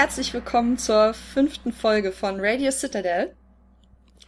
herzlich 0.00 0.32
willkommen 0.32 0.78
zur 0.78 1.12
fünften 1.12 1.74
Folge 1.74 2.10
von 2.10 2.40
Radio 2.40 2.70
Citadel. 2.70 3.36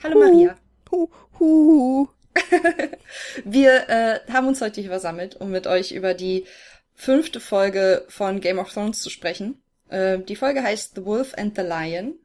Hallo 0.03 0.21
Maria. 0.21 0.55
Hu, 0.91 1.09
hu, 1.39 1.47
hu. 1.47 2.09
Wir 3.47 3.89
äh, 3.89 4.21
haben 4.31 4.49
uns 4.49 4.61
heute 4.61 4.83
hier 4.83 4.91
versammelt, 4.91 5.37
um 5.37 5.51
mit 5.51 5.67
euch 5.67 5.93
über 5.93 6.13
die 6.13 6.45
fünfte 6.95 7.41
Folge 7.41 8.05
von 8.11 8.43
Game 8.43 8.59
of 8.59 8.71
Thrones 8.71 9.01
zu 9.01 9.09
sprechen. 9.09 9.63
Äh, 9.89 10.19
die 10.19 10.37
Folge 10.37 10.63
heißt 10.63 10.95
The 10.95 11.07
Wolf 11.07 11.33
and 11.39 11.57
the 11.57 11.63
Lion. 11.63 12.17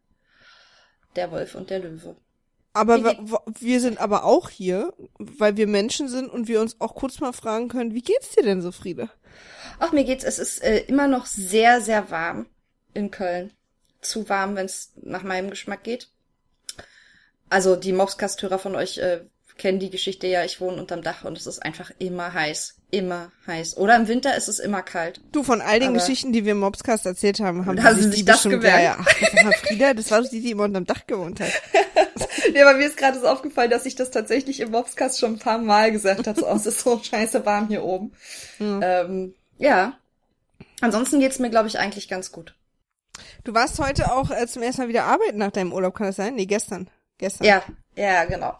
Der 1.15 1.31
Wolf 1.31 1.55
und 1.55 1.69
der 1.69 1.79
Löwe. 1.79 2.17
Aber 2.73 3.15
wir 3.61 3.79
sind 3.79 4.01
aber 4.01 4.25
auch 4.25 4.49
hier, 4.49 4.93
weil 5.19 5.55
wir 5.55 5.67
Menschen 5.67 6.09
sind 6.09 6.29
und 6.29 6.49
wir 6.49 6.59
uns 6.59 6.81
auch 6.81 6.95
kurz 6.95 7.21
mal 7.21 7.31
fragen 7.31 7.69
können, 7.69 7.93
wie 7.93 8.01
geht's 8.01 8.35
dir 8.35 8.43
denn 8.43 8.61
so, 8.61 8.73
Friede? 8.73 9.09
Ach, 9.79 9.93
mir 9.93 10.03
geht's, 10.03 10.25
es 10.25 10.37
ist 10.37 10.61
äh, 10.61 10.79
immer 10.79 11.07
noch 11.07 11.27
sehr, 11.27 11.79
sehr 11.79 12.11
warm 12.11 12.45
in 12.97 13.11
Köln. 13.11 13.51
Zu 14.01 14.27
warm, 14.29 14.55
wenn 14.55 14.65
es 14.65 14.91
nach 15.01 15.23
meinem 15.23 15.49
Geschmack 15.49 15.83
geht. 15.83 16.09
Also 17.49 17.75
die 17.75 17.93
Mobscast-Hörer 17.93 18.59
von 18.59 18.75
euch 18.75 18.97
äh, 18.97 19.21
kennen 19.57 19.79
die 19.79 19.89
Geschichte 19.89 20.27
ja, 20.27 20.43
ich 20.43 20.59
wohne 20.61 20.77
unterm 20.77 21.01
Dach 21.01 21.23
und 21.23 21.37
es 21.37 21.47
ist 21.47 21.63
einfach 21.63 21.91
immer 21.99 22.33
heiß. 22.33 22.75
Immer 22.91 23.31
heiß. 23.47 23.77
Oder 23.77 23.95
im 23.95 24.07
Winter 24.07 24.35
ist 24.37 24.47
es 24.47 24.59
immer 24.59 24.81
kalt. 24.81 25.19
Du, 25.31 25.43
von 25.43 25.61
all 25.61 25.79
den 25.79 25.89
Aber- 25.89 25.97
Geschichten, 25.99 26.31
die 26.31 26.45
wir 26.45 26.51
im 26.53 26.59
Mobscast 26.59 27.05
erzählt 27.05 27.39
haben, 27.39 27.65
haben 27.65 27.77
Sie 27.95 28.03
sich 28.03 28.15
die 28.15 28.25
das 28.25 28.43
bestimmt, 28.43 28.63
gemerkt? 28.63 28.83
ja, 29.21 29.31
ja. 29.43 29.49
Ach, 29.49 29.53
Frieda, 29.65 29.93
das 29.93 30.11
war 30.11 30.21
doch 30.21 30.29
die, 30.29 30.41
die 30.41 30.51
immer 30.51 30.63
unterm 30.65 30.85
Dach 30.85 31.05
gewohnt 31.07 31.39
hat. 31.39 31.51
Ja, 32.53 32.67
aber 32.67 32.77
mir 32.77 32.87
ist 32.87 32.97
gerade 32.97 33.19
so 33.19 33.27
aufgefallen, 33.27 33.69
dass 33.69 33.85
ich 33.85 33.95
das 33.95 34.09
tatsächlich 34.09 34.59
im 34.61 34.71
Mobscast 34.71 35.19
schon 35.19 35.33
ein 35.33 35.39
paar 35.39 35.57
Mal 35.57 35.91
gesagt 35.91 36.27
habe. 36.27 36.39
So, 36.39 36.47
oh, 36.47 36.55
es 36.55 36.65
ist 36.65 36.79
so 36.79 37.01
scheiße 37.03 37.45
warm 37.45 37.67
hier 37.67 37.83
oben. 37.83 38.13
Ähm, 38.59 39.33
ja. 39.57 39.97
Ansonsten 40.79 41.19
geht's 41.19 41.39
mir, 41.39 41.49
glaube 41.49 41.67
ich, 41.67 41.77
eigentlich 41.77 42.07
ganz 42.07 42.31
gut. 42.31 42.55
Du 43.43 43.53
warst 43.53 43.79
heute 43.79 44.11
auch 44.11 44.29
äh, 44.31 44.47
zum 44.47 44.61
ersten 44.63 44.81
Mal 44.83 44.87
wieder 44.89 45.05
arbeiten 45.05 45.37
nach 45.37 45.51
deinem 45.51 45.73
Urlaub, 45.73 45.95
kann 45.95 46.07
das 46.07 46.15
sein? 46.17 46.35
Nee, 46.35 46.45
gestern. 46.45 46.89
Gestern. 47.17 47.45
Ja, 47.47 47.63
ja, 47.95 48.25
genau. 48.25 48.53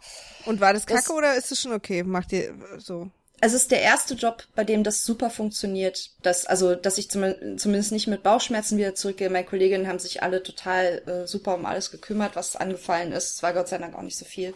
Und 0.46 0.60
war 0.62 0.74
das 0.74 0.86
Das- 0.86 1.04
kacke 1.06 1.14
oder 1.18 1.36
ist 1.36 1.52
es 1.52 1.62
schon 1.62 1.74
okay? 1.74 2.04
Macht 2.04 2.32
ihr 2.34 2.50
äh, 2.50 2.54
so? 2.80 3.10
Es 3.40 3.54
ist 3.54 3.70
der 3.70 3.82
erste 3.84 4.16
Job, 4.16 4.44
bei 4.56 4.64
dem 4.64 4.84
das 4.84 5.06
super 5.06 5.30
funktioniert. 5.30 6.10
Dass, 6.24 6.48
also, 6.48 6.74
dass 6.74 6.98
ich 6.98 7.12
zum, 7.12 7.24
zumindest 7.58 7.92
nicht 7.92 8.08
mit 8.08 8.24
Bauchschmerzen 8.24 8.80
wieder 8.80 8.96
zurückgehe. 8.96 9.30
Meine 9.30 9.46
Kolleginnen 9.46 9.88
haben 9.88 10.00
sich 10.00 10.24
alle 10.24 10.42
total 10.42 11.04
äh, 11.06 11.28
super 11.28 11.54
um 11.54 11.68
alles 11.68 11.92
gekümmert, 11.92 12.36
was 12.36 12.56
angefallen 12.56 13.12
ist. 13.12 13.36
Es 13.36 13.44
war 13.44 13.54
Gott 13.54 13.68
sei 13.68 13.78
Dank 13.78 13.94
auch 13.96 14.02
nicht 14.02 14.18
so 14.18 14.26
viel. 14.26 14.56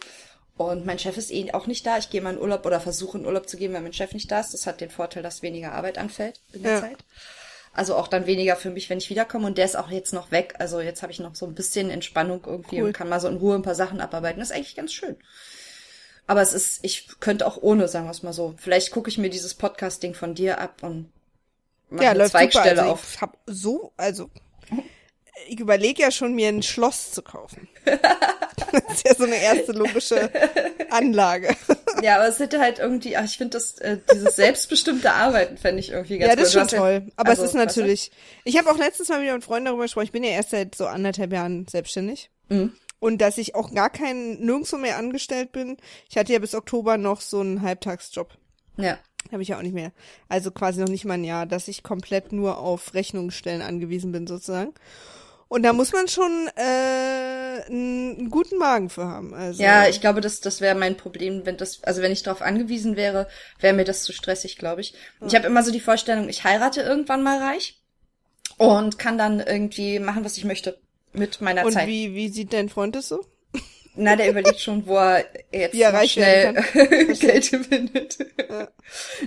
Und 0.56 0.84
mein 0.84 0.98
Chef 0.98 1.16
ist 1.16 1.30
eh 1.30 1.52
auch 1.52 1.68
nicht 1.68 1.86
da. 1.86 1.96
Ich 1.98 2.10
gehe 2.10 2.20
mal 2.22 2.34
in 2.34 2.40
Urlaub 2.40 2.66
oder 2.66 2.80
versuche 2.80 3.18
in 3.18 3.24
Urlaub 3.24 3.48
zu 3.48 3.56
gehen, 3.56 3.72
wenn 3.72 3.84
mein 3.84 3.92
Chef 3.92 4.14
nicht 4.14 4.30
da 4.32 4.40
ist. 4.40 4.52
Das 4.52 4.66
hat 4.66 4.80
den 4.80 4.90
Vorteil, 4.90 5.22
dass 5.22 5.42
weniger 5.42 5.72
Arbeit 5.72 5.96
anfällt 5.96 6.40
in 6.52 6.64
der 6.64 6.72
Ja. 6.72 6.80
Zeit. 6.80 6.98
Also 7.74 7.96
auch 7.96 8.08
dann 8.08 8.26
weniger 8.26 8.56
für 8.56 8.70
mich, 8.70 8.90
wenn 8.90 8.98
ich 8.98 9.08
wiederkomme. 9.08 9.46
Und 9.46 9.56
der 9.58 9.64
ist 9.64 9.76
auch 9.76 9.90
jetzt 9.90 10.12
noch 10.12 10.30
weg. 10.30 10.54
Also 10.58 10.80
jetzt 10.80 11.02
habe 11.02 11.10
ich 11.12 11.20
noch 11.20 11.34
so 11.34 11.46
ein 11.46 11.54
bisschen 11.54 11.88
Entspannung 11.90 12.42
irgendwie 12.46 12.80
Cool. 12.80 12.88
und 12.88 12.92
kann 12.92 13.08
mal 13.08 13.20
so 13.20 13.28
in 13.28 13.36
Ruhe 13.38 13.54
ein 13.54 13.62
paar 13.62 13.74
Sachen 13.74 14.00
abarbeiten. 14.00 14.40
Das 14.40 14.50
ist 14.50 14.54
eigentlich 14.56 14.76
ganz 14.76 14.92
schön. 14.92 15.16
Aber 16.26 16.42
es 16.42 16.52
ist, 16.52 16.80
ich 16.84 17.08
könnte 17.20 17.46
auch 17.46 17.56
ohne, 17.60 17.88
sagen 17.88 18.06
wir 18.06 18.10
es 18.10 18.22
mal 18.22 18.32
so. 18.32 18.54
Vielleicht 18.58 18.90
gucke 18.90 19.08
ich 19.10 19.18
mir 19.18 19.30
dieses 19.30 19.54
Podcast-Ding 19.54 20.14
von 20.14 20.34
dir 20.34 20.60
ab 20.60 20.82
und 20.82 21.10
mache 21.88 22.04
ja, 22.04 22.10
eine 22.10 22.20
läuft 22.20 22.32
super. 22.32 22.50
Zweigstelle 22.50 22.80
Also 22.82 22.92
auf. 22.92 23.14
ich 23.14 23.20
hab 23.20 23.38
so, 23.46 23.92
also 23.96 24.30
ich 25.48 25.58
überlege 25.58 26.02
ja 26.02 26.10
schon, 26.10 26.34
mir 26.34 26.48
ein 26.48 26.62
Schloss 26.62 27.10
zu 27.12 27.22
kaufen. 27.22 27.68
das 27.84 28.94
ist 28.94 29.08
ja 29.08 29.14
so 29.14 29.24
eine 29.24 29.36
erste 29.36 29.72
logische 29.72 30.30
Anlage. 30.90 31.56
Ja, 32.02 32.16
aber 32.16 32.28
es 32.28 32.38
hätte 32.38 32.60
halt 32.60 32.78
irgendwie, 32.78 33.16
ach, 33.16 33.24
ich 33.24 33.36
finde 33.36 33.56
das, 33.56 33.78
äh, 33.78 33.98
dieses 34.12 34.36
selbstbestimmte 34.36 35.12
Arbeiten 35.12 35.56
fände 35.56 35.80
ich 35.80 35.90
irgendwie 35.90 36.18
ganz 36.18 36.30
ja, 36.30 36.36
das 36.36 36.48
ist 36.48 36.54
cool. 36.54 36.60
schon 36.60 36.68
Du 36.68 36.76
hast 36.76 36.82
toll. 36.82 37.12
Aber 37.16 37.30
also, 37.30 37.42
es 37.42 37.48
ist 37.48 37.54
natürlich. 37.54 38.10
Ich 38.44 38.58
habe 38.58 38.70
auch 38.70 38.78
letztens 38.78 39.08
mal 39.08 39.22
wieder 39.22 39.34
mit 39.34 39.44
Freunden 39.44 39.66
darüber 39.66 39.84
gesprochen. 39.84 40.06
Ich 40.06 40.12
bin 40.12 40.24
ja 40.24 40.30
erst 40.30 40.50
seit 40.50 40.74
so 40.74 40.86
anderthalb 40.86 41.32
Jahren 41.32 41.66
selbstständig. 41.68 42.30
Mhm. 42.48 42.72
Und 42.98 43.18
dass 43.18 43.38
ich 43.38 43.54
auch 43.54 43.74
gar 43.74 43.90
kein, 43.90 44.38
nirgendwo 44.40 44.76
mehr 44.76 44.96
angestellt 44.96 45.52
bin. 45.52 45.76
Ich 46.08 46.16
hatte 46.16 46.32
ja 46.32 46.38
bis 46.38 46.54
Oktober 46.54 46.98
noch 46.98 47.20
so 47.20 47.40
einen 47.40 47.62
Halbtagsjob. 47.62 48.28
Ja. 48.76 48.98
Habe 49.30 49.42
ich 49.42 49.48
ja 49.48 49.58
auch 49.58 49.62
nicht 49.62 49.74
mehr. 49.74 49.92
Also 50.28 50.50
quasi 50.50 50.80
noch 50.80 50.88
nicht 50.88 51.04
mal 51.04 51.14
ein 51.14 51.24
Jahr, 51.24 51.46
dass 51.46 51.68
ich 51.68 51.82
komplett 51.82 52.32
nur 52.32 52.58
auf 52.58 52.94
Rechnungsstellen 52.94 53.62
angewiesen 53.62 54.12
bin 54.12 54.26
sozusagen. 54.26 54.72
Und 55.52 55.64
da 55.64 55.74
muss 55.74 55.92
man 55.92 56.08
schon 56.08 56.48
äh, 56.56 57.62
einen, 57.66 58.30
guten 58.30 58.56
Magen 58.56 58.88
für 58.88 59.04
haben. 59.04 59.34
Also, 59.34 59.62
Ja, 59.62 59.86
ich 59.86 60.00
glaube, 60.00 60.22
das, 60.22 60.40
das 60.40 60.62
wäre 60.62 60.74
mein 60.74 60.96
Problem, 60.96 61.44
wenn 61.44 61.58
das, 61.58 61.84
also 61.84 62.00
wenn 62.00 62.10
ich 62.10 62.22
darauf 62.22 62.40
angewiesen 62.40 62.96
wäre, 62.96 63.28
wäre 63.60 63.74
mir 63.74 63.84
das 63.84 64.02
zu 64.02 64.14
stressig, 64.14 64.56
glaube 64.56 64.80
ich. 64.80 64.94
Ich 65.20 65.34
habe 65.34 65.46
immer 65.46 65.62
so 65.62 65.70
die 65.70 65.80
Vorstellung, 65.80 66.30
ich 66.30 66.44
heirate 66.44 66.80
irgendwann 66.80 67.22
mal 67.22 67.36
reich 67.36 67.82
und 68.56 68.98
kann 68.98 69.18
dann 69.18 69.40
irgendwie 69.40 69.98
machen, 69.98 70.24
was 70.24 70.38
ich 70.38 70.44
möchte 70.44 70.78
mit 71.12 71.42
meiner 71.42 71.66
Und 71.66 71.72
Zeit. 71.72 71.86
wie, 71.86 72.14
wie 72.14 72.30
sieht 72.30 72.54
dein 72.54 72.70
Freund 72.70 72.96
das 72.96 73.08
so? 73.08 73.22
Na, 73.94 74.16
der 74.16 74.30
überlegt 74.30 74.58
schon, 74.58 74.86
wo 74.86 74.96
er 74.96 75.26
jetzt 75.52 75.78
reich 75.78 76.12
schnell 76.12 76.54
Geld 77.20 77.44
findet. 77.44 78.18
Ja. 78.48 78.68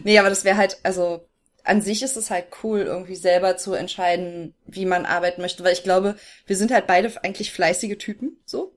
Nee, 0.04 0.18
aber 0.18 0.30
das 0.30 0.44
wäre 0.44 0.58
halt, 0.58 0.80
also 0.82 1.28
an 1.66 1.82
sich 1.82 2.04
ist 2.04 2.16
es 2.16 2.30
halt 2.30 2.46
cool, 2.64 2.82
irgendwie 2.82 3.16
selber 3.16 3.58
zu 3.58 3.74
entscheiden, 3.74 4.54
wie 4.66 4.86
man 4.86 5.06
arbeiten 5.06 5.42
möchte, 5.42 5.64
weil 5.64 5.74
ich 5.74 5.84
glaube, 5.84 6.16
wir 6.46 6.56
sind 6.56 6.72
halt 6.72 6.88
beide 6.88 7.12
eigentlich 7.24 7.52
fleißige 7.52 7.98
Typen, 7.98 8.38
so. 8.46 8.72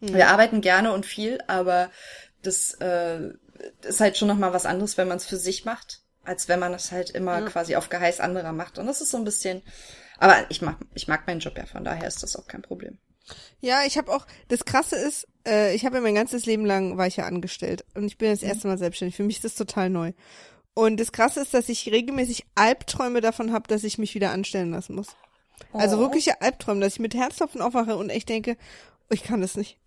Wir 0.00 0.28
arbeiten 0.28 0.60
gerne 0.60 0.92
und 0.92 1.06
viel, 1.06 1.38
aber 1.46 1.90
das 2.42 2.74
äh, 2.74 3.30
ist 3.82 4.00
halt 4.00 4.18
schon 4.18 4.28
nochmal 4.28 4.52
was 4.52 4.66
anderes, 4.66 4.98
wenn 4.98 5.08
man 5.08 5.16
es 5.16 5.24
für 5.24 5.38
sich 5.38 5.64
macht, 5.64 6.02
als 6.24 6.48
wenn 6.48 6.60
man 6.60 6.74
es 6.74 6.92
halt 6.92 7.10
immer 7.10 7.42
quasi 7.42 7.76
auf 7.76 7.88
Geheiß 7.88 8.20
anderer 8.20 8.52
macht. 8.52 8.78
Und 8.78 8.86
das 8.86 9.00
ist 9.00 9.10
so 9.10 9.16
ein 9.16 9.24
bisschen, 9.24 9.62
aber 10.18 10.36
ich 10.50 10.60
mag, 10.60 10.76
ich 10.94 11.08
mag 11.08 11.26
meinen 11.26 11.40
Job 11.40 11.56
ja, 11.56 11.64
von 11.64 11.84
daher 11.84 12.06
ist 12.06 12.22
das 12.22 12.36
auch 12.36 12.46
kein 12.46 12.62
Problem. 12.62 12.98
Ja, 13.60 13.84
ich 13.86 13.96
habe 13.96 14.12
auch, 14.12 14.26
das 14.48 14.66
Krasse 14.66 14.96
ist, 14.96 15.26
äh, 15.46 15.74
ich 15.74 15.86
habe 15.86 15.96
ja 15.96 16.02
mein 16.02 16.14
ganzes 16.14 16.44
Leben 16.44 16.66
lang 16.66 16.98
war 16.98 17.06
ich 17.06 17.16
ja 17.16 17.24
angestellt 17.24 17.84
und 17.94 18.04
ich 18.04 18.18
bin 18.18 18.30
das 18.30 18.42
erste 18.42 18.68
Mal 18.68 18.76
selbstständig. 18.76 19.16
Für 19.16 19.22
mich 19.22 19.36
ist 19.36 19.44
das 19.44 19.54
total 19.54 19.88
neu. 19.88 20.12
Und 20.74 20.98
das 20.98 21.12
Krasse 21.12 21.40
ist, 21.40 21.54
dass 21.54 21.68
ich 21.68 21.90
regelmäßig 21.90 22.44
Albträume 22.54 23.20
davon 23.20 23.52
habe, 23.52 23.68
dass 23.68 23.84
ich 23.84 23.98
mich 23.98 24.14
wieder 24.14 24.30
anstellen 24.32 24.72
lassen 24.72 24.94
muss. 24.96 25.08
Also 25.72 25.96
Oh. 25.96 26.00
wirkliche 26.00 26.40
Albträume, 26.42 26.80
dass 26.80 26.94
ich 26.94 26.98
mit 27.00 27.14
Herzklopfen 27.14 27.60
aufwache 27.62 27.96
und 27.96 28.10
echt 28.10 28.28
denke, 28.28 28.56
ich 29.10 29.22
kann 29.22 29.40
das 29.40 29.56
nicht. 29.56 29.78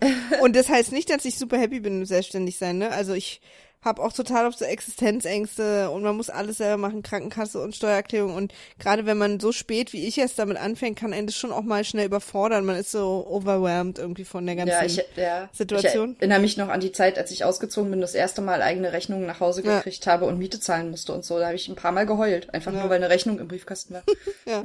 und 0.42 0.54
das 0.54 0.68
heißt 0.68 0.92
nicht, 0.92 1.10
dass 1.10 1.24
ich 1.24 1.38
super 1.38 1.58
happy 1.58 1.80
bin 1.80 1.98
mit 1.98 2.08
selbstständig 2.08 2.56
sein, 2.56 2.78
ne? 2.78 2.90
Also 2.90 3.14
ich 3.14 3.40
habe 3.82 4.02
auch 4.02 4.12
total 4.12 4.46
auf 4.46 4.54
so 4.54 4.64
Existenzängste 4.64 5.90
und 5.90 6.02
man 6.02 6.16
muss 6.16 6.30
alles 6.30 6.58
selber 6.58 6.76
machen, 6.78 7.02
Krankenkasse 7.02 7.60
und 7.60 7.74
Steuererklärung 7.76 8.34
und 8.34 8.52
gerade 8.78 9.06
wenn 9.06 9.18
man 9.18 9.40
so 9.40 9.52
spät 9.52 9.92
wie 9.92 10.06
ich 10.06 10.16
jetzt 10.16 10.38
damit 10.38 10.56
anfängt, 10.56 10.98
kann 10.98 11.12
einen 11.12 11.26
das 11.26 11.36
schon 11.36 11.52
auch 11.52 11.62
mal 11.62 11.84
schnell 11.84 12.06
überfordern. 12.06 12.64
Man 12.64 12.76
ist 12.76 12.90
so 12.90 13.26
overwhelmed 13.28 13.98
irgendwie 13.98 14.24
von 14.24 14.44
der 14.46 14.56
ganzen 14.56 14.70
Ja, 14.72 14.84
ich, 14.84 15.04
ja. 15.16 15.48
Situation. 15.52 16.12
Ich 16.16 16.18
erinnere 16.22 16.40
mich 16.40 16.56
noch 16.56 16.68
an 16.68 16.80
die 16.80 16.92
Zeit, 16.92 17.18
als 17.18 17.30
ich 17.30 17.44
ausgezogen 17.44 17.90
bin, 17.90 18.00
das 18.00 18.14
erste 18.14 18.42
Mal 18.42 18.62
eigene 18.62 18.92
Rechnungen 18.92 19.26
nach 19.26 19.40
Hause 19.40 19.62
Ja. 19.64 19.78
gekriegt 19.78 20.06
habe 20.06 20.24
und 20.26 20.38
Miete 20.38 20.60
zahlen 20.60 20.90
musste 20.90 21.12
und 21.12 21.24
so. 21.24 21.38
Da 21.38 21.46
habe 21.46 21.56
ich 21.56 21.68
ein 21.68 21.76
paar 21.76 21.92
Mal 21.92 22.06
geheult. 22.06 22.52
Einfach 22.52 22.72
nur, 22.72 22.84
weil 22.84 22.96
eine 22.96 23.10
Rechnung 23.10 23.38
im 23.38 23.48
Briefkasten 23.48 23.94
war. 23.94 24.02
Ja. 24.46 24.62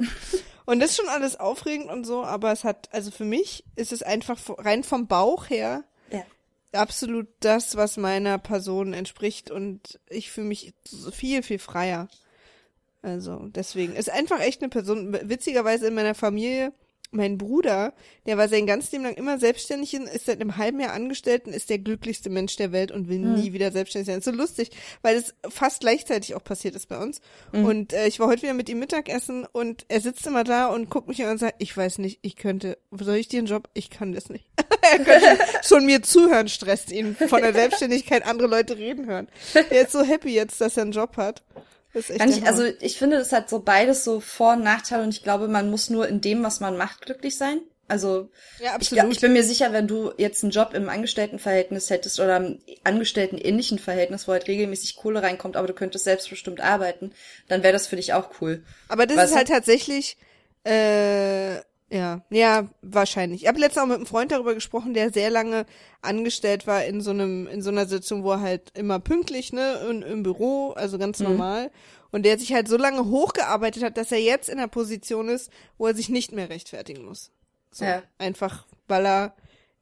Und 0.66 0.80
das 0.80 0.90
ist 0.90 0.96
schon 0.96 1.08
alles 1.08 1.38
aufregend 1.38 1.90
und 1.90 2.04
so, 2.06 2.24
aber 2.24 2.50
es 2.50 2.64
hat, 2.64 2.88
also 2.90 3.10
für 3.10 3.24
mich 3.24 3.64
ist 3.76 3.92
es 3.92 4.02
einfach 4.02 4.38
rein 4.58 4.82
vom 4.82 5.06
Bauch 5.06 5.50
her 5.50 5.64
ja. 5.64 5.84
Absolut 6.74 7.28
das, 7.40 7.76
was 7.76 7.96
meiner 7.96 8.38
Person 8.38 8.92
entspricht 8.92 9.50
und 9.50 10.00
ich 10.08 10.30
fühle 10.30 10.48
mich 10.48 10.74
viel, 11.12 11.42
viel 11.42 11.58
freier. 11.58 12.08
Also 13.02 13.48
deswegen 13.48 13.94
ist 13.94 14.10
einfach 14.10 14.40
echt 14.40 14.62
eine 14.62 14.70
Person, 14.70 15.12
witzigerweise 15.28 15.86
in 15.86 15.94
meiner 15.94 16.14
Familie, 16.14 16.72
mein 17.14 17.38
Bruder, 17.38 17.94
der 18.26 18.36
war 18.36 18.48
sein 18.48 18.66
ganzes 18.66 18.92
Leben 18.92 19.04
lang 19.04 19.14
immer 19.14 19.38
selbstständig, 19.38 19.94
ist 19.94 20.26
seit 20.26 20.40
einem 20.40 20.56
halben 20.56 20.80
Jahr 20.80 20.92
angestellt 20.92 21.46
und 21.46 21.52
ist 21.52 21.70
der 21.70 21.78
glücklichste 21.78 22.30
Mensch 22.30 22.56
der 22.56 22.72
Welt 22.72 22.90
und 22.90 23.08
will 23.08 23.18
nie 23.18 23.52
wieder 23.52 23.72
selbstständig 23.72 24.06
sein. 24.06 24.18
ist 24.18 24.24
so 24.24 24.30
lustig, 24.30 24.70
weil 25.02 25.16
es 25.16 25.34
fast 25.48 25.80
gleichzeitig 25.80 26.34
auch 26.34 26.44
passiert 26.44 26.74
ist 26.74 26.88
bei 26.88 26.98
uns. 26.98 27.20
Und 27.52 27.92
äh, 27.92 28.06
ich 28.06 28.20
war 28.20 28.26
heute 28.26 28.42
wieder 28.42 28.54
mit 28.54 28.68
ihm 28.68 28.78
Mittagessen 28.78 29.46
und 29.50 29.84
er 29.88 30.00
sitzt 30.00 30.26
immer 30.26 30.44
da 30.44 30.66
und 30.66 30.90
guckt 30.90 31.08
mich 31.08 31.22
an 31.22 31.30
und 31.30 31.38
sagt, 31.38 31.56
ich 31.58 31.76
weiß 31.76 31.98
nicht, 31.98 32.18
ich 32.22 32.36
könnte, 32.36 32.78
soll 32.90 33.16
ich 33.16 33.28
dir 33.28 33.38
einen 33.38 33.46
Job? 33.46 33.68
Ich 33.74 33.90
kann 33.90 34.12
das 34.12 34.28
nicht. 34.28 34.46
er 34.82 34.98
könnte 34.98 35.38
schon 35.62 35.86
mir 35.86 36.02
zuhören, 36.02 36.48
stresst 36.48 36.90
ihn 36.90 37.14
von 37.16 37.40
der 37.40 37.52
Selbstständigkeit 37.52 38.26
andere 38.26 38.48
Leute 38.48 38.76
reden 38.76 39.06
hören. 39.06 39.28
Der 39.54 39.82
ist 39.82 39.92
so 39.92 40.02
happy 40.02 40.34
jetzt, 40.34 40.60
dass 40.60 40.76
er 40.76 40.82
einen 40.82 40.92
Job 40.92 41.16
hat. 41.16 41.42
Ich, 41.94 42.46
also 42.46 42.64
ich 42.80 42.98
finde, 42.98 43.18
das 43.18 43.32
hat 43.32 43.48
so 43.48 43.60
beides 43.60 44.04
so 44.04 44.20
Vor- 44.20 44.54
und 44.54 44.62
Nachteile 44.62 45.02
und 45.04 45.10
ich 45.10 45.22
glaube, 45.22 45.48
man 45.48 45.70
muss 45.70 45.90
nur 45.90 46.08
in 46.08 46.20
dem, 46.20 46.42
was 46.42 46.60
man 46.60 46.76
macht, 46.76 47.02
glücklich 47.02 47.36
sein. 47.36 47.60
Also 47.86 48.30
ja, 48.60 48.76
ich, 48.80 48.92
ich 48.92 49.20
bin 49.20 49.34
mir 49.34 49.44
sicher, 49.44 49.72
wenn 49.72 49.86
du 49.86 50.12
jetzt 50.16 50.42
einen 50.42 50.52
Job 50.52 50.72
im 50.72 50.88
Angestelltenverhältnis 50.88 51.90
hättest 51.90 52.18
oder 52.18 52.38
im 52.38 52.58
Angestellten-ähnlichen 52.82 53.78
Verhältnis, 53.78 54.26
wo 54.26 54.32
halt 54.32 54.48
regelmäßig 54.48 54.96
Kohle 54.96 55.22
reinkommt, 55.22 55.56
aber 55.56 55.66
du 55.66 55.74
könntest 55.74 56.04
selbstbestimmt 56.04 56.62
arbeiten, 56.62 57.12
dann 57.48 57.62
wäre 57.62 57.74
das 57.74 57.86
für 57.86 57.96
dich 57.96 58.14
auch 58.14 58.30
cool. 58.40 58.62
Aber 58.88 59.06
das 59.06 59.18
Weißt 59.18 59.32
ist 59.32 59.36
halt 59.36 59.48
tatsächlich, 59.48 60.16
äh, 60.64 61.56
Ja, 61.90 62.22
ja, 62.30 62.66
wahrscheinlich. 62.82 63.42
Ich 63.42 63.48
habe 63.48 63.60
letztens 63.60 63.82
auch 63.84 63.86
mit 63.88 63.96
einem 63.98 64.06
Freund 64.06 64.32
darüber 64.32 64.54
gesprochen, 64.54 64.94
der 64.94 65.12
sehr 65.12 65.30
lange 65.30 65.66
angestellt 66.02 66.66
war 66.66 66.84
in 66.84 67.00
so 67.00 67.10
einem, 67.10 67.46
in 67.46 67.62
so 67.62 67.70
einer 67.70 67.86
Sitzung, 67.86 68.24
wo 68.24 68.32
er 68.32 68.40
halt 68.40 68.72
immer 68.76 68.98
pünktlich, 68.98 69.52
ne, 69.52 69.74
in, 69.90 70.02
im 70.02 70.22
Büro, 70.22 70.70
also 70.72 70.98
ganz 70.98 71.20
Mhm. 71.20 71.26
normal. 71.26 71.70
Und 72.10 72.24
der 72.24 72.38
sich 72.38 72.52
halt 72.52 72.68
so 72.68 72.76
lange 72.76 73.04
hochgearbeitet 73.06 73.82
hat, 73.82 73.96
dass 73.96 74.12
er 74.12 74.20
jetzt 74.20 74.48
in 74.48 74.58
der 74.58 74.66
Position 74.68 75.28
ist, 75.28 75.50
wo 75.78 75.86
er 75.86 75.94
sich 75.94 76.08
nicht 76.08 76.32
mehr 76.32 76.48
rechtfertigen 76.48 77.04
muss. 77.04 77.30
So, 77.70 77.84
Ja. 77.84 78.02
Einfach, 78.18 78.66
weil 78.88 79.04
er 79.06 79.34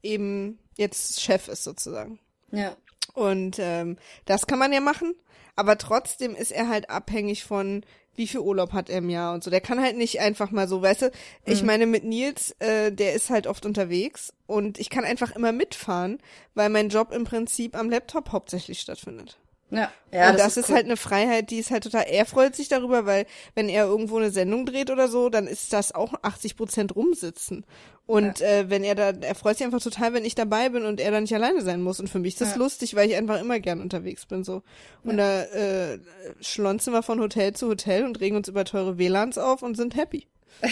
eben 0.02 0.58
jetzt 0.76 1.20
Chef 1.20 1.48
ist 1.48 1.62
sozusagen. 1.64 2.18
Ja. 2.50 2.74
Und 3.14 3.56
ähm, 3.58 3.96
das 4.24 4.46
kann 4.46 4.58
man 4.58 4.72
ja 4.72 4.80
machen, 4.80 5.14
aber 5.56 5.76
trotzdem 5.78 6.34
ist 6.34 6.50
er 6.50 6.68
halt 6.68 6.88
abhängig 6.90 7.44
von, 7.44 7.84
wie 8.14 8.26
viel 8.26 8.40
Urlaub 8.40 8.72
hat 8.72 8.90
er 8.90 8.98
im 8.98 9.10
Jahr 9.10 9.34
und 9.34 9.42
so. 9.42 9.50
Der 9.50 9.60
kann 9.60 9.80
halt 9.80 9.96
nicht 9.96 10.20
einfach 10.20 10.50
mal 10.50 10.68
so, 10.68 10.82
weißt 10.82 11.02
du, 11.02 11.10
ich 11.44 11.62
meine 11.62 11.86
mit 11.86 12.04
Nils, 12.04 12.54
äh, 12.58 12.92
der 12.92 13.14
ist 13.14 13.30
halt 13.30 13.46
oft 13.46 13.64
unterwegs 13.64 14.32
und 14.46 14.78
ich 14.78 14.90
kann 14.90 15.04
einfach 15.04 15.34
immer 15.34 15.52
mitfahren, 15.52 16.18
weil 16.54 16.68
mein 16.68 16.88
Job 16.88 17.12
im 17.12 17.24
Prinzip 17.24 17.76
am 17.76 17.90
Laptop 17.90 18.32
hauptsächlich 18.32 18.80
stattfindet. 18.80 19.38
Ja. 19.72 19.90
Ja, 20.12 20.30
und 20.30 20.38
das, 20.38 20.56
ist, 20.58 20.68
cool. 20.68 20.74
halt 20.76 20.84
eine 20.84 20.98
Freiheit, 20.98 21.50
die 21.50 21.58
ist 21.58 21.70
halt 21.70 21.84
total, 21.84 22.04
er 22.06 22.26
freut 22.26 22.54
sich 22.54 22.68
darüber, 22.68 23.06
weil 23.06 23.24
wenn 23.54 23.70
er 23.70 23.86
irgendwo 23.86 24.18
eine 24.18 24.30
Sendung 24.30 24.66
dreht 24.66 24.90
oder 24.90 25.08
so, 25.08 25.30
dann 25.30 25.46
ist 25.46 25.72
das 25.72 25.92
auch 25.94 26.12
80 26.22 26.56
Prozent 26.56 26.94
rumsitzen. 26.94 27.64
Und 28.04 28.42
äh, 28.42 28.68
wenn 28.68 28.84
er 28.84 28.94
da, 28.94 29.10
er 29.10 29.34
freut 29.34 29.56
sich 29.56 29.64
einfach 29.64 29.80
total, 29.80 30.12
wenn 30.12 30.26
ich 30.26 30.34
dabei 30.34 30.68
bin 30.68 30.84
und 30.84 31.00
er 31.00 31.10
da 31.10 31.20
nicht 31.20 31.34
alleine 31.34 31.62
sein 31.62 31.82
muss. 31.82 31.98
Und 32.00 32.10
für 32.10 32.18
mich 32.18 32.34
ist 32.34 32.40
das 32.42 32.50
Ja. 32.52 32.56
lustig, 32.58 32.94
weil 32.94 33.08
ich 33.08 33.16
einfach 33.16 33.40
immer 33.40 33.58
gern 33.60 33.80
unterwegs 33.80 34.26
bin 34.26 34.44
so. 34.44 34.62
Und 35.04 35.16
da 35.16 35.44
äh, 35.44 35.98
schlonzen 36.40 36.92
wir 36.92 37.02
von 37.02 37.20
Hotel 37.20 37.54
zu 37.54 37.68
Hotel 37.68 38.04
und 38.04 38.20
regen 38.20 38.36
uns 38.36 38.48
über 38.48 38.64
teure 38.64 38.98
WLANs 38.98 39.38
auf 39.38 39.62
und 39.62 39.76
sind 39.76 39.96
happy. 39.96 40.26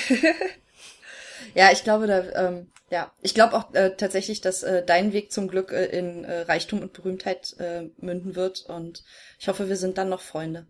Ja, 1.54 1.70
ich 1.72 1.84
glaube, 1.84 2.06
da, 2.06 2.48
ähm, 2.48 2.70
ja, 2.90 3.12
ich 3.22 3.34
glaube 3.34 3.56
auch 3.56 3.72
äh, 3.75 3.96
tatsächlich, 3.96 4.40
dass 4.40 4.62
äh, 4.62 4.84
dein 4.84 5.12
Weg 5.12 5.32
zum 5.32 5.48
Glück 5.48 5.72
äh, 5.72 5.87
in 5.87 6.25
äh, 6.25 6.40
Reichtum 6.42 6.81
und 6.82 6.92
Berühmtheit 6.92 7.54
äh, 7.58 7.88
münden 7.98 8.37
wird 8.37 8.66
und 8.66 9.04
ich 9.38 9.48
hoffe, 9.48 9.69
wir 9.69 9.76
sind 9.76 9.98
dann 9.98 10.08
noch 10.08 10.20
Freunde. 10.20 10.66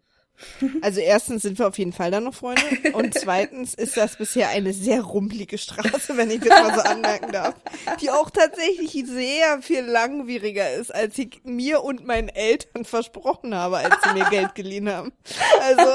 Also 0.83 1.01
erstens 1.01 1.43
sind 1.43 1.59
wir 1.59 1.69
auf 1.69 1.79
jeden 1.79 1.93
Fall 1.93 2.11
dann 2.11 2.25
noch 2.25 2.35
Freunde 2.35 2.63
und 2.93 3.15
zweitens 3.19 3.75
ist 3.75 3.97
das 3.97 4.17
bisher 4.17 4.49
eine 4.49 4.73
sehr 4.73 5.03
rumpelige 5.03 5.59
Straße, 5.59 6.17
wenn 6.17 6.31
ich 6.31 6.41
das 6.41 6.49
mal 6.49 6.75
so 6.75 6.81
anmerken 6.81 7.33
darf, 7.33 7.55
die 8.01 8.11
auch 8.11 8.31
tatsächlich 8.31 9.05
sehr 9.07 9.63
viel 9.63 9.83
langwieriger 9.83 10.73
ist, 10.73 10.95
als 10.95 11.19
ich 11.19 11.41
mir 11.45 11.83
und 11.83 12.07
meinen 12.07 12.29
Eltern 12.29 12.85
versprochen 12.85 13.55
habe, 13.55 13.79
als 13.79 13.97
sie 14.03 14.15
mir 14.15 14.29
Geld 14.31 14.55
geliehen 14.55 14.89
haben. 14.89 15.13
Also 15.61 15.91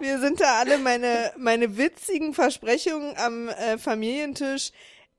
wir 0.00 0.18
sind 0.18 0.40
da 0.40 0.58
alle 0.60 0.78
meine 0.78 1.32
meine 1.36 1.76
witzigen 1.76 2.34
Versprechungen 2.34 3.16
am 3.16 3.48
äh, 3.48 3.78
Familientisch. 3.78 4.72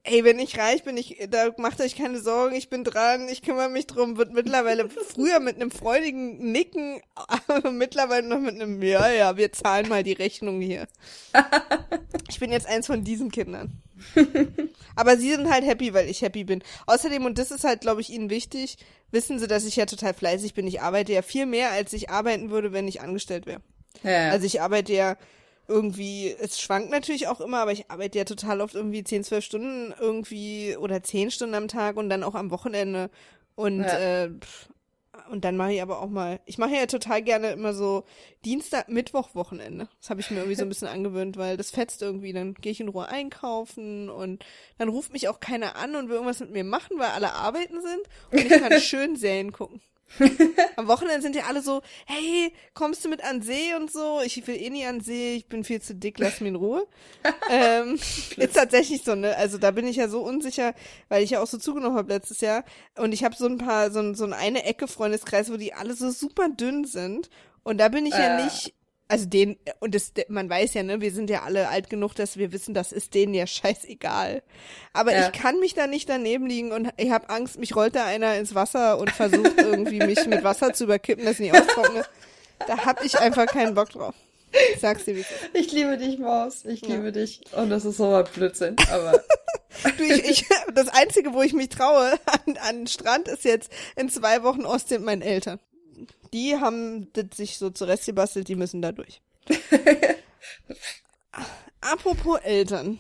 Ey, 0.08 0.24
wenn 0.24 0.38
ich 0.38 0.60
reich 0.60 0.84
bin, 0.84 0.98
ich, 0.98 1.18
da 1.32 1.50
macht 1.58 1.82
euch 1.82 1.96
keine 1.96 2.22
Sorgen, 2.22 2.56
ich 2.56 2.70
bin 2.70 2.84
dran, 2.84 3.28
ich 3.28 3.42
kümmere 3.42 3.70
mich 3.70 3.88
drum, 3.88 4.18
wird 4.18 4.34
mittlerweile 4.34 4.88
früher 5.14 5.40
mit 5.40 5.56
einem 5.56 5.72
freudigen 5.72 6.52
Nicken, 6.52 7.02
aber 7.16 7.72
mittlerweile 7.72 8.28
noch 8.28 8.40
mit 8.40 8.54
einem, 8.54 8.84
ja, 8.84 9.12
ja, 9.12 9.36
wir 9.36 9.52
zahlen 9.52 9.90
mal 9.90 10.04
die 10.04 10.14
Rechnung 10.14 10.62
hier. 10.62 10.88
Ich 12.28 12.40
bin 12.40 12.52
jetzt 12.52 12.68
eins 12.68 12.88
von 12.88 13.04
diesen 13.04 13.32
Kindern. 13.32 13.82
Aber 14.96 15.16
sie 15.18 15.32
sind 15.32 15.50
halt 15.50 15.64
happy, 15.64 15.94
weil 15.94 16.10
ich 16.10 16.22
happy 16.22 16.44
bin. 16.44 16.64
Außerdem, 16.86 17.24
und 17.24 17.38
das 17.38 17.52
ist 17.52 17.64
halt, 17.64 17.82
glaube 17.82 18.02
ich, 18.02 18.10
ihnen 18.10 18.30
wichtig, 18.30 18.78
wissen 19.12 19.40
sie, 19.40 19.48
dass 19.48 19.64
ich 19.64 19.76
ja 19.76 19.86
total 19.86 20.14
fleißig 20.14 20.54
bin. 20.54 20.68
Ich 20.68 20.82
arbeite 20.82 21.14
ja 21.14 21.22
viel 21.22 21.46
mehr, 21.46 21.72
als 21.72 21.94
ich 21.94 22.10
arbeiten 22.10 22.50
würde, 22.50 22.74
wenn 22.74 22.88
ich 22.88 23.00
angestellt 23.02 23.46
wäre. 23.46 23.62
Ja, 24.04 24.32
Also 24.32 24.46
ich 24.46 24.60
arbeite 24.60 24.92
ja 24.94 25.18
irgendwie, 25.68 26.36
es 26.40 26.60
schwankt 26.62 26.90
natürlich 26.92 27.28
auch 27.28 27.42
immer, 27.42 27.60
aber 27.60 27.72
ich 27.72 27.90
arbeite 27.90 28.18
ja 28.18 28.26
total 28.26 28.62
oft 28.62 28.76
irgendwie 28.76 29.04
10, 29.04 29.24
12 29.24 29.44
Stunden 29.44 29.94
irgendwie 30.00 30.76
oder 30.78 31.02
10 31.04 31.32
Stunden 31.32 31.56
am 31.56 31.68
Tag 31.68 31.98
und 31.98 32.10
dann 32.10 32.24
auch 32.24 32.36
am 32.36 32.52
Wochenende. 32.52 33.10
Und, 33.56 33.84
Ja. 33.84 34.24
äh, 34.26 34.30
und 35.32 35.46
dann 35.46 35.56
mache 35.56 35.74
ich 35.74 35.82
aber 35.82 36.02
auch 36.02 36.10
mal, 36.10 36.42
ich 36.46 36.58
mache 36.58 36.76
ja 36.76 36.86
total 36.88 37.22
gerne 37.22 37.52
immer 37.52 37.74
so 37.74 38.04
Dienstag, 38.44 38.90
Mittwoch, 38.90 39.34
Wochenende. 39.34 39.88
Das 40.02 40.10
habe 40.10 40.20
ich 40.20 40.30
mir 40.30 40.38
irgendwie 40.40 40.56
so 40.56 40.64
ein 40.64 40.70
bisschen 40.70 40.88
angewöhnt, 40.90 41.38
weil 41.38 41.56
das 41.58 41.72
fetzt 41.72 42.02
irgendwie. 42.02 42.34
Dann 42.34 42.54
gehe 42.56 42.74
ich 42.74 42.82
in 42.82 42.90
Ruhe 42.90 43.08
einkaufen 43.08 44.10
und 44.10 44.44
dann 44.78 44.90
ruft 44.90 45.14
mich 45.14 45.30
auch 45.30 45.40
keiner 45.40 45.78
an 45.78 45.96
und 45.96 46.10
will 46.10 46.16
irgendwas 46.16 46.42
mit 46.42 46.52
mir 46.52 46.64
machen, 46.66 47.00
weil 47.00 47.10
alle 47.10 47.34
arbeiten 47.34 47.82
sind 47.82 48.02
und 48.32 48.40
ich 48.52 48.60
kann 48.62 48.78
schön 48.82 49.16
Serien 49.16 49.52
gucken. 49.54 49.82
Am 50.78 50.88
Wochenende 50.88 51.22
sind 51.22 51.36
ja 51.36 51.44
alle 51.46 51.62
so, 51.62 51.82
hey, 52.06 52.54
kommst 52.74 53.04
du 53.04 53.10
mit 53.10 53.24
an 53.24 53.42
See 53.42 53.74
und 53.76 53.92
so? 53.92 54.22
Ich 54.24 54.46
will 54.48 54.56
eh 54.56 54.70
nie 54.70 54.86
an 54.86 55.02
See, 55.02 55.36
ich 55.36 55.48
bin 55.48 55.64
viel 55.64 55.82
zu 55.82 55.96
dick, 55.96 56.20
lass 56.20 56.40
mich 56.42 56.50
in 56.50 56.56
Ruhe. 56.56 56.88
ähm, 57.50 57.96
ist 58.38 58.54
tatsächlich 58.56 59.04
so, 59.04 59.16
ne? 59.16 59.36
Also 59.36 59.58
da 59.58 59.72
bin 59.72 59.88
ich 59.88 59.98
ja 59.98 60.08
so 60.08 60.22
unsicher, 60.22 60.74
weil 61.10 61.24
ich 61.24 61.32
ja 61.32 61.42
auch 61.42 61.48
so 61.48 61.58
zugenommen 61.58 61.98
habe 61.98 62.14
letztes 62.14 62.42
Jahr. 62.42 62.64
Und 62.98 63.14
ich 63.14 63.24
habe 63.24 63.36
so 63.36 63.46
ein 63.48 63.58
paar, 63.58 63.92
so, 63.92 64.00
ein- 64.00 64.16
so 64.16 64.26
eine 64.26 64.64
Ecke 64.64 64.88
Freundeskreis, 64.88 65.52
wo 65.52 65.58
die 65.58 65.74
alle 65.74 65.94
so 65.96 66.10
super 66.12 66.50
dünn 66.50 66.86
sind. 66.86 67.30
Und 67.64 67.80
da 67.80 67.90
bin 67.90 68.06
ich 68.06 68.14
ja 68.14 68.38
Äh. 68.40 68.44
nicht, 68.46 68.74
also 69.08 69.26
den, 69.28 69.58
und 69.80 69.94
das, 69.94 70.12
man 70.30 70.50
weiß 70.50 70.74
ja, 70.74 70.84
ne, 70.84 71.00
wir 71.02 71.12
sind 71.12 71.30
ja 71.30 71.44
alle 71.44 71.70
alt 71.70 71.90
genug, 71.90 72.16
dass 72.16 72.38
wir 72.38 72.52
wissen, 72.52 72.74
das 72.74 72.92
ist 72.92 73.14
denen 73.14 73.34
ja 73.34 73.46
scheißegal. 73.48 74.42
Aber 74.94 75.14
Ja. 75.14 75.28
ich 75.28 75.32
kann 75.40 75.60
mich 75.60 75.74
da 75.76 75.88
nicht 75.88 76.10
daneben 76.10 76.48
liegen 76.48 76.72
und 76.72 76.90
ich 76.98 77.12
habe 77.12 77.30
Angst, 77.30 77.60
mich 77.60 77.76
rollt 77.76 77.96
da 77.96 78.06
einer 78.06 78.36
ins 78.38 78.56
Wasser 78.56 78.98
und 78.98 79.12
versucht 79.12 79.58
irgendwie 79.58 80.00
mich 80.00 80.26
mit 80.26 80.44
Wasser 80.44 80.74
zu 80.74 80.86
überkippen, 80.86 81.26
dass 81.26 81.36
ich 81.40 81.52
nicht 81.52 81.54
austrockne. 81.60 82.04
Da 82.68 82.86
hab 82.86 83.04
ich 83.04 83.20
einfach 83.20 83.46
keinen 83.48 83.76
Bock 83.76 83.90
drauf. 83.90 84.16
Ich 84.74 84.80
sag's 84.80 85.04
dir 85.06 85.18
wie. 85.18 85.26
Ich 85.54 85.72
liebe 85.74 85.98
dich, 85.98 86.18
Maus. 86.18 86.64
Ich 86.66 86.82
Ja. 86.82 86.96
liebe 86.96 87.12
dich. 87.12 87.42
Und 87.52 87.70
das 87.70 87.84
ist 87.84 87.98
so 87.98 88.14
ein 88.14 88.24
Blödsinn, 88.34 88.76
aber 88.90 89.22
Du, 89.98 90.04
ich, 90.04 90.24
ich, 90.24 90.46
das 90.74 90.88
Einzige, 90.88 91.34
wo 91.34 91.42
ich 91.42 91.52
mich 91.52 91.68
traue 91.68 92.14
an, 92.26 92.58
an 92.62 92.76
den 92.78 92.88
Strand, 92.88 93.28
ist 93.28 93.44
jetzt 93.44 93.70
in 93.98 94.10
zwei 94.10 94.42
Wochen 94.44 94.64
mit 94.90 95.02
meinen 95.02 95.22
Eltern. 95.22 95.60
Die 96.36 96.58
haben 96.58 97.08
das 97.14 97.28
sich 97.38 97.58
so 97.58 97.70
zurechtgebastelt, 97.70 98.50
die 98.50 98.56
müssen 98.56 98.82
da 98.82 98.92
durch. 98.92 99.22
Apropos 101.80 102.40
Eltern. 102.44 103.00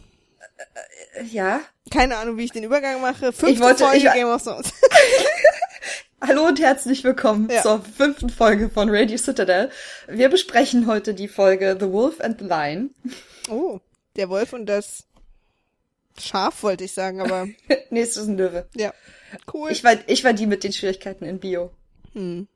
ja. 1.31 1.59
Keine 1.91 2.15
Ahnung, 2.15 2.37
wie 2.37 2.45
ich 2.45 2.51
den 2.53 2.63
Übergang 2.63 3.01
mache. 3.01 3.33
Fünfte 3.33 3.49
Ich 3.49 3.59
wollte- 3.59 3.83
Folge 3.83 3.97
ich- 4.07 4.13
Game 4.13 4.27
of 4.29 4.41
Thrones. 4.41 4.71
Hallo 6.21 6.47
und 6.47 6.61
herzlich 6.61 7.03
willkommen 7.03 7.49
Ja. 7.49 7.61
zur 7.61 7.83
fünften 7.83 8.29
Folge 8.29 8.69
von 8.69 8.89
Radio 8.89 9.17
Citadel. 9.17 9.69
Wir 10.07 10.29
besprechen 10.29 10.87
heute 10.87 11.13
die 11.13 11.27
Folge 11.27 11.75
The 11.77 11.91
Wolf 11.91 12.21
and 12.21 12.39
the 12.39 12.45
Lion. 12.45 12.95
Oh, 13.49 13.79
der 14.15 14.29
Wolf 14.29 14.53
und 14.53 14.65
das 14.65 15.03
Schaf 16.17 16.63
wollte 16.63 16.85
ich 16.85 16.93
sagen, 16.93 17.19
aber 17.19 17.47
Nächstes 17.89 18.23
ist 18.23 18.29
ein 18.29 18.37
Löwe. 18.37 18.67
ja. 18.75 18.93
Cool. 19.53 19.71
Ich 19.71 19.83
war, 19.83 19.95
ich 20.07 20.23
war 20.23 20.31
die 20.31 20.45
mit 20.47 20.63
den 20.63 20.71
Schwierigkeiten 20.71 21.25
in 21.25 21.39
Bio. 21.41 21.71
Hm. 22.13 22.47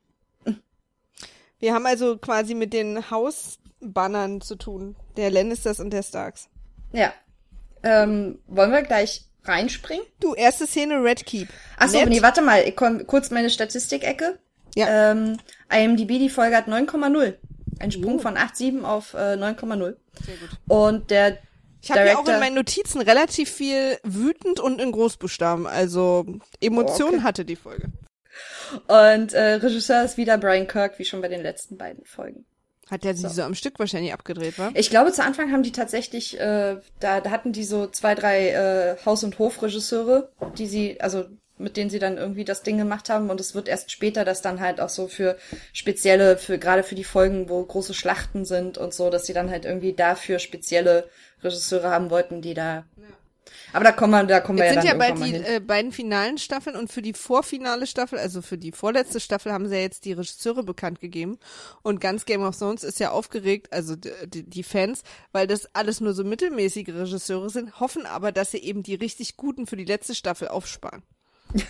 Wir 1.59 1.73
haben 1.73 1.85
also 1.85 2.17
quasi 2.17 2.55
mit 2.55 2.73
den 2.73 3.09
Hausbannern 3.11 4.41
zu 4.41 4.55
tun. 4.55 4.95
Der 5.17 5.29
Lannisters 5.31 5.79
und 5.79 5.91
der 5.91 6.03
Starks. 6.03 6.49
Ja. 6.93 7.13
Ähm, 7.83 8.39
wollen 8.47 8.71
wir 8.71 8.81
gleich 8.83 9.25
reinspringen? 9.43 10.05
Du, 10.19 10.33
erste 10.35 10.67
Szene 10.67 11.01
Red 11.03 11.25
Keep. 11.25 11.49
Achso, 11.77 12.05
nee, 12.05 12.21
warte 12.21 12.41
mal, 12.41 12.63
ich 12.67 12.75
komm, 12.75 13.05
kurz 13.07 13.31
meine 13.31 13.49
Statistikecke. 13.49 14.39
Ja. 14.75 15.11
Ähm, 15.11 15.37
IMDb, 15.71 16.19
die 16.19 16.29
Folge 16.29 16.55
hat 16.55 16.67
9,0. 16.67 17.35
Ein 17.79 17.91
Sprung 17.91 18.15
Uh. 18.15 18.19
von 18.19 18.35
8,7 18.35 18.83
auf 18.83 19.13
äh, 19.13 19.35
9,0. 19.35 19.95
Sehr 20.25 20.35
gut. 20.35 20.49
Und 20.67 21.09
der 21.11 21.37
Ich 21.81 21.89
habe 21.91 22.05
ja 22.05 22.17
auch 22.17 22.27
in 22.27 22.39
meinen 22.39 22.55
Notizen 22.55 23.01
relativ 23.01 23.49
viel 23.49 23.97
wütend 24.03 24.59
und 24.59 24.81
in 24.81 24.91
Großbuchstaben. 24.91 25.65
Also 25.65 26.25
Emotionen 26.61 27.13
Oh, 27.13 27.17
okay. 27.17 27.23
hatte 27.23 27.45
die 27.45 27.55
Folge. 27.55 27.87
Und 28.87 29.33
äh, 29.33 29.53
Regisseur 29.55 30.03
ist 30.03 30.17
wieder 30.17 30.37
Brian 30.37 30.67
Kirk, 30.67 30.99
wie 30.99 31.05
schon 31.05 31.21
bei 31.21 31.27
den 31.27 31.41
letzten 31.41 31.77
beiden 31.77 32.05
Folgen. 32.05 32.45
Hat 32.89 33.03
der 33.03 33.13
sie 33.13 33.29
so. 33.29 33.43
am 33.43 33.53
Stück 33.53 33.77
wahrscheinlich 33.77 34.13
abgedreht, 34.13 34.57
war? 34.57 34.71
Ich 34.73 34.89
glaube, 34.89 35.11
zu 35.11 35.23
Anfang 35.23 35.51
haben 35.51 35.61
die 35.61 35.71
tatsächlich, 35.71 36.39
äh, 36.39 36.77
da, 36.99 37.21
da 37.21 37.29
hatten 37.29 37.51
die 37.51 37.63
so 37.63 37.85
zwei, 37.87 38.15
drei 38.15 38.49
äh, 38.49 38.95
Haus- 39.05 39.23
und 39.23 39.37
Hofregisseure, 39.37 40.31
die 40.57 40.65
sie, 40.65 40.99
also 40.99 41.25
mit 41.59 41.77
denen 41.77 41.89
sie 41.89 41.99
dann 41.99 42.17
irgendwie 42.17 42.45
das 42.45 42.63
Ding 42.63 42.77
gemacht 42.77 43.09
haben. 43.09 43.29
Und 43.29 43.39
es 43.39 43.53
wird 43.53 43.67
erst 43.67 43.91
später 43.91 44.25
das 44.25 44.41
dann 44.41 44.59
halt 44.59 44.81
auch 44.81 44.89
so 44.89 45.07
für 45.07 45.37
spezielle, 45.71 46.37
für 46.37 46.57
gerade 46.57 46.83
für 46.83 46.95
die 46.95 47.03
Folgen, 47.03 47.49
wo 47.49 47.63
große 47.63 47.93
Schlachten 47.93 48.45
sind 48.45 48.77
und 48.77 48.93
so, 48.93 49.09
dass 49.09 49.25
sie 49.25 49.33
dann 49.33 49.51
halt 49.51 49.65
irgendwie 49.65 49.93
dafür 49.93 50.39
spezielle 50.39 51.09
Regisseure 51.43 51.91
haben 51.91 52.09
wollten, 52.09 52.41
die 52.41 52.53
da. 52.53 52.85
Aber 53.73 53.83
da 53.85 53.91
kommen 53.91 54.11
wir, 54.11 54.23
da 54.23 54.39
kommen 54.39 54.57
Jetzt 54.57 54.69
wir 54.69 54.75
ja 54.75 54.81
sind 54.81 54.89
ja 54.91 54.97
bald 54.97 55.23
die 55.25 55.35
äh, 55.35 55.59
beiden 55.59 55.91
finalen 55.91 56.37
Staffeln 56.37 56.75
und 56.75 56.91
für 56.91 57.01
die 57.01 57.13
vorfinale 57.13 57.87
Staffel, 57.87 58.19
also 58.19 58.41
für 58.41 58.57
die 58.57 58.71
vorletzte 58.71 59.19
Staffel, 59.19 59.51
haben 59.51 59.67
sie 59.67 59.75
ja 59.75 59.81
jetzt 59.81 60.05
die 60.05 60.13
Regisseure 60.13 60.63
bekannt 60.63 60.99
gegeben. 60.99 61.37
Und 61.81 62.01
ganz 62.01 62.25
Game 62.25 62.41
of 62.43 62.57
Thrones 62.57 62.83
ist 62.83 62.99
ja 62.99 63.11
aufgeregt, 63.11 63.71
also 63.71 63.95
d- 63.95 64.11
d- 64.25 64.43
die 64.43 64.63
Fans, 64.63 65.03
weil 65.31 65.47
das 65.47 65.73
alles 65.75 66.01
nur 66.01 66.13
so 66.13 66.23
mittelmäßige 66.23 66.87
Regisseure 66.89 67.49
sind, 67.49 67.79
hoffen 67.79 68.05
aber, 68.05 68.31
dass 68.31 68.51
sie 68.51 68.59
eben 68.59 68.83
die 68.83 68.95
richtig 68.95 69.37
guten 69.37 69.67
für 69.67 69.77
die 69.77 69.85
letzte 69.85 70.15
Staffel 70.15 70.47
aufsparen. 70.47 71.03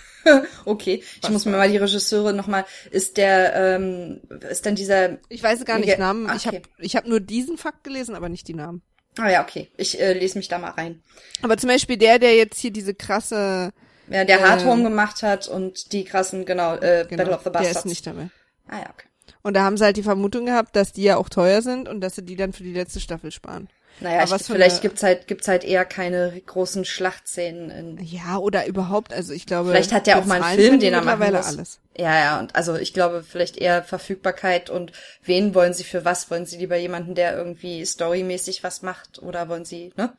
Okay, 0.66 1.02
ich 1.24 1.30
muss 1.30 1.46
mir 1.46 1.54
mal 1.54 1.70
die 1.70 1.78
Regisseure 1.78 2.34
nochmal, 2.34 2.66
ist 2.92 3.18
der, 3.18 3.56
ähm, 3.56 4.20
ist 4.50 4.66
denn 4.66 4.76
dieser, 4.76 5.18
Ich 5.30 5.42
weiß 5.42 5.64
gar 5.66 5.80
nicht 5.80 5.98
Namen. 5.98 6.26
Ich 6.36 6.46
okay. 6.46 6.58
habe 6.58 6.70
ich 6.80 6.96
hab 6.96 7.08
nur 7.08 7.20
diesen 7.22 7.58
Fakt 7.58 7.84
gelesen, 7.86 8.16
aber 8.16 8.28
nicht 8.30 8.48
die 8.48 8.54
Namen. 8.54 8.82
Ah 9.18 9.30
ja, 9.30 9.42
okay. 9.44 9.70
Ich 9.78 10.00
äh, 10.00 10.14
lese 10.14 10.38
mich 10.38 10.48
da 10.48 10.58
mal 10.60 10.72
rein. 10.72 11.02
Aber 11.42 11.58
zum 11.58 11.70
Beispiel 11.70 11.98
der, 11.98 12.20
der 12.20 12.36
jetzt 12.36 12.60
hier 12.60 12.72
diese 12.72 12.94
krasse, 12.94 13.72
Ja, 14.10 14.24
der 14.24 14.40
Äh, 14.40 14.44
Hard 14.44 14.66
Home 14.66 14.84
gemacht 14.84 15.24
hat 15.24 15.48
und 15.48 15.92
die 15.92 16.04
krassen, 16.04 16.46
genau, 16.46 16.76
äh, 16.76 17.06
genau, 17.10 17.24
Battle 17.24 17.36
of 17.36 17.40
the 17.44 17.44
der 17.46 17.52
Bastards. 17.52 17.80
ist 17.80 17.86
nicht 17.86 18.08
dabei. 18.08 18.30
Ah 18.68 18.78
ja, 18.78 18.90
okay. 18.90 19.08
Und 19.42 19.54
da 19.56 19.64
haben 19.64 19.78
sie 19.78 19.84
halt 19.86 19.98
die 19.98 20.04
Vermutung 20.04 20.46
gehabt, 20.46 20.76
dass 20.76 20.92
die 20.92 21.04
ja 21.04 21.18
auch 21.18 21.30
teuer 21.30 21.62
sind 21.62 21.88
und 21.88 22.02
dass 22.02 22.16
sie 22.16 22.24
die 22.24 22.36
dann 22.36 22.54
für 22.54 22.64
die 22.64 22.74
letzte 22.74 23.00
Staffel 23.00 23.32
sparen. 23.32 23.70
Naja, 24.02 24.22
Aber 24.24 24.38
ich, 24.38 24.44
vielleicht 24.44 24.76
eine- 24.76 24.82
gibt's 24.82 25.04
halt 25.04 25.28
gibt's 25.28 25.48
halt 25.48 25.64
eher 25.64 25.84
keine 25.86 26.32
großen 26.46 26.86
Schlachtszenen 26.86 27.70
in 27.70 28.04
Ja, 28.04 28.38
oder 28.38 28.66
überhaupt, 28.66 29.14
also 29.14 29.34
ich 29.34 29.46
glaube. 29.46 29.70
Vielleicht 29.72 29.92
hat 29.92 30.08
er 30.08 30.20
auch 30.20 30.26
mal 30.26 30.42
einen 30.42 30.58
Film, 30.60 30.80
den 30.80 30.94
er 30.94 31.02
machen 31.02 31.34
muss. 31.34 31.48
alles. 31.48 31.80
Ja, 31.98 32.18
ja, 32.18 32.40
und 32.40 32.56
also 32.56 32.76
ich 32.78 32.94
glaube 32.94 33.24
vielleicht 33.28 33.58
eher 33.58 33.84
Verfügbarkeit 33.84 34.70
und 34.70 34.94
wen 35.24 35.54
wollen 35.54 35.74
sie 35.74 35.84
für 35.84 36.06
was? 36.06 36.32
Wollen 36.32 36.46
sie 36.46 36.58
lieber 36.58 36.78
jemanden, 36.78 37.14
der 37.14 37.36
irgendwie 37.36 37.86
storymäßig 37.86 38.64
was 38.64 38.82
macht 38.84 39.22
oder 39.22 39.50
wollen 39.50 39.66
sie, 39.66 39.92
ne? 39.98 40.14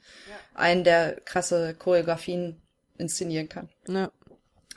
Einen, 0.55 0.85
der 0.85 1.17
krasse 1.25 1.75
Choreografien 1.79 2.61
inszenieren 2.99 3.49
kann. 3.49 3.71
Ja. 3.89 4.11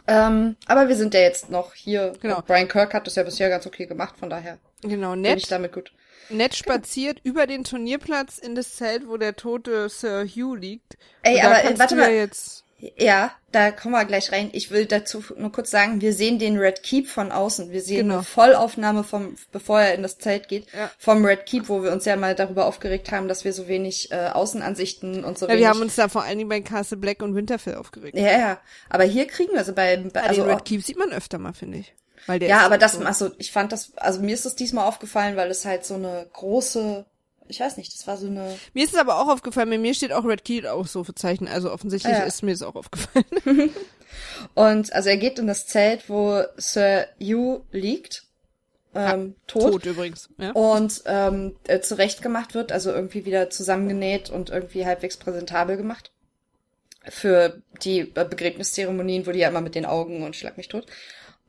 Ähm, 0.07 0.55
aber 0.65 0.88
wir 0.88 0.95
sind 0.95 1.13
ja 1.13 1.22
jetzt 1.22 1.50
noch 1.50 1.74
hier. 1.74 2.13
Genau. 2.22 2.41
Brian 2.45 2.67
Kirk 2.67 2.93
hat 2.93 3.07
das 3.07 3.15
ja 3.15 3.24
bisher 3.24 3.50
ganz 3.50 3.65
okay 3.65 3.86
gemacht, 3.86 4.15
von 4.17 4.29
daher 4.29 4.57
Genau, 4.81 5.12
bin 5.12 5.22
nett. 5.22 5.38
ich 5.39 5.48
damit 5.48 5.72
gut. 5.74 5.91
Nett 6.30 6.56
spaziert 6.56 7.20
über 7.24 7.48
den 7.48 7.63
Turnierplatz 7.63 8.38
in 8.38 8.56
das 8.56 8.75
Zelt, 8.75 9.08
wo 9.08 9.18
der 9.18 9.36
tote 9.36 9.89
Sir 9.89 10.25
Hugh 10.25 10.56
liegt. 10.56 10.98
Ey, 11.22 11.36
Und 11.36 11.42
aber, 11.46 11.63
äh, 11.63 11.80
warte 11.80 11.96
mal. 11.96 12.12
jetzt. 12.13 12.62
Ja, 12.98 13.32
da 13.53 13.72
kommen 13.72 13.94
wir 13.94 14.03
gleich 14.03 14.34
rein. 14.34 14.50
Ich 14.51 14.70
will 14.70 14.86
dazu 14.86 15.24
nur 15.38 15.53
kurz 15.53 15.72
sagen, 15.72 16.01
wir 16.01 16.12
sehen 16.12 16.38
den 16.38 16.58
Red 16.58 16.84
Keep 16.84 17.08
von 17.08 17.32
außen. 17.32 17.72
Wir 17.72 17.80
sehen 17.82 18.00
Genau. 18.00 18.15
eine 18.15 18.24
Vollaufnahme 18.24 19.06
vom, 19.06 19.38
bevor 19.53 19.80
er 19.80 19.94
in 19.96 20.01
das 20.03 20.18
Zelt 20.18 20.50
geht, 20.50 20.65
Ja. 20.74 20.92
vom 20.98 21.24
Red 21.24 21.46
Keep, 21.46 21.70
wo 21.70 21.82
wir 21.82 21.94
uns 21.94 22.03
ja 22.03 22.18
mal 22.18 22.36
darüber 22.36 22.65
aufgeregt 22.65 23.10
haben, 23.13 23.30
dass 23.30 23.46
wir 23.46 23.53
so 23.53 23.70
wenig 23.70 24.12
äh, 24.12 24.27
Außenansichten 24.34 25.24
und 25.24 25.38
so 25.38 25.46
Ja, 25.46 25.51
wenig. 25.53 25.62
wir 25.62 25.70
haben 25.70 25.82
uns 25.82 25.96
da 25.96 26.10
vor 26.10 26.24
allen 26.24 26.38
Dingen 26.39 26.50
bei 26.50 26.60
Castle 26.60 26.98
Black 26.98 27.22
und 27.22 27.36
Winterfell 27.36 27.75
aufgeregt. 27.75 28.18
ja, 28.18 28.38
ja. 28.38 28.60
Aber 28.89 29.06
hier 29.06 29.27
kriegen 29.27 29.53
wir 29.53 29.60
also 29.60 29.74
bei, 29.74 29.96
bei 30.12 30.20
Ja, 30.20 30.27
also 30.27 30.42
den 30.44 30.51
Red 30.51 30.65
Keep 30.65 30.84
sieht 30.84 30.98
man 30.98 31.12
öfter 31.13 31.38
mal, 31.39 31.53
finde 31.53 31.77
ich. 31.77 31.94
Ja, 32.27 32.62
aber 32.65 32.77
das, 32.77 32.94
so. 32.94 33.03
also 33.03 33.32
ich 33.38 33.51
fand 33.51 33.72
das, 33.72 33.94
also 33.98 34.22
mir 34.22 34.34
ist 34.34 34.46
das 34.46 34.56
diesmal 34.56 34.88
aufgefallen, 34.88 35.36
weil 35.36 35.50
es 35.51 35.65
halt 35.65 35.86
so 35.86 35.96
eine 35.96 36.27
große, 36.34 37.06
ich 37.48 37.60
weiß 37.60 37.77
nicht, 37.77 37.94
das 37.94 38.08
war 38.08 38.18
so 38.18 38.27
eine, 38.27 38.56
Mir 38.74 38.84
ist 38.84 38.94
es 38.94 39.00
aber 39.00 39.20
auch 39.20 39.27
aufgefallen, 39.27 39.70
bei 39.70 39.77
mir 39.77 39.94
steht 39.94 40.13
auch 40.13 40.25
Red 40.25 40.46
Keep 40.46 40.65
Ausrufezeichen, 40.65 41.48
also 41.48 41.72
offensichtlich 41.72 42.13
Ah, 42.13 42.20
ja. 42.20 42.24
ist 42.25 42.44
mir 42.44 42.53
es 42.53 42.62
auch 42.62 42.75
aufgefallen. 42.75 43.25
und 44.53 44.94
also 44.94 45.10
er 45.10 45.18
geht 45.18 45.39
in 45.39 45.48
das 45.48 45.68
Zelt, 45.68 46.10
wo 46.10 46.44
Sir 46.58 47.08
Hugh 47.20 47.62
liegt, 47.72 48.24
ähm, 48.96 49.36
tot. 49.48 49.72
Tot 49.72 49.86
übrigens. 49.86 50.30
Ja. 50.38 50.51
und 50.51 51.01
ähm, 51.06 51.56
äh, 51.68 51.80
zurechtgemacht 51.80 52.53
wird, 52.53 52.72
also 52.72 52.92
irgendwie 52.92 53.25
wieder 53.25 53.50
zusammengenäht 53.50 54.30
und 54.30 54.50
irgendwie 54.50 54.86
halbwegs 54.86 55.18
präsentabel 55.18 55.77
gemacht. 55.77 56.12
Für 57.10 57.62
die 57.84 58.01
äh, 58.01 58.25
Begräbniszeremonien, 58.30 59.25
wo 59.25 59.32
die 59.32 59.39
ja 59.39 59.50
immer 59.50 59.62
mit 59.62 59.75
den 59.75 59.86
Augen 59.86 60.24
und 60.24 60.36
schlag 60.36 60.58
mich 60.58 60.68
tot. 60.68 60.86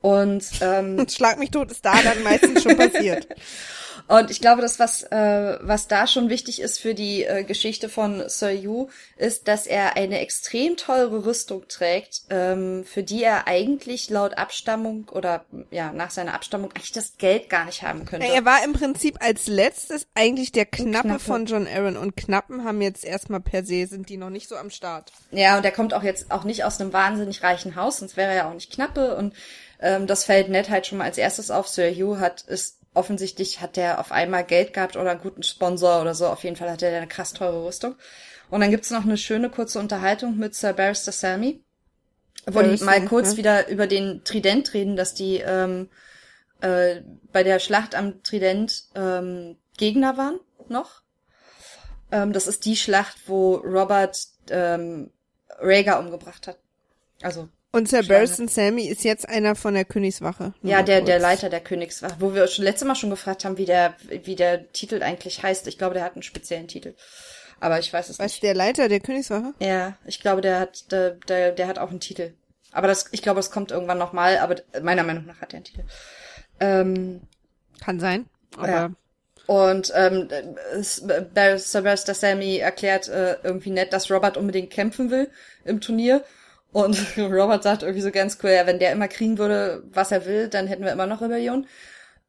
Und, 0.04 0.44
ähm, 0.60 1.06
Schlag 1.08 1.38
mich 1.38 1.50
tot 1.50 1.70
ist 1.70 1.82
da 1.82 1.94
dann 2.02 2.22
meistens 2.22 2.62
schon 2.62 2.76
passiert. 2.76 3.26
und 4.06 4.30
ich 4.30 4.38
glaube, 4.38 4.60
das, 4.60 4.78
was, 4.78 5.02
äh, 5.04 5.58
was 5.62 5.88
da 5.88 6.06
schon 6.06 6.28
wichtig 6.28 6.60
ist 6.60 6.78
für 6.78 6.92
die 6.92 7.24
äh, 7.24 7.42
Geschichte 7.42 7.88
von 7.88 8.22
Sir 8.28 8.50
Yu, 8.50 8.88
ist, 9.16 9.48
dass 9.48 9.66
er 9.66 9.96
eine 9.96 10.18
extrem 10.18 10.76
teure 10.76 11.24
Rüstung 11.24 11.68
trägt, 11.68 12.24
ähm, 12.28 12.84
für 12.84 13.02
die 13.02 13.22
er 13.22 13.48
eigentlich 13.48 14.10
laut 14.10 14.36
Abstammung 14.36 15.08
oder 15.10 15.46
ja, 15.70 15.90
nach 15.90 16.10
seiner 16.10 16.34
Abstammung 16.34 16.70
eigentlich 16.72 16.92
das 16.92 17.16
Geld 17.16 17.48
gar 17.48 17.64
nicht 17.64 17.82
haben 17.82 18.04
könnte. 18.04 18.26
Er 18.26 18.44
war 18.44 18.62
im 18.62 18.74
Prinzip 18.74 19.16
als 19.24 19.46
letztes 19.46 20.06
eigentlich 20.14 20.52
der 20.52 20.66
Knappe, 20.66 21.08
Knappe. 21.08 21.20
von 21.20 21.46
John 21.46 21.66
Aaron 21.66 21.96
und 21.96 22.14
Knappen 22.14 22.64
haben 22.64 22.82
jetzt 22.82 23.06
erstmal 23.06 23.40
per 23.40 23.64
se, 23.64 23.86
sind 23.86 24.10
die 24.10 24.18
noch 24.18 24.28
nicht 24.28 24.50
so 24.50 24.56
am 24.56 24.68
Start. 24.68 25.12
Ja, 25.30 25.56
und 25.56 25.64
er 25.64 25.72
kommt 25.72 25.94
auch 25.94 26.02
jetzt 26.02 26.30
auch 26.30 26.44
nicht 26.44 26.64
aus 26.64 26.78
einem 26.78 26.92
wahnsinnig 26.92 27.42
reichen 27.42 27.74
Haus, 27.74 28.00
sonst 28.00 28.18
wäre 28.18 28.32
er 28.32 28.36
ja 28.36 28.50
auch 28.50 28.54
nicht 28.54 28.70
knappe. 28.70 29.16
Und 29.16 29.32
ähm, 29.80 30.06
das 30.06 30.24
fällt 30.24 30.48
Ned 30.48 30.70
halt 30.70 30.86
schon 30.86 30.98
mal 30.98 31.04
als 31.04 31.18
erstes 31.18 31.50
auf. 31.50 31.68
Sir 31.68 31.90
Hugh 31.90 32.18
hat 32.18 32.42
ist 32.42 32.78
offensichtlich 32.94 33.60
hat 33.60 33.76
der 33.76 33.98
auf 33.98 34.12
einmal 34.12 34.44
Geld 34.44 34.72
gehabt 34.72 34.96
oder 34.96 35.10
einen 35.10 35.20
guten 35.20 35.42
Sponsor 35.42 36.00
oder 36.00 36.14
so. 36.14 36.26
Auf 36.28 36.44
jeden 36.44 36.56
Fall 36.56 36.70
hat 36.70 36.82
er 36.82 36.96
eine 36.96 37.08
krass 37.08 37.32
teure 37.32 37.66
Rüstung. 37.66 37.96
Und 38.50 38.60
dann 38.60 38.70
gibt's 38.70 38.90
noch 38.90 39.04
eine 39.04 39.16
schöne 39.16 39.50
kurze 39.50 39.78
Unterhaltung 39.80 40.36
mit 40.38 40.54
Sir 40.54 40.72
Barrister 40.72 41.12
Selmy, 41.12 41.62
wo 42.46 42.62
die 42.62 42.82
mal 42.84 43.04
kurz 43.04 43.32
ja. 43.32 43.36
wieder 43.38 43.68
über 43.68 43.86
den 43.86 44.22
Trident 44.24 44.74
reden, 44.74 44.96
dass 44.96 45.14
die 45.14 45.38
ähm, 45.38 45.88
äh, 46.60 47.00
bei 47.32 47.42
der 47.42 47.58
Schlacht 47.58 47.94
am 47.94 48.22
Trident 48.22 48.84
ähm, 48.94 49.56
Gegner 49.76 50.16
waren 50.16 50.38
noch. 50.68 51.02
Ähm, 52.12 52.32
das 52.32 52.46
ist 52.46 52.64
die 52.64 52.76
Schlacht, 52.76 53.16
wo 53.26 53.56
Robert 53.56 54.16
ähm, 54.50 55.10
Rhaegar 55.58 55.98
umgebracht 55.98 56.46
hat. 56.46 56.58
Also, 57.22 57.48
Und 57.74 57.88
Sir. 57.88 58.04
Barristan 58.04 58.46
Sammy 58.46 58.86
ist 58.86 59.02
jetzt 59.02 59.28
einer 59.28 59.56
von 59.56 59.74
der 59.74 59.84
Königswache. 59.84 60.54
Ja, 60.62 60.82
der, 60.82 60.98
kurz. 60.98 61.06
der 61.06 61.18
Leiter 61.18 61.50
der 61.50 61.60
Königswache, 61.60 62.14
wo 62.20 62.32
wir 62.32 62.46
schon 62.46 62.64
letztes 62.64 62.86
Mal 62.86 62.94
schon 62.94 63.10
gefragt 63.10 63.44
haben, 63.44 63.58
wie 63.58 63.64
der, 63.64 63.94
wie 64.08 64.36
der 64.36 64.70
Titel 64.70 65.02
eigentlich 65.02 65.42
heißt. 65.42 65.66
Ich 65.66 65.76
glaube, 65.76 65.94
der 65.94 66.04
hat 66.04 66.12
einen 66.12 66.22
speziellen 66.22 66.68
Titel. 66.68 66.94
Aber 67.58 67.80
ich 67.80 67.92
weiß 67.92 68.10
es 68.10 68.20
Was, 68.20 68.26
nicht. 68.26 68.44
der 68.44 68.54
Leiter 68.54 68.88
der 68.88 69.00
Königswache? 69.00 69.54
Ja, 69.58 69.96
ich 70.06 70.20
glaube, 70.20 70.40
der 70.40 70.60
hat, 70.60 70.92
der, 70.92 71.12
der, 71.26 71.50
der 71.50 71.66
hat 71.66 71.80
auch 71.80 71.90
einen 71.90 71.98
Titel. 71.98 72.34
Aber 72.70 72.86
das, 72.86 73.06
ich 73.10 73.22
glaube, 73.22 73.40
das 73.40 73.50
kommt 73.50 73.72
irgendwann 73.72 73.98
nochmal, 73.98 74.38
aber 74.38 74.56
meiner 74.80 75.02
Meinung 75.02 75.26
nach 75.26 75.40
hat 75.40 75.52
er 75.52 75.56
einen 75.56 75.64
Titel. 75.64 75.82
Ähm, 76.60 77.22
Kann 77.80 77.98
sein. 77.98 78.26
Aber 78.56 78.68
Ja. 78.68 78.90
Und 79.46 79.92
ähm, 79.96 80.28
Sir 80.80 81.22
Barrister 81.34 82.14
Sammy 82.14 82.58
erklärt 82.58 83.08
äh, 83.08 83.36
irgendwie 83.42 83.70
nett, 83.70 83.92
dass 83.92 84.10
Robert 84.12 84.36
unbedingt 84.36 84.70
kämpfen 84.70 85.10
will 85.10 85.28
im 85.64 85.80
Turnier. 85.80 86.24
Und 86.74 86.98
Robert 87.16 87.62
sagt 87.62 87.84
irgendwie 87.84 88.02
so 88.02 88.10
ganz 88.10 88.36
cool, 88.42 88.50
ja, 88.50 88.66
wenn 88.66 88.80
der 88.80 88.90
immer 88.90 89.06
kriegen 89.06 89.38
würde, 89.38 89.84
was 89.92 90.10
er 90.10 90.26
will, 90.26 90.48
dann 90.48 90.66
hätten 90.66 90.84
wir 90.84 90.90
immer 90.90 91.06
noch 91.06 91.22
Rebellion. 91.22 91.68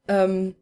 Ähm, 0.07 0.53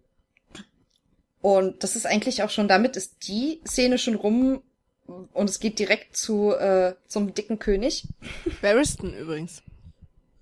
und 1.41 1.83
das 1.83 1.97
ist 1.97 2.05
eigentlich 2.05 2.43
auch 2.43 2.49
schon, 2.49 2.69
damit 2.69 2.95
ist 2.95 3.27
die 3.27 3.59
Szene 3.67 3.97
schon 3.97 4.15
rum 4.15 4.63
und 5.05 5.49
es 5.49 5.59
geht 5.59 5.79
direkt 5.79 6.15
zu 6.15 6.53
äh, 6.53 6.95
zum 7.09 7.33
dicken 7.33 7.59
König. 7.59 8.07
Barristan 8.61 9.13
übrigens. 9.13 9.61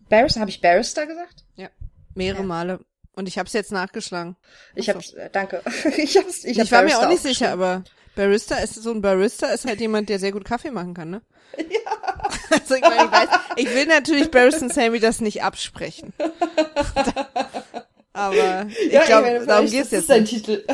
Barrister, 0.07 0.39
habe 0.39 0.51
ich 0.51 0.61
Barrister 0.61 1.07
gesagt? 1.07 1.43
Ja. 1.55 1.69
Mehrere 2.13 2.41
Ja. 2.41 2.47
Male. 2.47 2.79
Und 3.13 3.27
ich 3.27 3.39
hab's 3.39 3.53
jetzt 3.53 3.71
nachgeschlagen. 3.71 4.35
Ich 4.75 4.87
hab's, 4.87 5.13
äh, 5.13 5.31
danke. 5.31 5.63
ich 5.97 6.15
hab's, 6.15 6.43
ich, 6.43 6.59
Ich, 6.59 6.59
hab 6.59 6.71
war 6.71 6.83
mir 6.83 6.99
auch 6.99 7.09
nicht 7.09 7.23
sicher, 7.23 7.51
aber 7.51 7.83
Barista 8.15 8.55
ist 8.57 8.75
so 8.75 8.91
ein 8.91 9.01
Barista 9.01 9.47
ist 9.47 9.65
halt 9.65 9.79
jemand, 9.79 10.09
der 10.09 10.19
sehr 10.19 10.31
gut 10.31 10.45
Kaffee 10.45 10.71
machen 10.71 10.93
kann, 10.93 11.09
ne? 11.09 11.21
Ja. 11.57 11.65
Also 12.51 12.75
ich 12.75 12.81
meine, 12.81 13.05
ich 13.05 13.11
weiß, 13.11 13.29
ich 13.55 13.73
will 13.73 13.85
natürlich 13.85 14.29
Barristan 14.29 14.69
Sammy 14.69 14.99
das 14.99 15.21
nicht 15.21 15.41
absprechen. 15.43 16.13
aber 18.13 18.67
ich 18.85 18.91
Ja, 18.91 19.05
glaube, 19.05 19.45
darum 19.45 19.65
geht's 19.67 19.85
ist 19.87 19.91
jetzt. 19.93 20.07
sein 20.07 20.21
nicht. 20.23 20.45
Titel. 20.45 20.65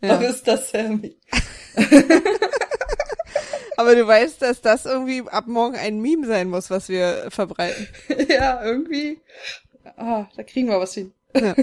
Ja. 0.00 0.16
Barista 0.16 0.56
Sammy. 0.56 1.16
Aber 3.76 3.94
du 3.96 4.06
weißt, 4.06 4.42
dass 4.42 4.60
das 4.60 4.84
irgendwie 4.86 5.22
ab 5.28 5.46
morgen 5.48 5.76
ein 5.76 6.00
Meme 6.00 6.26
sein 6.26 6.48
muss, 6.48 6.70
was 6.70 6.88
wir 6.88 7.26
verbreiten. 7.30 7.88
ja, 8.28 8.62
irgendwie. 8.64 9.20
Ah, 9.96 10.26
da 10.36 10.42
kriegen 10.44 10.68
wir 10.68 10.78
was 10.78 10.94
hin. 10.94 11.12
Ja. 11.34 11.54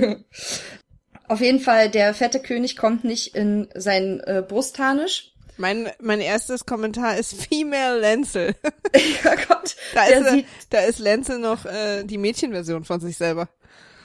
Auf 1.30 1.40
jeden 1.42 1.60
Fall, 1.60 1.90
der 1.90 2.14
fette 2.14 2.40
König 2.42 2.76
kommt 2.76 3.04
nicht 3.06 3.36
in 3.36 3.70
sein 3.76 4.20
äh, 4.22 4.44
Brustharnisch. 4.46 5.32
Mein, 5.58 5.90
mein 6.00 6.22
erstes 6.22 6.66
Kommentar 6.66 7.18
ist 7.18 7.34
Female 7.34 8.00
Lenzel. 8.00 8.56
ja 9.24 9.36
Gott, 9.48 9.76
Da 9.94 10.06
ist, 10.06 10.26
er- 10.26 10.32
sieht, 10.32 10.46
da 10.70 10.80
ist 10.80 11.00
Lenzel 11.00 11.40
noch 11.40 11.66
äh, 11.66 12.04
die 12.04 12.18
Mädchenversion 12.18 12.84
von 12.86 13.00
sich 13.00 13.18
selber. 13.18 13.48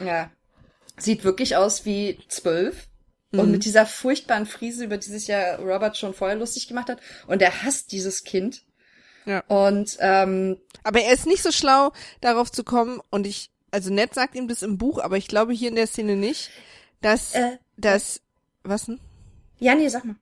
ja, 0.01 0.31
sieht 0.97 1.25
wirklich 1.25 1.57
aus 1.57 1.85
wie 1.85 2.19
zwölf. 2.29 2.87
Mhm. 3.33 3.39
Und 3.41 3.51
mit 3.53 3.65
dieser 3.65 3.87
furchtbaren 3.87 4.47
Frise, 4.47 4.85
über 4.85 4.97
die 4.99 5.11
sich 5.11 5.27
ja 5.27 5.57
Robert 5.57 5.97
schon 5.97 6.15
vorher 6.15 6.37
lustig 6.37 6.69
gemacht 6.69 6.89
hat. 6.89 7.01
Und 7.27 7.41
er 7.43 7.63
hasst 7.65 7.91
dieses 7.93 8.23
Kind. 8.25 8.63
Ja. 9.27 9.41
Und 9.49 9.97
ähm, 10.01 10.59
Aber 10.83 11.01
er 11.01 11.13
ist 11.15 11.27
nicht 11.27 11.43
so 11.43 11.51
schlau, 11.53 11.93
darauf 12.21 12.53
zu 12.53 12.63
kommen, 12.65 13.01
und 13.11 13.27
ich, 13.27 13.51
also 13.71 13.91
Ned 13.93 14.13
sagt 14.15 14.35
ihm 14.35 14.47
das 14.49 14.63
im 14.63 14.77
Buch, 14.77 14.99
aber 14.99 15.17
ich 15.17 15.27
glaube 15.29 15.53
hier 15.53 15.69
in 15.71 15.77
der 15.77 15.87
Szene 15.87 16.15
nicht, 16.17 16.51
dass, 17.05 17.35
Äh, 17.35 17.59
dass, 17.77 18.21
was 18.63 18.87
denn? 18.87 19.01
ja, 19.59 19.75
nee, 19.75 19.89
sag 19.89 20.05
mal. 20.05 20.17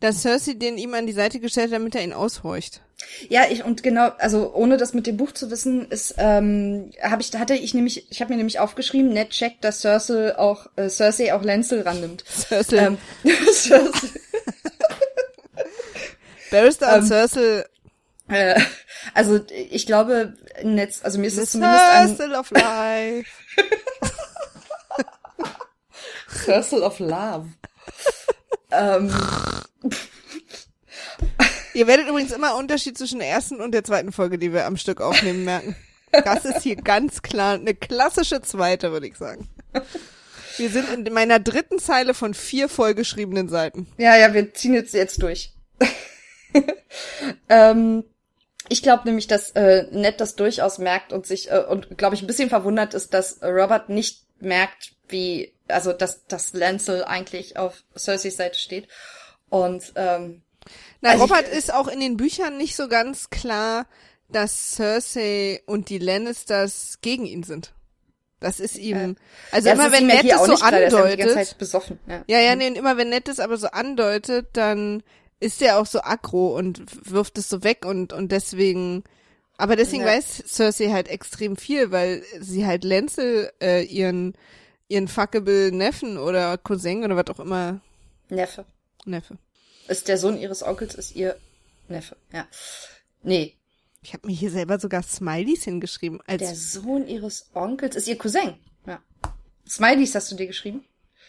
Dass 0.00 0.22
Cersei 0.22 0.54
den 0.54 0.76
ihm 0.78 0.94
an 0.94 1.06
die 1.06 1.12
Seite 1.12 1.38
gestellt 1.38 1.66
hat, 1.70 1.78
damit 1.78 1.94
er 1.94 2.02
ihn 2.02 2.12
aushorcht. 2.12 2.80
Ja, 3.28 3.42
ich 3.50 3.64
und 3.64 3.82
genau, 3.82 4.10
also 4.18 4.52
ohne 4.54 4.76
das 4.76 4.94
mit 4.94 5.06
dem 5.06 5.16
Buch 5.16 5.32
zu 5.32 5.50
wissen, 5.50 5.88
ist 5.90 6.14
ähm, 6.18 6.90
habe 7.00 7.22
ich 7.22 7.32
hatte 7.36 7.54
ich 7.54 7.74
nämlich, 7.74 8.10
ich 8.10 8.20
habe 8.20 8.30
mir 8.32 8.36
nämlich 8.36 8.58
aufgeschrieben, 8.58 9.12
Ned 9.12 9.30
checkt, 9.30 9.64
dass 9.64 9.80
Cersei 9.80 10.36
auch 10.38 10.66
äh, 10.76 10.88
Cersei 10.88 11.32
auch 11.34 11.42
Lenzel 11.42 11.82
rannimmt. 11.82 12.24
Cersei. 12.28 12.86
Ähm, 12.86 12.98
Cersei, 13.52 13.90
Barrister 16.50 16.94
und 16.94 17.02
ähm, 17.02 17.06
Cersei, 17.06 17.64
äh, 18.28 18.60
also 19.14 19.40
ich 19.48 19.86
glaube, 19.86 20.34
Netz, 20.62 21.00
also 21.02 21.18
mir 21.18 21.26
ist 21.26 21.38
es 21.38 21.50
zumindest 21.52 21.84
ein 21.84 22.16
Cersei 22.16 22.38
of 22.38 22.50
Life. 22.50 23.30
Circle 26.32 26.82
of 26.82 26.98
Love. 26.98 27.48
Ähm, 28.74 29.12
Ihr 31.74 31.86
werdet 31.86 32.08
übrigens 32.08 32.32
immer 32.32 32.56
Unterschied 32.56 32.98
zwischen 32.98 33.18
der 33.18 33.28
ersten 33.28 33.60
und 33.60 33.72
der 33.72 33.84
zweiten 33.84 34.12
Folge, 34.12 34.38
die 34.38 34.52
wir 34.52 34.66
am 34.66 34.76
Stück 34.76 35.00
aufnehmen, 35.00 35.44
merken. 35.44 35.76
Das 36.24 36.44
ist 36.44 36.62
hier 36.62 36.76
ganz 36.76 37.22
klar 37.22 37.54
eine 37.54 37.74
klassische 37.74 38.42
zweite, 38.42 38.92
würde 38.92 39.06
ich 39.06 39.16
sagen. 39.16 39.48
Wir 40.58 40.68
sind 40.68 40.90
in 40.90 41.12
meiner 41.14 41.40
dritten 41.40 41.78
Zeile 41.78 42.12
von 42.12 42.34
vier 42.34 42.68
vollgeschriebenen 42.68 43.48
Seiten. 43.48 43.86
ja, 43.96 44.16
ja, 44.16 44.34
wir 44.34 44.52
ziehen 44.52 44.74
jetzt 44.74 44.92
jetzt 44.92 45.22
durch. 45.22 45.54
ähm, 47.48 48.04
ich 48.68 48.82
glaube 48.82 49.04
nämlich, 49.06 49.26
dass 49.26 49.50
äh, 49.50 49.86
Ned 49.90 50.20
das 50.20 50.36
durchaus 50.36 50.78
merkt 50.78 51.12
und 51.12 51.26
sich 51.26 51.50
äh, 51.50 51.64
und 51.66 51.96
glaube 51.96 52.14
ich 52.14 52.22
ein 52.22 52.26
bisschen 52.26 52.50
verwundert 52.50 52.92
ist, 52.92 53.14
dass 53.14 53.42
Robert 53.42 53.88
nicht 53.88 54.24
merkt, 54.40 54.92
wie 55.08 55.54
also 55.72 55.92
dass 55.92 56.26
dass 56.26 56.52
Lancel 56.52 57.04
eigentlich 57.04 57.56
auf 57.56 57.82
Cerseys 57.96 58.36
Seite 58.36 58.58
steht 58.58 58.88
und 59.48 59.92
ähm, 59.96 60.42
Na, 61.00 61.10
Also 61.10 61.24
ich- 61.24 61.30
Robert 61.30 61.48
ist 61.48 61.72
auch 61.74 61.88
in 61.88 62.00
den 62.00 62.16
Büchern 62.16 62.56
nicht 62.58 62.76
so 62.76 62.86
ganz 62.88 63.30
klar, 63.30 63.86
dass 64.30 64.72
Cersei 64.76 65.60
und 65.66 65.88
die 65.90 65.98
Lannisters 65.98 66.98
gegen 67.02 67.26
ihn 67.26 67.42
sind. 67.42 67.72
Das 68.40 68.58
ist 68.60 68.76
ihm, 68.76 69.16
also 69.52 69.68
ja, 69.68 69.74
immer 69.74 69.92
wenn 69.92 70.06
Ned 70.06 70.24
es 70.24 70.46
so 70.46 70.54
klar, 70.54 70.72
andeutet. 70.72 71.20
Ja. 72.08 72.24
Ja, 72.26 72.40
ja, 72.40 72.56
nee, 72.56 72.66
und 72.68 72.76
immer 72.76 72.96
wenn 72.96 73.08
Ned 73.10 73.28
es 73.28 73.38
aber 73.40 73.56
so 73.56 73.68
andeutet, 73.68 74.48
dann 74.54 75.02
ist 75.38 75.60
er 75.62 75.78
auch 75.78 75.86
so 75.86 76.00
aggro 76.02 76.56
und 76.56 76.82
wirft 77.10 77.38
es 77.38 77.48
so 77.48 77.62
weg 77.62 77.84
und, 77.84 78.12
und 78.12 78.32
deswegen, 78.32 79.04
aber 79.58 79.76
deswegen 79.76 80.02
Ja. 80.02 80.08
weiß 80.08 80.42
Cersei 80.46 80.90
halt 80.90 81.08
extrem 81.08 81.56
viel, 81.56 81.90
weil 81.92 82.22
sie 82.40 82.66
halt 82.66 82.82
Lancel, 82.84 83.52
äh, 83.60 83.82
ihren, 83.84 84.34
ihren 84.92 85.08
fuckable 85.08 85.72
Neffen 85.72 86.18
oder 86.18 86.58
Cousin 86.58 87.02
oder 87.04 87.16
was 87.16 87.26
auch 87.28 87.40
immer, 87.40 87.80
Neffe. 88.28 88.64
Neffe. 89.04 89.38
Ist 89.88 90.06
der 90.08 90.18
Sohn 90.18 90.38
ihres 90.38 90.62
Onkels, 90.62 90.94
ist 90.94 91.16
ihr 91.16 91.36
Neffe. 91.88 92.16
Ja. 92.32 92.46
Nee, 93.22 93.56
Ich 94.02 94.12
habe 94.14 94.26
mir 94.26 94.34
hier 94.34 94.50
selber 94.50 94.78
sogar 94.78 95.02
Smileys 95.02 95.64
hingeschrieben, 95.64 96.20
als 96.26 96.42
der 96.42 96.54
Sohn 96.54 97.06
ihres 97.06 97.50
Onkels 97.54 97.96
ist 97.96 98.08
ihr 98.08 98.16
Cousin. 98.18 98.54
Ja. 98.86 99.00
Smileys 99.68 100.14
hast 100.14 100.30
du 100.30 100.36
dir 100.36 100.46
geschrieben? 100.46 100.84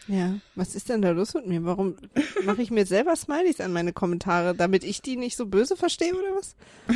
Ja, 0.08 0.36
was 0.56 0.76
ist 0.76 0.90
denn 0.90 1.02
da 1.02 1.12
los 1.12 1.34
mit 1.34 1.48
mir? 1.48 1.64
Warum 1.64 1.96
mache 2.44 2.62
ich 2.62 2.72
mir 2.72 2.86
selber 2.86 3.16
Smileys 3.16 3.62
an 3.62 3.72
meine 3.72 3.94
Kommentare, 3.94 4.54
damit 4.54 4.84
ich 4.84 5.02
die 5.02 5.16
nicht 5.16 5.38
so 5.38 5.46
böse 5.46 5.78
verstehe 5.78 6.14
oder 6.14 6.36
was? 6.36 6.56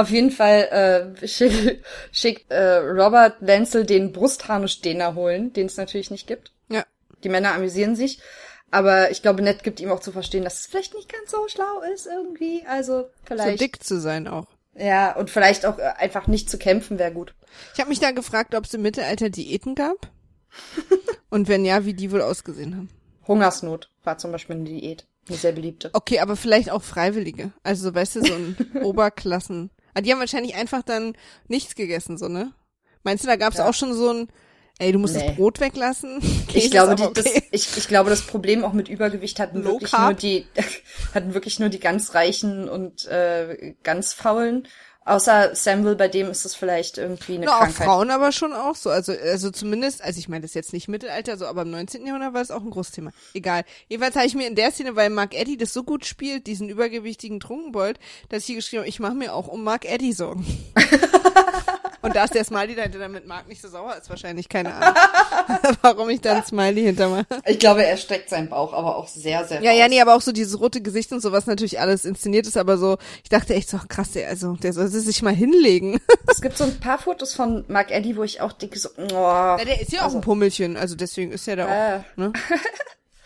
Auf 0.00 0.10
jeden 0.10 0.30
Fall 0.30 1.14
äh, 1.20 1.28
schickt 1.28 1.84
schick, 2.10 2.46
äh, 2.48 2.76
Robert 2.78 3.36
Lancel 3.40 3.84
den 3.84 4.12
Brustharnisch-Dehner 4.12 5.14
holen, 5.14 5.52
den 5.52 5.66
es 5.66 5.76
natürlich 5.76 6.10
nicht 6.10 6.26
gibt. 6.26 6.52
Ja. 6.70 6.84
Die 7.22 7.28
Männer 7.28 7.52
amüsieren 7.54 7.96
sich. 7.96 8.18
Aber 8.70 9.10
ich 9.10 9.20
glaube, 9.20 9.42
Ned 9.42 9.62
gibt 9.62 9.78
ihm 9.78 9.90
auch 9.90 10.00
zu 10.00 10.10
verstehen, 10.10 10.44
dass 10.44 10.60
es 10.60 10.66
vielleicht 10.66 10.94
nicht 10.94 11.12
ganz 11.12 11.30
so 11.30 11.46
schlau 11.48 11.82
ist 11.92 12.06
irgendwie. 12.06 12.64
Also 12.66 13.02
So 13.02 13.08
vielleicht. 13.24 13.60
dick 13.60 13.84
zu 13.84 14.00
sein 14.00 14.26
auch. 14.26 14.46
Ja, 14.74 15.14
und 15.16 15.28
vielleicht 15.28 15.66
auch 15.66 15.78
äh, 15.78 15.92
einfach 15.98 16.28
nicht 16.28 16.48
zu 16.48 16.56
kämpfen 16.56 16.98
wäre 16.98 17.12
gut. 17.12 17.34
Ich 17.74 17.80
habe 17.80 17.90
mich 17.90 18.00
da 18.00 18.12
gefragt, 18.12 18.54
ob 18.54 18.64
es 18.64 18.72
im 18.72 18.80
Mittelalter 18.80 19.28
Diäten 19.28 19.74
gab. 19.74 20.08
Und 21.28 21.48
wenn 21.48 21.64
ja, 21.66 21.84
wie 21.84 21.94
die 21.94 22.10
wohl 22.10 22.22
ausgesehen 22.22 22.74
haben. 22.74 22.88
Hungersnot 23.28 23.90
war 24.02 24.16
zum 24.16 24.32
Beispiel 24.32 24.56
eine 24.56 24.64
Diät. 24.64 25.06
Eine 25.28 25.36
sehr 25.36 25.52
beliebte. 25.52 25.90
Okay, 25.92 26.20
aber 26.20 26.34
vielleicht 26.34 26.70
auch 26.70 26.82
Freiwillige. 26.82 27.52
Also, 27.62 27.94
weißt 27.94 28.16
du, 28.16 28.24
so 28.24 28.34
ein 28.34 28.56
Oberklassen. 28.82 29.70
Ah, 29.94 30.00
die 30.00 30.12
haben 30.12 30.20
wahrscheinlich 30.20 30.54
einfach 30.54 30.82
dann 30.82 31.14
nichts 31.48 31.74
gegessen, 31.74 32.16
so, 32.18 32.28
ne? 32.28 32.52
Meinst 33.02 33.24
du, 33.24 33.28
da 33.28 33.36
gab's 33.36 33.56
Ja. 33.58 33.68
auch 33.68 33.74
schon 33.74 33.94
so 33.94 34.10
ein, 34.12 34.28
ey, 34.78 34.92
du 34.92 34.98
musst 34.98 35.14
Nee. 35.16 35.26
das 35.26 35.36
Brot 35.36 35.58
weglassen? 35.60 36.20
Käse 36.20 36.48
Ich 36.66 36.70
glaube, 36.70 36.94
die, 36.96 37.08
das, 37.14 37.26
ich, 37.50 37.76
ich 37.76 37.88
glaube, 37.88 38.10
das 38.10 38.22
Problem 38.22 38.64
auch 38.64 38.72
mit 38.72 38.88
Übergewicht 38.88 39.40
hatten 39.40 39.58
Low 39.62 39.72
wirklich 39.72 39.90
Carb? 39.90 40.02
nur 40.10 40.14
die, 40.14 40.46
hatten 41.14 41.34
wirklich 41.34 41.58
nur 41.58 41.68
die 41.70 41.80
ganz 41.80 42.14
Reichen 42.14 42.68
und 42.68 43.06
äh, 43.06 43.74
ganz 43.82 44.12
Faulen. 44.12 44.68
Außer 45.06 45.54
Samuel, 45.54 45.96
bei 45.96 46.08
dem 46.08 46.30
ist 46.30 46.44
es 46.44 46.54
vielleicht 46.54 46.98
irgendwie 46.98 47.36
eine 47.36 47.46
Na, 47.46 47.56
auch 47.56 47.60
Krankheit. 47.60 47.86
Frauen 47.86 48.10
aber 48.10 48.32
schon 48.32 48.52
auch 48.52 48.76
so. 48.76 48.90
Also, 48.90 49.12
also 49.12 49.50
zumindest, 49.50 50.02
also 50.02 50.18
ich 50.18 50.28
meine, 50.28 50.42
das 50.42 50.50
ist 50.50 50.54
jetzt 50.54 50.72
nicht 50.74 50.88
Mittelalter, 50.88 51.38
so, 51.38 51.46
aber 51.46 51.62
im 51.62 51.70
19. 51.70 52.06
Jahrhundert 52.06 52.34
war 52.34 52.42
es 52.42 52.50
auch 52.50 52.62
ein 52.62 52.70
Großthema. 52.70 53.10
Egal. 53.32 53.64
Jedenfalls 53.88 54.14
habe 54.14 54.26
ich 54.26 54.34
mir 54.34 54.46
in 54.46 54.56
der 54.56 54.70
Szene, 54.72 54.96
weil 54.96 55.08
Mark 55.08 55.34
Eddy 55.34 55.56
das 55.56 55.72
so 55.72 55.84
gut 55.84 56.04
spielt, 56.04 56.46
diesen 56.46 56.68
übergewichtigen 56.68 57.40
Trunkenbold, 57.40 57.98
dass 58.28 58.40
ich 58.40 58.46
hier 58.46 58.56
geschrieben 58.56 58.80
habe, 58.80 58.88
ich 58.88 59.00
mache 59.00 59.14
mir 59.14 59.34
auch 59.34 59.48
um 59.48 59.64
Mark 59.64 59.84
Eddy 59.86 60.12
Sorgen. 60.12 60.46
Und 62.02 62.16
da 62.16 62.24
ist 62.24 62.34
der 62.34 62.44
Smiley 62.44 62.74
dahinter, 62.74 62.98
damit 62.98 63.26
Mark 63.26 63.46
nicht 63.48 63.60
so 63.60 63.68
sauer 63.68 63.94
ist, 63.96 64.08
wahrscheinlich, 64.08 64.48
keine 64.48 64.74
Ahnung. 64.74 64.94
Warum 65.82 66.08
ich 66.08 66.20
da 66.20 66.36
ein 66.36 66.44
Smiley 66.44 66.82
hintermache. 66.82 67.26
Ich 67.46 67.58
glaube, 67.58 67.84
er 67.84 67.96
streckt 67.96 68.30
seinen 68.30 68.48
Bauch 68.48 68.72
aber 68.72 68.96
auch 68.96 69.06
sehr, 69.08 69.44
sehr 69.44 69.62
Ja, 69.62 69.72
ja, 69.72 69.84
raus. 69.84 69.90
nee, 69.90 70.00
aber 70.00 70.14
auch 70.14 70.20
so 70.22 70.32
dieses 70.32 70.58
rote 70.60 70.80
Gesicht 70.80 71.12
und 71.12 71.20
so, 71.20 71.32
was 71.32 71.46
natürlich 71.46 71.78
alles 71.80 72.04
inszeniert 72.04 72.46
ist, 72.46 72.56
aber 72.56 72.78
so, 72.78 72.96
ich 73.22 73.28
dachte 73.28 73.54
echt 73.54 73.68
so, 73.68 73.78
krass, 73.88 74.12
der, 74.12 74.28
also, 74.28 74.54
der 74.54 74.72
soll 74.72 74.88
sich 74.88 75.22
mal 75.22 75.34
hinlegen. 75.34 76.00
Es 76.30 76.40
gibt 76.40 76.56
so 76.56 76.64
ein 76.64 76.78
paar 76.80 76.98
Fotos 76.98 77.34
von 77.34 77.64
Mark 77.68 77.90
Eddy, 77.90 78.16
wo 78.16 78.22
ich 78.22 78.40
auch 78.40 78.52
denke 78.52 78.78
so, 78.78 78.88
oh, 78.96 79.02
Ja, 79.10 79.56
der 79.64 79.80
ist 79.80 79.92
ja 79.92 80.00
auch 80.00 80.04
Also- 80.04 80.18
ein 80.18 80.22
Pummelchen, 80.22 80.76
also 80.76 80.94
deswegen 80.94 81.32
ist 81.32 81.46
er 81.48 81.56
da 81.56 81.66
Äh. 81.66 81.98
auch, 81.98 82.16
ne? 82.16 82.32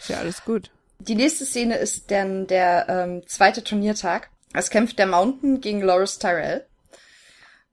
Ist 0.01 0.09
ja 0.09 0.19
alles 0.19 0.45
gut. 0.45 0.71
Die 0.99 1.15
nächste 1.15 1.45
Szene 1.45 1.77
ist 1.77 2.11
dann 2.11 2.47
der 2.47 2.87
ähm, 2.89 3.23
zweite 3.27 3.63
Turniertag. 3.63 4.31
Es 4.53 4.71
kämpft 4.71 4.99
der 4.99 5.07
Mountain 5.07 5.61
gegen 5.61 5.81
Loris 5.83 6.19
Tyrell. 6.19 6.65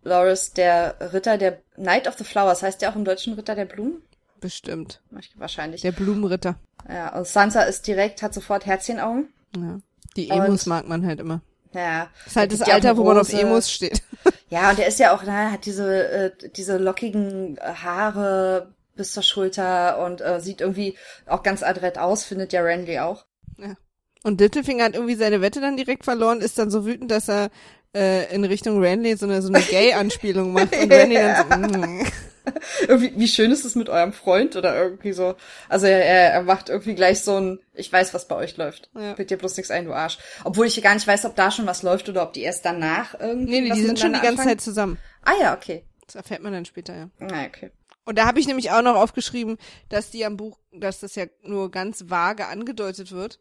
Loris, 0.03 0.53
der 0.53 0.95
Ritter 1.13 1.37
der 1.37 1.59
Knight 1.75 2.07
of 2.07 2.17
the 2.17 2.23
Flowers, 2.23 2.63
heißt 2.63 2.81
der 2.81 2.89
auch 2.91 2.95
im 2.95 3.05
Deutschen 3.05 3.33
Ritter 3.33 3.55
der 3.55 3.65
Blumen? 3.65 4.01
Bestimmt. 4.39 5.01
Wahrscheinlich. 5.35 5.81
Der 5.81 5.91
Blumenritter. 5.91 6.55
Ja, 6.89 7.15
und 7.15 7.27
Sansa 7.27 7.61
ist 7.63 7.85
direkt, 7.85 8.23
hat 8.23 8.33
sofort 8.33 8.65
Herzchenaugen. 8.65 9.29
Ja. 9.55 9.79
Die 10.15 10.29
Und- 10.29 10.41
Emos 10.45 10.65
mag 10.65 10.87
man 10.87 11.05
halt 11.05 11.19
immer. 11.19 11.41
Ja. 11.73 12.09
ist 12.25 12.35
halt 12.35 12.51
da 12.51 12.57
das 12.57 12.67
Alter, 12.69 12.97
wo 12.97 13.03
man 13.05 13.17
auf. 13.19 13.31
Emos 13.31 13.71
steht. 13.71 14.01
Ja, 14.49 14.69
und 14.69 14.77
der 14.77 14.87
ist 14.87 14.99
ja 14.99 15.15
auch, 15.15 15.23
na, 15.25 15.51
hat 15.51 15.65
diese, 15.65 16.07
äh, 16.09 16.31
diese 16.57 16.77
lockigen 16.77 17.55
äh, 17.57 17.61
Haare 17.61 18.73
bis 18.97 19.13
zur 19.13 19.23
Schulter 19.23 20.03
und 20.05 20.19
äh, 20.19 20.41
sieht 20.41 20.59
irgendwie 20.59 20.97
auch 21.25 21.41
ganz 21.41 21.63
adrett 21.63 21.97
aus, 21.97 22.25
findet 22.25 22.51
ja 22.51 22.61
Randy 22.61 22.99
auch. 22.99 23.25
Ja. 23.57 23.75
Und 24.23 24.41
Littlefinger 24.41 24.83
hat 24.83 24.95
irgendwie 24.95 25.15
seine 25.15 25.39
Wette 25.39 25.61
dann 25.61 25.77
direkt 25.77 26.03
verloren, 26.03 26.41
ist 26.41 26.59
dann 26.59 26.69
so 26.69 26.85
wütend, 26.85 27.09
dass 27.11 27.29
er 27.29 27.49
äh, 27.95 28.33
in 28.33 28.43
Richtung 28.43 28.79
Randy 28.79 29.15
so 29.15 29.25
eine, 29.25 29.41
so 29.41 29.51
eine 29.51 29.63
Gay-Anspielung 29.63 30.53
macht. 30.53 30.75
Und 30.75 30.91
Randy 30.91 31.15
dann 31.15 31.69
so, 31.69 31.77
mm. 31.79 32.07
irgendwie, 32.87 33.13
wie 33.15 33.27
schön 33.27 33.51
ist 33.51 33.65
es 33.65 33.75
mit 33.75 33.89
eurem 33.89 34.13
Freund 34.13 34.55
oder 34.55 34.75
irgendwie 34.75 35.13
so. 35.13 35.35
Also 35.69 35.85
er, 35.85 36.33
er 36.33 36.43
macht 36.43 36.69
irgendwie 36.69 36.95
gleich 36.95 37.21
so 37.21 37.39
ein, 37.39 37.59
ich 37.73 37.91
weiß, 37.91 38.13
was 38.13 38.27
bei 38.27 38.35
euch 38.35 38.57
läuft. 38.57 38.89
Ja. 38.95 39.15
Fällt 39.15 39.29
dir 39.29 39.37
bloß 39.37 39.57
nichts 39.57 39.71
ein, 39.71 39.85
du 39.85 39.93
Arsch. 39.93 40.17
Obwohl 40.43 40.65
ich 40.65 40.81
gar 40.81 40.93
nicht 40.93 41.07
weiß, 41.07 41.25
ob 41.25 41.35
da 41.35 41.51
schon 41.51 41.67
was 41.67 41.83
läuft 41.83 42.09
oder 42.09 42.23
ob 42.23 42.33
die 42.33 42.41
erst 42.41 42.65
danach 42.65 43.19
irgendwie. 43.19 43.61
Nee, 43.61 43.69
nee, 43.69 43.75
die 43.75 43.85
sind 43.85 43.99
schon 43.99 44.13
die 44.13 44.21
ganze 44.21 44.43
Zeit 44.43 44.61
zusammen. 44.61 44.97
Ah 45.23 45.33
ja, 45.39 45.53
okay. 45.53 45.85
Das 46.05 46.15
erfährt 46.15 46.41
man 46.41 46.53
dann 46.53 46.65
später, 46.65 46.95
ja. 46.95 47.09
Na, 47.19 47.45
okay. 47.45 47.71
Und 48.03 48.17
da 48.17 48.25
habe 48.25 48.39
ich 48.39 48.47
nämlich 48.47 48.71
auch 48.71 48.81
noch 48.81 48.95
aufgeschrieben, 48.95 49.57
dass 49.89 50.09
die 50.09 50.25
am 50.25 50.35
Buch, 50.35 50.57
dass 50.71 50.99
das 50.99 51.15
ja 51.15 51.25
nur 51.43 51.69
ganz 51.69 52.09
vage 52.09 52.47
angedeutet 52.47 53.11
wird, 53.11 53.39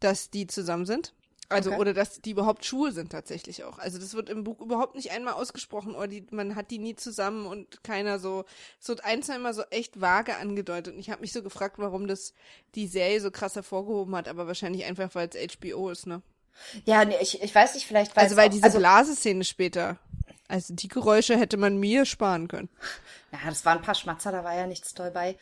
dass 0.00 0.30
die 0.30 0.46
zusammen 0.46 0.84
sind. 0.84 1.14
Also, 1.48 1.70
Okay. 1.70 1.80
oder 1.80 1.94
dass 1.94 2.20
die 2.20 2.30
überhaupt 2.30 2.64
schwul 2.64 2.92
sind 2.92 3.12
tatsächlich 3.12 3.64
auch. 3.64 3.78
Also 3.78 3.98
das 3.98 4.14
wird 4.14 4.30
im 4.30 4.44
Buch 4.44 4.60
überhaupt 4.60 4.94
nicht 4.94 5.10
einmal 5.12 5.34
ausgesprochen 5.34 5.94
oder 5.94 6.08
die, 6.08 6.26
man 6.30 6.56
hat 6.56 6.70
die 6.70 6.78
nie 6.78 6.96
zusammen 6.96 7.46
und 7.46 7.84
keiner 7.84 8.18
so, 8.18 8.44
es 8.80 8.88
wird 8.88 9.04
ein, 9.04 9.22
zweimal 9.22 9.52
so 9.54 9.62
echt 9.70 10.00
vage 10.00 10.36
angedeutet. 10.36 10.94
Und 10.94 11.00
ich 11.00 11.10
habe 11.10 11.20
mich 11.20 11.32
so 11.32 11.42
gefragt, 11.42 11.76
warum 11.78 12.06
das 12.06 12.32
die 12.74 12.86
Serie 12.86 13.20
so 13.20 13.30
krass 13.30 13.54
hervorgehoben 13.56 14.14
hat, 14.16 14.28
aber 14.28 14.46
wahrscheinlich 14.46 14.84
einfach, 14.84 15.14
weil 15.14 15.28
es 15.32 15.56
HBO 15.60 15.90
ist, 15.90 16.06
ne? 16.06 16.22
Ja, 16.84 17.04
nee, 17.04 17.16
ich, 17.20 17.42
ich 17.42 17.54
weiß 17.54 17.74
nicht, 17.74 17.86
vielleicht 17.86 18.16
weiß 18.16 18.22
Also 18.24 18.36
weil 18.36 18.48
auch, 18.48 18.52
diese 18.52 18.64
also, 18.64 18.78
Blaseszene 18.78 19.44
später, 19.44 19.98
also 20.48 20.74
die 20.74 20.88
Geräusche 20.88 21.36
hätte 21.36 21.56
man 21.56 21.76
mir 21.78 22.04
sparen 22.06 22.48
können. 22.48 22.68
ja, 23.32 23.38
das 23.48 23.64
waren 23.64 23.78
ein 23.78 23.84
paar 23.84 23.94
Schmatzer, 23.94 24.32
da 24.32 24.44
war 24.44 24.54
ja 24.54 24.66
nichts 24.66 24.94
toll 24.94 25.10
bei. 25.10 25.36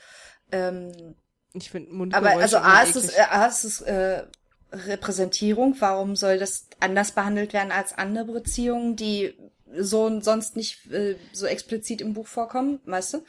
Ähm, 0.51 1.15
Ich 1.55 1.71
finde 1.71 1.93
Mundgeräusche 1.93 2.33
Aber 2.33 2.43
also 2.43 2.57
A 2.59 2.83
ist 2.83 2.97
es, 2.97 3.19
A 3.19 3.47
ist 3.47 3.65
es 3.65 3.81
äh, 3.83 4.25
Repräsentierung. 4.73 5.77
Warum 5.79 6.17
soll 6.17 6.39
das 6.39 6.67
anders 6.81 7.13
behandelt 7.13 7.53
werden 7.53 7.73
als 7.73 7.97
andere 7.97 8.33
Beziehungen, 8.33 8.97
die 8.97 9.35
so 9.77 10.05
und 10.05 10.25
sonst 10.25 10.57
nicht 10.57 10.91
äh, 10.91 11.17
so 11.33 11.47
explizit 11.47 12.01
im 12.01 12.15
Buch 12.15 12.27
vorkommen, 12.27 12.81
weißt 12.85 13.15
du? 13.15 13.25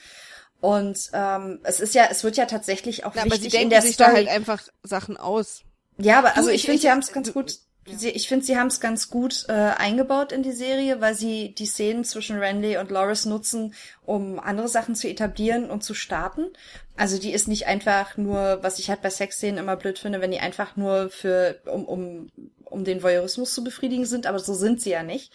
Und 0.62 1.10
ähm, 1.14 1.60
es 1.64 1.80
ist 1.82 1.94
ja, 1.94 2.08
es 2.10 2.24
wird 2.24 2.38
ja 2.38 2.46
tatsächlich 2.46 3.06
auch 3.06 3.14
Na, 3.16 3.22
aber 3.24 3.36
sie 3.36 3.44
wichtig 3.44 3.54
in 3.56 3.60
denken 3.60 3.70
der 3.72 3.82
sich 3.82 3.96
Story. 3.96 4.10
da 4.10 4.16
halt 4.16 4.28
einfach 4.30 4.62
Sachen 4.84 5.18
aus. 5.18 5.64
Ja, 5.98 6.20
aber 6.20 6.36
also 6.38 6.50
Du, 6.50 6.56
ich, 6.56 6.62
ich- 6.62 6.66
finde, 6.66 6.82
sie 6.82 6.90
haben 6.90 7.00
es 7.00 7.12
ganz 7.12 7.28
du- 7.28 7.34
gut. 7.34 7.58
Sie, 7.86 8.10
ich 8.10 8.30
finde, 8.30 8.46
sie 8.46 8.58
haben 8.58 8.68
es 8.68 8.80
ganz 8.80 9.10
gut 9.10 9.46
äh, 9.50 9.52
eingebaut 9.52 10.32
in 10.32 10.42
die 10.42 10.54
Serie, 10.54 11.02
weil 11.02 11.16
sie 11.16 11.54
die 11.54 11.66
Szenen 11.66 12.06
zwischen 12.06 12.40
Randy 12.40 12.78
und 12.78 12.92
Loris 12.92 13.26
nutzen, 13.26 13.74
um 14.06 14.40
andere 14.40 14.70
Sachen 14.70 14.96
zu 14.96 15.10
etablieren 15.10 15.70
und 15.70 15.84
zu 15.84 15.94
starten. 15.94 16.48
Also 16.96 17.20
die 17.20 17.34
ist 17.34 17.50
nicht 17.50 17.68
einfach 17.68 18.16
nur, 18.16 18.60
was 18.62 18.80
ich 18.80 18.90
halt 18.90 19.02
bei 19.02 19.10
Sexszenen 19.10 19.58
immer 19.58 19.76
blöd 19.76 20.00
finde, 20.00 20.22
wenn 20.22 20.32
die 20.32 20.40
einfach 20.40 20.78
nur 20.78 21.10
für 21.10 21.60
um 21.66 21.86
um 21.86 22.32
um 22.64 22.84
den 22.84 23.04
Voyeurismus 23.04 23.54
zu 23.54 23.64
befriedigen 23.64 24.06
sind, 24.06 24.26
aber 24.26 24.40
so 24.40 24.54
sind 24.54 24.82
sie 24.82 24.92
ja 24.92 25.04
nicht. 25.04 25.32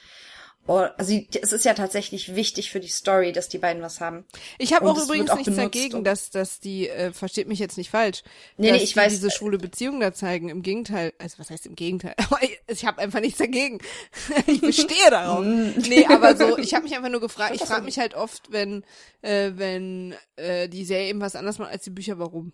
Oh, 0.69 0.85
also 0.99 1.19
es 1.41 1.53
ist 1.53 1.65
ja 1.65 1.73
tatsächlich 1.73 2.35
wichtig 2.35 2.71
für 2.71 2.79
die 2.79 2.89
Story, 2.89 3.33
dass 3.33 3.49
die 3.49 3.57
beiden 3.57 3.83
was 3.83 4.03
haben. 4.03 4.27
Ich 4.59 4.75
habe 4.75 4.87
auch 4.91 5.03
übrigens 5.03 5.31
auch 5.31 5.39
nichts 5.39 5.57
dagegen, 5.57 6.05
dass, 6.05 6.29
dass 6.29 6.61
die, 6.61 6.91
äh, 6.91 7.11
versteht 7.11 7.49
mich 7.49 7.59
jetzt 7.59 7.79
nicht 7.79 7.89
falsch, 7.89 8.23
Nee, 8.59 8.69
dass 8.69 8.77
nee, 8.77 8.85
ich 8.85 8.91
die 8.91 8.97
weiß, 8.97 9.13
diese 9.15 9.29
äh, 9.29 9.31
schwule 9.31 9.57
Beziehung 9.57 9.99
da 9.99 10.13
zeigen. 10.13 10.51
Im 10.51 10.61
Gegenteil, 10.61 11.15
also 11.19 11.39
was 11.39 11.49
heißt 11.49 11.65
im 11.67 11.75
Gegenteil? 11.75 12.15
Ich 12.71 12.85
habe 12.85 13.01
einfach 13.01 13.21
nichts 13.21 13.39
dagegen. 13.39 13.79
ich 14.47 14.61
bestehe 14.61 15.11
darauf. 15.11 15.43
nee, 15.43 16.05
aber 16.05 16.37
so, 16.37 16.59
ich 16.59 16.75
habe 16.75 16.85
mich 16.85 16.95
einfach 16.95 17.09
nur 17.09 17.23
gefragt, 17.23 17.55
ich 17.57 17.63
frage 17.63 17.87
mich 17.87 17.99
halt 17.99 18.15
oft, 18.15 18.53
wenn, 18.53 18.85
äh, 19.23 19.53
wenn 19.55 20.15
äh, 20.37 20.69
die 20.69 20.85
Serie 20.85 21.09
eben 21.09 21.23
was 21.23 21.35
anderes 21.35 21.59
macht 21.59 21.73
als 21.73 21.85
die 21.85 21.91
Bücher, 21.91 22.19
warum? 22.19 22.53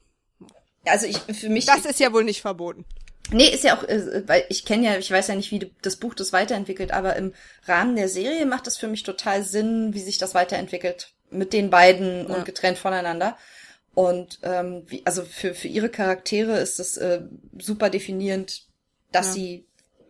Also 0.85 1.07
ich 1.07 1.19
für 1.19 1.49
mich 1.49 1.67
Das 1.67 1.85
ist 1.85 1.99
ja 1.99 2.13
wohl 2.13 2.23
nicht 2.23 2.43
verboten. 2.43 2.85
Nee, 3.31 3.49
ist 3.49 3.65
ja 3.65 3.77
auch, 3.77 3.83
äh, 3.85 4.23
weil 4.29 4.45
ich 4.49 4.65
kenne 4.65 4.85
ja, 4.87 4.97
ich 4.99 5.11
weiß 5.11 5.29
ja 5.29 5.35
nicht, 5.35 5.51
wie 5.51 5.71
das 5.83 5.97
Buch 5.97 6.15
das 6.15 6.33
weiterentwickelt, 6.33 6.93
aber 6.93 7.17
im 7.17 7.33
Rahmen 7.67 7.97
der 7.97 8.09
Serie 8.09 8.45
macht 8.47 8.67
es 8.67 8.77
für 8.77 8.87
mich 8.89 9.03
total 9.03 9.43
Sinn, 9.43 9.95
wie 9.95 10.01
sich 10.01 10.19
das 10.19 10.35
weiterentwickelt 10.35 11.11
mit 11.31 11.53
den 11.53 11.71
beiden 11.71 12.29
Ja. 12.29 12.35
und 12.37 12.45
getrennt 12.45 12.79
voneinander. 12.79 13.37
Und 13.95 14.41
ähm, 14.43 14.83
wie, 14.89 15.03
also 15.07 15.23
für, 15.25 15.55
für 15.55 15.69
ihre 15.69 15.89
Charaktere 15.89 16.59
ist 16.59 16.81
es 16.81 16.97
äh, 16.97 17.23
super 17.59 17.91
definierend, 17.91 18.65
dass 19.13 19.29
Ja. 19.29 19.33
sie 19.35 19.65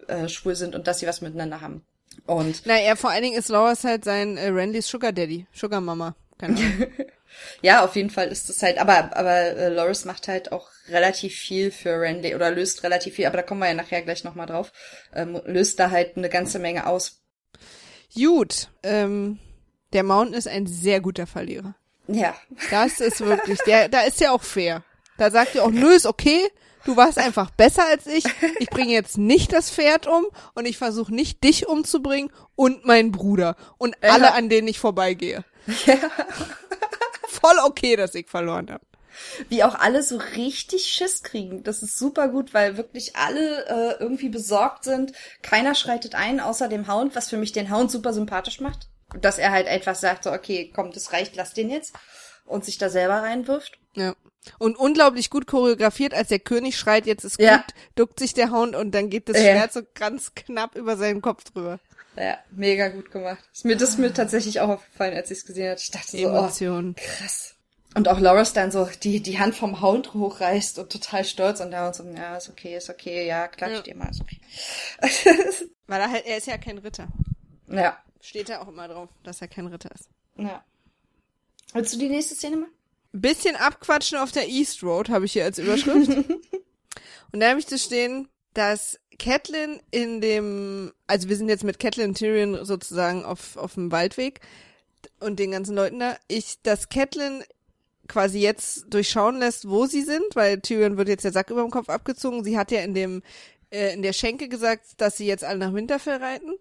äh, 0.08 0.28
schwul 0.28 0.54
sind 0.56 0.74
und 0.74 0.86
dass 0.86 0.98
sie 0.98 1.06
was 1.06 1.20
miteinander 1.20 1.60
haben. 1.60 1.82
Und 2.26 2.64
Naja, 2.66 2.96
vor 2.96 3.10
allen 3.10 3.22
Dingen 3.22 3.38
ist 3.38 3.48
Lois 3.48 3.84
halt 3.84 4.04
sein 4.04 4.36
äh, 4.38 4.48
Randys 4.48 4.88
Sugar 4.88 5.12
Daddy, 5.12 5.46
Sugar 5.52 5.80
Mama. 5.80 6.14
Keine 6.38 6.56
Ahnung. 6.56 6.86
ja, 7.62 7.84
auf 7.84 7.96
jeden 7.96 8.10
Fall 8.10 8.28
ist 8.28 8.48
es 8.50 8.62
halt, 8.62 8.78
aber, 8.78 9.16
aber 9.16 9.40
äh, 9.40 9.68
Loris 9.68 10.04
macht 10.04 10.28
halt 10.28 10.52
auch 10.52 10.68
relativ 10.88 11.34
viel 11.34 11.70
für 11.70 12.00
Randy 12.00 12.34
oder 12.34 12.50
löst 12.50 12.82
relativ 12.82 13.14
viel, 13.14 13.26
aber 13.26 13.38
da 13.38 13.42
kommen 13.42 13.60
wir 13.60 13.68
ja 13.68 13.74
nachher 13.74 14.02
gleich 14.02 14.24
nochmal 14.24 14.46
drauf, 14.46 14.72
ähm, 15.14 15.40
löst 15.44 15.78
da 15.80 15.90
halt 15.90 16.16
eine 16.16 16.28
ganze 16.28 16.58
Menge 16.58 16.86
aus. 16.86 17.20
Gut, 18.14 18.68
ähm, 18.82 19.38
der 19.92 20.02
Mountain 20.02 20.34
ist 20.34 20.48
ein 20.48 20.66
sehr 20.66 21.00
guter 21.00 21.26
Verlierer. 21.26 21.74
Ja, 22.06 22.34
Das 22.70 23.00
ist 23.00 23.20
wirklich, 23.24 23.58
der, 23.60 23.88
da 23.88 24.02
ist 24.02 24.20
ja 24.20 24.32
auch 24.32 24.42
fair. 24.42 24.84
Da 25.16 25.30
sagt 25.30 25.54
ihr 25.54 25.64
auch, 25.64 25.70
nö, 25.70 25.94
ist 25.94 26.06
okay, 26.06 26.48
du 26.84 26.96
warst 26.96 27.18
einfach 27.18 27.50
besser 27.50 27.86
als 27.88 28.06
ich. 28.06 28.24
Ich 28.58 28.68
bringe 28.68 28.92
jetzt 28.92 29.16
nicht 29.16 29.52
das 29.52 29.70
Pferd 29.70 30.06
um 30.06 30.26
und 30.54 30.66
ich 30.66 30.76
versuche 30.76 31.14
nicht 31.14 31.42
dich 31.44 31.68
umzubringen 31.68 32.30
und 32.56 32.84
meinen 32.84 33.12
Bruder 33.12 33.56
und 33.78 33.96
alle, 34.02 34.34
an 34.34 34.48
denen 34.48 34.68
ich 34.68 34.78
vorbeigehe. 34.78 35.44
Voll 37.44 37.58
okay, 37.64 37.96
dass 37.96 38.14
ich 38.14 38.28
verloren 38.28 38.70
habe. 38.70 38.84
wie 39.48 39.62
auch 39.62 39.74
alle 39.74 40.02
so 40.02 40.16
richtig 40.16 40.86
Schiss 40.86 41.22
kriegen. 41.22 41.62
Das 41.62 41.82
ist 41.82 41.98
super 41.98 42.28
gut, 42.28 42.54
weil 42.54 42.76
wirklich 42.76 43.16
alle 43.16 43.66
äh, 43.66 44.02
irgendwie 44.02 44.28
besorgt 44.28 44.84
sind. 44.84 45.12
Keiner 45.42 45.74
schreitet 45.74 46.14
ein, 46.14 46.40
außer 46.40 46.68
dem 46.68 46.88
Hound, 46.88 47.14
was 47.14 47.28
für 47.28 47.36
mich 47.36 47.52
den 47.52 47.70
Hound 47.70 47.90
super 47.90 48.12
sympathisch 48.12 48.60
macht. 48.60 48.88
Dass 49.20 49.38
er 49.38 49.52
halt 49.52 49.68
einfach 49.68 49.94
sagt, 49.94 50.24
so, 50.24 50.32
okay, 50.32 50.72
komm, 50.74 50.90
das 50.90 51.12
reicht, 51.12 51.36
lass 51.36 51.54
den 51.54 51.70
jetzt. 51.70 51.94
Und 52.44 52.64
sich 52.64 52.78
da 52.78 52.88
selber 52.88 53.22
reinwirft. 53.22 53.78
Ja. 53.94 54.14
Und 54.58 54.76
unglaublich 54.76 55.30
gut 55.30 55.46
choreografiert, 55.46 56.14
als 56.14 56.28
der 56.28 56.38
König 56.38 56.76
schreit, 56.78 57.06
jetzt 57.06 57.24
ist 57.24 57.38
gut, 57.38 57.46
Ja. 57.46 57.64
duckt 57.94 58.18
sich 58.18 58.34
der 58.34 58.50
Hound 58.50 58.74
und 58.76 58.92
dann 58.92 59.10
geht 59.10 59.28
das 59.28 59.36
Ja. 59.38 59.42
Schwert 59.52 59.72
so 59.72 59.80
ganz 59.94 60.34
knapp 60.34 60.74
über 60.76 60.96
seinen 60.96 61.22
Kopf 61.22 61.44
drüber. 61.44 61.80
Ja, 62.16 62.38
mega 62.50 62.88
gut 62.88 63.10
gemacht. 63.10 63.42
Ist 63.52 63.64
mir 63.64 63.76
das 63.76 63.90
ist 63.90 63.98
mir 63.98 64.12
tatsächlich 64.12 64.60
auch 64.60 64.68
aufgefallen, 64.68 65.14
als 65.16 65.30
ich 65.30 65.38
es 65.38 65.46
gesehen 65.46 65.70
hatte. 65.70 65.82
Ich 65.82 65.90
dachte 65.90 66.16
so, 66.16 66.28
oh, 66.28 66.36
Emotionen. 66.36 66.94
krass. 66.94 67.54
Und 67.96 68.08
auch 68.08 68.18
Loris 68.20 68.52
dann 68.52 68.70
so 68.72 68.88
die, 69.02 69.20
die 69.20 69.38
Hand 69.38 69.54
vom 69.54 69.80
Hound 69.80 70.14
hochreißt 70.14 70.78
und 70.80 70.90
total 70.90 71.24
stolz 71.24 71.60
und 71.60 71.70
der 71.70 71.84
Hound 71.84 71.94
so, 71.94 72.02
ja, 72.04 72.36
ist 72.36 72.48
okay, 72.48 72.76
ist 72.76 72.90
okay, 72.90 73.26
ja, 73.26 73.46
klatsch 73.48 73.72
Ja. 73.72 73.82
dir 73.82 73.94
mal, 73.96 74.10
ist 74.10 74.20
okay. 74.20 74.40
Weil 75.86 76.00
er 76.00 76.10
halt, 76.10 76.26
er 76.26 76.36
ist 76.38 76.46
ja 76.46 76.58
kein 76.58 76.78
Ritter. 76.78 77.08
ja, 77.68 77.96
Steht 78.20 78.48
ja 78.48 78.62
auch 78.62 78.68
immer 78.68 78.88
drauf, 78.88 79.08
dass 79.22 79.40
er 79.42 79.48
kein 79.48 79.66
Ritter 79.66 79.90
ist. 79.94 80.08
ja. 80.36 80.64
Willst 81.72 81.92
du 81.94 81.98
die 81.98 82.08
nächste 82.08 82.34
Szene 82.36 82.56
machen? 82.58 82.72
Bisschen 83.16 83.54
abquatschen 83.54 84.18
auf 84.18 84.32
der 84.32 84.48
East 84.48 84.82
Road 84.82 85.08
habe 85.08 85.24
ich 85.24 85.32
hier 85.32 85.44
als 85.44 85.58
Überschrift. 85.58 86.10
und 87.32 87.40
da 87.40 87.50
habe 87.50 87.60
ich 87.60 87.66
zu 87.68 87.78
stehen, 87.78 88.28
dass 88.54 88.98
Catelyn 89.18 89.80
in 89.92 90.20
dem, 90.20 90.92
also 91.06 91.28
wir 91.28 91.36
sind 91.36 91.48
jetzt 91.48 91.62
mit 91.62 91.78
Catelyn 91.78 92.10
und 92.10 92.18
Tyrion 92.18 92.64
sozusagen 92.64 93.24
auf, 93.24 93.56
auf 93.56 93.74
dem 93.74 93.92
Waldweg 93.92 94.40
und 95.20 95.38
den 95.38 95.52
ganzen 95.52 95.76
Leuten 95.76 96.00
da, 96.00 96.16
ich, 96.26 96.60
dass 96.62 96.88
Catelyn 96.88 97.44
quasi 98.08 98.40
jetzt 98.40 98.92
durchschauen 98.92 99.38
lässt, 99.38 99.68
wo 99.68 99.86
sie 99.86 100.02
sind, 100.02 100.24
weil 100.34 100.60
Tyrion 100.60 100.96
wird 100.96 101.08
jetzt 101.08 101.24
der 101.24 101.32
Sack 101.32 101.50
über 101.50 101.62
dem 101.62 101.70
Kopf 101.70 101.88
abgezogen. 101.88 102.44
Sie 102.44 102.58
hat 102.58 102.70
ja 102.70 102.80
in 102.80 102.94
dem, 102.94 103.22
äh, 103.70 103.94
in 103.94 104.02
der 104.02 104.12
Schenke 104.12 104.48
gesagt, 104.48 105.00
dass 105.00 105.16
sie 105.16 105.26
jetzt 105.26 105.44
alle 105.44 105.58
nach 105.58 105.72
Winterfell 105.72 106.16
reiten 106.16 106.54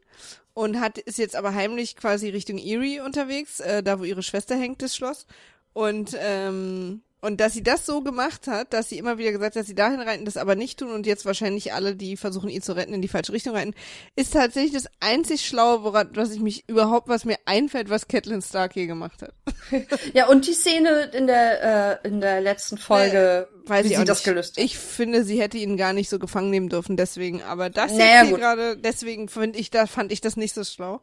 und 0.53 0.79
hat, 0.79 0.97
ist 0.99 1.17
jetzt 1.17 1.35
aber 1.35 1.53
heimlich 1.53 1.95
quasi 1.95 2.29
Richtung 2.29 2.57
Erie 2.57 3.03
unterwegs, 3.03 3.59
äh, 3.59 3.83
da 3.83 3.99
wo 3.99 4.03
ihre 4.03 4.23
Schwester 4.23 4.55
hängt, 4.55 4.81
das 4.81 4.95
Schloss. 4.95 5.25
Und, 5.73 6.15
ähm, 6.19 7.01
und 7.23 7.39
dass 7.39 7.53
sie 7.53 7.63
das 7.63 7.85
so 7.85 8.01
gemacht 8.01 8.47
hat, 8.47 8.73
dass 8.73 8.89
sie 8.89 8.97
immer 8.97 9.17
wieder 9.17 9.31
gesagt 9.31 9.55
hat, 9.55 9.61
dass 9.61 9.67
sie 9.67 9.75
dahin 9.75 10.01
reiten, 10.01 10.25
das 10.25 10.35
aber 10.35 10.55
nicht 10.55 10.79
tun 10.79 10.91
und 10.91 11.07
jetzt 11.07 11.25
wahrscheinlich 11.25 11.71
alle, 11.71 11.95
die 11.95 12.17
versuchen, 12.17 12.49
ihn 12.49 12.61
zu 12.61 12.75
retten, 12.75 12.93
in 12.93 13.01
die 13.01 13.07
falsche 13.07 13.31
Richtung 13.31 13.55
reiten, 13.55 13.73
ist 14.17 14.33
tatsächlich 14.33 14.73
das 14.73 14.87
einzig 14.99 15.45
Schlaue, 15.45 15.83
woran, 15.83 16.09
was 16.15 16.31
ich 16.31 16.41
mich 16.41 16.67
überhaupt, 16.67 17.07
was 17.07 17.23
mir 17.23 17.37
einfällt, 17.45 17.89
was 17.89 18.09
Catelyn 18.09 18.41
Stark 18.41 18.73
hier 18.73 18.87
gemacht 18.87 19.21
hat. 19.21 19.33
Ja, 20.13 20.27
und 20.27 20.45
die 20.45 20.53
Szene 20.53 21.11
in 21.13 21.25
der, 21.25 22.01
äh, 22.03 22.07
in 22.07 22.19
der 22.19 22.41
letzten 22.41 22.77
Folge, 22.77 23.47
Weiß 23.65 23.85
wie 23.85 23.95
sie 23.95 24.03
das 24.03 24.23
gelöst 24.23 24.57
hat. 24.57 24.63
Ich 24.63 24.77
finde, 24.77 25.23
sie 25.23 25.39
hätte 25.39 25.57
ihn 25.57 25.77
gar 25.77 25.93
nicht 25.93 26.09
so 26.09 26.19
gefangen 26.19 26.49
nehmen 26.49 26.67
dürfen, 26.67 26.97
deswegen, 26.97 27.41
aber 27.41 27.69
das 27.69 27.93
Naja, 27.93 28.23
hier 28.23 28.37
gerade, 28.37 28.77
deswegen 28.77 29.29
finde 29.29 29.57
ich, 29.57 29.71
da 29.71 29.87
fand 29.87 30.11
ich 30.11 30.19
das 30.19 30.35
nicht 30.35 30.53
so 30.53 30.65
schlau. 30.65 31.01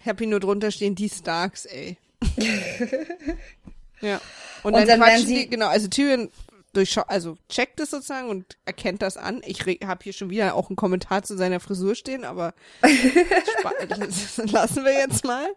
ich 0.00 0.08
habe 0.08 0.18
hier 0.18 0.26
nur 0.26 0.40
drunter 0.40 0.72
stehen, 0.72 0.96
die 0.96 1.08
Starks, 1.08 1.64
ey. 1.66 1.96
ja. 4.00 4.20
Und, 4.62 4.74
Und 4.74 4.80
dann, 4.80 4.86
dann 4.88 5.00
quatschen 5.00 5.26
sie- 5.26 5.34
die, 5.34 5.50
genau, 5.50 5.68
also 5.68 5.88
Tyrion 5.88 6.30
durchschau 6.72 7.02
also 7.06 7.36
checkt 7.48 7.80
es 7.80 7.90
sozusagen 7.90 8.30
und 8.30 8.56
erkennt 8.64 9.02
das 9.02 9.16
an. 9.16 9.42
Ich 9.44 9.60
habe 9.60 10.02
hier 10.02 10.12
schon 10.12 10.30
wieder 10.30 10.54
auch 10.54 10.70
einen 10.70 10.76
Kommentar 10.76 11.22
zu 11.22 11.36
seiner 11.36 11.60
Frisur 11.60 11.94
stehen, 11.94 12.24
aber 12.24 12.54
das 13.88 14.36
lassen 14.50 14.84
wir 14.84 14.94
jetzt 14.94 15.24
mal. 15.24 15.48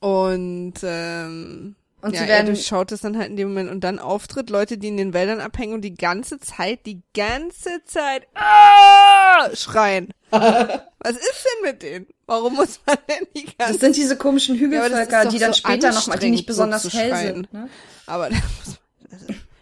Und 0.00 0.74
ähm, 0.82 1.74
Und 2.00 2.12
ja, 2.14 2.20
sie 2.20 2.24
er 2.26 2.28
werden, 2.28 2.46
durchschaut 2.46 2.92
es 2.92 3.00
dann 3.00 3.18
halt 3.18 3.30
in 3.30 3.36
dem 3.36 3.48
Moment 3.48 3.70
und 3.70 3.82
dann 3.82 3.98
auftritt 3.98 4.50
Leute, 4.50 4.78
die 4.78 4.88
in 4.88 4.96
den 4.96 5.14
Wäldern 5.14 5.40
abhängen 5.40 5.74
und 5.74 5.80
die 5.80 5.94
ganze 5.94 6.38
Zeit, 6.38 6.86
die 6.86 7.02
ganze 7.12 7.84
Zeit 7.84 8.28
ah! 8.34 9.48
schreien. 9.54 10.12
Was 10.30 11.12
ist 11.12 11.44
denn 11.44 11.70
mit 11.70 11.82
denen? 11.82 12.06
Warum 12.26 12.54
muss 12.54 12.80
man 12.86 12.96
denn 13.08 13.26
die 13.34 13.46
ganze 13.46 13.72
das 13.72 13.80
sind 13.80 13.96
diese 13.96 14.16
komischen 14.16 14.54
Ja, 14.54 14.60
Hügelvölker, 14.60 15.24
doch 15.24 15.32
die 15.32 15.38
dann 15.38 15.52
so 15.52 15.58
später 15.58 15.92
nochmal, 15.92 16.18
die 16.18 16.30
nicht 16.30 16.46
besonders 16.46 16.82
so 16.82 16.90
hell 16.90 17.10
schreien. 17.10 17.34
sind. 17.34 17.52
Ne? 17.52 17.68
Aber 18.06 18.24
also, 18.26 18.76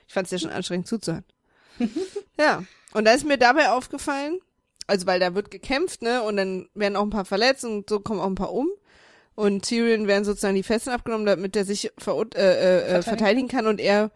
ich 0.07 0.13
fand 0.13 0.27
es 0.27 0.33
ja 0.33 0.39
schon 0.39 0.51
anstrengend 0.51 0.89
zuzuhören. 0.89 1.25
ja. 2.39 2.65
Und 2.93 3.05
da 3.05 3.13
ist 3.13 3.25
mir 3.25 3.39
dabei 3.39 3.71
aufgefallen, 3.71 4.41
also 4.87 5.07
weil 5.07 5.21
da 5.21 5.35
wird 5.35 5.51
gekämpft, 5.51 6.03
ne, 6.03 6.23
und 6.23 6.37
dann 6.37 6.69
werden 6.75 6.97
auch 6.97 7.03
ein 7.03 7.11
paar 7.11 7.25
verletzt 7.25 7.65
und 7.65 7.89
so 7.89 8.01
kommen 8.01 8.21
auch 8.21 8.27
ein 8.27 8.35
paar 8.35 8.53
um. 8.53 8.69
Und 9.37 9.65
Tyrion 9.69 10.09
werden 10.09 10.25
sozusagen 10.25 10.55
die 10.57 10.63
Fesseln 10.65 10.95
abgenommen, 10.97 11.27
damit 11.27 11.55
er 11.57 11.65
sich 11.65 11.93
verur- 12.01 12.35
äh, 12.35 12.41
äh, 12.41 12.97
äh, 12.99 13.03
verteidigen 13.03 13.47
kann 13.49 13.67
und 13.69 13.81
er 13.81 14.11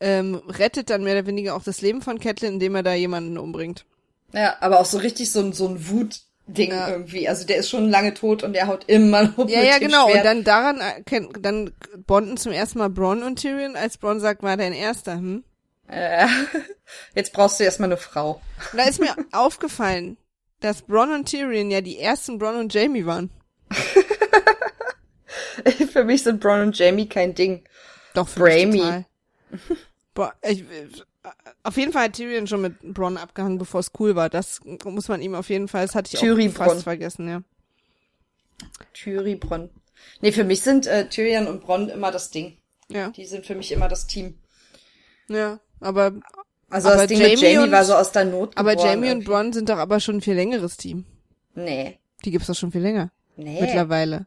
ähm, 0.00 0.42
rettet 0.48 0.90
dann 0.90 1.04
mehr 1.04 1.12
oder 1.14 1.26
weniger 1.26 1.54
auch 1.54 1.62
das 1.62 1.80
Leben 1.82 2.02
von 2.02 2.18
Catelyn, 2.18 2.54
indem 2.54 2.74
er 2.74 2.82
da 2.82 2.94
jemanden 2.94 3.38
umbringt. 3.38 3.84
Ja, 4.32 4.56
aber 4.60 4.80
auch 4.80 4.86
so 4.86 4.98
richtig 4.98 5.30
so 5.30 5.40
ein, 5.40 5.52
so 5.52 5.68
ein 5.68 5.88
Wutding 5.90 6.70
Ja. 6.70 6.88
irgendwie. 6.88 7.28
Also 7.28 7.46
der 7.46 7.58
ist 7.58 7.68
schon 7.68 7.88
lange 7.90 8.14
tot 8.14 8.42
und 8.42 8.54
der 8.54 8.66
haut 8.66 8.84
immer 8.88 9.24
noch 9.24 9.46
Ja, 9.48 9.62
ja, 9.62 9.78
genau. 9.78 10.06
Und 10.06 10.12
Schwert. 10.12 10.24
dann 10.24 10.42
daran 10.42 10.80
erkennt, 10.80 11.32
dann 11.42 11.70
bonden 12.06 12.36
zum 12.38 12.50
ersten 12.52 12.78
Mal 12.78 12.88
Bronn 12.88 13.22
und 13.22 13.40
Tyrion, 13.40 13.76
als 13.76 13.98
Bronn 13.98 14.18
sagt, 14.20 14.42
war 14.42 14.56
dein 14.56 14.72
erster, 14.72 15.16
hm? 15.16 15.44
Äh, 15.88 16.26
jetzt 17.14 17.34
brauchst 17.34 17.60
du 17.60 17.64
erstmal 17.64 17.90
eine 17.90 17.98
Frau. 17.98 18.40
Und 18.72 18.78
da 18.78 18.84
ist 18.88 19.00
mir 19.00 19.14
aufgefallen, 19.32 20.16
dass 20.60 20.80
Bronn 20.82 21.12
und 21.12 21.28
Tyrion 21.28 21.70
ja 21.70 21.82
die 21.82 21.98
ersten 21.98 22.38
Bronn 22.38 22.56
und 22.56 22.72
Jamie 22.72 23.04
waren. 23.04 23.30
Für 25.92 26.04
mich 26.04 26.22
sind 26.22 26.40
Bronn 26.40 26.60
und 26.62 26.78
Jamie 26.78 27.08
kein 27.08 27.34
Ding. 27.34 27.64
Doch, 28.14 28.28
für 28.28 28.40
Bramey. 28.40 28.66
mich 28.66 28.80
total. 28.82 29.04
Boah, 30.14 30.34
ich, 30.42 30.60
äh, 30.60 30.88
auf 31.62 31.76
jeden 31.76 31.92
Fall 31.92 32.04
hat 32.04 32.14
Tyrion 32.14 32.46
schon 32.46 32.60
mit 32.62 32.78
Bronn 32.94 33.16
abgehangen, 33.16 33.58
bevor 33.58 33.80
es 33.80 33.90
cool 33.98 34.14
war. 34.16 34.28
Das 34.28 34.60
muss 34.84 35.08
man 35.08 35.22
ihm 35.22 35.34
auf 35.34 35.48
jeden 35.48 35.68
Fall, 35.68 35.86
das 35.86 35.94
hatte 35.94 36.10
ich 36.12 36.20
Tyri 36.20 36.48
auch 36.48 36.52
fast 36.52 36.70
Bronn. 36.74 36.82
vergessen, 36.82 37.28
ja. 37.28 37.42
Tyri, 38.92 39.36
Bronn. 39.36 39.70
Nee, 40.20 40.32
für 40.32 40.44
mich 40.44 40.62
sind 40.62 40.86
äh, 40.86 41.08
Tyrion 41.08 41.46
und 41.46 41.62
Bronn 41.62 41.88
immer 41.88 42.10
das 42.10 42.30
Ding. 42.30 42.56
Ja, 42.88 43.10
Die 43.10 43.24
sind 43.24 43.46
für 43.46 43.54
mich 43.54 43.72
immer 43.72 43.88
das 43.88 44.06
Team. 44.06 44.38
ja, 45.28 45.60
aber, 45.80 46.12
Also 46.68 46.88
Aber 46.88 46.98
das 46.98 47.06
Ding 47.06 47.18
mit 47.18 47.28
Jamie 47.40 47.42
Jamie 47.54 47.58
und- 47.66 47.72
war 47.72 47.84
so 47.84 47.94
aus 47.94 48.12
der 48.12 48.24
Not 48.24 48.56
aber 48.56 48.72
geboren 48.72 48.88
Jamie 49.02 49.10
und. 49.12 49.24
Bronn 49.24 49.52
sind 49.52 49.68
doch 49.68 49.78
aber 49.78 50.00
schon 50.00 50.16
ein 50.16 50.20
viel 50.20 50.34
längeres 50.34 50.76
Team. 50.76 51.06
Nee. 51.54 51.98
Die 52.24 52.30
gibt's 52.30 52.46
doch 52.48 52.54
schon 52.54 52.72
viel 52.72 52.82
länger. 52.82 53.10
Nee. 53.36 53.60
Mittlerweile. 53.60 54.26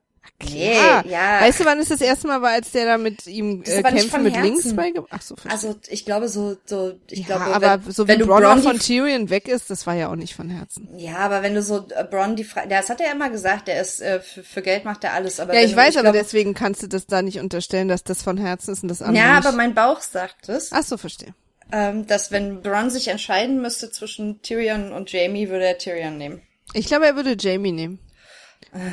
Nee, 0.51 0.73
Klar. 0.73 1.05
ja. 1.05 1.41
Weißt 1.41 1.59
du, 1.61 1.65
wann 1.65 1.79
es 1.79 1.87
das 1.89 2.01
erste 2.01 2.27
Mal 2.27 2.41
war, 2.41 2.51
als 2.51 2.71
der 2.71 2.85
da 2.85 2.97
mit 2.97 3.25
ihm 3.27 3.63
äh, 3.63 3.81
von 4.09 4.23
mit 4.23 4.33
Herzen. 4.35 4.43
links 4.43 4.75
beigebracht? 4.75 5.11
Ach 5.13 5.21
so. 5.21 5.35
Also 5.49 5.75
ich 5.87 6.05
glaube 6.05 6.27
so, 6.27 6.57
so 6.65 6.93
ich 7.09 7.19
ja, 7.19 7.25
glaube, 7.37 7.45
aber 7.55 7.85
wenn, 7.85 7.91
so 7.91 8.07
wenn 8.07 8.15
wie 8.17 8.23
du 8.23 8.27
Bronn 8.27 8.43
Bronn 8.43 8.61
von 8.61 8.79
Tyrion 8.79 9.29
weg 9.29 9.47
ist, 9.47 9.69
das 9.69 9.87
war 9.87 9.93
ja 9.95 10.09
auch 10.09 10.15
nicht 10.15 10.35
von 10.35 10.49
Herzen. 10.49 10.89
ja, 10.97 11.17
aber 11.17 11.41
wenn 11.41 11.53
du 11.55 11.61
so 11.61 11.87
äh, 11.95 12.03
Bronn 12.03 12.35
die 12.35 12.43
Frage, 12.43 12.67
das 12.69 12.89
hat 12.89 12.99
er 13.01 13.11
immer 13.11 13.29
gesagt, 13.29 13.67
der 13.67 13.81
ist 13.81 14.01
äh, 14.01 14.19
für, 14.19 14.43
für 14.43 14.61
Geld 14.61 14.83
macht 14.85 15.03
er 15.03 15.13
alles, 15.13 15.39
aber 15.39 15.53
Ja, 15.53 15.59
wenn 15.59 15.65
ich 15.67 15.71
du, 15.73 15.77
weiß, 15.77 15.95
aber 15.95 16.03
glaube, 16.11 16.17
deswegen 16.17 16.53
kannst 16.53 16.83
du 16.83 16.87
das 16.87 17.07
da 17.07 17.21
nicht 17.21 17.39
unterstellen, 17.39 17.87
dass 17.87 18.03
das 18.03 18.21
von 18.21 18.37
Herzen 18.37 18.71
ist 18.73 18.83
und 18.83 18.89
das 18.89 19.01
andere 19.01 19.23
ja, 19.23 19.37
aber 19.37 19.51
mein 19.53 19.73
Bauch 19.73 20.01
sagt 20.01 20.49
es, 20.49 20.71
Ach 20.73 20.83
so, 20.83 20.97
verstehe. 20.97 21.33
ähm, 21.71 22.07
dass 22.07 22.31
wenn 22.31 22.61
Bronn 22.61 22.89
sich 22.89 23.07
entscheiden 23.07 23.61
müsste 23.61 23.89
zwischen 23.89 24.41
Tyrion 24.41 24.91
und 24.91 25.11
Jamie, 25.11 25.49
würde 25.49 25.65
er 25.65 25.77
Tyrion 25.77 26.17
nehmen. 26.17 26.41
Ich 26.73 26.87
glaube, 26.87 27.05
er 27.05 27.15
würde 27.15 27.37
Jamie 27.39 27.71
nehmen. 27.71 27.99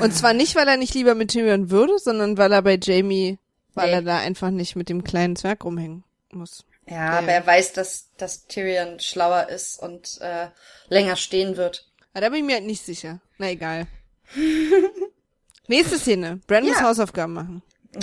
Und 0.01 0.15
zwar 0.15 0.33
nicht, 0.33 0.55
weil 0.55 0.69
er 0.69 0.77
nicht 0.77 0.95
lieber 0.95 1.15
mit 1.15 1.31
Tyrion 1.33 1.71
würde, 1.71 1.99
sondern 1.99 2.39
weil 2.39 2.53
er 2.53 2.63
bei 2.63 2.79
Jamie, 2.81 3.39
weil 3.75 3.89
Nee. 3.89 3.95
er 3.95 4.03
da 4.03 4.19
einfach 4.19 4.51
nicht 4.51 4.77
mit 4.77 4.89
dem 4.89 5.03
kleinen 5.05 5.35
Zwerg 5.37 5.65
rumhängen 5.65 6.05
muss. 6.33 6.65
Ja, 6.89 6.95
Ja. 6.97 7.19
aber 7.19 7.29
er 7.33 7.47
weiß, 7.47 7.73
dass, 7.73 8.09
dass 8.17 8.47
Tyrion 8.47 9.01
schlauer 9.01 9.49
ist 9.49 9.79
und 9.83 10.19
äh, 10.21 10.49
länger 10.89 11.17
stehen 11.17 11.57
wird. 11.57 11.89
Aber 12.13 12.21
da 12.23 12.29
bin 12.29 12.41
ich 12.41 12.45
mir 12.45 12.55
halt 12.57 12.65
nicht 12.67 12.85
sicher. 12.85 13.21
Na 13.39 13.51
egal. 13.51 13.87
Nächste 15.69 15.99
Szene. 15.99 16.41
Bran 16.47 16.65
muss 16.65 16.79
Ja. 16.79 16.85
Hausaufgaben 16.85 17.33
machen. 17.33 17.63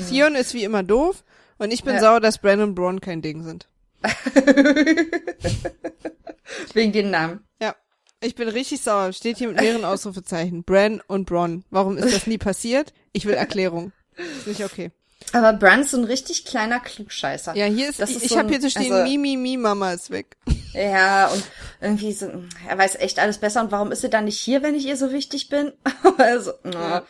Theon 0.09 0.35
ist 0.35 0.53
wie 0.53 0.63
immer 0.63 0.83
doof 0.83 1.23
und 1.57 1.71
ich 1.71 1.83
bin 1.83 1.95
Ja. 1.95 1.99
sauer, 2.01 2.19
dass 2.21 2.37
Bran 2.39 2.61
und 2.61 2.75
Braun 2.75 3.01
kein 3.01 3.21
Ding 3.21 3.43
sind. 3.43 3.67
Wegen 6.73 6.91
den 6.93 7.09
Namen. 7.11 7.45
Ja. 7.61 7.75
Ich 8.21 8.35
bin 8.35 8.49
richtig 8.49 8.81
sauer. 8.81 9.13
Steht 9.13 9.37
hier 9.37 9.47
mit 9.47 9.61
mehreren 9.61 9.85
Ausrufezeichen. 9.85 10.63
Bran 10.63 11.01
und 11.07 11.25
Bron. 11.25 11.63
Warum 11.69 11.97
ist 11.97 12.13
das 12.13 12.27
nie 12.27 12.37
passiert? 12.49 12.93
Ich 13.13 13.25
will 13.25 13.33
Erklärung. 13.35 13.91
Ist 14.17 14.47
nicht 14.47 14.63
okay. 14.63 14.91
Aber 15.33 15.53
Bran 15.53 15.81
ist 15.81 15.91
so 15.91 15.97
ein 15.97 16.03
richtig 16.05 16.45
kleiner 16.45 16.79
Klugscheißer. 16.79 17.55
Ja, 17.55 17.65
hier 17.65 17.89
ist, 17.89 17.99
Das 17.99 18.09
ich, 18.09 18.17
ist 18.17 18.23
ich 18.23 18.29
so 18.31 18.37
habe 18.37 18.47
ein- 18.47 18.51
hier 18.51 18.61
zu 18.61 18.69
stehen, 18.69 18.91
also- 18.91 19.09
Mi, 19.09 19.17
Mi, 19.17 19.37
Mi, 19.37 19.57
Mama 19.57 19.93
ist 19.93 20.09
weg. 20.11 20.37
Ja, 20.73 21.27
und 21.27 21.43
irgendwie 21.81 22.11
so, 22.13 22.29
er 22.67 22.77
weiß 22.77 22.95
echt 22.95 23.19
alles 23.19 23.37
besser. 23.37 23.61
Und 23.61 23.71
warum 23.71 23.91
ist 23.91 24.01
sie 24.01 24.09
dann 24.09 24.25
nicht 24.25 24.39
hier, 24.39 24.61
wenn 24.63 24.75
ich 24.75 24.85
ihr 24.85 24.97
so 24.97 25.11
wichtig 25.11 25.49
bin? 25.49 25.73
also, 26.17 26.51
ja. 26.65 27.03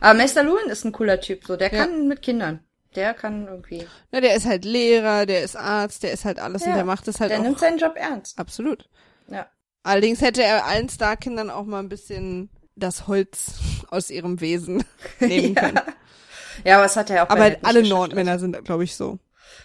Aber 0.00 0.14
Meister 0.18 0.42
Lewin 0.42 0.68
ist 0.70 0.84
ein 0.84 0.92
cooler 0.92 1.20
Typ, 1.20 1.44
so. 1.46 1.56
Der 1.56 1.72
Ja. 1.72 1.84
kann 1.84 2.08
mit 2.08 2.22
Kindern. 2.22 2.60
Der 2.96 3.14
kann 3.14 3.46
irgendwie. 3.46 3.86
Na, 4.10 4.20
der 4.20 4.34
ist 4.34 4.46
halt 4.46 4.64
Lehrer, 4.64 5.24
der 5.26 5.42
ist 5.42 5.56
Arzt, 5.56 6.02
der 6.02 6.12
ist 6.12 6.24
halt 6.24 6.40
alles 6.40 6.62
und 6.62 6.70
Ja, 6.70 6.74
der 6.76 6.84
macht 6.84 7.06
es 7.06 7.20
halt 7.20 7.30
der 7.30 7.38
auch. 7.38 7.42
nimmt 7.44 7.58
seinen 7.60 7.78
Job 7.78 7.94
ernst. 7.96 8.36
Absolut. 8.38 8.88
Ja. 9.84 9.90
Allerdings 9.92 10.20
hätte 10.20 10.42
er 10.42 10.66
allen 10.66 10.88
Starkindern 10.88 11.50
auch 11.50 11.64
mal 11.64 11.78
ein 11.80 11.88
bisschen 11.88 12.50
das 12.76 13.06
Holz 13.08 13.52
aus 13.90 14.10
ihrem 14.10 14.40
Wesen 14.40 14.84
nehmen 15.20 15.54
Ja. 15.54 15.60
können. 15.62 15.80
Ja, 16.64 16.74
aber 16.76 16.82
das 16.84 16.96
hat 16.96 17.08
er 17.10 17.22
auch 17.24 17.28
bei 17.28 17.56
Aber 17.56 17.68
alle. 17.68 17.82
Nordmänner 17.88 18.38
sind, 18.38 18.62
glaube 18.64 18.84
ich, 18.84 18.94
so. 18.94 19.18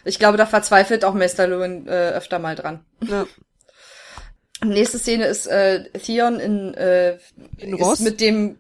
Ich 0.06 0.18
glaube, 0.20 0.38
da 0.38 0.46
verzweifelt 0.46 1.04
auch 1.04 1.14
Meister 1.14 1.48
Lewin 1.48 1.88
äh, 1.88 2.12
öfter 2.12 2.40
mal 2.40 2.56
dran. 2.56 2.86
Ja. 3.02 3.26
Nächste 4.64 4.98
Szene 5.00 5.26
ist 5.26 5.48
äh, 5.48 5.90
Theon 6.00 6.40
in, 6.40 6.74
äh, 6.76 7.18
In 7.58 7.76
ist 7.76 7.82
Ross? 7.82 8.00
mit 8.00 8.22
dem 8.22 8.60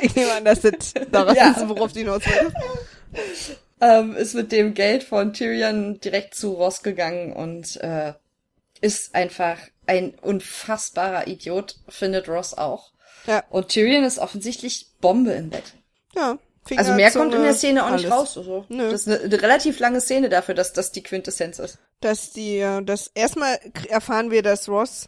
Ich 0.00 0.14
nehme 0.16 0.32
an, 0.32 0.44
dass 0.44 0.60
das 0.60 0.72
daran 1.10 1.34
Ja. 1.36 1.50
ist, 1.50 1.68
worauf 1.68 1.92
die 1.92 2.00
hinaus 2.00 2.22
ähm, 3.80 4.14
ist 4.16 4.34
mit 4.34 4.52
dem 4.52 4.74
Geld 4.74 5.02
von 5.02 5.32
Tyrion 5.32 5.98
direkt 6.00 6.34
zu 6.34 6.52
Ross 6.52 6.82
gegangen 6.82 7.32
und 7.32 7.76
äh, 7.80 8.12
ist 8.82 9.14
einfach 9.14 9.56
ein 9.86 10.14
unfassbarer 10.20 11.26
Idiot, 11.26 11.76
findet 11.88 12.28
Ross 12.28 12.52
auch. 12.52 12.92
Ja. 13.26 13.42
Und 13.48 13.68
Tyrion 13.68 14.04
ist 14.04 14.18
offensichtlich 14.18 14.88
Bombe 15.00 15.32
im 15.32 15.48
Bett. 15.50 15.74
Ja. 16.14 16.38
Finger, 16.64 16.80
Also 16.80 16.92
mehr 16.92 17.10
Zunge, 17.10 17.24
kommt 17.24 17.34
in 17.36 17.42
der 17.42 17.54
Szene 17.54 17.84
auch 17.84 17.90
nicht 17.90 18.04
alles. 18.04 18.12
raus. 18.36 18.38
Also, 18.38 18.64
Nö. 18.68 18.90
Das 18.90 19.06
ist 19.06 19.08
eine, 19.24 19.42
relativ 19.42 19.78
lange 19.80 20.00
Szene 20.00 20.28
dafür, 20.28 20.54
dass 20.54 20.72
das 20.72 20.92
die 20.92 21.02
Quintessenz 21.02 21.58
ist. 21.58 21.78
Dass 22.00 22.30
die, 22.32 22.58
äh, 22.58 22.82
das 22.84 23.10
erstmal 23.14 23.58
erfahren 23.88 24.30
wir, 24.30 24.42
dass 24.42 24.68
Ross 24.68 25.06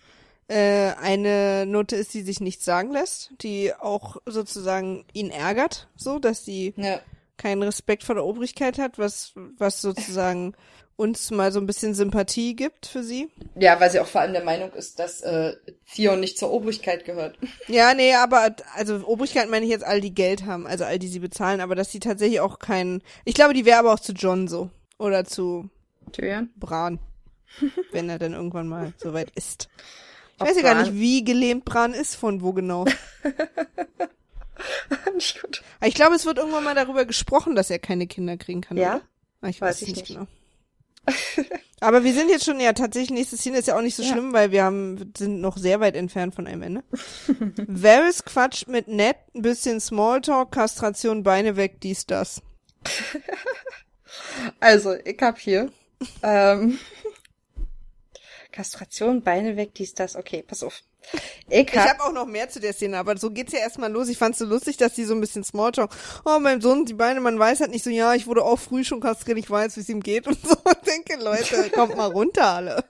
äh, 0.49 0.93
eine 1.01 1.65
Note 1.67 1.95
ist, 1.97 2.13
die 2.15 2.23
sich 2.23 2.41
nichts 2.41 2.65
sagen 2.65 2.91
lässt, 2.93 3.31
die 3.41 3.73
auch 3.75 4.17
sozusagen 4.27 5.05
ihn 5.13 5.31
ärgert, 5.31 5.89
so, 5.97 6.19
dass 6.19 6.45
sie 6.45 6.75
Ja. 6.77 7.01
keinen 7.37 7.63
Respekt 7.63 8.03
vor 8.05 8.17
der 8.17 8.25
Obrigkeit 8.25 8.79
hat, 8.79 8.99
was, 8.99 9.33
was 9.59 9.81
sozusagen 9.81 10.55
uns 10.97 11.31
mal 11.31 11.53
so 11.53 11.61
ein 11.61 11.67
bisschen 11.67 11.95
Sympathie 11.95 12.55
gibt 12.55 12.87
für 12.87 13.03
sie. 13.03 13.29
Ja, 13.59 13.81
weil 13.81 13.91
sie 13.91 14.01
auch 14.01 14.07
vor 14.07 14.21
allem 14.21 14.33
der 14.33 14.45
Meinung 14.45 14.73
ist, 14.73 14.99
dass 14.99 15.21
äh, 15.23 15.55
Theon 15.93 16.21
nicht 16.21 16.39
zur 16.39 16.53
Obrigkeit 16.53 17.05
gehört. 17.05 17.37
Ja, 17.67 17.95
nee, 17.95 18.15
aber 18.15 18.55
also 18.75 19.07
Obrigkeit 19.07 19.51
meine 19.51 19.65
ich 19.65 19.71
jetzt 19.71 19.85
all 19.85 20.01
die 20.01 20.15
Geld 20.15 20.47
haben, 20.47 20.67
also 20.67 20.85
all 20.85 20.99
die 20.99 21.09
sie 21.09 21.19
bezahlen, 21.19 21.61
aber 21.61 21.75
dass 21.75 21.91
sie 21.91 22.01
tatsächlich 22.01 22.41
auch 22.41 22.59
keinen. 22.59 23.03
Ich 23.25 23.35
glaube, 23.35 23.55
die 23.55 23.65
wäre 23.65 23.79
aber 23.79 23.93
auch 23.93 24.01
zu 24.01 24.13
John 24.13 24.49
so 24.49 24.71
oder 24.99 25.25
zu 25.25 25.69
Tyrion? 26.13 26.51
Bran, 26.57 26.99
wenn 27.93 28.09
er 28.09 28.19
dann 28.19 28.33
irgendwann 28.33 28.69
mal 28.69 28.93
soweit 28.97 29.31
ist. 29.35 29.69
Ich 30.37 30.41
Ob 30.41 30.49
weiß 30.49 30.57
ja 30.57 30.63
gar 30.63 30.83
nicht, 30.83 30.95
wie 30.95 31.25
gelähmt 31.25 31.65
Bran 31.65 31.95
ist, 31.95 32.17
von 32.17 32.43
wo 32.43 32.53
genau. 32.53 32.85
nicht 35.15 35.41
gut. 35.41 35.63
Aber 35.79 35.89
ich 35.89 35.95
glaube, 35.95 36.15
es 36.15 36.27
wird 36.27 36.39
irgendwann 36.39 36.65
mal 36.65 36.75
darüber 36.75 37.05
gesprochen, 37.05 37.55
dass 37.55 37.71
er 37.71 37.79
keine 37.79 38.07
Kinder 38.07 38.37
kriegen 38.37 38.61
kann. 38.61 38.77
Ja? 38.77 39.01
Oder? 39.41 39.51
Ich 39.51 39.61
weiß, 39.61 39.69
Weiß 39.69 39.77
es 39.77 39.83
ich 39.83 39.89
nicht, 39.89 40.09
nicht. 40.09 40.11
genau. 40.19 40.27
Aber 41.81 42.03
wir 42.05 42.15
sind 42.15 42.31
jetzt 42.31 42.45
schon, 42.47 42.61
ja, 42.61 42.73
tatsächlich, 42.73 43.11
nächste 43.11 43.37
Szene 43.37 43.59
ist 43.59 43.69
ja 43.69 43.77
auch 43.77 43.83
nicht 43.83 43.95
so 43.97 44.03
Ja. 44.03 44.13
schlimm, 44.13 44.33
weil 44.33 44.51
wir 44.53 44.65
haben, 44.65 45.13
sind 45.17 45.41
noch 45.41 45.59
sehr 45.59 45.81
weit 45.81 45.97
entfernt 45.97 46.35
von 46.35 46.47
einem 46.47 46.63
Ende. 46.63 46.85
Varys 47.69 48.25
quatscht 48.25 48.69
mit 48.69 48.89
Ned, 48.89 49.17
ein 49.35 49.43
bisschen 49.43 49.81
Smalltalk, 49.81 50.51
Kastration, 50.53 51.23
Beine 51.23 51.57
weg, 51.57 51.81
dies, 51.83 52.07
das. 52.07 52.41
Also, 54.61 54.95
ich 54.95 55.21
hab 55.21 55.39
hier 55.39 55.73
ähm, 56.23 56.79
Kastration, 58.53 59.23
Beine 59.23 59.57
weg, 59.57 59.75
dies, 59.75 59.95
das. 59.95 60.15
Okay, 60.17 60.45
pass 60.47 60.63
auf. 60.63 60.83
Ich 61.49 61.69
Ich 61.69 61.77
hab, 61.77 61.99
habe 61.99 62.05
auch 62.05 62.13
noch 62.13 62.27
mehr 62.27 62.49
zu 62.49 62.61
der 62.61 62.73
Szene, 62.73 62.99
aber 62.99 63.17
so 63.17 63.31
geht's 63.31 63.53
ja 63.53 63.61
erstmal 63.61 63.93
los. 63.93 64.09
Ich 64.09 64.19
fand's 64.19 64.39
so 64.39 64.45
lustig, 64.45 64.77
dass 64.77 64.95
die 64.95 65.05
so 65.05 65.15
ein 65.15 65.21
bisschen 65.21 65.45
Smalltalk. 65.45 65.91
Oh, 66.25 66.39
mein 66.41 66.61
Sohn, 66.61 66.85
die 66.85 66.95
Beine, 66.95 67.21
man 67.21 67.39
weiß 67.39 67.61
halt 67.61 67.71
nicht 67.71 67.85
so, 67.85 67.91
ja, 67.91 68.15
ich 68.15 68.27
wurde 68.27 68.43
auch 68.45 68.59
früh 68.59 68.85
schon 68.85 69.01
kastriert, 69.01 69.39
ich 69.39 69.51
weiß, 69.51 69.77
wie 69.77 69.81
es 69.81 69.89
ihm 69.89 70.03
geht 70.03 70.27
und 70.27 70.39
so. 70.47 70.57
Und 70.65 70.87
denke, 70.87 71.23
Leute, 71.23 71.71
kommt 71.75 71.97
mal 71.97 72.11
runter 72.11 72.47
alle. 72.47 72.85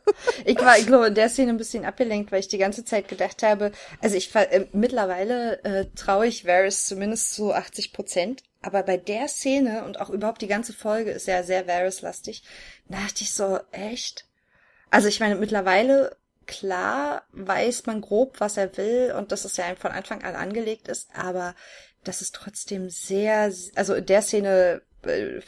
ich 0.44 0.58
war, 0.58 0.78
ich 0.78 0.86
glaube, 0.86 1.08
in 1.08 1.14
der 1.14 1.28
Szene 1.28 1.50
ein 1.50 1.56
bisschen 1.58 1.84
abgelenkt, 1.84 2.32
weil 2.32 2.40
ich 2.40 2.48
die 2.48 2.58
ganze 2.58 2.84
Zeit 2.84 3.08
gedacht 3.08 3.42
habe, 3.42 3.72
also 4.00 4.16
ich 4.16 4.34
äh, 4.34 4.66
mittlerweile 4.72 5.62
äh, 5.64 5.86
traue 5.96 6.26
ich 6.26 6.46
Varys 6.46 6.86
zumindest 6.86 7.34
zu 7.34 7.52
80 7.52 7.92
Prozent. 7.92 8.42
Aber 8.62 8.82
bei 8.82 8.96
der 8.96 9.28
Szene 9.28 9.84
und 9.84 10.00
auch 10.00 10.08
überhaupt 10.08 10.40
die 10.40 10.46
ganze 10.46 10.72
Folge 10.72 11.10
ist 11.10 11.26
ja 11.26 11.42
sehr 11.42 11.66
Varys-lastig, 11.66 12.42
da 12.88 12.98
dachte 12.98 13.22
ich 13.22 13.34
so, 13.34 13.58
echt? 13.72 14.24
Also 14.90 15.08
ich 15.08 15.20
meine, 15.20 15.34
mittlerweile, 15.34 16.16
klar, 16.46 17.22
weiß 17.32 17.86
man 17.86 18.00
grob, 18.00 18.40
was 18.40 18.56
er 18.56 18.76
will 18.76 19.14
und 19.16 19.32
dass 19.32 19.44
es 19.44 19.56
ja 19.56 19.64
von 19.78 19.92
Anfang 19.92 20.22
an 20.24 20.34
angelegt 20.36 20.88
ist, 20.88 21.08
aber 21.14 21.54
das 22.04 22.20
ist 22.20 22.34
trotzdem 22.34 22.90
sehr, 22.90 23.50
also 23.76 23.94
in 23.94 24.06
der 24.06 24.20
Szene, 24.22 24.82
äh, 25.06 25.40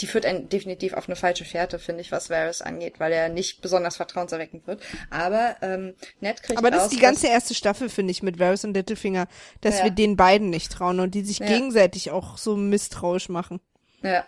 die 0.00 0.06
führt 0.06 0.26
einen 0.26 0.48
definitiv 0.50 0.92
auf 0.94 1.08
eine 1.08 1.16
falsche 1.16 1.44
Fährte, 1.46 1.78
finde 1.78 2.02
ich, 2.02 2.12
was 2.12 2.28
Varys 2.28 2.60
angeht, 2.62 3.00
weil 3.00 3.12
er 3.12 3.28
nicht 3.30 3.62
besonders 3.62 3.96
vertrauenserweckend 3.96 4.66
wird. 4.66 4.82
Aber 5.10 5.56
ähm, 5.62 5.94
Ned 6.20 6.42
kriegt 6.42 6.58
Aber 6.58 6.70
das 6.70 6.82
raus, 6.84 6.92
ist 6.92 6.96
die 6.98 7.02
ganze 7.02 7.28
erste 7.28 7.54
Staffel, 7.54 7.88
finde 7.88 8.10
ich, 8.10 8.22
mit 8.22 8.38
Varys 8.38 8.64
und 8.64 8.74
Littlefinger, 8.74 9.28
dass 9.62 9.78
Ja. 9.78 9.84
wir 9.84 9.90
den 9.92 10.16
beiden 10.16 10.50
nicht 10.50 10.70
trauen 10.72 11.00
und 11.00 11.14
die 11.14 11.24
sich 11.24 11.38
Ja. 11.38 11.46
gegenseitig 11.46 12.10
auch 12.10 12.36
so 12.36 12.56
misstrauisch 12.56 13.28
machen. 13.30 13.60
Ja. 14.02 14.26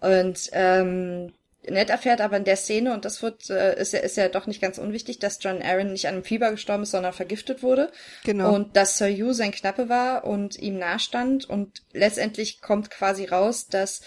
Und 0.00 0.48
ähm, 0.52 1.32
Ned 1.66 1.90
erfährt 1.90 2.20
aber 2.20 2.36
in 2.36 2.44
der 2.44 2.56
Szene, 2.56 2.94
und 2.94 3.04
das 3.04 3.22
wird, 3.22 3.50
äh, 3.50 3.78
ist 3.80 3.92
ja, 3.92 4.00
ist 4.00 4.16
ja 4.16 4.28
doch 4.28 4.46
nicht 4.46 4.60
ganz 4.60 4.78
unwichtig, 4.78 5.18
dass 5.18 5.38
John 5.42 5.60
Aaron 5.60 5.92
nicht 5.92 6.06
an 6.06 6.14
einem 6.14 6.24
Fieber 6.24 6.50
gestorben 6.50 6.84
ist, 6.84 6.92
sondern 6.92 7.12
vergiftet 7.12 7.62
wurde. 7.62 7.90
Genau. 8.24 8.54
Und 8.54 8.76
dass 8.76 8.96
Sir 8.96 9.08
Hugh 9.08 9.34
sein 9.34 9.52
Knappe 9.52 9.88
war 9.88 10.24
und 10.24 10.58
ihm 10.58 10.78
nahstand. 10.78 11.48
Und 11.48 11.82
letztendlich 11.92 12.60
kommt 12.60 12.90
quasi 12.90 13.24
raus, 13.24 13.66
dass 13.66 14.00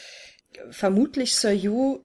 vermutlich 0.70 1.36
Sir 1.36 1.54
Hugh 1.54 2.04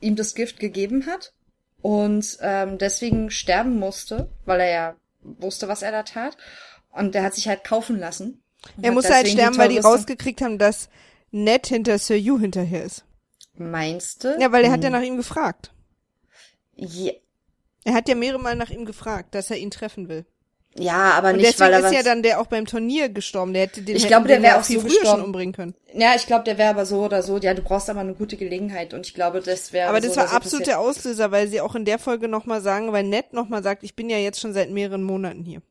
ihm 0.00 0.16
das 0.16 0.34
Gift 0.34 0.60
gegeben 0.60 1.06
hat 1.06 1.32
und 1.80 2.38
ähm, 2.40 2.78
deswegen 2.78 3.30
sterben 3.30 3.78
musste, 3.78 4.28
weil 4.44 4.60
er 4.60 4.70
ja 4.70 4.96
wusste, 5.22 5.68
was 5.68 5.82
er 5.82 5.92
da 5.92 6.02
tat. 6.02 6.36
Und 6.90 7.14
er 7.14 7.22
hat 7.22 7.34
sich 7.34 7.48
halt 7.48 7.64
kaufen 7.64 7.98
lassen. 7.98 8.42
Er 8.82 8.92
musste 8.92 9.14
halt 9.14 9.28
sterben, 9.28 9.56
weil 9.56 9.68
die 9.68 9.78
rausgekriegt 9.78 10.40
haben, 10.40 10.58
dass 10.58 10.88
Ned 11.30 11.66
hinter 11.66 11.98
Sir 11.98 12.16
Hugh 12.16 12.40
hinterher 12.40 12.84
ist. 12.84 13.04
Meinst 13.58 14.24
du? 14.24 14.36
Ja, 14.40 14.52
weil 14.52 14.64
er 14.64 14.70
hat 14.70 14.84
ja 14.84 14.90
nach 14.90 15.02
ihm 15.02 15.16
gefragt. 15.16 15.72
Ja, 16.76 17.12
Er 17.84 17.94
hat 17.94 18.08
ja 18.08 18.14
mehrere 18.14 18.40
Mal 18.40 18.54
nach 18.56 18.70
ihm 18.70 18.84
gefragt, 18.84 19.34
dass 19.34 19.50
er 19.50 19.56
ihn 19.56 19.70
treffen 19.70 20.08
will. 20.08 20.24
ja 20.76 21.12
aber 21.12 21.30
Und 21.30 21.36
nicht, 21.36 21.48
deswegen 21.48 21.72
weil 21.72 21.82
er 21.82 21.88
ist 21.88 21.94
ja 21.94 22.02
dann 22.02 22.22
der 22.22 22.40
auch 22.40 22.46
beim 22.46 22.66
Turnier 22.66 23.08
gestorben. 23.08 23.52
Der 23.52 23.62
hätte 23.62 23.82
den 23.82 23.96
Ich 23.96 24.06
glaube, 24.06 24.28
der 24.28 24.42
wäre 24.42 24.58
auch 24.58 24.64
viel 24.64 24.80
so 24.80 24.88
früher 24.88 25.04
schon 25.04 25.22
umbringen 25.22 25.54
können. 25.54 25.74
Ja, 25.92 26.14
ich 26.14 26.26
glaube, 26.26 26.44
der 26.44 26.56
wäre 26.56 26.70
aber 26.70 26.86
so 26.86 27.04
oder 27.04 27.22
so. 27.22 27.38
Ja, 27.38 27.54
du 27.54 27.62
brauchst 27.62 27.90
aber 27.90 28.00
eine 28.00 28.14
gute 28.14 28.36
Gelegenheit 28.36 28.94
und 28.94 29.06
ich 29.06 29.14
glaube, 29.14 29.40
das 29.40 29.72
wäre. 29.72 29.88
Aber 29.88 30.00
so 30.00 30.08
das 30.08 30.16
oder 30.16 30.22
war 30.22 30.28
so 30.28 30.36
absolut 30.36 30.66
der 30.66 30.78
Auslöser, 30.78 31.32
weil 31.32 31.48
sie 31.48 31.60
auch 31.60 31.74
in 31.74 31.84
der 31.84 31.98
Folge 31.98 32.28
nochmal 32.28 32.60
sagen, 32.60 32.92
weil 32.92 33.04
Ned 33.04 33.32
nochmal 33.32 33.62
sagt, 33.64 33.82
ich 33.82 33.96
bin 33.96 34.08
ja 34.08 34.18
jetzt 34.18 34.40
schon 34.40 34.52
seit 34.52 34.70
mehreren 34.70 35.02
Monaten 35.02 35.44
hier. 35.44 35.62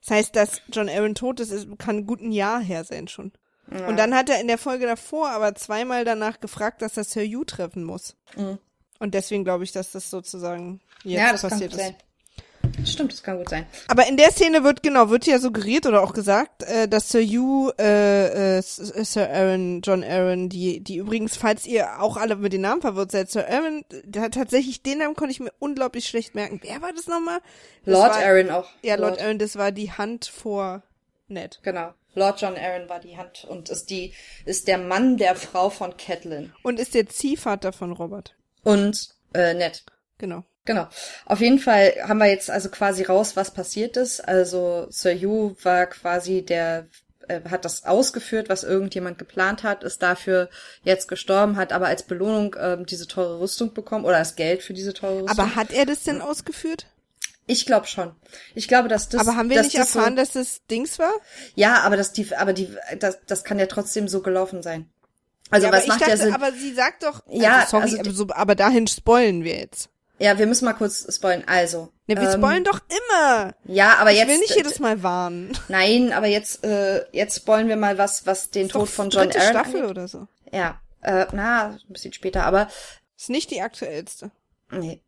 Das 0.00 0.16
heißt, 0.16 0.36
dass 0.36 0.62
John 0.72 0.88
Aaron 0.88 1.14
tot 1.14 1.40
ist, 1.40 1.50
ist 1.50 1.68
kann 1.78 2.06
gut 2.06 2.22
ein 2.22 2.32
Jahr 2.32 2.60
her 2.60 2.84
sein 2.84 3.08
schon. 3.08 3.32
Ja. 3.70 3.88
Und 3.88 3.96
dann 3.96 4.14
hat 4.14 4.28
er 4.30 4.40
in 4.40 4.48
der 4.48 4.58
Folge 4.58 4.86
davor 4.86 5.30
aber 5.30 5.54
zweimal 5.54 6.04
danach 6.04 6.40
gefragt, 6.40 6.82
dass 6.82 6.96
er 6.96 7.04
Sir 7.04 7.24
Hugh 7.24 7.44
treffen 7.44 7.84
muss. 7.84 8.14
Mhm. 8.36 8.58
Und 8.98 9.14
deswegen 9.14 9.44
glaube 9.44 9.64
ich, 9.64 9.72
dass 9.72 9.92
das 9.92 10.10
sozusagen 10.10 10.80
jetzt 11.02 11.20
ja, 11.20 11.32
das 11.32 11.42
passiert 11.42 11.72
ist. 11.72 11.80
Sein. 11.80 11.96
Stimmt, 12.84 13.12
das 13.12 13.22
kann 13.22 13.38
gut 13.38 13.48
sein. 13.48 13.66
Aber 13.88 14.06
in 14.06 14.16
der 14.16 14.30
Szene 14.30 14.64
wird 14.64 14.82
genau, 14.82 15.08
wird 15.08 15.26
ja 15.26 15.38
suggeriert 15.38 15.86
oder 15.86 16.02
auch 16.02 16.12
gesagt, 16.12 16.62
äh, 16.62 16.88
dass 16.88 17.08
Sir 17.10 17.22
Hugh, 17.22 17.72
äh, 17.78 18.58
äh, 18.58 18.62
Sir 18.62 19.30
Aaron, 19.30 19.80
John 19.82 20.04
Aaron, 20.04 20.48
die, 20.48 20.80
die 20.80 20.96
übrigens, 20.96 21.36
falls 21.36 21.66
ihr 21.66 22.00
auch 22.00 22.16
alle 22.16 22.36
mit 22.36 22.52
den 22.52 22.62
Namen 22.62 22.80
verwirrt 22.80 23.12
seid, 23.12 23.30
Sir 23.30 23.48
Aaron, 23.48 23.84
der, 24.04 24.30
tatsächlich 24.30 24.82
den 24.82 24.98
Namen 24.98 25.14
konnte 25.14 25.32
ich 25.32 25.40
mir 25.40 25.52
unglaublich 25.58 26.06
schlecht 26.06 26.34
merken. 26.34 26.60
Wer 26.62 26.82
war 26.82 26.92
das 26.92 27.06
nochmal? 27.06 27.40
Das 27.84 27.94
Lord 27.94 28.10
war, 28.10 28.22
Aaron 28.22 28.50
auch. 28.50 28.68
Ja, 28.82 28.96
Lord, 28.96 29.10
Lord 29.10 29.22
Aaron, 29.22 29.38
das 29.38 29.56
war 29.56 29.72
die 29.72 29.92
Hand 29.92 30.26
vor 30.26 30.82
Ned. 31.28 31.60
Genau. 31.62 31.92
Lord 32.16 32.40
John 32.40 32.56
Aaron 32.56 32.88
war 32.88 32.98
die 32.98 33.16
Hand 33.16 33.44
und 33.44 33.68
ist 33.68 33.90
die, 33.90 34.12
ist 34.44 34.66
der 34.66 34.78
Mann 34.78 35.16
der 35.16 35.36
Frau 35.36 35.70
von 35.70 35.96
Catelyn. 35.96 36.52
Und 36.62 36.80
ist 36.80 36.94
der 36.94 37.08
Ziehvater 37.08 37.72
von 37.72 37.92
Robert. 37.92 38.34
Und, 38.64 39.10
äh, 39.34 39.54
Ned. 39.54 39.84
Genau. 40.18 40.44
Genau. 40.64 40.88
Auf 41.26 41.40
jeden 41.40 41.60
Fall 41.60 41.94
haben 42.02 42.18
wir 42.18 42.26
jetzt 42.26 42.50
also 42.50 42.70
quasi 42.70 43.04
raus, 43.04 43.36
was 43.36 43.52
passiert 43.52 43.96
ist. 43.96 44.20
Also 44.26 44.86
Sir 44.90 45.14
Hugh 45.14 45.54
war 45.62 45.86
quasi 45.86 46.42
der 46.44 46.88
äh, 47.28 47.40
hat 47.48 47.64
das 47.64 47.84
ausgeführt, 47.84 48.48
was 48.48 48.64
irgendjemand 48.64 49.18
geplant 49.18 49.62
hat, 49.62 49.84
ist 49.84 50.02
dafür 50.02 50.48
jetzt 50.82 51.08
gestorben, 51.08 51.56
hat 51.56 51.72
aber 51.72 51.86
als 51.86 52.02
Belohnung 52.02 52.56
ähm, 52.58 52.86
diese 52.86 53.06
teure 53.06 53.40
Rüstung 53.40 53.74
bekommen 53.74 54.04
oder 54.04 54.18
das 54.18 54.36
Geld 54.36 54.62
für 54.62 54.74
diese 54.74 54.92
teure 54.92 55.22
Rüstung. 55.22 55.38
Aber 55.38 55.54
hat 55.54 55.72
er 55.72 55.86
das 55.86 56.02
denn 56.02 56.20
ausgeführt? 56.20 56.86
Ich 57.46 57.64
glaube 57.64 57.86
schon. 57.86 58.12
Ich 58.54 58.66
glaube, 58.66 58.88
dass 58.88 59.08
das. 59.08 59.20
Aber 59.20 59.36
haben 59.36 59.50
wir 59.50 59.62
nicht 59.62 59.78
das 59.78 59.94
erfahren, 59.94 60.14
so, 60.14 60.16
dass 60.16 60.32
das 60.32 60.66
Dings 60.66 60.98
war? 60.98 61.12
Ja, 61.54 61.80
aber 61.82 61.96
das 61.96 62.12
die, 62.12 62.34
aber 62.34 62.52
die, 62.52 62.68
das, 62.98 63.18
das 63.26 63.44
kann 63.44 63.58
ja 63.58 63.66
trotzdem 63.66 64.08
so 64.08 64.20
gelaufen 64.20 64.62
sein. 64.62 64.90
Also 65.50 65.68
ja, 65.68 65.72
was 65.72 65.86
macht 65.86 66.00
dachte, 66.00 66.10
ja 66.10 66.16
Sinn? 66.16 66.34
Aber 66.34 66.52
sie 66.52 66.74
sagt 66.74 67.04
doch. 67.04 67.22
Ja, 67.28 67.60
also, 67.60 67.70
sorry, 67.70 67.82
also, 67.84 67.98
aber, 67.98 68.10
so, 68.10 68.26
aber 68.30 68.54
dahin 68.56 68.88
spoilen 68.88 69.44
wir 69.44 69.56
jetzt. 69.56 69.90
Ja, 70.18 70.38
wir 70.38 70.46
müssen 70.46 70.64
mal 70.64 70.72
kurz 70.72 71.06
spoilen. 71.14 71.44
Also. 71.46 71.92
Ne, 72.06 72.16
wir 72.16 72.30
ähm, 72.30 72.38
spoilen 72.38 72.64
doch 72.64 72.80
immer. 72.88 73.54
Ja, 73.64 73.96
aber 73.98 74.10
ich 74.10 74.18
jetzt. 74.18 74.28
Ich 74.28 74.34
will 74.34 74.40
nicht 74.40 74.56
jedes 74.56 74.78
Mal 74.80 75.02
warnen. 75.02 75.56
Nein, 75.68 76.12
aber 76.12 76.26
jetzt, 76.26 76.64
äh, 76.64 77.04
jetzt 77.12 77.36
spoilen 77.36 77.68
wir 77.68 77.76
mal 77.76 77.98
was, 77.98 78.26
was 78.26 78.50
den 78.50 78.68
Tod 78.68 78.88
von 78.88 79.10
John 79.10 79.30
Aaron. 79.30 79.40
Staffel 79.42 79.76
angeht. 79.76 79.90
oder 79.90 80.08
so. 80.08 80.26
Ja, 80.50 80.80
äh, 81.02 81.26
na, 81.32 81.68
ein 81.68 81.92
bisschen 81.92 82.12
später, 82.12 82.44
aber. 82.44 82.68
Ist 83.16 83.30
nicht 83.30 83.50
die 83.50 83.62
aktuellste. 83.62 84.30
Nee. 84.70 85.00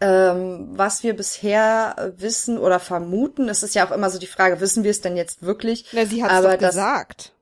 Ähm, 0.00 0.70
was 0.72 1.02
wir 1.02 1.14
bisher 1.14 2.14
wissen 2.16 2.56
oder 2.58 2.80
vermuten, 2.80 3.48
es 3.48 3.62
ist 3.62 3.74
ja 3.74 3.86
auch 3.86 3.90
immer 3.90 4.08
so 4.08 4.18
die 4.18 4.26
Frage, 4.26 4.60
wissen 4.60 4.82
wir 4.82 4.90
es 4.90 5.02
denn 5.02 5.16
jetzt 5.16 5.42
wirklich? 5.42 5.86
Na, 5.92 6.06
sie 6.06 6.24
hat 6.24 6.32
es 6.32 6.42
doch 6.42 6.58
gesagt. 6.58 7.32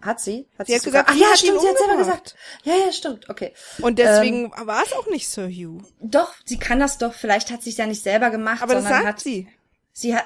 Hat 0.00 0.20
sie? 0.20 0.46
Hat 0.58 0.66
sie, 0.66 0.72
sie 0.72 0.78
hat 0.78 0.84
gesagt, 0.84 1.10
ach 1.12 1.16
ja, 1.16 1.36
stimmt, 1.36 1.60
sie 1.60 1.68
hat 1.68 1.78
selber 1.78 1.96
gesagt. 1.96 2.36
Ja, 2.62 2.74
ja, 2.74 2.92
stimmt, 2.92 3.28
okay. 3.28 3.52
Und 3.80 3.98
deswegen 3.98 4.44
ähm, 4.44 4.66
war 4.66 4.82
es 4.84 4.92
auch 4.92 5.06
nicht 5.06 5.28
Sir 5.28 5.48
Hugh. 5.48 5.82
Doch, 6.00 6.34
sie 6.44 6.58
kann 6.58 6.78
das 6.78 6.98
doch, 6.98 7.14
vielleicht 7.14 7.50
hat 7.50 7.62
sie 7.62 7.70
es 7.70 7.76
ja 7.76 7.86
nicht 7.86 8.02
selber 8.02 8.30
gemacht, 8.30 8.62
aber 8.62 8.74
sondern 8.74 8.92
das 8.92 8.98
sagt 8.98 9.06
hat 9.06 9.20
sie. 9.20 9.48
Sie 9.92 10.14
hat 10.14 10.24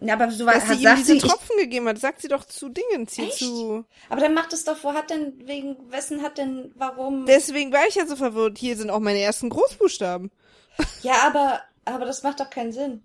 ja, 0.00 0.14
aber 0.14 0.30
so 0.30 0.44
Dass 0.44 0.66
hat, 0.66 0.76
sie 0.76 0.84
ihm 0.84 0.96
diese 0.96 1.12
sie, 1.14 1.18
Tropfen 1.18 1.56
ich, 1.56 1.64
gegeben 1.64 1.88
hat, 1.88 1.98
sagt 1.98 2.20
sie 2.20 2.28
doch 2.28 2.44
zu 2.44 2.68
Dingen, 2.68 3.06
hier 3.10 3.28
echt? 3.28 3.38
zu. 3.38 3.84
Aber 4.10 4.20
dann 4.20 4.34
macht 4.34 4.52
es 4.52 4.64
doch, 4.64 4.76
wo 4.82 4.92
hat 4.92 5.08
denn, 5.08 5.34
wegen, 5.46 5.76
wessen 5.90 6.22
hat 6.22 6.36
denn, 6.36 6.72
warum? 6.74 7.24
Deswegen 7.26 7.72
war 7.72 7.86
ich 7.88 7.94
ja 7.94 8.06
so 8.06 8.16
verwirrt. 8.16 8.58
Hier 8.58 8.76
sind 8.76 8.90
auch 8.90 9.00
meine 9.00 9.20
ersten 9.20 9.48
Großbuchstaben. 9.48 10.30
Ja, 11.02 11.26
aber, 11.26 11.60
aber 11.84 12.04
das 12.04 12.22
macht 12.22 12.40
doch 12.40 12.50
keinen 12.50 12.72
Sinn. 12.72 13.02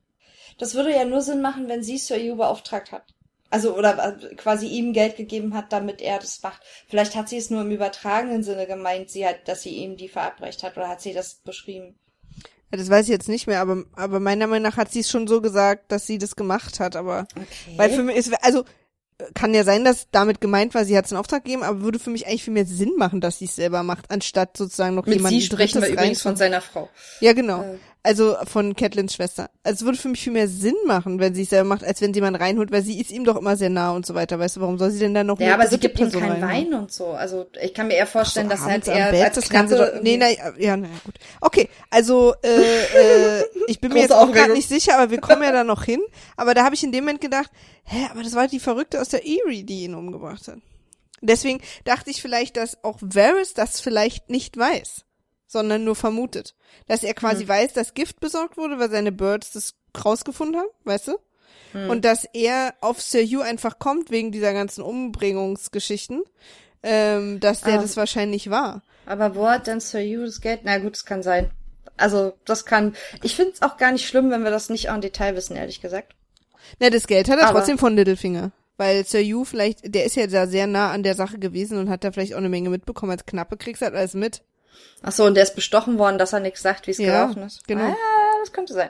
Das 0.57 0.75
würde 0.75 0.93
ja 0.93 1.05
nur 1.05 1.21
Sinn 1.21 1.41
machen, 1.41 1.67
wenn 1.67 1.83
sie 1.83 1.97
Sir 1.97 2.17
Hugh 2.17 2.35
beauftragt 2.35 2.91
hat. 2.91 3.13
Also, 3.51 3.75
oder 3.75 4.19
äh, 4.21 4.35
quasi 4.35 4.67
ihm 4.67 4.93
Geld 4.93 5.15
gegeben 5.15 5.55
hat, 5.55 5.73
damit 5.73 6.01
er 6.01 6.19
das 6.19 6.41
macht. 6.43 6.61
Vielleicht 6.87 7.15
hat 7.15 7.29
sie 7.29 7.37
es 7.37 7.49
nur 7.49 7.61
im 7.61 7.71
übertragenen 7.71 8.43
Sinne 8.43 8.67
gemeint, 8.67 9.09
sie 9.09 9.25
hat, 9.25 9.47
dass 9.47 9.63
sie 9.63 9.71
ihm 9.71 9.97
die 9.97 10.09
verabreicht 10.09 10.61
hat, 10.61 10.77
oder 10.77 10.87
hat 10.87 11.01
sie 11.01 11.13
das 11.13 11.35
beschrieben? 11.35 11.97
Ja, 12.71 12.77
das 12.77 12.89
weiß 12.89 13.05
ich 13.05 13.11
jetzt 13.11 13.29
nicht 13.29 13.47
mehr, 13.47 13.61
aber, 13.61 13.85
aber 13.95 14.19
meiner 14.19 14.45
Meinung 14.45 14.69
nach 14.69 14.77
hat 14.77 14.91
sie 14.91 14.99
es 14.99 15.09
schon 15.09 15.27
so 15.27 15.41
gesagt, 15.41 15.91
dass 15.91 16.05
sie 16.05 16.19
das 16.19 16.35
gemacht 16.35 16.79
hat, 16.79 16.95
aber, 16.95 17.27
okay. 17.35 17.77
weil 17.77 17.89
für 17.89 18.03
mich 18.03 18.17
ist, 18.17 18.31
also, 18.43 18.63
kann 19.33 19.53
ja 19.53 19.63
sein, 19.63 19.83
dass 19.83 20.07
damit 20.11 20.41
gemeint 20.41 20.73
war, 20.73 20.85
sie 20.85 20.97
hat 20.97 21.05
es 21.05 21.11
in 21.11 21.17
Auftrag 21.17 21.43
gegeben, 21.43 21.63
aber 21.63 21.81
würde 21.81 21.99
für 21.99 22.09
mich 22.09 22.27
eigentlich 22.27 22.43
viel 22.43 22.53
mehr 22.53 22.65
Sinn 22.65 22.93
machen, 22.97 23.21
dass 23.21 23.39
sie 23.39 23.45
es 23.45 23.55
selber 23.55 23.83
macht, 23.83 24.11
anstatt 24.11 24.55
sozusagen 24.55 24.95
noch 24.95 25.05
Mit 25.05 25.15
jemanden 25.15 25.39
sie 25.39 25.45
sprechen 25.45 25.81
wir 25.81 25.89
übrigens 25.89 26.21
von 26.21 26.35
seiner 26.35 26.61
Frau. 26.61 26.89
Ja, 27.19 27.33
genau. 27.33 27.63
Äh. 27.63 27.77
Also 28.01 28.37
von 28.45 28.77
Catlins 28.77 29.13
Schwester. 29.13 29.49
Also 29.61 29.81
es 29.81 29.85
würde 29.85 29.97
für 29.97 30.07
mich 30.07 30.21
viel 30.21 30.31
mehr 30.31 30.47
Sinn 30.47 30.75
machen, 30.85 31.19
wenn 31.19 31.35
sie 31.35 31.41
es 31.41 31.49
selber 31.49 31.67
macht, 31.67 31.83
als 31.83 31.99
wenn 31.99 32.13
sie 32.13 32.19
jemanden 32.19 32.41
reinholt, 32.41 32.71
weil 32.71 32.81
sie 32.81 32.99
ist 32.99 33.11
ihm 33.11 33.25
doch 33.25 33.35
immer 33.35 33.57
sehr 33.57 33.69
nah 33.69 33.91
und 33.91 34.05
so 34.05 34.15
weiter. 34.15 34.39
Weißt 34.39 34.55
du, 34.55 34.61
warum 34.61 34.77
soll 34.77 34.89
sie 34.91 34.99
denn 34.99 35.13
dann 35.13 35.27
noch 35.27 35.37
Ja, 35.41 35.53
aber 35.53 35.67
sie 35.67 35.79
gibt 35.79 35.99
ihm 35.99 36.09
keinen 36.09 36.41
Wein 36.41 36.73
und 36.73 36.93
so. 36.93 37.07
Also 37.07 37.47
ich 37.61 37.73
kann 37.73 37.87
mir 37.87 37.95
eher 37.95 38.07
vorstellen, 38.07 38.47
so, 38.47 38.51
dass 38.51 38.61
halt 38.61 38.87
er 38.87 39.11
Bett, 39.11 39.25
als 39.25 39.35
das 39.35 39.49
Ganze 39.49 39.75
doch, 39.75 40.01
Nee, 40.01 40.15
na, 40.15 40.29
ja, 40.57 40.77
na 40.77 40.87
gut. 41.03 41.15
Okay, 41.41 41.67
also 41.89 42.33
äh, 42.41 43.41
äh, 43.41 43.45
ich 43.67 43.81
bin 43.81 43.91
mir 43.91 43.99
jetzt 44.03 44.13
auch 44.13 44.31
gerade 44.31 44.53
nicht 44.53 44.69
sicher, 44.69 44.97
aber 44.97 45.11
wir 45.11 45.19
kommen 45.19 45.43
ja 45.43 45.51
da 45.51 45.65
noch 45.65 45.83
hin. 45.83 45.99
Aber 46.37 46.53
da 46.53 46.63
habe 46.63 46.75
ich 46.75 46.83
in 46.83 46.93
dem 46.93 47.03
Moment 47.03 47.19
gedacht, 47.19 47.51
hä, 47.83 48.07
aber 48.11 48.23
das 48.23 48.33
war 48.33 48.47
die 48.47 48.61
Verrückte 48.61 49.01
aus 49.01 49.09
der 49.09 49.25
Erie, 49.25 49.65
die 49.65 49.83
ihn 49.83 49.95
umgebracht 49.95 50.47
hat. 50.47 50.59
Deswegen 51.19 51.59
dachte 51.83 52.11
ich 52.11 52.21
vielleicht, 52.21 52.55
dass 52.55 52.81
auch 52.81 52.97
Varys 53.01 53.53
das 53.53 53.81
vielleicht 53.81 54.29
nicht 54.29 54.55
weiß 54.55 55.03
sondern 55.49 55.83
nur 55.83 55.95
vermutet. 55.95 56.55
Dass 56.87 57.03
er 57.03 57.13
quasi 57.15 57.41
hm. 57.41 57.49
weiß, 57.49 57.73
dass 57.73 57.95
Gift 57.95 58.19
besorgt 58.19 58.55
wurde, 58.55 58.79
weil 58.79 58.91
seine 58.91 59.11
Birds 59.11 59.51
das 59.51 59.73
rausgefunden 60.05 60.57
haben, 60.57 60.69
weißt 60.85 61.09
du? 61.09 61.17
Hm. 61.71 61.89
Und 61.89 62.05
dass 62.05 62.25
er 62.33 62.75
auf 62.81 63.01
Sir 63.01 63.23
Hugh 63.23 63.43
einfach 63.43 63.79
kommt 63.79 64.11
wegen 64.11 64.31
dieser 64.31 64.53
ganzen 64.53 64.83
Umbringungsgeschichten, 64.83 66.23
ähm, 66.83 67.39
dass 67.39 67.61
der 67.61 67.79
ah. 67.79 67.81
das 67.81 67.97
wahrscheinlich 67.97 68.49
war. 68.49 68.83
Aber 69.05 69.35
wo 69.35 69.49
hat 69.49 69.65
denn 69.65 69.79
Sir 69.79 70.01
Hugh 70.01 70.25
das 70.25 70.39
Geld? 70.39 70.61
Na 70.63 70.77
gut, 70.77 70.93
das 70.93 71.05
kann 71.05 71.23
sein. 71.23 71.49
Also, 71.97 72.33
das 72.45 72.65
kann. 72.65 72.95
Ich 73.23 73.35
finde 73.35 73.53
es 73.53 73.61
auch 73.61 73.77
gar 73.77 73.91
nicht 73.91 74.07
schlimm, 74.07 74.29
wenn 74.29 74.43
wir 74.43 74.51
das 74.51 74.69
nicht 74.69 74.85
en 74.85 75.01
Detail 75.01 75.35
wissen, 75.35 75.57
ehrlich 75.57 75.81
gesagt. 75.81 76.15
Na, 76.79 76.91
das 76.91 77.07
Geld 77.07 77.27
hat 77.27 77.39
er 77.39 77.47
Aber 77.47 77.59
trotzdem 77.59 77.79
von 77.79 77.95
Littlefinger. 77.95 78.51
Weil 78.77 79.03
Sir 79.05 79.21
Hugh 79.21 79.45
vielleicht, 79.45 79.93
der 79.93 80.05
ist 80.05 80.15
ja 80.15 80.27
da 80.27 80.47
sehr 80.47 80.67
nah 80.67 80.91
an 80.91 81.03
der 81.03 81.15
Sache 81.15 81.39
gewesen 81.39 81.79
und 81.79 81.89
hat 81.89 82.03
da 82.03 82.11
vielleicht 82.11 82.35
auch 82.35 82.37
eine 82.37 82.49
Menge 82.49 82.69
mitbekommen. 82.69 83.11
Als 83.11 83.25
Knappe 83.25 83.57
kriegst 83.57 83.81
du 83.81 83.87
halt 83.87 83.95
alles 83.95 84.13
mit. 84.13 84.43
Ach 85.01 85.11
so, 85.11 85.25
und 85.25 85.35
der 85.35 85.43
ist 85.43 85.55
bestochen 85.55 85.97
worden, 85.97 86.17
dass 86.17 86.33
er 86.33 86.39
nichts 86.39 86.61
sagt, 86.61 86.87
wie 86.87 86.91
es 86.91 86.97
ja, 86.97 87.23
gelaufen 87.23 87.43
ist. 87.43 87.67
Genau. 87.67 87.85
Ah, 87.85 87.95
das 88.41 88.51
könnte 88.51 88.73
sein. 88.73 88.89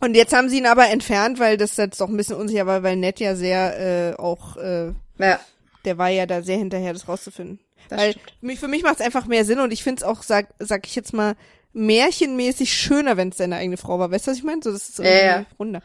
Und 0.00 0.14
jetzt 0.14 0.34
haben 0.34 0.48
sie 0.48 0.58
ihn 0.58 0.66
aber 0.66 0.88
entfernt, 0.88 1.38
weil 1.38 1.56
das 1.56 1.76
jetzt 1.76 2.00
doch 2.00 2.08
ein 2.08 2.16
bisschen 2.16 2.36
unsicher 2.36 2.66
war, 2.66 2.82
weil 2.82 2.96
Ned 2.96 3.18
ja 3.18 3.34
sehr 3.34 4.12
äh, 4.12 4.14
auch 4.16 4.56
äh, 4.56 4.92
ja. 5.18 5.40
der 5.84 5.98
war 5.98 6.08
ja 6.08 6.26
da 6.26 6.42
sehr 6.42 6.58
hinterher, 6.58 6.92
das 6.92 7.08
rauszufinden. 7.08 7.60
Das 7.88 7.98
weil 7.98 8.12
stimmt. 8.12 8.58
für 8.58 8.68
mich 8.68 8.82
macht 8.82 8.96
es 8.96 9.06
einfach 9.06 9.26
mehr 9.26 9.44
Sinn 9.44 9.60
und 9.60 9.72
ich 9.72 9.82
finde 9.82 10.00
es 10.00 10.04
auch, 10.04 10.22
sag, 10.22 10.48
sag 10.58 10.86
ich 10.86 10.94
jetzt 10.94 11.12
mal, 11.12 11.34
märchenmäßig 11.72 12.72
schöner, 12.72 13.16
wenn 13.16 13.30
es 13.30 13.38
seine 13.38 13.56
eigene 13.56 13.76
Frau 13.76 13.98
war. 13.98 14.10
Weißt 14.10 14.26
du, 14.26 14.32
was 14.32 14.38
ich 14.38 14.44
meine? 14.44 14.62
So, 14.62 14.72
das 14.72 14.88
ist 14.88 14.98
irgendwie 14.98 15.18
ja, 15.18 15.40
ja. 15.40 15.46
runder. 15.58 15.82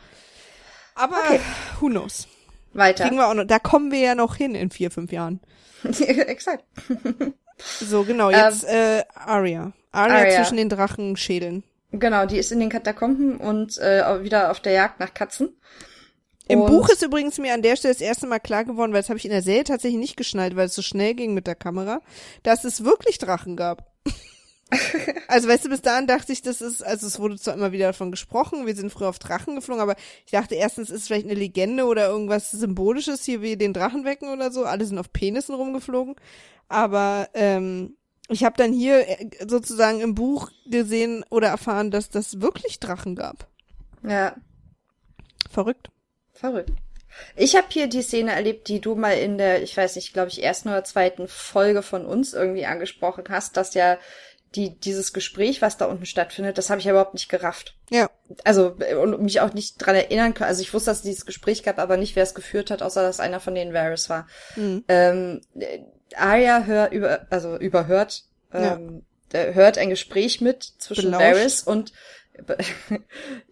Aber 0.96 1.18
okay. 1.18 1.40
who 1.80 1.88
knows? 1.88 2.28
Weiter. 2.74 3.04
Kriegen 3.06 3.18
wir 3.18 3.28
auch 3.28 3.34
noch, 3.34 3.46
da 3.46 3.60
kommen 3.60 3.92
wir 3.92 4.00
ja 4.00 4.16
noch 4.16 4.36
hin 4.36 4.56
in 4.56 4.72
vier, 4.72 4.92
fünf 4.92 5.12
Jahren. 5.12 5.42
Exakt. 5.84 6.64
So, 7.80 8.04
genau, 8.04 8.30
jetzt 8.30 8.66
ähm, 8.68 9.00
äh, 9.00 9.04
Aria. 9.14 9.72
Arya, 9.92 10.16
Arya 10.16 10.36
zwischen 10.36 10.58
den 10.58 10.70
Drachenschädeln. 10.70 11.64
Genau, 11.92 12.26
die 12.26 12.38
ist 12.38 12.52
in 12.52 12.60
den 12.60 12.70
Katakomben 12.70 13.38
und 13.38 13.78
äh, 13.78 14.24
wieder 14.24 14.52
auf 14.52 14.62
der 14.62 14.72
Jagd 14.74 15.00
nach 15.00 15.14
Katzen. 15.14 15.50
Im 16.48 16.62
und 16.62 16.68
Buch 16.68 16.90
ist 16.90 17.04
übrigens 17.04 17.38
mir 17.38 17.54
an 17.54 17.62
der 17.62 17.76
Stelle 17.76 17.94
das 17.94 18.02
erste 18.02 18.28
Mal 18.28 18.40
klar 18.40 18.66
geworden, 18.66 18.94
weil 18.94 19.02
das 19.02 19.10
habe 19.10 19.18
ich 19.18 19.26
in 19.26 19.32
der 19.32 19.42
Serie 19.42 19.64
tatsächlich 19.64 20.00
nicht 20.00 20.18
geschnallt, 20.18 20.56
weil 20.56 20.68
es 20.68 20.76
so 20.76 20.82
schnell 20.82 21.14
ging 21.14 21.34
mit 21.34 21.48
der 21.48 21.56
Kamera, 21.56 22.02
dass 22.44 22.64
es 22.64 22.84
wirklich 22.84 23.18
Drachen 23.18 23.56
gab. 23.56 23.92
also 25.28 25.48
weißt 25.48 25.66
du, 25.66 25.70
bis 25.70 25.82
dahin 25.82 26.08
dachte 26.08 26.32
ich, 26.32 26.42
das 26.42 26.62
ist, 26.62 26.82
also 26.82 27.08
es 27.08 27.20
wurde 27.20 27.38
zwar 27.38 27.54
immer 27.54 27.72
wieder 27.72 27.88
davon 27.88 28.12
gesprochen, 28.12 28.66
wir 28.66 28.76
sind 28.76 28.92
früher 28.92 29.10
auf 29.10 29.20
Drachen 29.20 29.56
geflogen, 29.56 29.82
aber 29.82 29.96
ich 30.26 30.32
dachte 30.32 30.56
erstens, 30.56 30.90
ist 30.90 31.02
es 31.02 31.08
vielleicht 31.08 31.26
eine 31.26 31.36
Legende 31.36 31.86
oder 31.86 32.08
irgendwas 32.08 32.52
Symbolisches 32.52 33.24
hier 33.24 33.42
wie 33.42 33.58
den 33.58 33.74
Drachen 33.74 34.06
wecken 34.06 34.30
oder 34.30 34.52
so. 34.52 34.64
Alle 34.66 34.86
sind 34.86 34.98
auf 34.98 35.12
Penissen 35.12 35.56
rumgeflogen. 35.56 36.16
Aber 36.70 37.30
ähm, 37.34 37.98
ich 38.30 38.46
habe 38.46 38.56
dann 38.56 38.72
hier 38.72 39.08
äh, 39.08 39.30
sozusagen 39.46 40.00
im 40.00 40.16
Buch 40.16 40.52
gesehen 40.66 41.26
oder 41.30 41.50
erfahren, 41.50 41.92
dass 41.92 42.10
das 42.10 42.40
wirklich 42.40 42.80
Drachen 42.80 43.16
gab. 43.16 43.48
Ja. 44.04 44.36
Verrückt. 45.50 45.90
Verrückt. 46.32 46.72
Ich 47.36 47.56
habe 47.56 47.68
hier 47.70 47.88
die 47.88 48.02
Szene 48.02 48.32
erlebt, 48.32 48.70
die 48.70 48.80
du 48.80 48.96
mal 48.96 49.12
in 49.12 49.38
der, 49.38 49.62
ich 49.64 49.76
weiß 49.76 49.98
nicht, 49.98 50.14
glaube 50.14 50.30
ich, 50.30 50.42
ersten 50.42 50.70
oder 50.70 50.84
zweiten 50.84 51.28
Folge 51.28 51.82
von 51.82 52.06
uns 52.06 52.34
irgendwie 52.34 52.66
angesprochen 52.66 53.26
hast, 53.30 53.58
dass 53.58 53.74
ja 53.74 53.98
die, 54.56 54.78
dieses 54.78 55.14
Gespräch, 55.14 55.62
was 55.62 55.78
da 55.78 55.86
unten 55.86 56.06
stattfindet, 56.06 56.58
das 56.58 56.70
habe 56.70 56.80
ich 56.80 56.86
ja 56.86 56.92
überhaupt 56.92 57.14
nicht 57.14 57.30
gerafft. 57.30 57.78
Ja. 57.90 58.10
Also, 58.44 58.76
und 59.02 59.22
mich 59.22 59.40
auch 59.40 59.54
nicht 59.54 59.78
dran 59.78 59.96
erinnern 59.96 60.34
können. 60.34 60.50
Also 60.50 60.62
ich 60.62 60.74
wusste, 60.74 60.92
dass 60.92 60.98
es 60.98 61.04
dieses 61.04 61.26
Gespräch 61.26 61.64
gab, 61.64 61.80
aber 61.80 61.98
nicht, 61.98 62.16
wer 62.16 62.24
es 62.24 62.36
geführt 62.36 62.70
hat, 62.70 62.82
außer 62.82 63.02
dass 63.02 63.20
einer 63.20 63.40
von 63.40 63.56
denen 63.56 63.74
Varys 63.74 64.10
war. 64.10 64.28
Mhm. 64.56 64.84
Ähm, 64.88 65.42
Arya 66.16 66.64
hört 66.64 66.94
über, 66.94 67.28
also 67.30 67.58
überhört, 67.58 68.26
ähm, 68.54 69.04
ja. 69.32 69.40
hört 69.54 69.78
ein 69.78 69.90
Gespräch 69.90 70.42
mit 70.42 70.64
zwischen 70.64 71.12
Belauscht. 71.12 71.24
Varys 71.24 71.64
und 71.64 71.94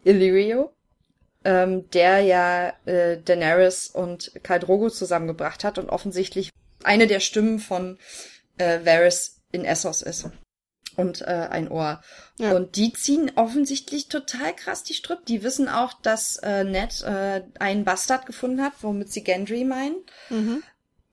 Illyrio. 0.04 0.74
ähm, 1.45 1.89
der 1.91 2.20
ja 2.20 2.74
äh, 2.86 3.18
Daenerys 3.22 3.88
und 3.88 4.32
Khal 4.43 4.60
Drogo 4.60 4.89
zusammengebracht 4.89 5.64
hat 5.64 5.78
und 5.78 5.89
offensichtlich 5.89 6.50
eine 6.84 7.08
der 7.08 7.22
Stimmen 7.22 7.60
von 7.60 7.97
äh, 8.58 8.80
Varys 8.84 9.38
in 9.52 9.64
Essos 9.64 10.02
ist 10.02 10.30
und 11.00 11.22
äh, 11.22 11.47
ein 11.50 11.70
Ohr. 11.70 12.02
Ja. 12.38 12.56
Und 12.56 12.76
die 12.76 12.93
ziehen 12.93 13.32
offensichtlich 13.36 14.08
total 14.08 14.56
krass 14.56 14.84
die 14.84 14.93
Stripp. 14.93 15.26
Die 15.26 15.43
wissen 15.43 15.68
auch, 15.68 15.93
dass 15.93 16.38
äh, 16.38 16.64
Ned 16.64 17.02
äh, 17.04 17.43
einen 17.60 17.86
Bastard 17.86 18.26
gefunden 18.26 18.62
hat, 18.62 18.74
womit 18.82 19.12
sie 19.12 19.24
Gendry 19.24 19.64
meinen. 19.64 19.95
Mhm. 20.30 20.64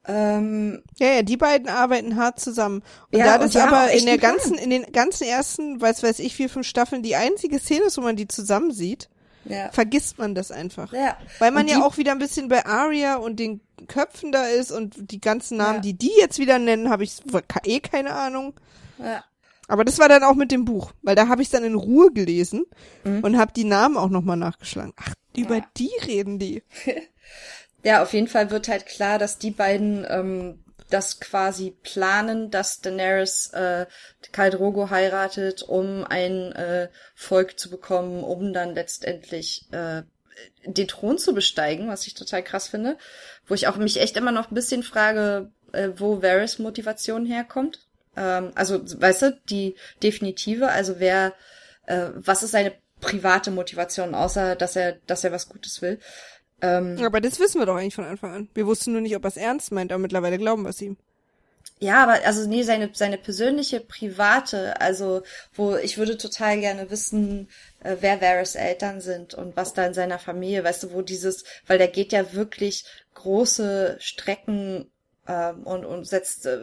Ähm, 0.09 0.83
ja, 0.99 1.15
ja, 1.15 1.23
die 1.23 1.37
beiden 1.37 1.69
arbeiten 1.69 2.17
hart 2.17 2.39
zusammen. 2.39 2.83
Und 3.11 3.19
ja, 3.19 3.25
da 3.25 3.39
das 3.39 3.57
aber 3.57 3.91
in 3.91 4.07
der 4.07 4.19
ganzen, 4.19 4.57
in 4.57 4.71
den 4.71 4.93
ganzen 4.93 5.25
ersten, 5.25 5.81
weiß 5.81 6.03
weiß 6.03 6.21
ich, 6.21 6.37
vier, 6.37 6.49
fünf 6.49 6.67
Staffeln 6.67 7.03
die 7.03 7.17
einzige 7.17 7.59
Szene 7.59 7.87
ist, 7.87 7.97
wo 7.99 8.03
man 8.03 8.15
die 8.15 8.29
zusammen 8.29 8.71
sieht, 8.71 9.09
ja. 9.45 9.71
vergisst 9.73 10.19
man 10.19 10.35
das 10.35 10.53
einfach. 10.53 10.93
Ja. 10.93 11.17
Weil 11.41 11.51
man 11.51 11.65
und 11.65 11.73
ja 11.73 11.83
auch 11.83 11.97
wieder 11.97 12.13
ein 12.13 12.19
bisschen 12.19 12.49
bei 12.49 12.65
Aria 12.67 13.17
und 13.17 13.41
den 13.41 13.61
Köpfen 13.89 14.33
da 14.33 14.47
ist 14.47 14.71
und 14.71 15.11
die 15.11 15.21
ganzen 15.21 15.59
Namen, 15.59 15.77
ja. 15.77 15.81
die 15.83 15.95
die 15.95 16.13
jetzt 16.21 16.39
wieder 16.39 16.59
nennen, 16.59 16.89
habe 16.89 17.05
ich 17.05 17.21
eh 17.65 17.81
keine 17.81 18.15
Ahnung. 18.15 18.55
Ja. 18.99 19.25
Aber 19.69 19.85
das 19.85 19.99
war 19.99 20.09
dann 20.09 20.23
auch 20.23 20.35
mit 20.35 20.53
dem 20.53 20.65
Buch, 20.65 20.93
weil 21.03 21.17
da 21.17 21.29
habe 21.29 21.43
ich 21.43 21.51
dann 21.51 21.65
in 21.65 21.75
Ruhe 21.75 22.13
gelesen 22.13 22.65
mhm. 23.05 23.21
und 23.21 23.39
habe 23.39 23.53
die 23.53 23.65
Namen 23.65 23.97
auch 23.97 24.11
nochmal 24.11 24.37
nachgeschlagen. 24.37 24.93
Ach, 24.97 25.13
über 25.37 25.57
ja. 25.57 25.67
die 25.77 25.91
reden 26.07 26.39
die. 26.39 26.63
ja, 27.85 28.03
auf 28.03 28.13
jeden 28.13 28.29
Fall 28.29 28.51
wird 28.51 28.69
halt 28.69 28.87
klar, 28.87 29.19
dass 29.19 29.39
die 29.39 29.51
beiden 29.51 30.07
ähm, 30.09 30.65
das 30.91 31.21
quasi 31.21 31.77
planen, 31.83 32.51
dass 32.51 32.81
Daenerys 32.81 33.49
äh, 33.53 33.87
Khal 34.33 34.51
Drogo 34.51 34.91
heiratet, 34.91 35.63
um 35.63 36.05
ein 36.05 36.53
äh, 36.53 36.89
Volk 37.15 37.59
zu 37.59 37.71
bekommen, 37.71 38.23
um 38.23 38.53
dann 38.53 38.75
letztendlich 38.75 39.67
äh, 39.73 40.03
den 40.65 40.89
Thron 40.89 41.19
zu 41.19 41.35
besteigen, 41.35 41.89
was 41.89 42.07
ich 42.07 42.15
total 42.15 42.43
krass 42.43 42.69
finde. 42.69 42.99
Wo 43.47 43.55
ich 43.55 43.67
auch 43.69 43.77
mich 43.77 44.01
echt 44.01 44.17
immer 44.17 44.33
noch 44.33 44.51
ein 44.51 44.55
bisschen 44.55 44.83
frage, 44.83 45.51
äh, 45.73 45.91
wo 45.97 46.23
Varys 46.23 46.59
Motivation 46.59 47.27
herkommt. 47.27 47.86
Ähm, 48.17 48.53
also, 48.55 48.81
weißt 48.83 49.23
du, 49.23 49.41
die 49.49 49.77
definitive, 50.03 50.69
also 50.69 50.99
wer, 50.99 51.35
äh, 51.87 52.09
was 52.15 52.43
ist 52.43 52.53
seine 52.53 52.73
private 53.01 53.51
Motivation, 53.51 54.15
außer 54.15 54.57
dass 54.57 54.77
er, 54.77 54.97
dass 55.07 55.25
er 55.25 55.33
was 55.33 55.49
Gutes 55.49 55.83
will. 55.83 55.99
Ähm, 56.63 56.99
aber 57.05 57.21
das 57.21 57.39
wissen 57.39 57.61
wir 57.61 57.67
doch 57.67 57.77
eigentlich 57.77 57.95
von 57.95 58.07
Anfang 58.07 58.33
an. 58.33 58.49
Wir 58.55 58.67
wussten 58.67 58.93
nur 58.93 59.03
nicht, 59.03 59.15
ob 59.17 59.25
er 59.25 59.29
es 59.29 59.37
ernst 59.37 59.73
meint, 59.73 59.93
aber 59.93 60.01
mittlerweile 60.01 60.39
glauben 60.39 60.63
wir 60.63 60.71
es 60.71 60.81
ihm. 60.81 60.97
Ja, 61.79 62.03
aber 62.03 62.25
also 62.25 62.49
nee, 62.49 62.63
seine 62.63 62.91
seine 62.95 63.19
persönliche 63.19 63.81
private, 63.81 64.81
also 64.81 65.23
wo 65.53 65.77
ich 65.77 65.99
würde 65.99 66.17
total 66.17 66.59
gerne 66.61 66.91
wissen, 66.91 67.51
äh, 67.85 67.97
wer 68.01 68.23
Varys 68.23 68.55
Eltern 68.55 69.03
sind 69.03 69.35
und 69.35 69.57
was 69.57 69.75
da 69.75 69.85
in 69.85 69.93
seiner 69.93 70.19
Familie, 70.19 70.65
weißt 70.65 70.85
du, 70.85 70.93
wo 70.93 71.03
dieses, 71.03 71.45
weil 71.67 71.77
der 71.77 71.89
geht 71.89 72.13
ja 72.13 72.33
wirklich 72.33 72.87
große 73.15 73.97
Strecken 74.01 74.91
ähm, 75.29 75.63
und, 75.65 75.85
und 75.85 76.07
setzt 76.07 76.47
äh, 76.47 76.59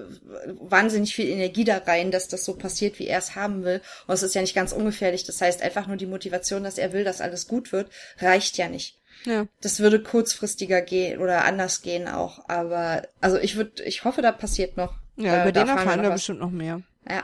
wahnsinnig 0.59 1.15
viel 1.15 1.27
Energie 1.27 1.63
da 1.63 1.77
rein, 1.77 2.11
dass 2.11 2.27
das 2.27 2.45
so 2.45 2.55
passiert, 2.55 2.99
wie 2.99 3.07
er 3.07 3.19
es 3.19 3.35
haben 3.35 3.63
will. 3.63 3.81
Und 4.07 4.13
es 4.13 4.23
ist 4.23 4.35
ja 4.35 4.41
nicht 4.41 4.55
ganz 4.55 4.71
ungefährlich. 4.71 5.23
Das 5.25 5.41
heißt, 5.41 5.61
einfach 5.61 5.87
nur 5.87 5.97
die 5.97 6.05
Motivation, 6.05 6.63
dass 6.63 6.77
er 6.77 6.93
will, 6.93 7.03
dass 7.03 7.21
alles 7.21 7.47
gut 7.47 7.71
wird, 7.71 7.89
reicht 8.19 8.57
ja 8.57 8.69
nicht. 8.69 8.99
Ja. 9.25 9.45
Das 9.61 9.79
würde 9.79 10.01
kurzfristiger 10.01 10.81
gehen 10.81 11.19
oder 11.19 11.45
anders 11.45 11.81
gehen 11.81 12.07
auch. 12.07 12.47
Aber 12.49 13.03
also 13.21 13.37
ich 13.37 13.55
würde, 13.55 13.83
ich 13.83 14.03
hoffe, 14.03 14.21
da 14.21 14.31
passiert 14.31 14.77
noch. 14.77 14.95
Ja, 15.15 15.37
äh, 15.37 15.41
über 15.43 15.51
den 15.51 15.67
erfahren 15.67 16.01
wir, 16.01 16.09
wir 16.09 16.15
bestimmt 16.15 16.39
noch 16.39 16.51
mehr. 16.51 16.81
Ja. 17.07 17.23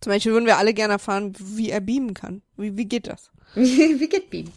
Zum 0.00 0.12
Beispiel 0.12 0.32
würden 0.32 0.46
wir 0.46 0.58
alle 0.58 0.74
gerne 0.74 0.94
erfahren, 0.94 1.34
wie 1.38 1.70
er 1.70 1.80
beamen 1.80 2.14
kann. 2.14 2.42
Wie, 2.56 2.76
wie 2.76 2.86
geht 2.86 3.06
das? 3.06 3.30
wie 4.00 4.08
geht 4.08 4.30
Beam? 4.30 4.52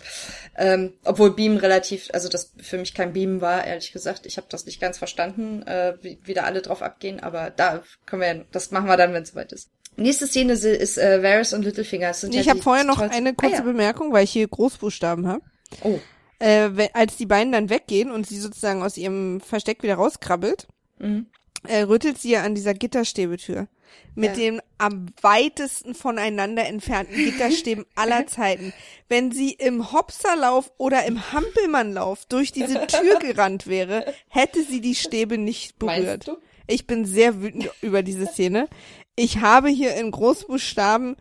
Ähm, 0.57 0.93
obwohl 1.03 1.35
Beam 1.35 1.57
relativ, 1.57 2.09
also 2.13 2.29
das 2.29 2.53
für 2.59 2.77
mich 2.77 2.93
kein 2.93 3.13
Beam 3.13 3.41
war, 3.41 3.65
ehrlich 3.65 3.91
gesagt. 3.91 4.25
Ich 4.25 4.37
habe 4.37 4.47
das 4.49 4.65
nicht 4.65 4.81
ganz 4.81 4.97
verstanden, 4.97 5.61
äh, 5.63 5.95
wie, 6.01 6.19
wie 6.23 6.33
da 6.33 6.43
alle 6.43 6.61
drauf 6.61 6.81
abgehen, 6.81 7.19
aber 7.19 7.51
da 7.51 7.83
können 8.05 8.21
wir, 8.21 8.45
das 8.51 8.71
machen 8.71 8.87
wir 8.87 8.97
dann, 8.97 9.13
wenn 9.13 9.23
es 9.23 9.29
soweit 9.29 9.51
ist. 9.51 9.69
Nächste 9.97 10.27
Szene 10.27 10.53
ist 10.53 10.97
äh, 10.97 11.23
Varys 11.23 11.53
und 11.53 11.63
Littlefinger. 11.63 12.09
Das 12.09 12.21
sind 12.21 12.35
ich 12.35 12.45
ja 12.45 12.51
habe 12.51 12.61
vorher 12.61 12.83
noch 12.83 12.99
eine 12.99 13.33
kurze 13.33 13.55
ah, 13.55 13.59
ja. 13.59 13.63
Bemerkung, 13.63 14.13
weil 14.13 14.23
ich 14.23 14.31
hier 14.31 14.47
Großbuchstaben 14.47 15.27
habe. 15.27 15.41
Oh. 15.81 15.99
Äh, 16.39 16.89
als 16.93 17.17
die 17.17 17.25
beiden 17.25 17.51
dann 17.51 17.69
weggehen 17.69 18.11
und 18.11 18.27
sie 18.27 18.39
sozusagen 18.39 18.83
aus 18.83 18.95
ihrem 18.97 19.41
Versteck 19.41 19.81
wieder 19.81 19.95
rauskrabbelt, 19.95 20.67
mhm. 20.99 21.27
Äh, 21.64 21.82
rüttelt 21.82 22.18
sie 22.20 22.32
ja 22.32 22.43
an 22.43 22.55
dieser 22.55 22.74
Gitterstäbetür 22.74 23.68
mit 24.16 24.32
ja. 24.32 24.36
den 24.36 24.62
am 24.80 25.08
weitesten 25.22 25.93
voneinander 25.93 26.66
entfernten 26.66 27.16
Gitterstäben 27.16 27.86
aller 27.95 28.26
Zeiten. 28.26 28.74
Wenn 29.08 29.32
sie 29.32 29.51
im 29.51 29.91
Hopserlauf 29.91 30.72
oder 30.78 31.05
im 31.05 31.32
Hampelmannlauf 31.32 32.26
durch 32.26 32.51
diese 32.51 32.88
Tür 32.88 33.20
gerannt 33.20 33.68
wäre, 33.68 34.12
hätte 34.28 34.64
sie 34.64 34.82
die 34.82 34.95
Stäbe 34.95 35.38
nicht 35.38 35.78
berührt. 35.78 36.32
Ich 36.66 36.88
bin 36.88 37.05
sehr 37.05 37.41
wütend 37.41 37.70
über 37.82 38.01
diese 38.01 38.26
Szene. 38.26 38.68
Ich 39.16 39.39
habe 39.39 39.70
hier 39.70 39.95
in 39.95 40.12
Großbuchstaben 40.12 41.16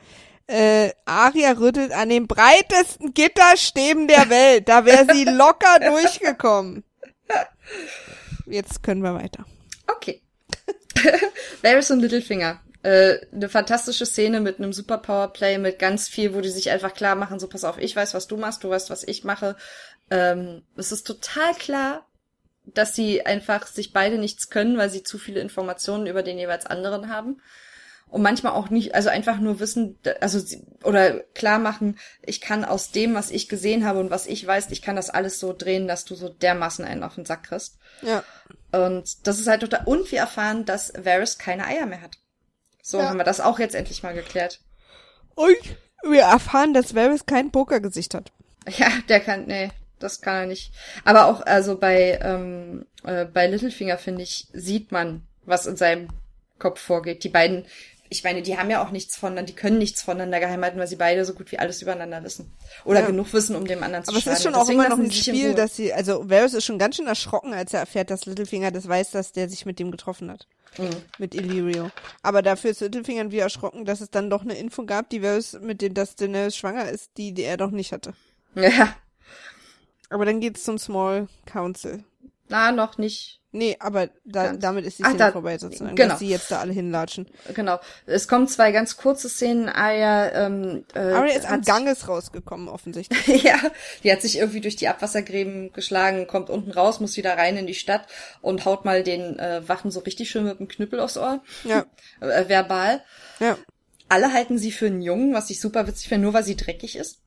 äh, 0.47 0.91
Aria 1.05 1.53
rüttelt 1.53 1.93
an 1.93 2.09
den 2.09 2.26
breitesten 2.26 3.12
Gitterstäben 3.12 4.09
der 4.09 4.30
Welt. 4.30 4.68
Da 4.68 4.84
wäre 4.84 5.07
sie 5.12 5.24
locker 5.24 5.80
durchgekommen. 5.87 6.82
Jetzt 8.47 8.82
können 8.82 9.03
wir 9.03 9.14
weiter. 9.14 9.45
Okay. 9.87 10.22
Varys 11.62 11.90
und 11.90 12.00
Littlefinger. 12.00 12.61
Äh, 12.82 13.18
eine 13.32 13.48
fantastische 13.48 14.07
Szene 14.07 14.40
mit 14.40 14.59
einem 14.59 14.72
super 14.72 14.98
Powerplay, 14.98 15.59
mit 15.59 15.78
ganz 15.78 16.09
viel, 16.09 16.34
wo 16.34 16.40
die 16.40 16.50
sich 16.50 16.70
einfach 16.70 16.94
klar 16.94 17.16
machen, 17.16 17.40
so 17.40 17.48
pass 17.48 17.64
auf, 17.64 17.78
ich 17.78 17.96
weiß, 17.96 18.14
was 18.14 18.28
du 18.28 18.36
machst, 18.36 18.62
du 18.62 18.70
weißt, 18.70 18.90
was 18.90 19.02
ich 19.02 19.24
mache. 19.24 19.57
Ähm, 20.11 20.62
es 20.76 20.92
ist 20.92 21.07
total 21.07 21.54
klar, 21.54 22.07
dass 22.64 22.94
sie 22.94 23.24
einfach 23.24 23.66
sich 23.66 23.92
beide 23.92 24.18
nichts 24.18 24.50
können, 24.50 24.76
weil 24.78 24.90
sie 24.90 25.02
zu 25.02 25.18
viele 25.18 25.40
Informationen 25.40 26.07
über 26.07 26.22
den 26.22 26.38
jeweils 26.38 26.66
anderen 26.66 27.09
haben. 27.09 27.40
Und 28.09 28.22
manchmal 28.22 28.52
auch 28.52 28.70
nicht, 28.70 28.94
also 28.94 29.09
einfach 29.09 29.38
nur 29.40 29.59
wissen, 29.59 29.98
also 30.20 30.40
oder 30.84 31.20
klar 31.34 31.59
machen, 31.59 31.98
ich 32.22 32.40
kann 32.40 32.64
aus 32.64 32.92
dem, 32.92 33.14
was 33.14 33.30
ich 33.30 33.48
gesehen 33.48 33.84
habe 33.84 33.98
und 33.98 34.11
was 34.11 34.26
ich 34.26 34.46
weiß, 34.46 34.70
ich 34.70 34.80
kann 34.80 34.96
das 34.96 35.11
alles 35.11 35.40
so 35.40 35.52
drehen, 35.52 35.88
dass 35.88 36.04
du 36.04 36.14
so 36.14 36.28
dermaßen 36.28 36.84
einen 36.84 37.02
auf 37.02 37.16
den 37.16 37.24
Sack 37.24 37.44
kriegst. 37.44 37.78
Ja. 38.02 38.22
Und 38.72 39.26
das 39.26 39.40
ist 39.40 39.48
halt 39.48 39.62
total, 39.62 39.82
und 39.86 40.11
wir 40.12 40.20
erfahren, 40.20 40.64
dass 40.64 40.92
Varys 40.96 41.38
keine 41.38 41.66
Eier 41.66 41.86
mehr 41.86 42.00
hat. 42.00 42.18
So 42.80 42.98
ja. 42.98 43.09
haben 43.09 43.18
wir 43.18 43.24
das 43.24 43.40
auch 43.40 43.59
jetzt 43.59 43.74
endlich 43.74 44.04
mal 44.04 44.14
geklärt. 44.14 44.61
Und 45.34 45.57
wir 46.04 46.22
erfahren, 46.22 46.74
dass 46.74 46.94
Varys 46.94 47.26
kein 47.26 47.50
Pokergesicht 47.50 48.14
hat. 48.14 48.30
Ja, 48.68 48.88
der 49.09 49.20
kann, 49.20 49.46
nee, 49.46 49.70
das 49.98 50.20
kann 50.20 50.36
er 50.36 50.46
nicht. 50.46 50.72
Aber 51.04 51.26
auch, 51.26 51.40
also 51.40 51.78
bei, 51.78 52.18
ähm, 52.22 52.86
äh, 53.04 53.24
bei 53.24 53.46
Littlefinger, 53.46 53.98
finde 53.98 54.22
ich, 54.22 54.46
sieht 54.52 54.92
man, 54.92 55.26
was 55.44 55.66
in 55.66 55.76
seinem 55.76 56.09
Kopf 56.59 56.80
vorgeht. 56.80 57.24
Die 57.24 57.28
beiden, 57.28 57.66
ich 58.09 58.24
meine, 58.24 58.42
die 58.42 58.57
haben 58.57 58.70
ja 58.70 58.84
auch 58.84 58.90
nichts 58.90 59.16
voneinander, 59.16 59.52
die 59.52 59.57
können 59.57 59.78
nichts 59.78 60.02
voneinander 60.02 60.40
geheim 60.40 60.62
halten, 60.62 60.78
weil 60.78 60.86
sie 60.86 60.96
beide 60.96 61.24
so 61.24 61.34
gut 61.34 61.50
wie 61.52 61.59
alles 61.59 61.82
übereinander 61.82 62.22
wissen. 62.22 62.52
Oder 62.84 63.00
ja. 63.00 63.07
genug 63.07 63.32
wissen, 63.32 63.57
um 63.57 63.66
dem 63.66 63.82
anderen 63.82 64.04
zu 64.04 64.11
Aber 64.11 64.20
schaden. 64.20 64.30
Aber 64.30 64.32
es 64.32 64.38
ist 64.38 64.44
schon 64.44 64.54
auch 64.54 64.68
immer 64.68 64.88
noch 64.88 64.98
ein 64.98 65.11
Spiel, 65.11 65.54
dass 65.54 65.76
sie, 65.76 65.92
also 65.92 66.28
Varys 66.28 66.54
ist 66.54 66.64
schon 66.64 66.78
ganz 66.78 66.96
schön 66.96 67.07
erschrocken, 67.07 67.52
als 67.52 67.72
er 67.74 67.80
erfährt, 67.80 68.11
dass 68.11 68.26
Littlefinger 68.26 68.70
das 68.70 68.88
weiß, 68.88 69.11
dass 69.11 69.32
der 69.32 69.48
sich 69.48 69.66
mit 69.66 69.78
dem 69.78 69.90
getroffen 69.90 70.30
hat. 70.30 70.46
Mhm. 70.78 70.90
Mit 71.18 71.34
Illyrio. 71.34 71.90
Aber 72.22 72.42
dafür 72.42 72.70
ist 72.70 72.80
Littlefinger 72.80 73.30
wie 73.30 73.38
erschrocken, 73.38 73.84
dass 73.84 74.00
es 74.00 74.11
dann 74.11 74.30
doch 74.30 74.42
eine 74.42 74.54
Info 74.54 74.84
gab, 74.84 75.11
die 75.11 75.22
Varys, 75.22 75.59
mit 75.61 75.82
dem 75.82 75.94
dass 75.94 76.16
Daenerys 76.16 76.57
schwanger 76.57 76.88
ist, 76.88 77.11
die, 77.16 77.32
die 77.32 77.42
er 77.42 77.57
doch 77.57 77.70
nicht 77.70 77.92
hatte. 77.92 78.14
Ja. 78.54 78.96
Aber 80.09 80.24
dann 80.24 80.40
geht's 80.40 80.64
zum 80.64 80.78
Small 80.78 81.28
Council. 81.46 82.04
Na, 82.49 82.72
noch 82.72 82.99
nicht. 82.99 83.40
Nee, 83.57 83.76
aber 83.80 84.11
da, 84.26 84.53
damit 84.53 84.84
ist 84.84 84.99
die 84.99 85.03
Szene 85.03 85.16
da, 85.16 85.32
vorbei 85.32 85.57
sozusagen, 85.57 85.97
genau. 85.97 86.11
dass 86.11 86.18
sie 86.18 86.28
jetzt 86.28 86.51
da 86.51 86.61
alle 86.61 86.74
hinlatschen. 86.74 87.26
Genau. 87.55 87.80
Es 88.05 88.28
kommen 88.28 88.49
zwei 88.49 88.70
ganz 88.70 88.99
kurze 88.99 89.30
Szenen. 89.30 89.70
Arya, 89.70 90.47
ähm, 90.47 90.84
äh, 90.94 90.99
Arya 90.99 91.36
ist 91.36 91.47
am 91.47 91.62
Ganges 91.62 92.07
rausgekommen, 92.07 92.68
offensichtlich. 92.68 93.42
ja, 93.42 93.57
die 94.05 94.12
hat 94.12 94.20
sich 94.20 94.36
irgendwie 94.38 94.61
durch 94.61 94.76
die 94.76 94.88
Abwassergräben 94.88 95.72
geschlagen, 95.72 96.26
kommt 96.26 96.51
unten 96.51 96.70
raus, 96.70 97.01
muss 97.01 97.16
wieder 97.16 97.38
rein 97.38 97.57
in 97.57 97.66
die 97.66 97.74
Stadt 97.74 98.07
und 98.42 98.66
haut 98.66 98.84
mal 98.84 99.03
den 99.03 99.38
äh, 99.38 99.66
Wachen 99.66 99.90
so 99.90 100.01
richtig 100.01 100.28
schön 100.28 100.44
mit 100.44 100.59
dem 100.59 100.68
Knüppel 100.68 101.01
aufs 101.01 101.16
Ohr. 101.16 101.42
Ja. 101.64 101.86
äh, 102.20 102.49
verbal. 102.51 103.03
Ja. 103.40 103.57
Alle 104.11 104.34
halten 104.34 104.59
sie 104.59 104.70
für 104.70 104.86
einen 104.86 105.01
Jungen, 105.01 105.32
was 105.32 105.49
ich 105.49 105.61
super 105.61 105.86
witzig 105.86 106.09
finde, 106.09 106.24
nur 106.24 106.34
weil 106.34 106.44
sie 106.44 106.57
dreckig 106.57 106.97
ist. 106.97 107.22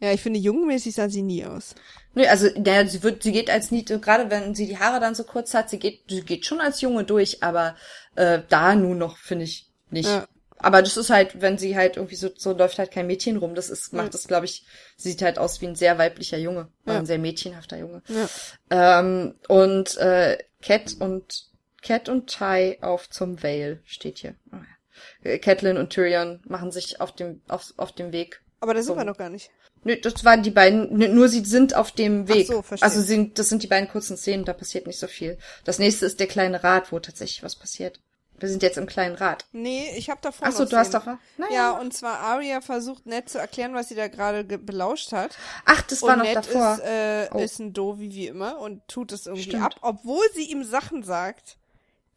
Ja, 0.00 0.12
ich 0.12 0.20
finde, 0.22 0.38
jungmäßig 0.38 0.94
sah 0.94 1.08
sie 1.08 1.22
nie 1.22 1.44
aus. 1.44 1.74
Nee, 2.14 2.28
also 2.28 2.48
naja, 2.56 2.86
sie 2.86 3.02
wird, 3.02 3.22
sie 3.22 3.32
geht 3.32 3.50
als 3.50 3.70
Niete, 3.70 3.98
gerade 3.98 4.30
wenn 4.30 4.54
sie 4.54 4.66
die 4.66 4.78
Haare 4.78 5.00
dann 5.00 5.14
so 5.14 5.24
kurz 5.24 5.54
hat, 5.54 5.70
sie 5.70 5.78
geht, 5.78 6.02
sie 6.08 6.22
geht 6.22 6.46
schon 6.46 6.60
als 6.60 6.80
Junge 6.80 7.04
durch, 7.04 7.42
aber 7.42 7.76
äh, 8.14 8.40
da 8.48 8.74
nun 8.74 8.98
noch 8.98 9.16
finde 9.16 9.44
ich 9.44 9.70
nicht. 9.90 10.08
Ja. 10.08 10.26
Aber 10.60 10.82
das 10.82 10.96
ist 10.96 11.10
halt, 11.10 11.40
wenn 11.40 11.56
sie 11.56 11.76
halt 11.76 11.96
irgendwie 11.96 12.16
so, 12.16 12.30
so 12.36 12.52
läuft 12.52 12.78
halt 12.78 12.90
kein 12.90 13.06
Mädchen 13.06 13.36
rum. 13.36 13.54
Das 13.54 13.70
ist, 13.70 13.92
macht 13.92 14.12
das, 14.14 14.26
glaube 14.26 14.46
ich, 14.46 14.66
sieht 14.96 15.22
halt 15.22 15.38
aus 15.38 15.60
wie 15.60 15.68
ein 15.68 15.76
sehr 15.76 15.98
weiblicher 15.98 16.38
Junge, 16.38 16.68
ja. 16.84 16.98
ein 16.98 17.06
sehr 17.06 17.18
mädchenhafter 17.18 17.78
Junge. 17.78 18.02
Ja. 18.08 18.98
Ähm, 19.00 19.36
und 19.46 19.96
äh, 19.98 20.38
Cat 20.60 20.96
und 20.98 21.48
Cat 21.82 22.08
und 22.08 22.28
Ty 22.28 22.78
auf 22.80 23.08
zum 23.08 23.40
Vale 23.42 23.80
steht 23.84 24.18
hier. 24.18 24.34
Oh, 24.52 24.56
ja. 24.56 25.38
Catelyn 25.38 25.76
und 25.76 25.90
Tyrion 25.90 26.42
machen 26.44 26.72
sich 26.72 27.00
auf 27.00 27.12
dem 27.14 27.40
auf, 27.46 27.72
auf 27.76 27.92
dem 27.92 28.10
Weg. 28.12 28.42
Aber 28.60 28.74
da 28.74 28.82
sind 28.82 28.96
wir 28.96 29.04
noch 29.04 29.16
gar 29.16 29.30
nicht. 29.30 29.50
Nö, 29.84 29.96
das 29.96 30.24
waren 30.24 30.42
die 30.42 30.50
beiden, 30.50 30.96
nur 31.14 31.28
sie 31.28 31.44
sind 31.44 31.74
auf 31.74 31.92
dem 31.92 32.28
Weg. 32.28 32.46
Ach 32.50 32.54
so, 32.54 32.62
verstehe. 32.62 32.84
also 32.88 33.00
sind, 33.02 33.38
das 33.38 33.48
sind 33.48 33.62
die 33.62 33.66
beiden 33.68 33.88
kurzen 33.88 34.16
Szenen, 34.16 34.44
da 34.44 34.52
passiert 34.52 34.86
nicht 34.86 34.98
so 34.98 35.06
viel. 35.06 35.38
Das 35.64 35.78
nächste 35.78 36.06
ist 36.06 36.20
der 36.20 36.26
kleine 36.26 36.62
Rat, 36.64 36.90
wo 36.92 36.98
tatsächlich 36.98 37.42
was 37.42 37.56
passiert. 37.56 38.00
Wir 38.40 38.48
sind 38.48 38.62
jetzt 38.62 38.78
im 38.78 38.86
kleinen 38.86 39.16
Rat. 39.16 39.46
Nee, 39.50 39.90
ich 39.96 40.10
habe 40.10 40.20
davor 40.22 40.46
Ach 40.46 40.52
so, 40.52 40.62
noch 40.62 40.70
du 40.70 40.76
hast 40.76 40.88
Szenen. 40.92 41.04
doch 41.04 41.12
was? 41.12 41.18
Naja. 41.38 41.52
Ja, 41.54 41.70
und 41.72 41.92
zwar 41.92 42.20
Arya 42.20 42.60
versucht 42.60 43.04
nett 43.04 43.28
zu 43.28 43.38
erklären, 43.38 43.74
was 43.74 43.88
sie 43.88 43.96
da 43.96 44.06
gerade 44.06 44.44
ge- 44.44 44.58
belauscht 44.58 45.10
hat. 45.10 45.36
Ach, 45.64 45.82
das 45.82 46.02
war 46.02 46.10
und 46.12 46.18
noch 46.18 46.24
Ned 46.24 46.36
davor. 46.36 46.74
ist, 46.74 46.80
äh, 46.84 47.28
Oh. 47.32 47.38
ist 47.38 47.58
ein 47.58 47.72
Dovi 47.72 48.12
wie 48.12 48.28
immer 48.28 48.58
und 48.60 48.86
tut 48.86 49.10
es 49.10 49.26
irgendwie 49.26 49.42
Stimmt. 49.48 49.64
ab, 49.64 49.74
obwohl 49.80 50.22
sie 50.34 50.44
ihm 50.50 50.62
Sachen 50.62 51.02
sagt, 51.02 51.56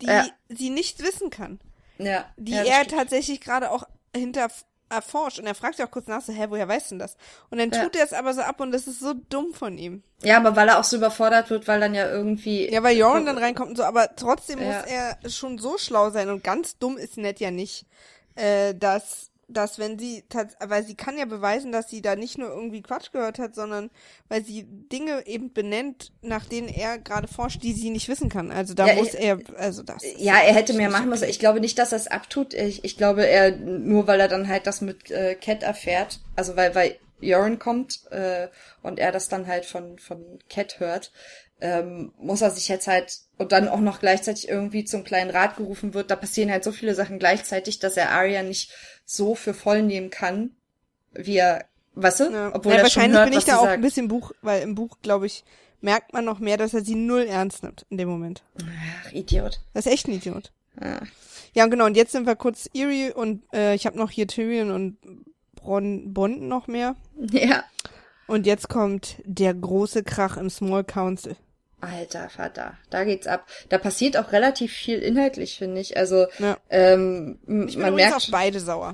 die 0.02 0.06
Ja. 0.08 0.28
sie 0.50 0.70
nicht 0.70 1.02
wissen 1.04 1.32
kann. 1.32 1.60
ja. 1.98 2.26
Die 2.38 2.52
ja, 2.52 2.64
er 2.66 2.84
stimmt. 2.84 3.00
tatsächlich 3.00 3.42
gerade 3.42 3.72
auch 3.72 3.84
hinter 4.16 4.50
erforscht. 4.92 5.40
Und 5.40 5.48
er 5.48 5.56
fragt 5.56 5.80
ja 5.80 5.88
auch 5.88 5.92
kurz 5.92 6.08
nach, 6.08 6.22
so, 6.22 6.32
hä, 6.32 6.46
woher 6.50 6.68
weißt 6.68 6.92
du 6.92 6.96
denn 6.96 7.00
das? 7.00 7.16
Und 7.50 7.58
dann 7.58 7.72
Ja. 7.72 7.84
tut 7.84 7.96
er 7.96 8.04
es 8.06 8.14
aber 8.14 8.34
so 8.34 8.42
ab 8.42 8.60
und 8.60 8.72
das 8.72 8.86
ist 8.88 9.00
so 9.00 9.14
dumm 9.30 9.54
von 9.54 9.78
ihm. 9.78 10.04
Ja, 10.24 10.38
aber 10.38 10.56
weil 10.56 10.68
er 10.68 10.78
auch 10.80 10.84
so 10.84 10.98
überfordert 10.98 11.50
wird, 11.50 11.68
weil 11.68 11.80
dann 11.80 11.96
ja 11.96 12.08
irgendwie. 12.08 12.72
Ja, 12.72 12.84
weil 12.84 12.96
Joran 12.96 13.26
dann 13.26 13.40
reinkommt 13.40 13.72
und 13.72 13.76
so, 13.78 13.84
aber 13.84 14.16
trotzdem 14.16 14.60
Ja. 14.60 14.66
muss 14.68 14.84
er 14.86 15.18
schon 15.30 15.58
so 15.58 15.78
schlau 15.80 16.12
sein 16.12 16.30
und 16.30 16.44
ganz 16.44 16.78
dumm 16.78 16.98
ist 16.98 17.18
Ned 17.18 17.40
ja 17.40 17.50
nicht, 17.50 17.88
äh, 18.36 18.76
dass, 18.76 19.31
dass 19.54 19.80
wenn 19.80 19.98
sie, 20.00 20.24
weil 20.60 20.84
sie 20.86 20.96
kann 20.96 21.18
ja 21.18 21.26
beweisen, 21.26 21.72
dass 21.72 21.90
sie 21.90 22.02
da 22.02 22.16
nicht 22.16 22.38
nur 22.38 22.50
irgendwie 22.50 22.82
Quatsch 22.82 23.12
gehört 23.12 23.40
hat, 23.40 23.56
sondern 23.56 23.90
weil 24.30 24.44
sie 24.44 24.66
Dinge 24.68 25.26
eben 25.28 25.54
benennt, 25.54 26.12
nach 26.22 26.46
denen 26.46 26.68
er 26.70 26.98
gerade 26.98 27.28
forscht, 27.28 27.64
die 27.64 27.74
sie 27.74 27.90
nicht 27.90 28.08
wissen 28.10 28.30
kann. 28.30 28.52
Also 28.52 28.74
da 28.74 28.88
Ja, 28.88 28.96
muss 28.96 29.14
ich- 29.14 29.20
er, 29.22 29.40
also 29.58 29.84
das. 29.84 30.04
Ja, 30.18 30.40
er 30.40 30.54
hätte 30.54 30.74
mehr 30.74 30.90
machen 30.90 31.10
müssen. 31.10 31.30
Ich 31.30 31.40
glaube 31.40 31.60
nicht, 31.60 31.78
dass 31.80 31.92
er 31.92 31.98
es 31.98 32.08
abtut. 32.08 32.54
Ich, 32.54 32.84
ich 32.84 32.98
glaube, 32.98 33.26
er, 33.28 33.52
nur 33.52 34.08
weil 34.08 34.20
er 34.20 34.28
dann 34.28 34.48
halt 34.48 34.68
das 34.68 34.82
mit 34.82 35.12
äh, 35.12 35.36
Cat 35.36 35.64
erfährt, 35.64 36.20
also 36.36 36.56
weil, 36.56 36.74
weil 36.76 36.96
Joran 37.20 37.60
kommt 37.60 38.02
äh, 38.12 38.48
und 38.82 38.98
er 39.00 39.12
das 39.12 39.30
dann 39.30 39.48
halt 39.48 39.66
von, 39.66 40.00
von 40.00 40.40
Cat 40.50 40.80
hört, 40.80 41.12
ähm, 41.64 42.12
muss 42.18 42.42
er 42.42 42.50
sich 42.50 42.68
jetzt 42.68 42.88
halt 42.88 43.20
und 43.38 43.52
dann 43.52 43.68
auch 43.68 43.80
noch 43.80 44.00
gleichzeitig 44.00 44.50
irgendwie 44.50 44.84
zum 44.86 45.04
kleinen 45.04 45.30
Rat 45.30 45.58
gerufen 45.58 45.94
wird. 45.94 46.10
Da 46.10 46.16
passieren 46.16 46.50
halt 46.52 46.64
so 46.64 46.72
viele 46.72 46.96
Sachen 46.96 47.20
gleichzeitig, 47.20 47.78
dass 47.78 47.98
er 47.98 48.10
Arya 48.10 48.42
nicht 48.42 48.72
so 49.12 49.36
für 49.36 49.54
voll 49.54 49.84
nehmen 49.84 50.10
kann, 50.10 50.52
wie 51.14 51.38
er, 51.38 51.66
weißt 51.96 52.22
du? 52.22 52.32
Ja. 52.32 52.56
Obwohl 52.56 52.72
ja, 52.74 52.80
er 52.80 52.84
wahrscheinlich 52.84 53.18
hört, 53.18 53.30
bin 53.30 53.38
ich 53.38 53.46
da 53.46 53.58
auch 53.58 53.64
sagt. 53.64 53.74
ein 53.74 53.82
bisschen 53.82 54.08
Buch, 54.08 54.32
weil 54.42 54.62
im 54.62 54.76
Buch, 54.76 54.98
glaube 55.02 55.26
ich, 55.26 55.44
merkt 55.82 56.14
man 56.14 56.24
noch 56.24 56.40
mehr, 56.40 56.58
dass 56.58 56.74
er 56.74 56.84
sie 56.84 56.96
null 56.96 57.24
ernst 57.24 57.64
nimmt 57.64 57.86
in 57.90 57.98
dem 57.98 58.08
Moment. 58.08 58.44
Ach, 58.60 59.12
Idiot. 59.12 59.60
Das 59.74 59.86
ist 59.86 59.92
echt 59.92 60.08
ein 60.08 60.14
Idiot. 60.14 60.52
Ja. 60.82 61.02
Ja, 61.54 61.66
genau, 61.66 61.86
und 61.86 61.98
jetzt 61.98 62.14
sind 62.14 62.26
wir 62.26 62.38
kurz 62.38 62.70
Erie 62.74 63.14
und 63.14 63.44
äh, 63.54 63.76
ich 63.76 63.86
habe 63.86 63.98
noch 63.98 64.10
hier 64.10 64.26
Tyrion 64.28 64.72
und 64.72 64.98
Bron 65.56 66.14
Bond 66.14 66.42
noch 66.44 66.68
mehr. 66.68 66.96
ja. 67.20 67.66
Und 68.28 68.46
jetzt 68.46 68.70
kommt 68.70 69.18
der 69.26 69.54
große 69.54 70.04
Krach 70.04 70.38
im 70.38 70.50
Small 70.50 70.86
Council. 70.86 71.36
Alter 71.82 72.30
Vater, 72.30 72.78
da 72.90 73.04
geht's 73.04 73.28
ab. 73.28 73.48
Da 73.70 73.78
passiert 73.78 74.16
auch 74.18 74.32
relativ 74.32 74.72
viel 74.72 75.00
inhaltlich, 75.00 75.58
finde 75.58 75.82
ich. 75.82 75.98
Also 75.98 76.28
Ja. 76.40 76.58
ähm, 76.70 77.40
Ich 77.68 77.74
bin 77.74 77.82
man 77.82 77.96
merkt, 77.96 78.16
auf 78.16 78.28
beide 78.32 78.60
sauer. 78.60 78.94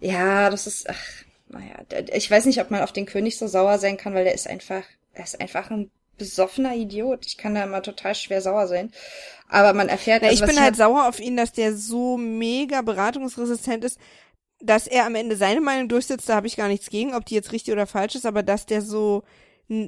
ja, 0.00 0.50
das 0.50 0.66
ist, 0.66 0.88
ach, 0.88 1.00
naja, 1.48 1.74
ich 2.12 2.30
weiß 2.30 2.46
nicht, 2.46 2.60
ob 2.60 2.70
man 2.70 2.82
auf 2.82 2.92
den 2.92 3.06
König 3.06 3.38
so 3.38 3.46
sauer 3.46 3.78
sein 3.78 3.96
kann, 3.96 4.14
weil 4.14 4.24
der 4.24 4.34
ist 4.34 4.48
einfach, 4.48 4.82
er 5.12 5.24
ist 5.24 5.40
einfach 5.40 5.70
ein 5.70 5.90
besoffener 6.16 6.74
Idiot. 6.74 7.26
Ich 7.26 7.36
kann 7.38 7.54
da 7.54 7.64
immer 7.64 7.82
total 7.82 8.14
schwer 8.14 8.40
sauer 8.42 8.66
sein. 8.66 8.92
Aber 9.48 9.72
man 9.72 9.88
erfährt, 9.88 10.22
Na, 10.22 10.28
also 10.28 10.44
ich 10.44 10.50
bin 10.50 10.60
halt 10.62 10.76
sauer 10.76 11.08
auf 11.08 11.18
ihn, 11.18 11.36
dass 11.36 11.52
der 11.52 11.74
so 11.74 12.16
mega 12.16 12.82
beratungsresistent 12.82 13.84
ist, 13.84 13.98
dass 14.62 14.86
er 14.86 15.06
am 15.06 15.14
Ende 15.14 15.36
seine 15.36 15.60
Meinung 15.62 15.88
durchsetzt, 15.88 16.28
da 16.28 16.36
habe 16.36 16.46
ich 16.46 16.56
gar 16.56 16.68
nichts 16.68 16.90
gegen, 16.90 17.14
ob 17.14 17.24
die 17.24 17.34
jetzt 17.34 17.52
richtig 17.52 17.72
oder 17.72 17.86
falsch 17.86 18.14
ist, 18.14 18.26
aber 18.26 18.42
dass 18.42 18.66
der 18.66 18.82
so, 18.82 19.22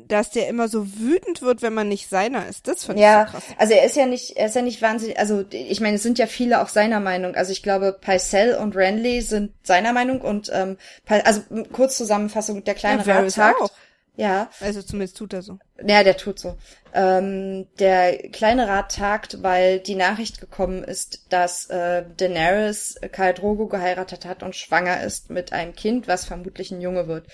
dass 0.08 0.30
der 0.30 0.48
immer 0.48 0.68
so 0.68 0.86
wütend 0.98 1.42
wird, 1.42 1.60
wenn 1.62 1.74
man 1.74 1.88
nicht 1.88 2.08
seiner 2.08 2.46
ist, 2.48 2.68
das 2.68 2.84
finde 2.84 3.02
ich 3.04 3.08
Ja, 3.08 3.18
so 3.18 3.24
krass. 3.24 3.44
also 3.56 3.74
er 3.74 3.84
ist 3.84 3.96
ja 3.96 4.06
nicht, 4.06 4.36
er 4.36 4.46
ist 4.46 4.54
ja 4.54 4.62
nicht 4.62 4.80
wahnsinnig, 4.80 5.18
also 5.18 5.44
ich 5.50 5.80
meine, 5.80 5.96
es 5.96 6.02
sind 6.02 6.18
ja 6.18 6.26
viele 6.26 6.62
auch 6.62 6.68
seiner 6.68 7.00
Meinung. 7.00 7.34
Also 7.34 7.52
ich 7.52 7.62
glaube, 7.62 7.96
Pycelle 8.00 8.58
und 8.60 8.76
Renly 8.76 9.22
sind 9.22 9.52
seiner 9.64 9.92
Meinung 9.92 10.20
und 10.20 10.50
ähm, 10.52 10.78
also 11.06 11.42
kurz 11.72 11.96
Zusammenfassung, 11.96 12.64
der 12.64 12.74
kleine 12.74 13.04
Ja, 13.04 13.18
Rat 13.20 13.56
auch. 13.62 13.70
Ja, 14.14 14.50
Also 14.60 14.82
zumindest 14.82 15.16
tut 15.16 15.32
er 15.32 15.40
so. 15.42 15.58
Ja, 15.84 16.04
der 16.04 16.16
tut 16.18 16.38
so. 16.38 16.56
Ähm, 16.94 17.66
der 17.78 18.28
kleine 18.28 18.68
Rat 18.68 18.94
tagt, 18.94 19.42
weil 19.42 19.80
die 19.80 19.94
Nachricht 19.94 20.38
gekommen 20.38 20.84
ist, 20.84 21.32
dass 21.32 21.70
äh, 21.70 22.04
Daenerys 22.18 22.96
Khal 23.10 23.32
Drogo 23.32 23.68
geheiratet 23.68 24.26
hat 24.26 24.42
und 24.42 24.54
schwanger 24.54 25.02
ist 25.02 25.30
mit 25.30 25.54
einem 25.54 25.74
Kind, 25.74 26.08
was 26.08 26.26
vermutlich 26.26 26.70
ein 26.70 26.82
Junge 26.82 27.08
wird. 27.08 27.26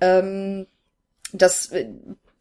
Ähm, 0.00 0.66
das 1.34 1.70
äh, 1.72 1.88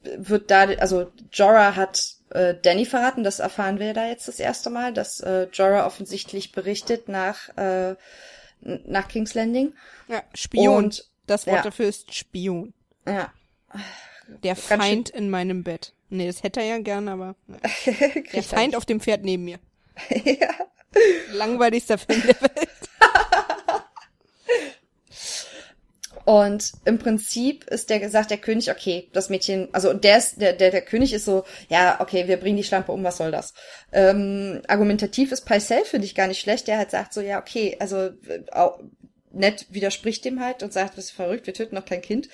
wird 0.04 0.52
da, 0.52 0.64
also 0.64 1.12
Jorah 1.32 1.76
hat 1.76 2.16
äh, 2.32 2.56
Danny 2.62 2.86
verraten, 2.86 3.24
das 3.24 3.40
erfahren 3.40 3.80
wir 3.80 3.94
da 3.94 4.08
jetzt 4.08 4.28
das 4.28 4.40
erste 4.40 4.70
Mal, 4.70 4.94
dass 4.94 5.20
äh, 5.20 5.48
Jorah 5.54 5.86
offensichtlich 5.86 6.52
berichtet 6.52 7.08
nach 7.08 7.56
äh, 7.58 7.96
nach 8.62 9.08
King's 9.10 9.34
Landing. 9.34 9.74
Ja, 10.08 10.24
Spion. 10.34 10.86
Und- 10.86 11.10
das 11.26 11.48
Wort 11.48 11.58
ja. 11.58 11.64
dafür 11.64 11.88
ist 11.88 12.14
Spion. 12.14 12.74
Ja. 13.08 13.32
Der 14.44 14.56
schön- 14.56 14.80
Feind 14.80 15.10
in 15.10 15.30
meinem 15.30 15.64
Bett. 15.64 15.94
Nee, 16.10 16.28
das 16.28 16.44
hätte 16.44 16.60
er 16.60 16.66
ja 16.66 16.78
gern, 16.80 17.08
aber 17.08 17.36
der 17.86 18.34
er 18.34 18.44
Feind 18.44 18.76
auf 18.76 18.86
dem 18.86 19.00
Pferd 19.00 19.24
neben 19.24 19.46
mir. 19.46 19.60
ja. 20.26 20.50
Langweiligster 21.32 21.98
Film 21.98 22.22
der 22.28 22.42
Welt. 22.42 22.70
Und 26.26 26.72
im 26.86 27.00
Prinzip 27.00 27.66
ist 27.66 27.90
der 27.90 28.00
gesagt, 28.00 28.32
der 28.32 28.38
König, 28.38 28.72
okay, 28.72 29.10
das 29.12 29.30
Mädchen, 29.30 29.68
also 29.74 29.94
der 29.94 30.18
ist, 30.18 30.40
der, 30.40 30.54
der, 30.54 30.72
der 30.72 30.82
König 30.82 31.14
ist 31.14 31.26
so, 31.26 31.44
ja, 31.70 32.00
okay, 32.00 32.28
wir 32.28 32.38
bringen 32.38 32.58
die 32.58 32.64
Schlampe 32.64 32.94
um, 32.94 33.04
was 33.04 33.18
soll 33.18 33.32
das? 33.32 33.54
Ähm, 33.92 34.62
argumentativ 34.68 35.32
ist 35.34 35.46
Pycelle, 35.46 35.84
finde 35.84 36.06
ich 36.06 36.16
gar 36.16 36.28
nicht 36.28 36.40
schlecht, 36.40 36.68
der 36.68 36.78
halt 36.78 36.92
sagt 36.92 37.14
so, 37.14 37.20
ja, 37.20 37.40
okay, 37.40 37.76
also 37.80 37.98
äh, 37.98 38.44
auch, 38.52 38.80
Ned 39.34 39.66
widerspricht 39.72 40.24
dem 40.26 40.40
halt 40.40 40.64
und 40.64 40.72
sagt, 40.72 40.98
das 40.98 41.06
ist 41.06 41.12
verrückt, 41.12 41.48
wir 41.48 41.54
töten 41.54 41.76
noch 41.76 41.86
kein 41.86 42.02
Kind. 42.02 42.30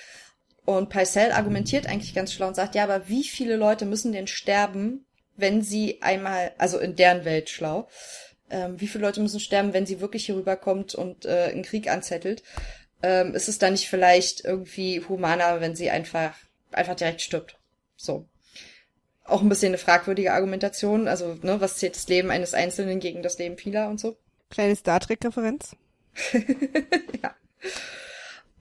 Und 0.65 0.89
Pycelle 0.89 1.33
argumentiert 1.33 1.87
eigentlich 1.87 2.13
ganz 2.13 2.33
schlau 2.33 2.47
und 2.47 2.55
sagt, 2.55 2.75
ja, 2.75 2.83
aber 2.83 3.07
wie 3.07 3.23
viele 3.23 3.55
Leute 3.55 3.85
müssen 3.85 4.11
denn 4.11 4.27
sterben, 4.27 5.07
wenn 5.35 5.63
sie 5.63 6.01
einmal, 6.01 6.51
also 6.57 6.77
in 6.77 6.95
deren 6.95 7.25
Welt 7.25 7.49
schlau, 7.49 7.87
ähm, 8.51 8.79
wie 8.79 8.87
viele 8.87 9.05
Leute 9.05 9.21
müssen 9.21 9.39
sterben, 9.39 9.73
wenn 9.73 9.85
sie 9.85 10.01
wirklich 10.01 10.25
hier 10.25 10.35
rüberkommt 10.35 10.93
und 10.93 11.25
äh, 11.25 11.49
einen 11.51 11.63
Krieg 11.63 11.89
anzettelt? 11.89 12.43
Ähm, 13.01 13.33
ist 13.35 13.49
es 13.49 13.59
dann 13.59 13.73
nicht 13.73 13.89
vielleicht 13.89 14.43
irgendwie 14.43 15.03
humaner, 15.07 15.61
wenn 15.61 15.75
sie 15.75 15.89
einfach, 15.89 16.33
einfach 16.71 16.95
direkt 16.95 17.21
stirbt. 17.21 17.57
So. 17.95 18.25
Auch 19.23 19.41
ein 19.41 19.49
bisschen 19.49 19.69
eine 19.69 19.77
fragwürdige 19.77 20.33
Argumentation. 20.33 21.07
Also, 21.07 21.35
ne, 21.41 21.61
was 21.61 21.77
zählt 21.77 21.95
das 21.95 22.07
Leben 22.07 22.31
eines 22.31 22.53
Einzelnen 22.53 22.99
gegen 22.99 23.21
das 23.21 23.37
Leben 23.37 23.57
vieler 23.57 23.89
und 23.89 23.99
so. 23.99 24.17
Kleine 24.49 24.75
Star 24.75 24.99
Trek-Referenz. 24.99 25.75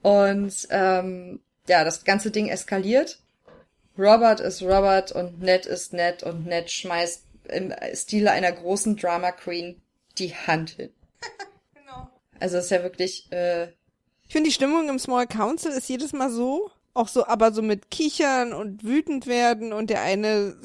Und 0.01 0.67
ähm, 0.69 1.41
ja, 1.67 1.83
das 1.83 2.03
ganze 2.03 2.31
Ding 2.31 2.47
eskaliert. 2.47 3.19
Robert 3.97 4.39
ist 4.39 4.61
Robert 4.61 5.11
und 5.11 5.41
Ned 5.41 5.65
ist 5.65 5.93
Ned 5.93 6.23
und 6.23 6.45
Ned 6.45 6.71
schmeißt 6.71 7.25
im 7.49 7.73
Stile 7.93 8.31
einer 8.31 8.51
großen 8.51 8.95
Drama 8.95 9.31
Queen 9.31 9.81
die 10.17 10.35
Hand 10.35 10.71
hin. 10.71 10.91
Genau. 11.73 12.07
Also 12.39 12.57
es 12.57 12.65
ist 12.65 12.71
ja 12.71 12.83
wirklich, 12.83 13.31
äh, 13.31 13.67
Ich 14.29 14.33
finde, 14.33 14.47
die 14.49 14.53
Stimmung 14.53 14.87
im 14.89 14.99
Small 14.99 15.25
Council 15.25 15.71
ist 15.71 15.89
jedes 15.89 16.13
Mal 16.13 16.29
so, 16.29 16.69
auch 16.93 17.07
so, 17.07 17.25
aber 17.25 17.51
so 17.51 17.61
mit 17.63 17.89
Kichern 17.89 18.53
und 18.53 18.83
wütend 18.83 19.25
werden 19.25 19.73
und 19.73 19.89
der 19.89 20.01
eine 20.03 20.55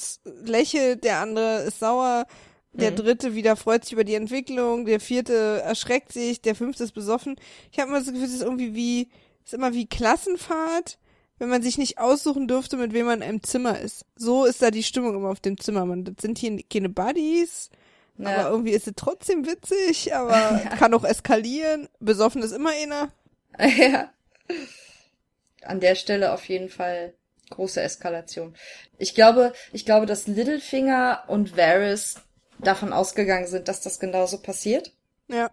lächelt, 0.45 1.03
der 1.03 1.21
andere 1.21 1.63
ist 1.63 1.81
sauer, 1.81 2.27
der 2.75 2.91
Mhm. 2.91 2.97
dritte 2.97 3.35
wieder 3.35 3.57
freut 3.57 3.85
sich 3.85 3.95
über 3.95 4.05
die 4.05 4.17
Entwicklung, 4.17 4.85
der 4.85 5.01
vierte 5.01 5.63
erschreckt 5.63 6.13
sich, 6.13 6.43
der 6.43 6.55
fünfte 6.55 6.85
ist 6.85 6.93
besoffen. 6.93 7.37
Ich 7.73 7.79
habe 7.79 7.89
immer 7.89 8.01
das 8.01 8.09
Gefühl, 8.09 8.25
es 8.27 8.35
ist 8.35 8.43
irgendwie 8.43 8.75
wie, 8.75 9.09
es 9.45 9.53
ist 9.53 9.55
immer 9.55 9.73
wie 9.73 9.87
Klassenfahrt, 9.87 10.99
wenn 11.39 11.49
man 11.49 11.63
sich 11.63 11.79
nicht 11.79 11.99
aussuchen 11.99 12.47
dürfte, 12.47 12.77
mit 12.77 12.93
wem 12.93 13.07
man 13.07 13.23
im 13.23 13.43
Zimmer 13.43 13.79
ist. 13.81 14.05
So 14.15 14.45
ist 14.45 14.61
da 14.61 14.71
die 14.71 14.83
Stimmung 14.83 15.15
immer 15.15 15.31
auf 15.31 15.41
dem 15.41 15.59
Zimmer. 15.59 15.87
Man, 15.87 16.05
das 16.05 16.17
sind 16.21 16.37
hier 16.37 16.59
keine 16.71 16.91
Buddies, 16.91 17.71
Ja. 18.19 18.29
aber 18.29 18.51
irgendwie 18.51 18.73
ist 18.73 18.87
es 18.89 18.93
trotzdem 18.97 19.47
witzig, 19.47 20.15
aber 20.15 20.35
kann 20.79 20.93
auch 20.93 21.05
eskalieren. 21.05 21.89
Besoffen 22.01 22.43
ist 22.43 22.53
immer 22.53 22.71
einer. 22.71 23.09
Ja. 23.77 24.11
An 25.63 25.81
der 25.81 25.95
Stelle 25.95 26.33
auf 26.33 26.47
jeden 26.49 26.69
Fall 26.69 27.15
große 27.51 27.81
Eskalation. 27.81 28.55
Ich 28.99 29.15
glaube, 29.15 29.53
ich 29.73 29.85
glaube, 29.87 30.07
dass 30.07 30.27
Littlefinger 30.27 31.25
und 31.29 31.57
Varys 31.57 32.17
davon 32.59 32.93
ausgegangen 32.93 33.47
sind, 33.47 33.69
dass 33.69 33.81
das 33.81 33.99
genauso 33.99 34.39
passiert. 34.39 34.93
Ja. 35.29 35.51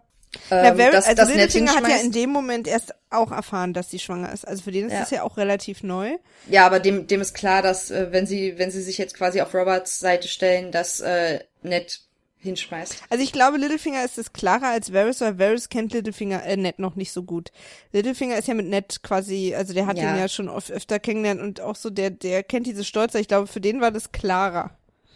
Ähm, 0.50 0.64
ja, 0.64 0.78
Varys, 0.78 0.92
dass, 0.92 1.06
also 1.06 1.22
dass 1.22 1.28
Littlefinger 1.30 1.74
hat 1.76 1.88
ja 1.88 1.96
in 1.96 2.12
dem 2.12 2.30
Moment 2.30 2.66
erst 2.68 2.94
auch 3.10 3.30
erfahren, 3.32 3.72
dass 3.72 3.90
sie 3.90 3.98
schwanger 3.98 4.32
ist. 4.32 4.46
Also 4.46 4.64
für 4.64 4.72
den 4.72 4.86
ist 4.86 4.92
Ja. 4.92 5.00
das 5.00 5.10
ja 5.10 5.22
auch 5.22 5.36
relativ 5.36 5.82
neu. 5.82 6.16
Ja, 6.48 6.66
aber 6.66 6.80
dem, 6.80 7.06
dem 7.06 7.20
ist 7.20 7.34
klar, 7.34 7.62
dass 7.62 7.90
äh, 7.90 8.12
wenn 8.12 8.26
sie, 8.26 8.58
wenn 8.58 8.70
sie 8.70 8.82
sich 8.82 8.98
jetzt 8.98 9.14
quasi 9.16 9.40
auf 9.40 9.54
Roberts 9.54 9.98
Seite 9.98 10.28
stellen, 10.28 10.72
dass 10.72 11.00
äh, 11.00 11.40
Ned 11.62 12.00
hinschmeißt. 12.42 12.96
Also 13.10 13.22
ich 13.24 13.32
glaube, 13.32 13.56
Littlefinger 13.56 14.04
ist 14.04 14.18
es 14.18 14.32
klarer 14.32 14.68
als 14.68 14.92
Varys, 14.92 15.20
weil 15.20 15.38
Varys 15.38 15.68
kennt 15.68 15.92
Littlefinger 15.92 16.44
äh, 16.44 16.56
Ned 16.56 16.78
noch 16.78 16.96
nicht 16.96 17.12
so 17.12 17.22
gut. 17.22 17.50
Littlefinger 17.92 18.36
ist 18.36 18.48
ja 18.48 18.54
mit 18.54 18.66
Ned 18.66 19.02
quasi, 19.02 19.54
also 19.54 19.72
der 19.74 19.86
hat 19.86 19.96
Ja. 19.98 20.12
ihn 20.12 20.18
ja 20.18 20.28
schon 20.28 20.48
oft, 20.48 20.70
öfter 20.70 20.98
kennengelernt 20.98 21.40
und 21.40 21.60
auch 21.60 21.76
so, 21.76 21.90
der, 21.90 22.10
der 22.10 22.42
kennt 22.42 22.66
diese 22.66 22.84
Stolze. 22.84 23.20
Ich 23.20 23.28
glaube, 23.28 23.46
für 23.46 23.60
den 23.60 23.80
war 23.80 23.90
das 23.90 24.12
klarer. 24.12 24.70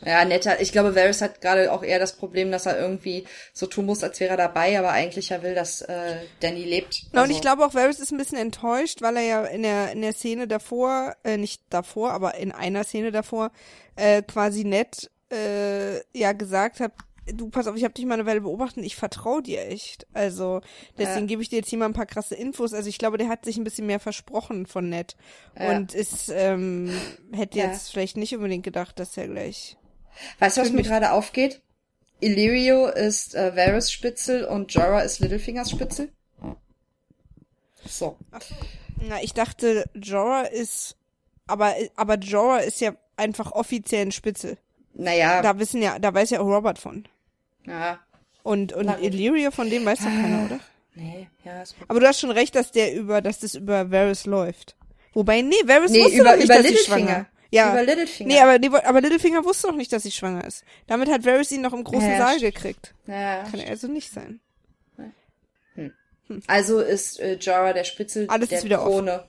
Ja, 0.05 0.27
netter. 0.27 0.61
Ich 0.61 0.73
glaube, 0.73 0.95
Varys 0.95 1.23
hat 1.23 1.41
gerade 1.41 1.73
auch 1.73 1.83
eher 1.83 1.99
das 1.99 2.17
Problem, 2.17 2.51
dass 2.53 2.67
er 2.67 2.79
irgendwie 2.79 3.25
so 3.55 3.67
tun 3.67 3.87
muss, 3.87 4.05
als 4.05 4.21
wäre 4.21 4.33
er 4.33 4.37
dabei, 4.37 4.79
aber 4.79 4.91
eigentlich 4.91 5.31
ja 5.31 5.43
will, 5.43 5.55
dass 5.55 5.81
äh, 5.81 6.17
Danny 6.41 6.65
lebt. 6.65 7.05
Na, 7.13 7.21
und 7.23 7.29
Also, 7.29 7.33
ich 7.35 7.41
glaube 7.41 7.65
auch, 7.65 7.73
Varys 7.73 7.99
ist 7.99 8.13
ein 8.13 8.19
bisschen 8.19 8.37
enttäuscht, 8.39 9.01
weil 9.01 9.17
er 9.17 9.23
ja 9.23 9.45
in 9.47 9.63
der, 9.63 9.93
in 9.93 10.03
der 10.03 10.13
Szene 10.13 10.47
davor, 10.47 11.17
äh, 11.25 11.39
nicht 11.39 11.63
davor, 11.71 12.11
aber 12.13 12.35
in 12.35 12.53
einer 12.53 12.85
Szene 12.85 13.11
davor, 13.11 13.51
äh, 13.97 14.21
quasi 14.23 14.65
nett, 14.65 15.11
äh, 15.33 15.97
ja 16.17 16.33
gesagt 16.33 16.79
hat, 16.81 16.93
du, 17.33 17.49
pass 17.49 17.67
auf, 17.67 17.77
ich 17.77 17.85
habe 17.85 17.95
dich 17.95 18.05
mal 18.07 18.15
eine 18.15 18.27
Weile 18.27 18.41
beobachtet, 18.41 18.85
ich 18.85 18.97
vertraue 18.97 19.43
dir 19.43 19.67
echt. 19.67 20.07
Also, 20.13 20.61
deswegen 20.99 21.21
Ja. 21.21 21.27
gebe 21.27 21.43
ich 21.43 21.49
dir 21.49 21.57
jetzt 21.57 21.69
hier 21.71 21.79
mal 21.79 21.87
ein 21.87 21.93
paar 21.93 22.07
krasse 22.07 22.35
Infos. 22.35 22.73
Also 22.73 22.89
ich 22.89 22.99
glaube, 22.99 23.19
der 23.19 23.29
hat 23.29 23.45
sich 23.45 23.57
ein 23.57 23.65
bisschen 23.65 23.87
mehr 23.87 24.01
versprochen 24.01 24.67
von 24.67 24.89
Ned. 24.89 25.17
Ja. 25.59 25.71
Und 25.77 25.95
ist, 25.95 26.29
ähm, 26.35 26.91
hätte 27.33 27.59
Ja. 27.59 27.67
jetzt 27.67 27.91
vielleicht 27.91 28.17
nicht 28.17 28.35
unbedingt 28.35 28.65
gedacht, 28.65 28.99
dass 28.99 29.17
er 29.17 29.29
gleich. 29.29 29.77
Weißt 30.39 30.57
du, 30.57 30.63
was 30.63 30.71
mir 30.71 30.83
gerade 30.83 31.13
aufgeht? 31.13 31.61
Illyrio 32.21 32.87
ist 32.87 33.35
äh, 33.35 33.55
Varys 33.55 33.91
Spitzel 33.93 34.45
und 34.47 34.73
Jorah 34.73 35.01
ist 35.03 35.21
Littlefingers 35.21 35.71
Spitzel. 35.71 36.11
So. 37.85 38.17
Na, 39.01 39.23
ich 39.23 39.35
dachte, 39.35 39.89
Jorah 39.95 40.43
ist, 40.43 40.97
aber, 41.47 41.75
aber 41.95 42.15
Jorah 42.19 42.59
ist 42.61 42.81
ja 42.81 42.95
einfach 43.17 43.53
offiziell 43.53 44.07
ein 44.07 44.13
Spitzel. 44.13 44.59
Naja, 44.95 45.43
Da 45.43 45.59
wissen 45.59 45.83
ja, 45.83 45.99
da 45.99 46.13
weiß 46.15 46.31
ja 46.31 46.41
auch 46.41 46.47
Robert 46.47 46.79
von. 46.79 47.07
Ja. 47.67 48.01
Und, 48.43 48.73
und. 48.73 48.89
Illyrio, 49.03 49.51
von 49.51 49.69
dem 49.71 49.85
weiß 49.85 49.99
doch 49.99 50.05
keiner, 50.07 50.47
oder? 50.47 50.61
Nee, 50.95 51.29
ja, 51.45 51.63
ist 51.63 51.79
gut. 51.79 51.91
Aber 51.91 52.01
du 52.01 52.07
hast 52.07 52.21
schon 52.21 52.31
recht, 52.31 52.55
dass 52.55 52.71
der 52.73 52.95
über, 52.95 53.21
dass 53.21 53.41
das 53.41 53.55
über 53.55 53.91
Varys 53.91 54.25
läuft. 54.25 54.77
Wobei, 55.13 55.43
nee, 55.43 55.55
Varys 55.65 55.91
Nee, 55.91 56.05
wusste 56.05 56.21
über, 56.21 56.31
doch 56.31 56.37
nicht, 56.37 56.45
über 56.45 56.55
dass 56.55 56.63
sie 56.67 56.73
Littlefinger. 56.73 57.07
schwanger 57.07 57.27
Ja. 57.51 57.73
Über 57.73 57.83
Littlefinger. 57.85 58.29
Nee, 58.29 58.41
aber, 58.41 58.87
aber 58.87 59.01
Littlefinger 59.01 59.45
wusste 59.45 59.69
doch 59.69 59.75
nicht, 59.77 59.93
dass 59.93 60.03
sie 60.05 60.11
schwanger 60.11 60.45
ist. 60.45 60.65
Damit 60.87 61.11
hat 61.11 61.25
Varys 61.25 61.51
ihn 61.53 61.61
noch 61.61 61.73
im 61.73 61.85
großen 61.85 62.11
Ja, 62.11 62.19
Saal 62.19 62.39
gekriegt. 62.41 62.95
ja. 63.07 63.45
Kann 63.45 63.61
er 63.61 63.71
also 63.71 63.89
nicht 63.89 64.11
sein. 64.13 64.41
Also 66.49 66.81
ist 66.81 67.21
äh, 67.21 67.35
Jorah 67.35 67.73
der 67.73 67.85
Spitzel 67.85 68.27
Alles 68.29 68.49
der 68.49 68.59
ist 68.59 68.65
wieder 68.65 68.79
Krone. 68.79 69.29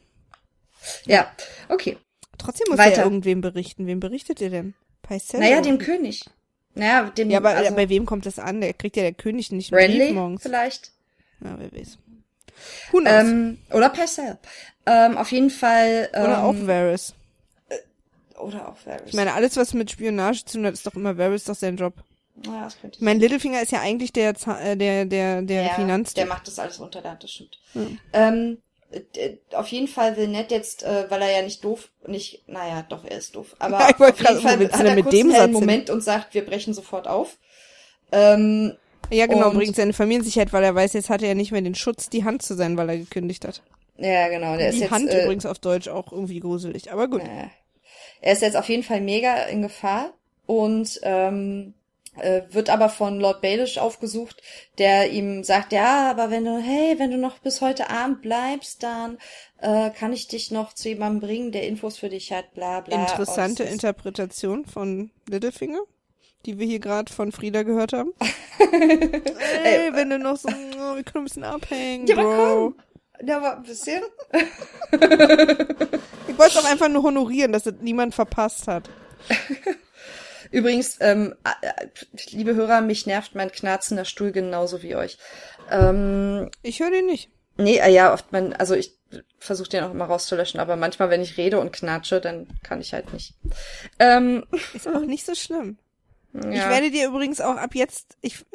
Ja, 1.05 1.31
okay. 1.69 1.97
Trotzdem 2.37 2.67
muss 2.69 2.79
Weiter. 2.79 2.97
er 2.99 3.03
irgendwem 3.03 3.41
berichten. 3.41 3.85
Wem 3.87 3.99
berichtet 3.99 4.41
ihr 4.41 4.49
denn? 4.49 4.73
Pycelle? 5.03 5.43
Naja, 5.43 5.61
dem 5.61 5.77
König. 5.77 6.25
Naja, 6.77 7.09
dem 7.09 7.29
Ja, 7.29 7.39
aber 7.39 7.49
also, 7.49 7.73
bei 7.75 7.89
wem 7.89 8.05
kommt 8.05 8.25
das 8.25 8.39
an? 8.39 8.61
Der 8.61 8.73
kriegt 8.73 8.95
ja 8.95 9.03
der 9.03 9.13
König 9.13 9.51
nicht 9.51 9.71
Renly 9.73 10.11
morgens. 10.13 10.41
vielleicht. 10.43 10.91
Ja, 11.43 11.55
wer 11.57 11.71
weiß. 11.71 11.97
Who 12.91 12.99
knows? 12.99 13.23
Ähm, 13.23 13.57
oder 13.71 13.89
Pycelle. 13.89 14.37
Ähm, 14.85 15.17
auf 15.17 15.31
jeden 15.31 15.49
Fall. 15.49 16.09
Ähm, 16.13 16.23
Oder 16.23 16.43
auch 16.43 16.55
Varys. 16.55 17.13
Oder 18.39 18.69
auch 18.69 18.77
Varys. 18.85 19.07
Ich 19.07 19.13
meine, 19.13 19.33
alles, 19.33 19.57
was 19.57 19.73
mit 19.73 19.91
Spionage 19.91 20.45
zu 20.45 20.57
tun 20.57 20.65
hat, 20.65 20.73
ist 20.73 20.85
doch 20.87 20.95
immer 20.95 21.17
Varys 21.17 21.43
doch 21.43 21.55
sein 21.55 21.75
Job. 21.77 21.93
ja, 22.45 22.63
das 22.63 22.79
könnte 22.79 22.97
Ich 22.97 23.03
meine, 23.03 23.19
Littlefinger 23.19 23.61
ist 23.61 23.71
ja 23.71 23.81
eigentlich 23.81 24.13
der, 24.13 24.29
äh, 24.29 24.75
der, 24.77 25.05
der, 25.05 25.41
der 25.41 25.63
ja, 25.63 25.69
Finanztyp. 25.73 26.15
Der 26.15 26.25
macht 26.25 26.47
das 26.47 26.57
alles 26.57 26.79
unter 26.79 27.01
der 27.01 27.11
Hand, 27.11 27.23
das 27.23 27.31
stimmt. 27.31 27.59
Ähm, 28.13 28.57
äh, 28.57 28.57
auf 29.53 29.67
jeden 29.67 29.87
Fall 29.87 30.15
will 30.17 30.27
Ned 30.27 30.51
jetzt, 30.51 30.83
äh, 30.83 31.05
weil 31.09 31.21
er 31.21 31.31
ja 31.31 31.41
nicht 31.41 31.63
doof, 31.63 31.89
nicht, 32.05 32.47
naja, 32.47 32.85
doch, 32.87 33.03
er 33.03 33.17
ist 33.17 33.35
doof. 33.35 33.55
Aber 33.59 33.79
Ja, 33.99 34.09
auf 34.09 34.19
jeden 34.19 34.41
Fall 34.41 34.59
hat 34.71 34.85
er 34.85 34.95
mit 34.95 35.03
kurz 35.03 35.15
dem 35.15 35.27
einen 35.27 35.35
Satz 35.35 35.45
hin? 35.45 35.53
Moment 35.53 35.89
und 35.89 36.01
sagt, 36.01 36.33
wir 36.33 36.45
brechen 36.45 36.73
sofort 36.73 37.07
auf. 37.07 37.37
Ähm, 38.11 38.77
Ja, 39.11 39.25
genau, 39.25 39.51
bringt 39.51 39.75
seine 39.75 39.93
Familiensicherheit, 39.93 40.53
weil 40.53 40.63
er 40.63 40.75
weiß, 40.75 40.93
jetzt 40.93 41.09
hat 41.09 41.21
er 41.21 41.29
ja 41.29 41.35
nicht 41.35 41.51
mehr 41.51 41.61
den 41.61 41.75
Schutz, 41.75 42.09
die 42.09 42.23
Hand 42.23 42.41
zu 42.41 42.55
sein, 42.55 42.77
weil 42.77 42.89
er 42.89 42.97
gekündigt 42.97 43.45
hat. 43.45 43.61
ja, 43.97 44.27
genau, 44.29 44.55
der 44.57 44.69
ist 44.69 44.75
die 44.75 44.81
jetzt, 44.81 44.91
Hand 44.91 45.09
äh, 45.09 45.23
übrigens 45.23 45.45
auf 45.45 45.59
Deutsch 45.59 45.87
auch 45.89 46.11
irgendwie 46.11 46.39
gruselig, 46.39 46.91
aber 46.91 47.07
gut. 47.07 47.21
äh, 47.21 47.47
er 48.21 48.33
ist 48.33 48.41
jetzt 48.41 48.55
auf 48.55 48.69
jeden 48.69 48.83
Fall 48.83 49.01
mega 49.01 49.43
in 49.43 49.61
Gefahr 49.61 50.13
und 50.45 50.99
ähm, 51.03 51.73
äh, 52.19 52.41
wird 52.49 52.69
aber 52.69 52.89
von 52.89 53.19
Lord 53.19 53.41
Baelish 53.41 53.77
aufgesucht, 53.77 54.41
der 54.77 55.11
ihm 55.11 55.43
sagt, 55.43 55.71
ja, 55.73 56.09
aber 56.09 56.29
wenn 56.29 56.45
du, 56.45 56.57
hey, 56.59 56.95
wenn 56.99 57.11
du 57.11 57.17
noch 57.17 57.39
bis 57.39 57.61
heute 57.61 57.89
Abend 57.89 58.21
bleibst, 58.21 58.83
dann 58.83 59.17
äh, 59.59 59.89
kann 59.91 60.13
ich 60.13 60.27
dich 60.27 60.51
noch 60.51 60.73
zu 60.73 60.89
jemandem 60.89 61.21
bringen, 61.27 61.51
der 61.51 61.67
Infos 61.67 61.97
für 61.97 62.09
dich 62.09 62.31
hat, 62.31 62.53
bla 62.53 62.81
bla. 62.81 63.01
Interessante 63.01 63.63
ist- 63.63 63.71
Interpretation 63.73 64.65
von 64.65 65.11
Littlefinger, 65.29 65.79
die 66.45 66.59
wir 66.59 66.67
hier 66.67 66.79
gerade 66.79 67.11
von 67.11 67.31
Frieda 67.31 67.63
gehört 67.63 67.93
haben. 67.93 68.13
Ey, 69.63 69.93
wenn 69.93 70.09
du 70.09 70.19
noch 70.19 70.37
so, 70.37 70.49
oh, 70.49 70.95
wir 70.95 71.03
können 71.03 71.23
ein 71.23 71.23
bisschen 71.25 71.43
abhängen, 71.43 72.07
Ja, 72.07 72.15
Bro. 72.15 72.73
komm. 72.73 73.27
Ja, 73.27 73.37
aber 73.37 73.57
ein 73.57 73.63
bisschen. 73.63 74.01
Ich 76.27 76.37
wollte 76.37 76.51
es 76.51 76.57
auch 76.57 76.69
einfach 76.69 76.87
nur 76.89 77.01
honorieren, 77.03 77.51
dass 77.51 77.65
es 77.65 77.73
niemand 77.81 78.13
verpasst 78.13 78.67
hat. 78.67 78.89
Übrigens, 80.51 80.97
ähm, 81.01 81.35
äh, 81.43 81.67
äh, 81.67 81.87
liebe 82.29 82.55
Hörer, 82.55 82.81
mich 82.81 83.05
nervt 83.05 83.35
mein 83.35 83.51
knarzender 83.51 84.05
Stuhl 84.05 84.31
genauso 84.31 84.81
wie 84.83 84.95
euch. 84.95 85.17
Ähm, 85.69 86.49
Ich 86.63 86.79
höre 86.79 86.91
den 86.91 87.05
nicht. 87.07 87.29
nee, 87.57 87.77
äh, 87.77 87.91
ja, 87.91 88.13
oft 88.13 88.31
man, 88.31 88.53
also 88.53 88.75
ich 88.75 88.93
versuche 89.39 89.69
den 89.69 89.83
auch 89.83 89.91
immer 89.91 90.05
rauszulöschen, 90.05 90.59
aber 90.59 90.75
manchmal, 90.75 91.09
wenn 91.09 91.21
ich 91.21 91.37
rede 91.37 91.59
und 91.59 91.71
knatsche, 91.71 92.19
dann 92.21 92.47
kann 92.63 92.81
ich 92.81 92.93
halt 92.93 93.13
nicht. 93.13 93.35
Ähm, 93.99 94.45
Ist 94.73 94.87
auch 94.87 94.99
nicht 95.01 95.25
so 95.25 95.33
schlimm. 95.35 95.77
ja. 96.33 96.49
Ich 96.51 96.69
werde 96.69 96.91
dir 96.91 97.07
übrigens 97.07 97.39
auch 97.41 97.55
ab 97.55 97.73
jetzt, 97.75 98.17
ich, 98.21 98.45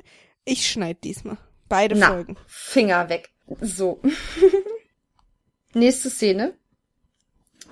ich 0.44 0.68
schneide 0.68 1.00
diesmal. 1.02 1.38
Beide 1.68 1.96
Na, 1.96 2.08
Folgen. 2.08 2.36
Finger 2.46 3.08
weg. 3.08 3.30
So. 3.60 4.00
Nächste 5.74 6.10
Szene. 6.10 6.54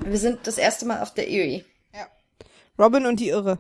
Wir 0.05 0.17
sind 0.19 0.47
das 0.47 0.57
erste 0.57 0.87
Mal 0.87 1.03
auf 1.03 1.13
der 1.13 1.29
Erie. 1.29 1.65
Robin 2.79 3.05
und 3.05 3.21
die 3.21 3.29
Irre. 3.29 3.59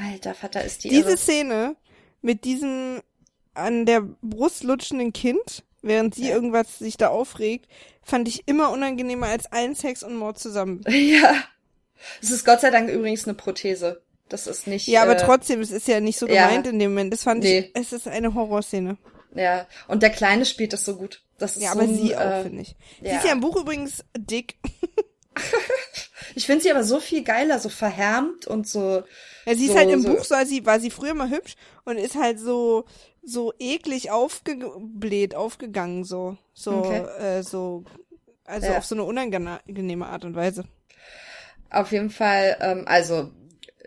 Alter 0.00 0.34
Vater 0.34 0.64
ist 0.64 0.84
die 0.84 0.88
Diese 0.90 1.08
irre. 1.10 1.16
Szene 1.16 1.76
mit 2.22 2.44
diesem 2.44 3.00
an 3.54 3.86
der 3.86 4.02
Brust 4.22 4.62
lutschenden 4.64 5.12
Kind, 5.12 5.64
während 5.82 6.14
sie 6.14 6.28
Ja. 6.28 6.34
irgendwas 6.34 6.78
sich 6.78 6.96
da 6.96 7.08
aufregt, 7.08 7.68
fand 8.02 8.28
ich 8.28 8.46
immer 8.46 8.70
unangenehmer 8.70 9.26
als 9.26 9.50
allen 9.50 9.74
Sex 9.74 10.02
und 10.02 10.16
Mord 10.16 10.38
zusammen. 10.38 10.82
Ja. 10.88 11.34
Es 12.22 12.30
ist 12.30 12.44
Gott 12.44 12.60
sei 12.60 12.70
Dank 12.70 12.88
übrigens 12.90 13.24
eine 13.26 13.34
Prothese. 13.34 14.02
Das 14.28 14.46
ist 14.46 14.68
nicht. 14.68 14.86
Ja, 14.86 15.02
aber 15.02 15.16
äh, 15.16 15.24
trotzdem, 15.24 15.60
es 15.60 15.72
ist 15.72 15.88
ja 15.88 15.98
nicht 15.98 16.16
so 16.18 16.28
ja. 16.28 16.46
gemeint 16.46 16.66
in 16.68 16.78
dem 16.78 16.92
Moment. 16.92 17.12
Das 17.12 17.24
fand 17.24 17.42
Nee. 17.42 17.58
ich, 17.58 17.70
es 17.74 17.92
ist 17.92 18.06
eine 18.06 18.34
Horrorszene. 18.34 18.98
Ja. 19.34 19.66
Und 19.88 20.02
der 20.04 20.10
Kleine 20.10 20.44
spielt 20.46 20.72
das 20.72 20.84
so 20.84 20.96
gut. 20.96 21.22
Das 21.38 21.56
ist 21.56 21.62
Ja, 21.62 21.72
so 21.72 21.80
aber 21.80 21.88
ein, 21.88 21.96
sie 21.96 22.14
auch, 22.16 22.20
äh, 22.20 22.42
finde 22.44 22.62
ich. 22.62 22.76
Sie 23.00 23.06
ja. 23.08 23.16
ist 23.16 23.24
ja 23.24 23.32
im 23.32 23.40
Buch 23.40 23.56
übrigens 23.56 24.04
dick. 24.16 24.54
Ich 26.34 26.46
finde 26.46 26.62
sie 26.62 26.70
aber 26.70 26.84
so 26.84 27.00
viel 27.00 27.24
geiler, 27.24 27.58
so 27.58 27.68
verhärmt 27.68 28.46
und 28.46 28.68
so. 28.68 29.02
Ja, 29.48 29.54
sie 29.54 29.64
ist 29.66 29.72
So- 29.72 29.78
halt 29.78 29.90
im 29.90 30.02
so- 30.02 30.08
Buch, 30.14 30.24
so, 30.24 30.34
war 30.34 30.44
sie, 30.46 30.66
war 30.66 30.78
sie 30.80 30.90
früher 30.90 31.14
mal 31.14 31.30
hübsch 31.30 31.54
und 31.84 31.96
ist 31.96 32.16
halt 32.16 32.38
so, 32.38 32.84
so 33.22 33.52
eklig 33.58 34.10
aufgebläht, 34.10 35.34
aufgegangen, 35.34 36.04
so, 36.04 36.36
so, 36.52 36.72
Okay. 36.72 37.04
äh, 37.38 37.42
so, 37.42 37.84
also 38.44 38.66
Ja. 38.66 38.78
auf 38.78 38.84
so 38.84 38.94
eine 38.94 39.04
unangenehme 39.04 40.06
Art 40.06 40.24
und 40.24 40.34
Weise. 40.36 40.64
Auf 41.70 41.92
jeden 41.92 42.10
Fall, 42.10 42.56
ähm, 42.60 42.84
also 42.86 43.30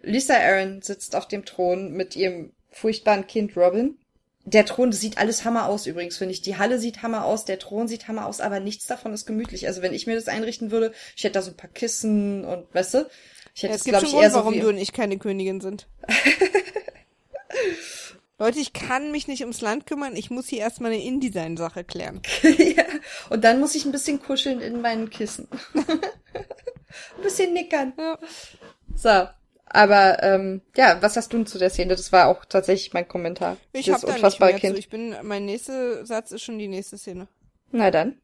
Lisa 0.04 0.36
Aaron 0.36 0.82
sitzt 0.82 1.16
auf 1.16 1.28
dem 1.28 1.46
Thron 1.46 1.92
mit 1.94 2.16
ihrem 2.16 2.54
furchtbaren 2.72 3.28
Kind 3.28 3.56
Robin. 3.56 3.98
Der 4.44 4.66
Thron, 4.66 4.90
das 4.90 5.00
sieht 5.00 5.20
alles 5.20 5.46
Hammer 5.46 5.68
aus 5.68 5.86
übrigens, 5.86 6.18
finde 6.18 6.34
ich. 6.34 6.42
Die 6.42 6.58
Halle 6.58 6.80
sieht 6.80 7.04
Hammer 7.04 7.26
aus, 7.26 7.46
der 7.46 7.60
Thron 7.60 7.88
sieht 7.88 8.08
Hammer 8.08 8.26
aus, 8.26 8.40
aber 8.42 8.60
nichts 8.60 8.88
davon 8.88 9.14
ist 9.14 9.28
gemütlich. 9.28 9.68
Also 9.68 9.84
wenn 9.84 9.94
ich 9.94 10.08
mir 10.08 10.16
das 10.16 10.28
einrichten 10.28 10.72
würde, 10.72 10.94
ich 11.16 11.24
hätte 11.24 11.34
da 11.34 11.42
so 11.44 11.52
ein 11.52 11.58
paar 11.58 11.70
Kissen 11.70 12.44
und, 12.46 12.66
weißt 12.74 12.96
du, 12.96 13.10
ich 13.54 13.64
hätte 13.64 13.72
Ja, 13.72 13.76
es 13.76 13.84
gibt 13.84 14.00
schon 14.00 14.12
Grund, 14.12 14.34
warum 14.34 14.54
so 14.54 14.60
du 14.60 14.66
wie... 14.68 14.70
und 14.70 14.78
ich 14.78 14.94
keine 14.94 15.18
Königin 15.18 15.62
sind. 15.62 15.88
Leute, 18.42 18.60
ich 18.60 18.74
kann 18.74 19.12
mich 19.12 19.28
nicht 19.28 19.42
ums 19.42 19.62
Land 19.62 19.86
kümmern, 19.86 20.16
ich 20.16 20.32
muss 20.32 20.48
hier 20.48 20.62
erstmal 20.62 20.92
eine 20.92 21.04
InDesign-Sache 21.04 21.84
klären. 21.84 22.24
ja. 22.42 22.84
Und 23.30 23.44
dann 23.44 23.60
muss 23.60 23.76
ich 23.76 23.86
ein 23.86 23.92
bisschen 23.92 24.20
kuscheln 24.20 24.62
in 24.62 24.82
meinen 24.82 25.12
Kissen. 25.12 25.48
ein 25.74 27.22
bisschen 27.22 27.54
nickern. 27.54 27.94
Ja. 28.00 28.18
So. 28.96 29.28
Aber 29.74 30.24
ähm, 30.24 30.62
ja, 30.76 31.02
was 31.02 31.16
hast 31.16 31.32
du 31.32 31.38
denn 31.38 31.46
zu 31.46 31.60
der 31.60 31.70
Szene? 31.70 31.96
Das 31.96 32.12
war 32.12 32.28
auch 32.30 32.44
tatsächlich 32.44 32.94
mein 32.94 33.08
Kommentar. 33.08 33.58
Ich 33.74 33.86
das 33.86 34.02
hab 34.02 34.10
da 34.10 34.28
nicht 34.28 34.40
mehr 34.40 34.54
Kind. 34.54 34.74
zu. 34.74 34.80
Ich 34.80 34.90
bin, 34.90 35.16
mein 35.22 35.46
nächster 35.46 36.04
Satz 36.04 36.32
ist 36.32 36.42
schon 36.42 36.58
die 36.58 36.68
nächste 36.68 36.98
Szene. 36.98 37.28
Na 37.72 37.92
dann. 37.92 38.20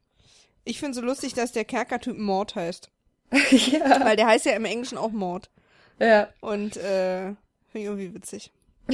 Ich 0.64 0.80
finde 0.80 0.94
so 0.94 1.00
lustig, 1.00 1.32
dass 1.34 1.52
der 1.52 1.64
Kerkertyp 1.64 2.18
Mord 2.18 2.56
heißt. 2.56 2.90
ja. 3.50 4.04
Weil 4.04 4.16
der 4.16 4.26
heißt 4.26 4.46
ja 4.46 4.52
im 4.52 4.64
Englischen 4.64 4.98
auch 4.98 5.10
Mord. 5.10 5.50
Ja. 5.98 6.28
Und, 6.40 6.76
äh, 6.76 7.32
irgendwie 7.74 8.14
witzig. 8.14 8.52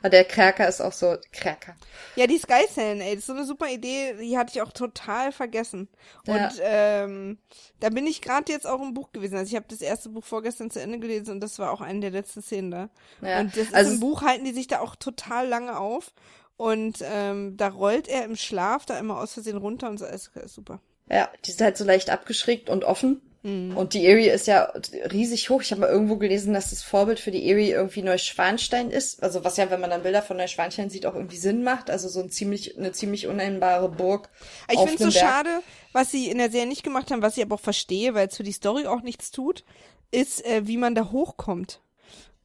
Aber 0.00 0.10
der 0.10 0.24
Cracker 0.24 0.68
ist 0.68 0.80
auch 0.80 0.92
so, 0.92 1.16
Cracker. 1.32 1.74
Ja, 2.14 2.26
die 2.28 2.38
Sky 2.38 2.66
Scan, 2.70 3.00
ey, 3.00 3.10
das 3.16 3.20
ist 3.20 3.26
so 3.26 3.32
eine 3.32 3.44
super 3.44 3.68
Idee, 3.68 4.14
die 4.20 4.38
hatte 4.38 4.52
ich 4.54 4.62
auch 4.62 4.72
total 4.72 5.32
vergessen. 5.32 5.88
Und 6.26 6.36
Ja. 6.36 6.50
ähm, 6.62 7.38
da 7.80 7.88
bin 7.90 8.06
ich 8.06 8.22
gerade 8.22 8.52
jetzt 8.52 8.66
auch 8.66 8.80
im 8.80 8.94
Buch 8.94 9.10
gewesen. 9.12 9.36
Also 9.36 9.50
ich 9.50 9.56
habe 9.56 9.66
das 9.68 9.80
erste 9.80 10.08
Buch 10.10 10.24
vorgestern 10.24 10.70
zu 10.70 10.80
Ende 10.80 11.00
gelesen 11.00 11.32
und 11.32 11.40
das 11.40 11.58
war 11.58 11.72
auch 11.72 11.80
eine 11.80 11.98
der 12.00 12.10
letzten 12.10 12.42
Szenen 12.42 12.70
da. 12.70 12.88
Ja. 13.22 13.40
Und 13.40 13.56
das 13.56 13.64
ist 13.64 13.74
Also 13.74 13.94
im 13.94 14.00
Buch 14.00 14.22
halten 14.22 14.44
die 14.44 14.52
sich 14.52 14.68
da 14.68 14.78
auch 14.80 14.94
total 14.94 15.48
lange 15.48 15.78
auf. 15.78 16.12
Und 16.56 16.98
ähm, 17.02 17.56
da 17.56 17.66
rollt 17.68 18.06
er 18.06 18.24
im 18.24 18.36
Schlaf 18.36 18.86
da 18.86 18.96
immer 19.00 19.18
aus 19.18 19.32
Versehen 19.32 19.56
runter 19.56 19.88
und 19.88 19.98
so. 19.98 20.06
Ist, 20.06 20.30
ist 20.36 20.54
super. 20.54 20.78
Ja, 21.10 21.28
die 21.44 21.50
ist 21.50 21.60
halt 21.60 21.76
so 21.76 21.84
leicht 21.84 22.10
abgeschrägt 22.10 22.70
und 22.70 22.84
offen. 22.84 23.20
Mhm. 23.44 23.76
Und 23.76 23.92
die 23.92 24.06
Erie 24.06 24.32
ist 24.32 24.46
ja 24.46 24.72
riesig 25.12 25.50
hoch. 25.50 25.60
Ich 25.60 25.70
habe 25.70 25.82
mal 25.82 25.90
irgendwo 25.90 26.16
gelesen, 26.16 26.54
dass 26.54 26.70
das 26.70 26.82
Vorbild 26.82 27.20
für 27.20 27.30
die 27.30 27.48
Erie 27.48 27.72
irgendwie 27.72 28.02
Neuschwanstein 28.02 28.90
ist. 28.90 29.22
Also 29.22 29.44
was 29.44 29.58
ja, 29.58 29.70
wenn 29.70 29.80
man 29.80 29.90
dann 29.90 30.02
Bilder 30.02 30.22
von 30.22 30.38
Neuschwanstein 30.38 30.88
sieht, 30.88 31.04
auch 31.04 31.14
irgendwie 31.14 31.36
Sinn 31.36 31.62
macht. 31.62 31.90
Also 31.90 32.08
so 32.08 32.20
ein 32.20 32.30
ziemlich, 32.30 32.78
eine 32.78 32.92
ziemlich 32.92 33.26
unnennbare 33.26 33.90
Burg. 33.90 34.30
Ich 34.72 34.78
finde 34.78 34.94
es 34.94 35.14
so 35.14 35.20
Berg. 35.20 35.30
schade, 35.30 35.60
was 35.92 36.10
sie 36.10 36.30
in 36.30 36.38
der 36.38 36.50
Serie 36.50 36.66
nicht 36.66 36.82
gemacht 36.82 37.10
haben, 37.10 37.20
was 37.20 37.36
ich 37.36 37.42
aber 37.42 37.56
auch 37.56 37.60
verstehe, 37.60 38.14
weil 38.14 38.28
es 38.28 38.36
für 38.36 38.44
die 38.44 38.52
Story 38.52 38.86
auch 38.86 39.02
nichts 39.02 39.30
tut, 39.30 39.62
ist, 40.10 40.44
äh, 40.46 40.66
wie 40.66 40.78
man 40.78 40.94
da 40.94 41.10
hochkommt. 41.12 41.82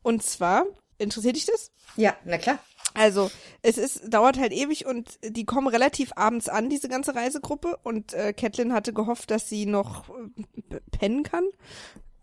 Und 0.01 0.21
zwar, 0.21 0.65
interessiert 0.97 1.37
dich 1.37 1.45
das? 1.45 1.71
Ja, 1.95 2.15
na 2.25 2.37
klar. 2.37 2.59
Also, 2.93 3.29
es 3.61 3.77
ist, 3.77 4.13
dauert 4.13 4.37
halt 4.39 4.51
ewig 4.51 4.85
und 4.85 5.19
die 5.23 5.45
kommen 5.45 5.67
relativ 5.67 6.11
abends 6.15 6.49
an, 6.49 6.69
diese 6.69 6.89
ganze 6.89 7.15
Reisegruppe. 7.15 7.77
Und 7.83 8.13
äh, 8.13 8.33
Catelyn 8.33 8.73
hatte 8.73 8.93
gehofft, 8.93 9.31
dass 9.31 9.47
sie 9.49 9.65
noch 9.65 10.09
äh, 10.09 10.79
pennen 10.91 11.23
kann. 11.23 11.43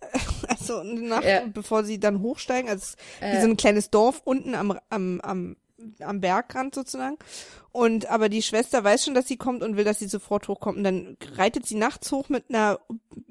Also 0.48 0.78
eine 0.78 1.00
Nacht, 1.00 1.24
Ja. 1.24 1.42
bevor 1.52 1.82
sie 1.82 1.98
dann 1.98 2.20
hochsteigen. 2.20 2.70
Also 2.70 2.82
ist 2.84 2.96
wie 3.20 3.24
Äh. 3.24 3.40
so 3.40 3.48
ein 3.48 3.56
kleines 3.56 3.90
Dorf 3.90 4.20
unten 4.24 4.54
am, 4.54 4.78
am, 4.90 5.20
am, 5.22 5.56
am 6.00 6.20
Bergrand 6.20 6.74
sozusagen. 6.74 7.16
Und 7.72 8.06
aber 8.06 8.28
die 8.28 8.42
Schwester 8.42 8.82
weiß 8.84 9.04
schon, 9.04 9.14
dass 9.14 9.28
sie 9.28 9.36
kommt 9.36 9.62
und 9.62 9.76
will, 9.76 9.84
dass 9.84 9.98
sie 9.98 10.08
sofort 10.08 10.48
hochkommt. 10.48 10.78
Und 10.78 10.84
dann 10.84 11.16
reitet 11.34 11.66
sie 11.66 11.74
nachts 11.74 12.10
hoch 12.10 12.28
mit 12.28 12.44
einer 12.48 12.80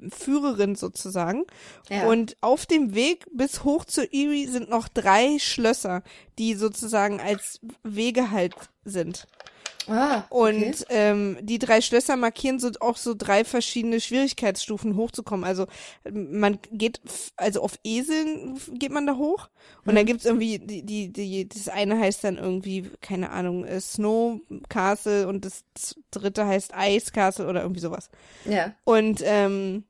Führerin 0.08 0.76
sozusagen. 0.76 1.44
Ja. 1.88 2.06
Und 2.06 2.36
auf 2.40 2.66
dem 2.66 2.94
Weg 2.94 3.26
bis 3.32 3.64
hoch 3.64 3.84
zur 3.84 4.04
Erie 4.04 4.46
sind 4.46 4.70
noch 4.70 4.88
drei 4.88 5.38
Schlösser, 5.38 6.02
die 6.38 6.54
sozusagen 6.54 7.20
als 7.20 7.60
Wege 7.82 8.30
halt 8.30 8.54
sind. 8.84 9.26
Ah, 9.88 10.24
Und 10.30 10.56
okay. 10.56 10.84
ähm, 10.88 11.38
die 11.42 11.58
drei 11.58 11.80
Schlösser 11.80 12.16
markieren 12.16 12.58
so 12.58 12.70
auch 12.80 12.96
so 12.96 13.14
drei 13.14 13.44
verschiedene 13.44 14.00
Schwierigkeitsstufen 14.00 14.96
hochzukommen. 14.96 15.44
Also 15.44 15.66
man 16.10 16.58
geht, 16.72 17.00
also 17.36 17.62
auf 17.62 17.78
Eseln 17.84 18.58
geht 18.72 18.90
man 18.90 19.06
da 19.06 19.16
hoch 19.16 19.48
und 19.84 19.92
Mhm. 19.92 19.96
dann 19.96 20.06
gibt's 20.06 20.24
irgendwie 20.24 20.58
die, 20.58 20.82
die, 20.84 21.12
die, 21.12 21.48
das 21.48 21.68
eine 21.68 21.98
heißt 21.98 22.24
dann 22.24 22.36
irgendwie, 22.38 22.90
keine 23.00 23.30
Ahnung, 23.30 23.64
äh, 23.64 23.80
Snow 23.80 24.40
Castle 24.68 25.28
und 25.28 25.44
das 25.44 25.64
dritte 26.10 26.46
heißt 26.46 26.72
Ice 26.76 27.12
Castle 27.12 27.46
oder 27.46 27.62
irgendwie 27.62 27.80
sowas. 27.80 28.10
Ja. 28.44 28.74
Und 28.84 29.22
ähm, 29.24 29.84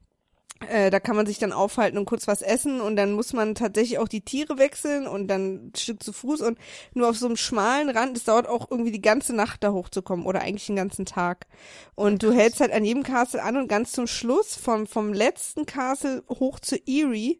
äh, 0.68 0.90
da 0.90 1.00
kann 1.00 1.16
man 1.16 1.26
sich 1.26 1.38
dann 1.38 1.52
aufhalten 1.52 1.98
und 1.98 2.06
kurz 2.06 2.26
was 2.26 2.42
essen 2.42 2.80
und 2.80 2.96
dann 2.96 3.12
muss 3.12 3.32
man 3.32 3.54
tatsächlich 3.54 3.98
auch 3.98 4.08
die 4.08 4.22
Tiere 4.22 4.58
wechseln 4.58 5.06
und 5.06 5.28
dann 5.28 5.66
ein 5.68 5.72
Stück 5.76 6.02
zu 6.02 6.12
Fuß 6.12 6.40
und 6.40 6.58
nur 6.94 7.08
auf 7.08 7.16
so 7.16 7.26
einem 7.26 7.36
schmalen 7.36 7.90
Rand, 7.90 8.16
es 8.16 8.24
dauert 8.24 8.48
auch 8.48 8.70
irgendwie 8.70 8.92
die 8.92 9.02
ganze 9.02 9.34
Nacht 9.34 9.62
da 9.62 9.72
hochzukommen 9.72 10.24
oder 10.24 10.40
eigentlich 10.40 10.66
den 10.66 10.76
ganzen 10.76 11.04
Tag. 11.04 11.46
Und 11.94 12.22
du 12.22 12.32
hältst 12.32 12.60
halt 12.60 12.72
an 12.72 12.84
jedem 12.84 13.02
Castle 13.02 13.42
an 13.42 13.56
und 13.56 13.68
ganz 13.68 13.92
zum 13.92 14.06
Schluss 14.06 14.54
vom, 14.54 14.86
vom 14.86 15.12
letzten 15.12 15.66
Castle 15.66 16.24
hoch 16.28 16.58
zu 16.58 16.76
Erie 16.86 17.38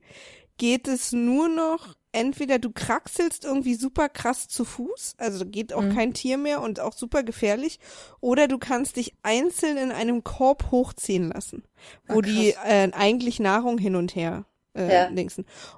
geht 0.59 0.89
es 0.89 1.12
nur 1.12 1.49
noch 1.49 1.95
entweder 2.17 2.59
du 2.59 2.71
kraxelst 2.71 3.45
irgendwie 3.45 3.75
super 3.75 4.09
krass 4.09 4.49
zu 4.49 4.64
Fuß, 4.64 5.14
also 5.19 5.45
geht 5.45 5.73
auch 5.73 5.83
kein 5.95 6.14
Tier 6.14 6.39
mehr 6.39 6.62
und 6.62 6.81
auch 6.81 6.95
super 6.95 7.23
gefährlich, 7.23 7.79
oder 8.21 8.49
du 8.49 8.59
kannst 8.59 8.97
dich 8.97 9.14
einzeln 9.23 9.77
in 9.77 9.93
einem 9.93 10.25
Korb 10.25 10.71
hochziehen 10.71 11.31
lassen, 11.31 11.62
wo 12.09 12.19
Ah, 12.19 12.23
die 12.23 12.55
äh, 12.64 12.91
eigentlich 12.93 13.39
Nahrung 13.39 13.79
hin 13.79 13.97
und 13.97 14.17
her 14.17 14.47
äh, 14.75 14.93
Ja. 14.93 15.11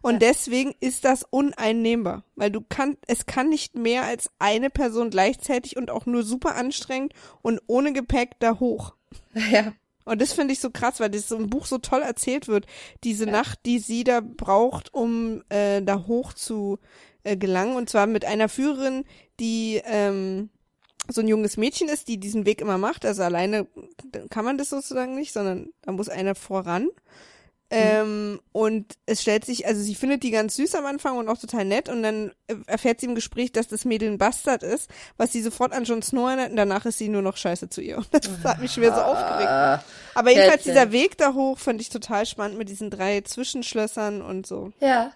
Und 0.03 0.23
deswegen 0.23 0.75
ist 0.81 1.05
das 1.05 1.25
uneinnehmbar, 1.29 2.25
weil 2.37 2.51
du 2.51 2.61
kannst, 2.69 2.99
es 3.07 3.27
kann 3.27 3.49
nicht 3.49 3.77
mehr 3.77 4.05
als 4.05 4.31
eine 4.39 4.71
Person 4.71 5.11
gleichzeitig 5.11 5.77
und 5.77 5.91
auch 5.91 6.07
nur 6.07 6.23
super 6.23 6.55
anstrengend 6.57 7.15
und 7.43 7.61
ohne 7.67 7.93
Gepäck 7.93 8.39
da 8.39 8.59
hoch. 8.61 8.95
Ja. 9.35 9.73
Und 10.09 10.21
das 10.21 10.33
finde 10.33 10.53
ich 10.53 10.61
so 10.61 10.71
krass, 10.71 11.01
weil 11.01 11.11
das 11.11 11.29
so 11.29 11.37
im 11.37 11.51
Buch 11.51 11.67
so 11.67 11.79
toll 11.79 12.03
erzählt 12.03 12.49
wird. 12.49 12.67
Diese 13.05 13.27
Nacht, 13.27 13.61
die 13.67 13.79
sie 13.79 14.05
da 14.05 14.21
braucht, 14.21 14.93
um 14.95 15.43
äh, 15.49 15.83
da 15.83 16.07
hoch 16.07 16.33
zu 16.33 16.79
äh, 17.25 17.37
gelangen. 17.37 17.77
Und 17.77 17.91
zwar 17.91 18.07
mit 18.07 18.25
einer 18.25 18.49
Führerin, 18.49 19.05
die 19.39 19.81
ähm, 19.85 20.51
so 21.09 21.21
ein 21.21 21.29
junges 21.29 21.57
Mädchen 21.57 21.89
ist, 21.89 22.09
die 22.09 22.19
diesen 22.19 22.47
Weg 22.47 22.61
immer 22.61 22.79
macht. 22.79 23.05
Also 23.05 23.23
alleine 23.23 23.67
kann 24.31 24.45
man 24.45 24.59
das 24.59 24.71
sozusagen 24.71 25.15
nicht, 25.15 25.33
sondern 25.33 25.71
da 25.83 25.93
muss 25.93 26.09
einer 26.09 26.35
voran. 26.35 26.89
Ähm, 27.71 28.41
und 28.53 28.95
es 29.05 29.21
stellt 29.21 29.45
sich, 29.45 29.67
also 29.67 29.83
sie 29.83 29.95
findet 29.95 30.23
die 30.23 30.31
ganz 30.31 30.57
süß 30.57 30.75
am 30.75 30.87
Anfang 30.87 31.19
und 31.19 31.29
auch 31.29 31.37
total 31.37 31.67
nett 31.67 31.91
und 31.91 32.03
dann 32.03 32.33
äh, 32.47 32.55
erfährt 32.67 33.01
sie 33.01 33.07
im 33.07 33.15
Gespräch, 33.15 33.53
dass 33.53 33.69
das 33.69 33.85
Mädel 33.85 34.11
ein 34.11 34.17
Bastard 34.17 34.63
ist, 34.63 34.89
was 35.19 35.33
sie 35.33 35.43
sofort 35.43 35.73
an 35.73 35.85
Jon 35.85 36.01
Snow 36.01 36.29
erinnert 36.29 36.51
und 36.51 36.57
danach 36.57 36.87
ist 36.87 36.97
sie 36.97 37.09
nur 37.11 37.21
noch 37.21 37.37
scheiße 37.37 37.69
zu 37.69 37.83
ihr. 37.83 37.99
Und 37.99 38.09
das 38.13 38.29
hat 38.43 38.61
mich 38.61 38.73
schwer 38.73 38.95
so 38.95 39.01
aufgeregt. 39.03 39.51
Ah, 39.51 39.85
Aber 40.15 40.31
jedenfalls 40.31 40.63
dieser 40.63 40.93
Weg 40.93 41.19
da 41.19 41.35
hoch 41.35 41.59
fand 41.59 41.81
ich 41.81 41.91
total 41.91 42.25
spannend 42.25 42.57
mit 42.57 42.71
diesen 42.71 42.91
drei 42.91 43.21
Zwischenschlössern 43.21 44.23
und 44.23 44.47
so. 44.47 44.73
ja. 44.81 45.13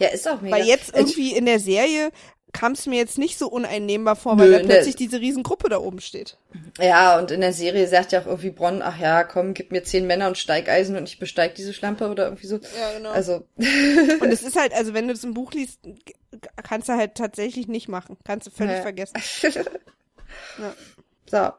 Ja, 0.00 0.08
ist 0.08 0.26
auch 0.28 0.40
mega. 0.40 0.56
Weil 0.56 0.66
jetzt 0.66 0.96
irgendwie 0.96 1.36
in 1.36 1.46
der 1.46 1.60
Serie 1.60 2.10
kam 2.56 2.72
es 2.72 2.86
mir 2.86 2.96
jetzt 2.96 3.18
nicht 3.18 3.38
so 3.38 3.48
uneinnehmbar 3.48 4.16
vor, 4.16 4.38
weil 4.38 4.48
Nö, 4.48 4.52
da 4.56 4.58
ne. 4.62 4.64
plötzlich 4.64 4.96
diese 4.96 5.20
Riesengruppe 5.20 5.68
da 5.68 5.78
oben 5.78 6.00
steht. 6.00 6.38
Ja, 6.80 7.18
und 7.18 7.30
in 7.30 7.40
der 7.42 7.52
Serie 7.52 7.86
sagt 7.86 8.12
ja 8.12 8.20
auch 8.22 8.26
irgendwie 8.26 8.50
Bronn, 8.50 8.80
ach 8.82 8.98
ja, 8.98 9.24
komm, 9.24 9.52
gib 9.54 9.72
mir 9.72 9.82
zehn 9.84 10.06
Männer 10.06 10.26
und 10.28 10.38
Steigeisen 10.38 10.96
und 10.96 11.08
ich 11.08 11.18
besteig 11.18 11.54
diese 11.54 11.74
Schlampe 11.74 12.08
oder 12.08 12.24
irgendwie 12.24 12.46
so. 12.46 12.56
Ja, 12.56 12.96
genau. 12.96 13.10
Also, 13.10 13.46
Und 13.56 14.32
es 14.32 14.42
ist 14.48 14.56
halt, 14.56 14.72
also 14.72 14.94
wenn 14.94 15.06
du 15.06 15.14
das 15.14 15.24
im 15.24 15.34
Buch 15.34 15.52
liest, 15.52 15.80
kannst 16.62 16.88
du 16.88 16.94
halt 16.94 17.14
tatsächlich 17.14 17.68
nicht 17.68 17.88
machen. 17.88 18.16
Kannst 18.24 18.46
du 18.46 18.50
völlig 18.50 18.76
Ja. 18.76 18.82
vergessen. 18.82 19.14
so. 21.30 21.50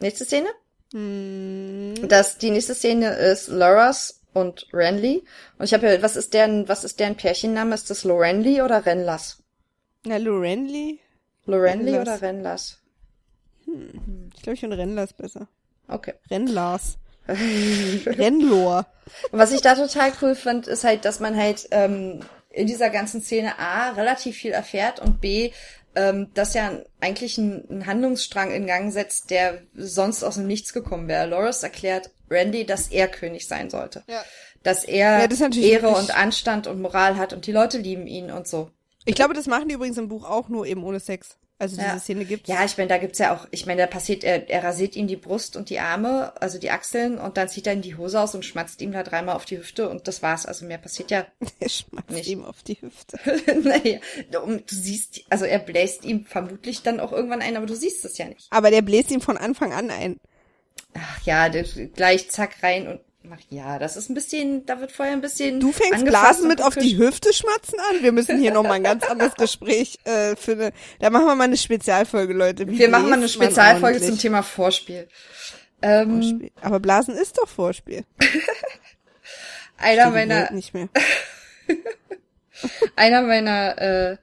Nächste 0.00 0.24
Szene? 0.24 0.48
Hm. 0.92 1.94
Das, 2.08 2.38
die 2.38 2.50
nächste 2.50 2.74
Szene 2.74 3.10
ist 3.14 3.48
Loras 3.48 4.20
und 4.34 4.66
Renly. 4.72 5.22
Und 5.58 5.64
ich 5.64 5.74
habe 5.74 5.86
ja, 5.90 6.02
was 6.02 6.16
ist 6.16 6.34
deren, 6.34 6.68
was 6.68 6.84
ist 6.84 7.00
deren 7.00 7.16
Pärchenname? 7.16 7.74
Ist 7.74 7.90
das 7.90 8.04
Lorenly 8.04 8.62
oder 8.62 8.84
Renlas? 8.84 9.41
Na, 10.04 10.16
Lorenly? 10.16 11.00
Lorenly 11.46 11.92
Renlas. 11.92 12.08
oder 12.08 12.22
Renlas? 12.22 12.78
Ich 13.66 14.42
glaube, 14.42 14.54
ich 14.54 14.60
finde 14.60 14.78
Rennlars 14.78 15.12
besser. 15.12 15.48
Okay. 15.88 16.14
Rennlars. 16.30 16.98
Rennlor. 17.28 18.86
Und 19.30 19.38
was 19.38 19.52
ich 19.52 19.60
da 19.60 19.74
total 19.74 20.12
cool 20.20 20.34
fand, 20.34 20.66
ist 20.66 20.84
halt, 20.84 21.04
dass 21.04 21.20
man 21.20 21.36
halt 21.36 21.68
ähm, 21.70 22.20
in 22.50 22.66
dieser 22.66 22.90
ganzen 22.90 23.22
Szene 23.22 23.58
A 23.58 23.90
relativ 23.90 24.36
viel 24.36 24.52
erfährt 24.52 24.98
und 24.98 25.20
B, 25.20 25.52
ähm, 25.94 26.30
dass 26.34 26.54
ja 26.54 26.72
eigentlich 27.00 27.38
ein, 27.38 27.64
ein 27.70 27.86
Handlungsstrang 27.86 28.50
in 28.50 28.66
Gang 28.66 28.92
setzt, 28.92 29.30
der 29.30 29.62
sonst 29.74 30.24
aus 30.24 30.34
dem 30.34 30.46
Nichts 30.46 30.72
gekommen 30.72 31.06
wäre. 31.06 31.26
Loras 31.26 31.62
erklärt 31.62 32.10
Randy, 32.30 32.64
dass 32.66 32.88
er 32.88 33.08
König 33.08 33.46
sein 33.46 33.70
sollte. 33.70 34.02
Ja. 34.08 34.24
Dass 34.62 34.84
er 34.84 35.20
Ja, 35.20 35.28
das 35.28 35.40
Ehre 35.40 35.88
und 35.88 36.16
Anstand 36.16 36.66
und 36.66 36.80
Moral 36.80 37.16
hat 37.16 37.32
und 37.32 37.46
die 37.46 37.52
Leute 37.52 37.78
lieben 37.78 38.06
ihn 38.06 38.30
und 38.30 38.48
so. 38.48 38.70
Ich 39.04 39.14
glaube, 39.14 39.34
das 39.34 39.46
machen 39.46 39.68
die 39.68 39.74
übrigens 39.74 39.98
im 39.98 40.08
Buch 40.08 40.24
auch 40.28 40.48
nur 40.48 40.66
eben 40.66 40.84
ohne 40.84 41.00
Sex. 41.00 41.36
Also 41.58 41.76
diese 41.76 41.86
Ja. 41.88 41.98
Szene 42.00 42.24
gibt's. 42.24 42.48
Ja, 42.48 42.64
ich 42.64 42.76
meine, 42.76 42.88
da 42.88 42.98
gibt's 42.98 43.20
ja 43.20 43.32
auch, 43.32 43.46
ich 43.52 43.66
meine, 43.66 43.82
da 43.82 43.86
passiert, 43.86 44.24
er, 44.24 44.50
er 44.50 44.64
rasiert 44.64 44.96
ihm 44.96 45.06
die 45.06 45.14
Brust 45.16 45.56
und 45.56 45.70
die 45.70 45.78
Arme, 45.78 46.32
also 46.42 46.58
die 46.58 46.70
Achseln, 46.72 47.18
und 47.18 47.36
dann 47.36 47.48
zieht 47.48 47.68
er 47.68 47.74
ihm 47.74 47.82
die 47.82 47.94
Hose 47.96 48.20
aus 48.20 48.34
und 48.34 48.44
schmatzt 48.44 48.80
ihm 48.82 48.90
da 48.90 49.04
dreimal 49.04 49.36
auf 49.36 49.44
die 49.44 49.58
Hüfte 49.58 49.88
und 49.88 50.08
das 50.08 50.22
war's. 50.22 50.44
Also 50.44 50.66
mehr 50.66 50.78
passiert 50.78 51.12
ja 51.12 51.24
Er 51.60 51.68
schmatzt 51.68 52.10
Nicht. 52.10 52.28
ihm 52.28 52.44
auf 52.44 52.64
die 52.64 52.80
Hüfte. 52.80 53.16
naja, 53.62 54.00
du 54.32 54.60
siehst, 54.68 55.20
also 55.28 55.44
er 55.44 55.60
bläst 55.60 56.04
ihm 56.04 56.24
vermutlich 56.26 56.82
dann 56.82 56.98
auch 56.98 57.12
irgendwann 57.12 57.42
ein, 57.42 57.56
aber 57.56 57.66
du 57.66 57.76
siehst 57.76 58.04
es 58.04 58.18
ja 58.18 58.26
nicht. 58.26 58.48
Aber 58.50 58.72
der 58.72 58.82
bläst 58.82 59.12
ihm 59.12 59.20
von 59.20 59.36
Anfang 59.36 59.72
an 59.72 59.90
ein. 59.90 60.18
Ach 60.94 61.22
ja, 61.24 61.48
gleich 61.48 62.28
zack 62.30 62.60
rein 62.64 62.88
und 62.88 63.00
ja, 63.48 63.78
das 63.78 63.96
ist 63.96 64.10
ein 64.10 64.14
bisschen, 64.14 64.66
da 64.66 64.80
wird 64.80 64.92
vorher 64.92 65.14
ein 65.14 65.20
bisschen. 65.20 65.60
Du 65.60 65.72
fängst 65.72 66.04
Blasen 66.04 66.48
mit 66.48 66.62
auf 66.62 66.74
die. 66.74 66.96
Hüfte 66.96 67.32
schmatzen 67.32 67.78
an? 67.90 68.02
Wir 68.02 68.12
müssen 68.12 68.38
hier 68.38 68.52
nochmal 68.52 68.74
ein 68.74 68.82
ganz 68.82 69.04
anderes 69.04 69.34
Gespräch 69.38 69.98
äh, 70.04 70.36
für 70.36 70.52
eine, 70.52 70.72
da 71.00 71.10
machen 71.10 71.26
wir 71.26 71.34
mal 71.34 71.44
eine 71.44 71.56
Spezialfolge, 71.56 72.32
Leute. 72.32 72.68
Wie 72.68 72.78
Wir 72.78 72.88
machen 72.88 73.10
mal 73.10 73.16
eine 73.16 73.28
Spezialfolge 73.28 74.00
zum? 74.00 74.18
Thema 74.18 74.42
Vorspiel. 74.42 75.08
Ähm, 75.80 76.22
Vorspiel. 76.22 76.50
Aber 76.60 76.80
Blasen 76.80 77.14
ist 77.14 77.38
doch 77.38 77.48
Vorspiel. 77.48 78.04
einer 79.76 80.10
meiner, 80.10 80.52
nicht 80.52 80.74
mehr. 80.74 80.88
einer 82.96 83.22
meiner 83.22 83.78
äh, 83.78 84.16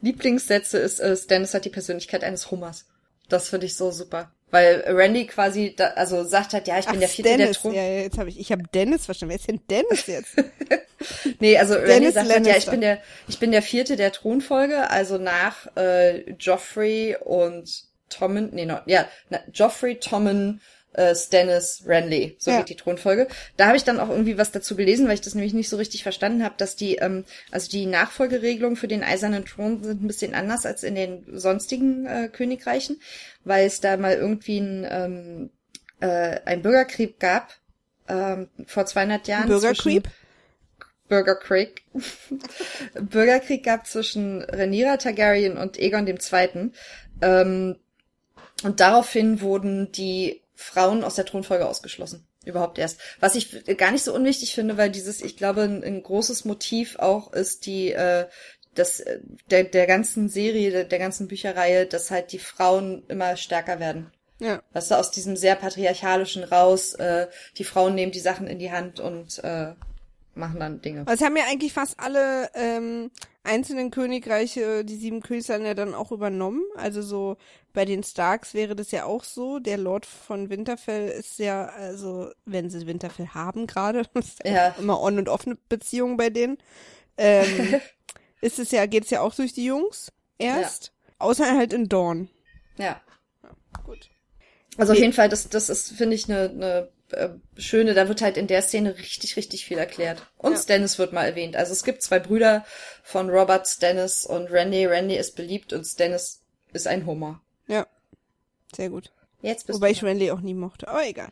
Lieblingssätze 0.00 0.78
ist, 0.78 1.00
äh, 1.00 1.16
Stannis 1.16 1.54
hat 1.54 1.64
die 1.64 1.70
Persönlichkeit 1.70 2.24
eines 2.24 2.50
Hummers. 2.50 2.86
Das 3.28 3.48
finde 3.48 3.66
ich 3.66 3.76
so 3.76 3.90
super. 3.90 4.32
Weil 4.52 4.84
Randy 4.86 5.26
quasi, 5.26 5.74
da, 5.74 5.86
also 5.96 6.24
sagt 6.24 6.52
halt, 6.52 6.68
ja, 6.68 6.78
ich 6.78 6.84
bin 6.84 6.96
Ach, 6.96 7.00
der 7.00 7.08
vierte 7.08 7.30
der 7.30 7.38
Dennis. 7.38 7.58
Thron. 7.58 7.74
Ja, 7.74 7.82
ja, 7.82 8.00
jetzt 8.02 8.18
habe 8.18 8.28
ich, 8.28 8.38
ich 8.38 8.52
habe 8.52 8.62
Dennis 8.74 9.06
verstanden. 9.06 9.30
Wer 9.30 9.38
ist 9.38 9.48
denn 9.48 9.60
Dennis 9.68 10.06
jetzt? 10.06 10.36
nee, 11.40 11.56
also 11.56 11.72
Randy 11.72 11.88
Dennis 11.88 12.14
sagt 12.14 12.28
halt, 12.28 12.46
ja, 12.46 12.56
ich 12.56 12.66
Lannister. 12.66 12.70
bin 12.70 12.80
der, 12.82 12.98
ich 13.28 13.38
bin 13.38 13.50
der 13.50 13.62
vierte 13.62 13.96
der 13.96 14.12
Thronfolge, 14.12 14.90
also 14.90 15.16
nach 15.16 15.74
äh, 15.74 16.32
Joffrey 16.32 17.16
und 17.18 17.84
Tommen, 18.10 18.50
nee, 18.52 18.66
no, 18.66 18.78
ja, 18.84 19.08
na, 19.30 19.40
Joffrey, 19.54 19.98
Tommen, 19.98 20.60
äh, 20.94 21.14
Stannis, 21.14 21.84
Renly, 21.86 22.36
so 22.38 22.50
Ja. 22.50 22.58
geht 22.58 22.68
die 22.68 22.76
Thronfolge. 22.76 23.28
Da 23.56 23.66
habe 23.66 23.76
ich 23.76 23.84
dann 23.84 23.98
auch 24.00 24.10
irgendwie 24.10 24.38
was 24.38 24.50
dazu 24.52 24.76
gelesen, 24.76 25.06
weil 25.06 25.14
ich 25.14 25.20
das 25.20 25.34
nämlich 25.34 25.54
nicht 25.54 25.68
so 25.68 25.76
richtig 25.76 26.02
verstanden 26.02 26.44
habe, 26.44 26.54
dass 26.58 26.76
die, 26.76 26.96
ähm, 26.96 27.24
also 27.50 27.70
die 27.70 27.86
Nachfolgeregelungen 27.86 28.76
für 28.76 28.88
den 28.88 29.02
Eisernen 29.02 29.44
Thron 29.44 29.82
sind 29.82 30.02
ein 30.02 30.06
bisschen 30.06 30.34
anders 30.34 30.66
als 30.66 30.82
in 30.82 30.94
den 30.94 31.24
sonstigen 31.38 32.06
äh, 32.06 32.28
Königreichen, 32.28 33.00
weil 33.44 33.66
es 33.66 33.80
da 33.80 33.96
mal 33.96 34.14
irgendwie 34.14 34.58
ein, 34.58 34.86
ähm, 34.90 35.50
äh, 36.00 36.40
ein 36.44 36.62
Bürgerkrieg 36.62 37.18
gab 37.18 37.54
ähm, 38.08 38.48
vor 38.66 38.86
200 38.86 39.28
Jahren. 39.28 39.48
Bürgerkrieg? 39.48 40.04
Bürgerkrieg. 41.08 41.82
Bürgerkrieg 42.94 43.64
gab 43.64 43.86
zwischen 43.86 44.42
Rhaenyra 44.42 44.96
Targaryen 44.96 45.56
und 45.56 45.78
Aegon 45.78 46.06
II. 46.06 46.70
Ähm, 47.20 47.76
und 48.62 48.80
daraufhin 48.80 49.40
wurden 49.40 49.90
die 49.92 50.41
Frauen 50.54 51.04
aus 51.04 51.14
der 51.14 51.24
Thronfolge 51.24 51.66
ausgeschlossen. 51.66 52.26
Überhaupt 52.44 52.78
erst. 52.78 52.98
Was 53.20 53.34
ich 53.34 53.64
gar 53.76 53.90
nicht 53.90 54.04
so 54.04 54.14
unwichtig 54.14 54.54
finde, 54.54 54.76
weil 54.76 54.90
dieses, 54.90 55.22
ich 55.22 55.36
glaube, 55.36 55.62
ein, 55.62 55.84
ein 55.84 56.02
großes 56.02 56.44
Motiv 56.44 56.98
auch 56.98 57.32
ist 57.32 57.66
die, 57.66 57.92
äh, 57.92 58.26
das, 58.74 59.00
äh, 59.00 59.20
der, 59.50 59.64
der 59.64 59.86
ganzen 59.86 60.28
Serie, 60.28 60.70
der, 60.70 60.84
der 60.84 60.98
ganzen 60.98 61.28
Bücherreihe, 61.28 61.86
dass 61.86 62.10
halt 62.10 62.32
die 62.32 62.38
Frauen 62.38 63.04
immer 63.08 63.36
stärker 63.36 63.80
werden. 63.80 64.10
Ja. 64.40 64.60
Weißt 64.72 64.90
du, 64.90 64.96
aus 64.96 65.12
diesem 65.12 65.36
sehr 65.36 65.54
patriarchalischen 65.54 66.42
raus, 66.42 66.94
äh, 66.94 67.28
die 67.58 67.64
Frauen 67.64 67.94
nehmen 67.94 68.12
die 68.12 68.20
Sachen 68.20 68.48
in 68.48 68.58
die 68.58 68.72
Hand 68.72 68.98
und 68.98 69.38
äh, 69.44 69.74
machen 70.34 70.58
dann 70.58 70.80
Dinge. 70.80 71.04
Also 71.06 71.24
haben 71.24 71.36
ja 71.36 71.44
eigentlich 71.48 71.72
fast 71.72 72.00
alle 72.00 72.50
ähm, 72.54 73.10
einzelnen 73.44 73.90
Königreiche 73.90 74.84
die 74.84 74.96
sieben 74.96 75.20
Königslande 75.20 75.68
ja 75.68 75.74
dann 75.74 75.94
auch 75.94 76.10
übernommen. 76.10 76.62
Also 76.74 77.02
so 77.02 77.36
bei 77.72 77.84
den 77.84 78.02
Starks 78.02 78.54
wäre 78.54 78.76
das 78.76 78.90
ja 78.90 79.04
auch 79.04 79.24
so. 79.24 79.58
Der 79.58 79.78
Lord 79.78 80.06
von 80.06 80.50
Winterfell 80.50 81.08
ist 81.08 81.38
ja, 81.38 81.66
also 81.66 82.30
wenn 82.44 82.70
sie 82.70 82.86
Winterfell 82.86 83.28
haben 83.28 83.66
gerade, 83.66 84.02
ist 84.14 84.44
ja 84.44 84.52
Ja. 84.52 84.74
immer 84.78 85.00
on 85.00 85.18
und 85.18 85.28
offene 85.28 85.56
Beziehung 85.68 86.16
bei 86.16 86.30
denen, 86.30 86.58
ähm, 87.18 87.80
ist 88.40 88.58
es 88.58 88.70
ja, 88.70 88.86
geht's 88.86 89.10
ja 89.10 89.20
auch 89.22 89.34
durch 89.34 89.52
die 89.54 89.64
Jungs 89.66 90.12
erst. 90.38 90.92
Außer 91.18 91.56
halt 91.56 91.72
in 91.72 91.88
Dawn. 91.88 92.28
Ja. 92.78 93.00
Gut. 93.84 94.10
Also 94.76 94.92
auf 94.92 94.98
Nee. 94.98 95.04
jeden 95.04 95.12
Fall, 95.12 95.28
das, 95.28 95.48
das 95.48 95.68
ist, 95.68 95.92
finde 95.92 96.14
ich, 96.16 96.30
eine 96.30 96.48
ne, 96.50 96.88
äh, 97.10 97.28
schöne, 97.60 97.94
da 97.94 98.08
wird 98.08 98.22
halt 98.22 98.36
in 98.36 98.46
der 98.46 98.62
Szene 98.62 98.96
richtig, 98.98 99.36
richtig 99.36 99.64
viel 99.66 99.78
erklärt. 99.78 100.26
Und 100.38 100.52
Ja. 100.52 100.58
Stannis 100.58 100.98
wird 100.98 101.12
mal 101.12 101.26
erwähnt. 101.26 101.56
Also 101.56 101.72
es 101.72 101.84
gibt 101.84 102.02
zwei 102.02 102.18
Brüder 102.18 102.64
von 103.02 103.28
Robert 103.30 103.68
Stannis 103.68 104.24
und 104.26 104.50
Randy. 104.50 104.86
Randy 104.86 105.16
ist 105.16 105.36
beliebt 105.36 105.72
und 105.72 105.84
Stannis 105.84 106.40
ist 106.72 106.86
ein 106.86 107.06
Hummer. 107.06 107.42
Sehr 108.74 108.90
gut. 108.90 109.12
Jetzt 109.40 109.66
bist 109.66 109.76
Wobei 109.76 109.88
du 109.88 109.92
ich 109.92 110.04
Renly 110.04 110.30
auch 110.30 110.40
nie 110.40 110.54
mochte. 110.54 110.88
Aber 110.88 111.06
egal. 111.06 111.28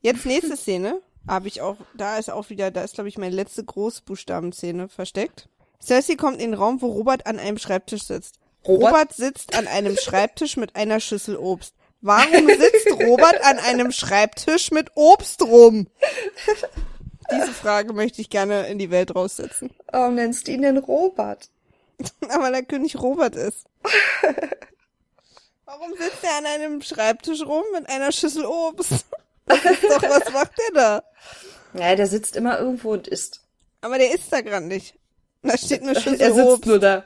Jetzt 0.00 0.26
nächste 0.26 0.56
Szene. 0.56 1.00
Habe 1.28 1.48
ich 1.48 1.60
auch, 1.60 1.76
da 1.94 2.18
ist 2.18 2.30
auch 2.30 2.50
wieder, 2.50 2.70
da 2.70 2.84
ist 2.84 2.94
glaube 2.94 3.08
ich 3.08 3.18
meine 3.18 3.34
letzte 3.34 3.64
Großbuchstabenszene 3.64 4.88
versteckt. 4.88 5.48
Cersei 5.82 6.14
kommt 6.14 6.40
in 6.40 6.52
den 6.52 6.54
Raum, 6.54 6.80
wo 6.80 6.86
Robert 6.86 7.26
an 7.26 7.40
einem 7.40 7.58
Schreibtisch 7.58 8.04
sitzt. 8.04 8.36
Robert? 8.66 8.92
Robert 8.92 9.12
sitzt 9.12 9.56
an 9.56 9.66
einem 9.66 9.96
Schreibtisch 9.96 10.56
mit 10.56 10.76
einer 10.76 11.00
Schüssel 11.00 11.36
Obst. 11.36 11.74
Warum 12.00 12.46
sitzt 12.46 12.92
Robert 12.92 13.44
an 13.44 13.58
einem 13.58 13.90
Schreibtisch 13.90 14.70
mit 14.70 14.90
Obst 14.94 15.42
rum? 15.42 15.88
Diese 17.30 17.52
Frage 17.52 17.92
möchte 17.92 18.20
ich 18.20 18.30
gerne 18.30 18.68
in 18.68 18.78
die 18.78 18.90
Welt 18.90 19.14
raussetzen. 19.14 19.70
Warum 19.90 20.14
nennst 20.14 20.46
du 20.46 20.52
ihn 20.52 20.62
denn 20.62 20.78
Robert? 20.78 21.48
Aber 22.28 22.50
der 22.50 22.62
König 22.62 23.00
Robert 23.00 23.34
ist. 23.34 23.64
Warum 25.66 25.90
sitzt 25.98 26.22
er 26.22 26.38
an 26.38 26.46
einem 26.46 26.80
Schreibtisch 26.82 27.44
rum 27.44 27.64
mit 27.74 27.88
einer 27.88 28.12
Schüssel 28.12 28.44
Obst? 28.46 29.04
Das 29.48 29.64
ist 29.64 29.84
doch, 29.84 30.02
was 30.02 30.32
macht 30.32 30.50
der 30.58 30.74
da? 30.74 31.02
Ja, 31.80 31.94
der 31.94 32.08
sitzt 32.08 32.34
immer 32.34 32.58
irgendwo 32.58 32.92
und 32.92 33.06
isst. 33.06 33.42
Aber 33.80 33.96
der 33.96 34.12
isst 34.12 34.32
da 34.32 34.40
gerade 34.40 34.66
nicht. 34.66 34.94
Da 35.42 35.56
steht 35.56 35.82
eine 35.82 35.94
Schüssel 36.00 36.20
er 36.20 36.34
sitzt 36.34 36.48
Obst. 36.48 36.66
nur 36.66 36.80
da. 36.80 37.04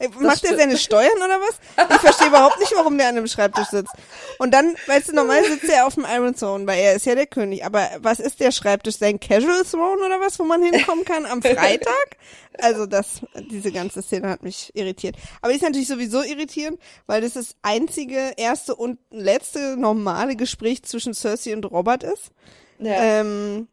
Ey, 0.00 0.08
Macht 0.10 0.44
er 0.44 0.50
stimmt. 0.50 0.60
seine 0.60 0.78
Steuern 0.78 1.16
oder 1.16 1.40
was? 1.40 1.90
Ich 1.96 2.00
verstehe 2.00 2.28
überhaupt 2.28 2.60
nicht, 2.60 2.72
warum 2.76 2.98
der 2.98 3.08
an 3.08 3.16
einem 3.16 3.26
Schreibtisch 3.26 3.66
sitzt. 3.68 3.92
Und 4.38 4.52
dann, 4.52 4.76
weißt 4.86 5.08
du, 5.08 5.14
normal 5.14 5.42
sitzt 5.44 5.68
er 5.68 5.86
auf 5.86 5.94
dem 5.94 6.06
Iron 6.08 6.36
Throne, 6.36 6.66
weil 6.68 6.78
er 6.78 6.94
ist 6.94 7.04
ja 7.06 7.16
der 7.16 7.26
König. 7.26 7.64
Aber 7.64 7.88
was 7.98 8.20
ist 8.20 8.38
der 8.38 8.52
Schreibtisch? 8.52 8.96
Sein 8.98 9.18
Casual 9.18 9.64
Throne 9.64 10.04
oder 10.04 10.20
was, 10.20 10.38
wo 10.38 10.44
man 10.44 10.62
hinkommen 10.62 11.04
kann 11.04 11.26
am 11.26 11.42
Freitag? 11.42 12.16
Also 12.60 12.86
das, 12.86 13.20
diese 13.50 13.72
ganze 13.72 14.02
Szene 14.02 14.28
hat 14.28 14.42
mich 14.44 14.70
irritiert. 14.74 15.16
Aber 15.42 15.52
ist 15.52 15.62
natürlich 15.62 15.88
sowieso 15.88 16.22
irritierend, 16.22 16.78
weil 17.06 17.20
das 17.20 17.34
das 17.34 17.56
einzige, 17.62 18.34
erste 18.36 18.76
und 18.76 18.98
letzte 19.10 19.76
normale 19.76 20.36
Gespräch 20.36 20.84
zwischen 20.84 21.14
Cersei 21.14 21.54
und 21.54 21.64
Robert 21.64 22.04
ist. 22.04 22.30
Ja. 22.78 22.94
Ähm, 23.20 23.68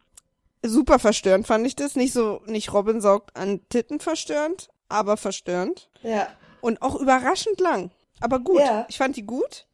super 0.64 0.98
verstörend 1.00 1.46
fand 1.46 1.66
ich 1.68 1.76
das. 1.76 1.96
Nicht 1.96 2.14
so, 2.14 2.42
nicht 2.48 2.74
Robin 2.74 3.02
saugt 3.02 3.36
an 3.36 3.62
Titten 3.70 4.00
verstörend, 4.00 4.70
aber 4.90 5.18
verstörend. 5.18 5.90
ja. 6.04 6.28
Und 6.62 6.82
auch 6.82 6.96
überraschend 6.96 7.60
lang. 7.60 7.92
Aber 8.20 8.40
gut. 8.40 8.60
Ja. 8.60 8.88
Ich 8.90 8.98
fand 8.98 9.16
die 9.16 9.22
gut. 9.26 9.68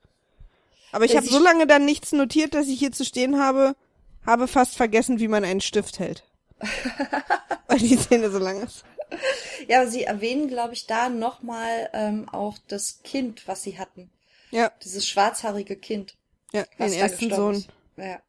Aber 0.91 1.05
ich 1.05 1.15
habe 1.15 1.25
so 1.25 1.39
lange 1.39 1.65
dann 1.65 1.85
nichts 1.85 2.11
notiert, 2.11 2.53
dass 2.53 2.67
ich 2.67 2.79
hier 2.79 2.91
zu 2.91 3.05
stehen 3.05 3.39
habe, 3.39 3.77
habe 4.25 4.45
fast 4.47 4.75
vergessen, 4.75 5.17
wie 5.19 5.29
man 5.29 5.45
einen 5.45 5.61
Stift 5.61 5.99
hält. 5.99 6.25
Weil 7.67 7.77
die 7.79 7.95
Szene 7.95 8.29
so 8.29 8.39
lang 8.39 8.61
ist. 8.61 8.83
Ja, 9.69 9.81
aber 9.81 9.89
sie 9.89 10.03
erwähnen, 10.03 10.49
glaube 10.49 10.73
ich, 10.73 10.85
da 10.85 11.07
nochmal 11.07 11.89
ähm, 11.93 12.27
auch 12.29 12.57
das 12.67 12.99
Kind, 13.03 13.47
was 13.47 13.63
sie 13.63 13.77
hatten. 13.79 14.09
Ja, 14.49 14.69
Dieses 14.83 15.07
schwarzhaarige 15.07 15.77
Kind. 15.77 16.15
ja, 16.51 16.65
den 16.77 16.91
ersten 16.91 17.33
Sohn. 17.33 17.55
ist. 17.55 17.69
Ja. 17.95 18.19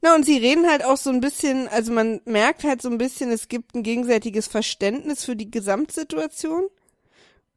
Na, 0.00 0.14
und 0.14 0.24
sie 0.24 0.38
reden 0.38 0.68
halt 0.68 0.84
auch 0.84 0.96
so 0.96 1.10
ein 1.10 1.20
bisschen, 1.20 1.66
also 1.68 1.92
man 1.92 2.20
merkt 2.24 2.62
halt 2.64 2.82
so 2.82 2.88
ein 2.88 2.98
bisschen, 2.98 3.30
es 3.32 3.48
gibt 3.48 3.74
ein 3.74 3.82
gegenseitiges 3.82 4.46
Verständnis 4.46 5.24
für 5.24 5.34
die 5.34 5.50
Gesamtsituation. 5.50 6.68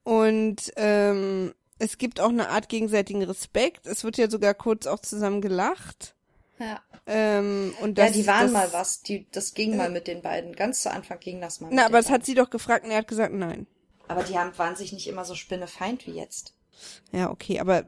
Und 0.04 0.72
ähm, 0.76 1.54
es 1.78 1.98
gibt 1.98 2.20
auch 2.20 2.30
eine 2.30 2.50
Art 2.50 2.70
gegenseitigen 2.70 3.24
Respekt. 3.24 3.86
Es 3.86 4.04
wird 4.04 4.18
ja 4.18 4.30
sogar 4.30 4.56
kurz 4.56 4.88
auch 4.88 5.00
zusammen 5.00 5.42
gelacht. 5.42 6.16
Ja. 6.58 6.82
Ähm, 7.08 7.74
und 7.82 7.98
ja, 7.98 8.06
das, 8.06 8.14
die 8.14 8.28
waren 8.28 8.44
das, 8.44 8.52
mal 8.52 8.74
was. 8.74 9.02
Die, 9.02 9.28
das 9.32 9.54
ging 9.54 9.78
mal 9.78 9.90
mit 9.90 10.08
den 10.08 10.22
beiden. 10.22 10.56
Ganz 10.56 10.82
zu 10.82 10.92
Anfang 10.92 11.20
ging 11.20 11.42
das 11.42 11.60
mal. 11.60 11.70
Na, 11.72 11.86
aber 11.86 12.00
es 12.00 12.06
beiden. 12.06 12.16
hat 12.16 12.26
sie 12.26 12.36
doch 12.36 12.50
gefragt 12.50 12.86
und 12.86 12.92
er 12.92 13.00
hat 13.00 13.08
gesagt, 13.08 13.34
nein. 13.34 13.68
Aber 14.08 14.24
die 14.24 14.38
haben, 14.38 14.58
waren 14.58 14.76
sich 14.76 14.94
nicht 14.94 15.08
immer 15.08 15.26
so 15.26 15.36
spinnefeind 15.36 16.06
wie 16.08 16.12
jetzt. 16.12 16.54
Ja, 17.12 17.30
okay, 17.30 17.60
aber 17.60 17.86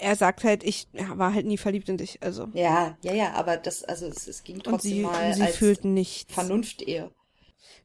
er 0.00 0.16
sagt 0.16 0.44
halt, 0.44 0.64
ich 0.64 0.88
war 0.92 1.34
halt 1.34 1.46
nie 1.46 1.58
verliebt 1.58 1.88
in 1.88 1.96
dich, 1.96 2.22
also. 2.22 2.48
Ja, 2.52 2.96
ja, 3.02 3.12
ja, 3.12 3.32
aber 3.34 3.56
das, 3.56 3.84
also 3.84 4.06
es, 4.06 4.26
es 4.26 4.42
ging 4.42 4.56
Und 4.56 4.64
trotzdem 4.64 4.92
sie, 4.92 5.00
mal 5.02 5.28
und 5.28 5.34
sie 5.34 5.42
als 5.42 5.56
fühlten 5.56 5.94
nichts. 5.94 6.32
Vernunft-Ehe. 6.32 7.10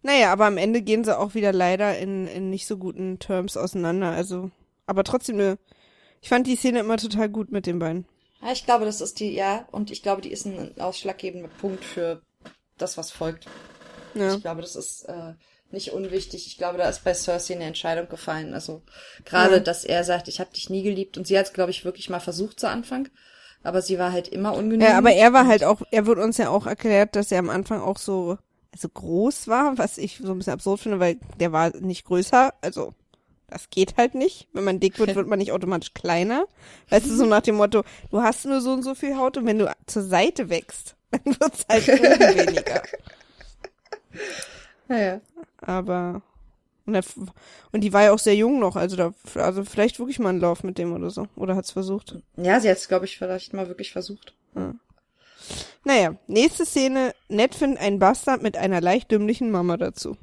Naja, 0.01 0.31
aber 0.31 0.45
am 0.45 0.57
Ende 0.57 0.81
gehen 0.81 1.03
sie 1.03 1.17
auch 1.17 1.33
wieder 1.33 1.53
leider 1.53 1.97
in, 1.97 2.27
in 2.27 2.49
nicht 2.49 2.67
so 2.67 2.77
guten 2.77 3.19
Terms 3.19 3.55
auseinander, 3.57 4.11
also. 4.11 4.51
Aber 4.85 5.03
trotzdem 5.03 5.37
ne, 5.37 5.57
ich 6.21 6.29
fand 6.29 6.47
die 6.47 6.55
Szene 6.55 6.79
immer 6.79 6.97
total 6.97 7.29
gut 7.29 7.51
mit 7.51 7.65
den 7.67 7.79
beiden. 7.79 8.05
Ja, 8.41 8.51
ich 8.51 8.65
glaube, 8.65 8.85
das 8.85 9.01
ist 9.01 9.19
die, 9.19 9.33
ja, 9.33 9.67
und 9.71 9.91
ich 9.91 10.03
glaube, 10.03 10.21
die 10.21 10.31
ist 10.31 10.45
ein 10.45 10.79
ausschlaggebender 10.79 11.49
Punkt 11.59 11.83
für 11.83 12.21
das, 12.77 12.97
was 12.97 13.11
folgt. 13.11 13.47
Ja. 14.15 14.33
Ich 14.33 14.41
glaube, 14.41 14.61
das 14.61 14.75
ist 14.75 15.03
äh, 15.03 15.33
nicht 15.73 15.91
unwichtig. 15.91 16.47
Ich 16.47 16.57
glaube, 16.57 16.77
da 16.77 16.87
ist 16.87 17.03
bei 17.03 17.13
Cersei 17.13 17.55
eine 17.55 17.65
Entscheidung 17.65 18.07
gefallen. 18.07 18.53
Also 18.53 18.81
gerade, 19.25 19.55
Ja. 19.55 19.59
dass 19.59 19.83
er 19.83 20.03
sagt, 20.03 20.27
ich 20.29 20.39
habe 20.39 20.51
dich 20.53 20.69
nie 20.69 20.83
geliebt. 20.83 21.17
Und 21.17 21.27
sie 21.27 21.37
hat 21.37 21.47
es, 21.47 21.53
glaube 21.53 21.71
ich, 21.71 21.83
wirklich 21.83 22.09
mal 22.09 22.19
versucht 22.21 22.59
zu 22.59 22.69
Anfang. 22.69 23.09
Aber 23.63 23.81
sie 23.81 23.97
war 23.99 24.11
halt 24.11 24.27
immer 24.27 24.53
ungenügend. 24.53 24.83
Ja, 24.89 24.97
aber 24.97 25.11
er 25.13 25.33
war 25.33 25.47
halt 25.47 25.63
auch, 25.63 25.81
er 25.91 26.05
wird 26.05 26.19
uns 26.19 26.37
ja 26.37 26.49
auch 26.49 26.65
erklärt, 26.67 27.15
dass 27.15 27.31
er 27.31 27.39
am 27.39 27.49
Anfang 27.49 27.81
auch 27.81 27.97
so, 27.97 28.37
also 28.73 28.89
groß 28.89 29.47
war, 29.47 29.77
was 29.77 29.97
ich 29.97 30.17
so 30.21 30.31
ein 30.31 30.37
bisschen 30.37 30.53
absurd 30.53 30.79
finde, 30.81 30.99
weil 30.99 31.17
der 31.39 31.51
war 31.51 31.75
nicht 31.77 32.05
größer, 32.05 32.53
also 32.61 32.93
das 33.47 33.69
geht 33.69 33.95
halt 33.97 34.15
nicht. 34.15 34.47
Wenn 34.51 34.63
man 34.65 34.79
dick 34.81 34.99
wird, 34.99 35.15
wird 35.15 35.27
man 35.27 35.39
nicht 35.39 35.51
automatisch 35.53 35.93
kleiner. 35.93 36.45
Weißt 36.89 37.05
du, 37.05 37.15
so 37.15 37.25
nach 37.25 37.41
dem 37.41 37.55
Motto, 37.55 37.83
du 38.11 38.21
hast 38.21 38.45
nur 38.45 38.59
so 38.61 38.73
und 38.73 38.83
so 38.83 38.95
viel 38.95 39.15
Haut 39.15 39.37
und 39.37 39.45
wenn 39.45 39.59
du 39.59 39.71
zur 39.87 40.03
Seite 40.03 40.49
wächst, 40.49 40.95
dann 41.11 41.21
wird's 41.39 41.65
halt 41.69 41.87
weniger. 41.87 42.81
Ja, 44.89 44.97
ja. 44.97 45.21
Aber 45.61 46.21
und, 46.85 46.95
er, 46.95 47.03
und 47.71 47.81
die 47.81 47.93
war 47.93 48.03
ja 48.03 48.11
auch 48.11 48.19
sehr 48.19 48.35
jung 48.35 48.59
noch, 48.59 48.75
also 48.75 48.95
da, 48.95 49.13
also 49.35 49.63
vielleicht 49.63 49.99
wirklich 49.99 50.19
mal 50.19 50.29
einen 50.29 50.41
Lauf 50.41 50.63
mit 50.63 50.77
dem 50.77 50.93
oder 50.93 51.09
so. 51.09 51.27
Oder 51.35 51.55
hat's 51.55 51.71
versucht. 51.71 52.17
ja, 52.35 52.59
sie 52.59 52.69
hat 52.69 52.77
es, 52.77 52.87
glaube 52.87 53.05
ich, 53.05 53.17
vielleicht 53.17 53.53
mal 53.53 53.67
wirklich 53.67 53.91
versucht. 53.93 54.35
Naja, 55.83 56.15
nächste 56.27 56.65
Szene. 56.65 57.13
Ned 57.29 57.55
findet 57.55 57.81
einen 57.81 57.99
Bastard 57.99 58.41
mit 58.41 58.57
einer 58.57 58.81
leicht 58.81 59.11
dümmlichen 59.11 59.51
Mama 59.51 59.77
dazu. 59.77 60.17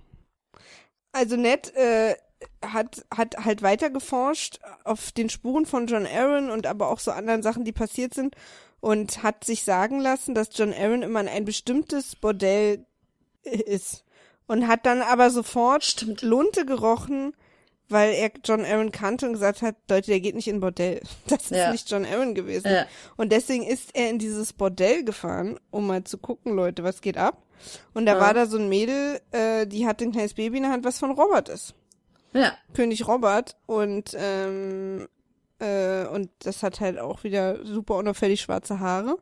Also 1.13 1.37
Ned 1.37 1.75
äh, 1.75 2.15
hat, 2.63 3.05
hat 3.15 3.45
halt 3.45 3.63
weiter 3.63 3.91
geforscht 3.91 4.61
auf 4.85 5.13
den 5.13 5.29
Spuren 5.29 5.67
von 5.67 5.87
John 5.87 6.07
Aaron 6.07 6.51
und 6.51 6.67
aber 6.67 6.89
auch 6.89 7.01
so 7.01 7.11
anderen 7.11 7.43
Sachen, 7.43 7.65
die 7.65 7.73
passiert 7.73 8.15
sind 8.15 8.37
und 8.81 9.23
hat 9.23 9.45
sich 9.45 9.65
sagen 9.65 10.01
lassen, 10.01 10.35
dass 10.35 10.57
John 10.57 10.73
Aaron 10.73 11.03
immer 11.03 11.21
in 11.21 11.29
ein 11.29 11.45
bestimmtes 11.45 12.17
Bordell 12.17 12.87
ist. 13.43 14.05
Und 14.51 14.67
hat 14.67 14.85
dann 14.85 15.01
aber 15.03 15.31
sofort 15.31 15.85
Stimmt. 15.85 16.23
Lunte 16.23 16.67
gerochen, 16.67 17.35
weil 17.89 18.13
er 18.15 18.31
John 18.45 18.65
Aaron 18.65 18.91
kannte 18.93 19.27
und 19.27 19.33
gesagt 19.35 19.63
hat, 19.63 19.77
Leute, 19.89 20.11
der 20.11 20.21
geht 20.21 20.35
nicht 20.35 20.49
in 20.49 20.61
Bordell. 20.61 21.01
Das 21.29 21.43
ist 21.45 21.51
Ja. 21.53 21.71
nicht 21.73 21.89
John 21.91 22.05
Aaron 22.05 22.35
gewesen. 22.35 22.71
Ja. 22.71 22.87
Und 23.17 23.31
deswegen 23.33 23.65
ist 23.65 23.91
er 23.95 24.11
in 24.11 24.19
dieses 24.19 24.53
Bordell 24.53 25.05
gefahren, 25.05 25.59
um 25.71 25.87
mal 25.87 26.03
zu 26.05 26.19
gucken, 26.19 26.55
Leute, 26.55 26.83
was 26.85 27.01
geht 27.01 27.17
ab. 27.17 27.43
Und 27.95 28.07
da 28.07 28.15
Ja. 28.15 28.21
war 28.21 28.35
da 28.35 28.47
so 28.47 28.59
ein 28.59 28.69
Mädel, 28.69 29.21
äh, 29.33 29.67
die 29.67 29.87
hat 29.87 30.01
ein 30.03 30.13
kleines 30.13 30.35
Baby 30.35 30.57
in 30.59 30.63
der 30.65 30.73
Hand, 30.73 30.85
was 30.85 30.99
von 30.99 31.11
Robert 31.13 31.49
ist. 31.49 31.75
Ja. 32.33 32.53
König 32.75 33.07
Robert 33.09 33.57
und 33.67 34.17
ähm, 34.17 35.09
äh, 35.61 36.07
und 36.07 36.31
das 36.41 36.63
hat 36.63 36.81
halt 36.81 36.99
auch 36.99 37.25
wieder 37.25 37.65
super 37.65 37.97
unauffällig 37.97 38.41
schwarze 38.41 38.81
Haare. 38.81 39.19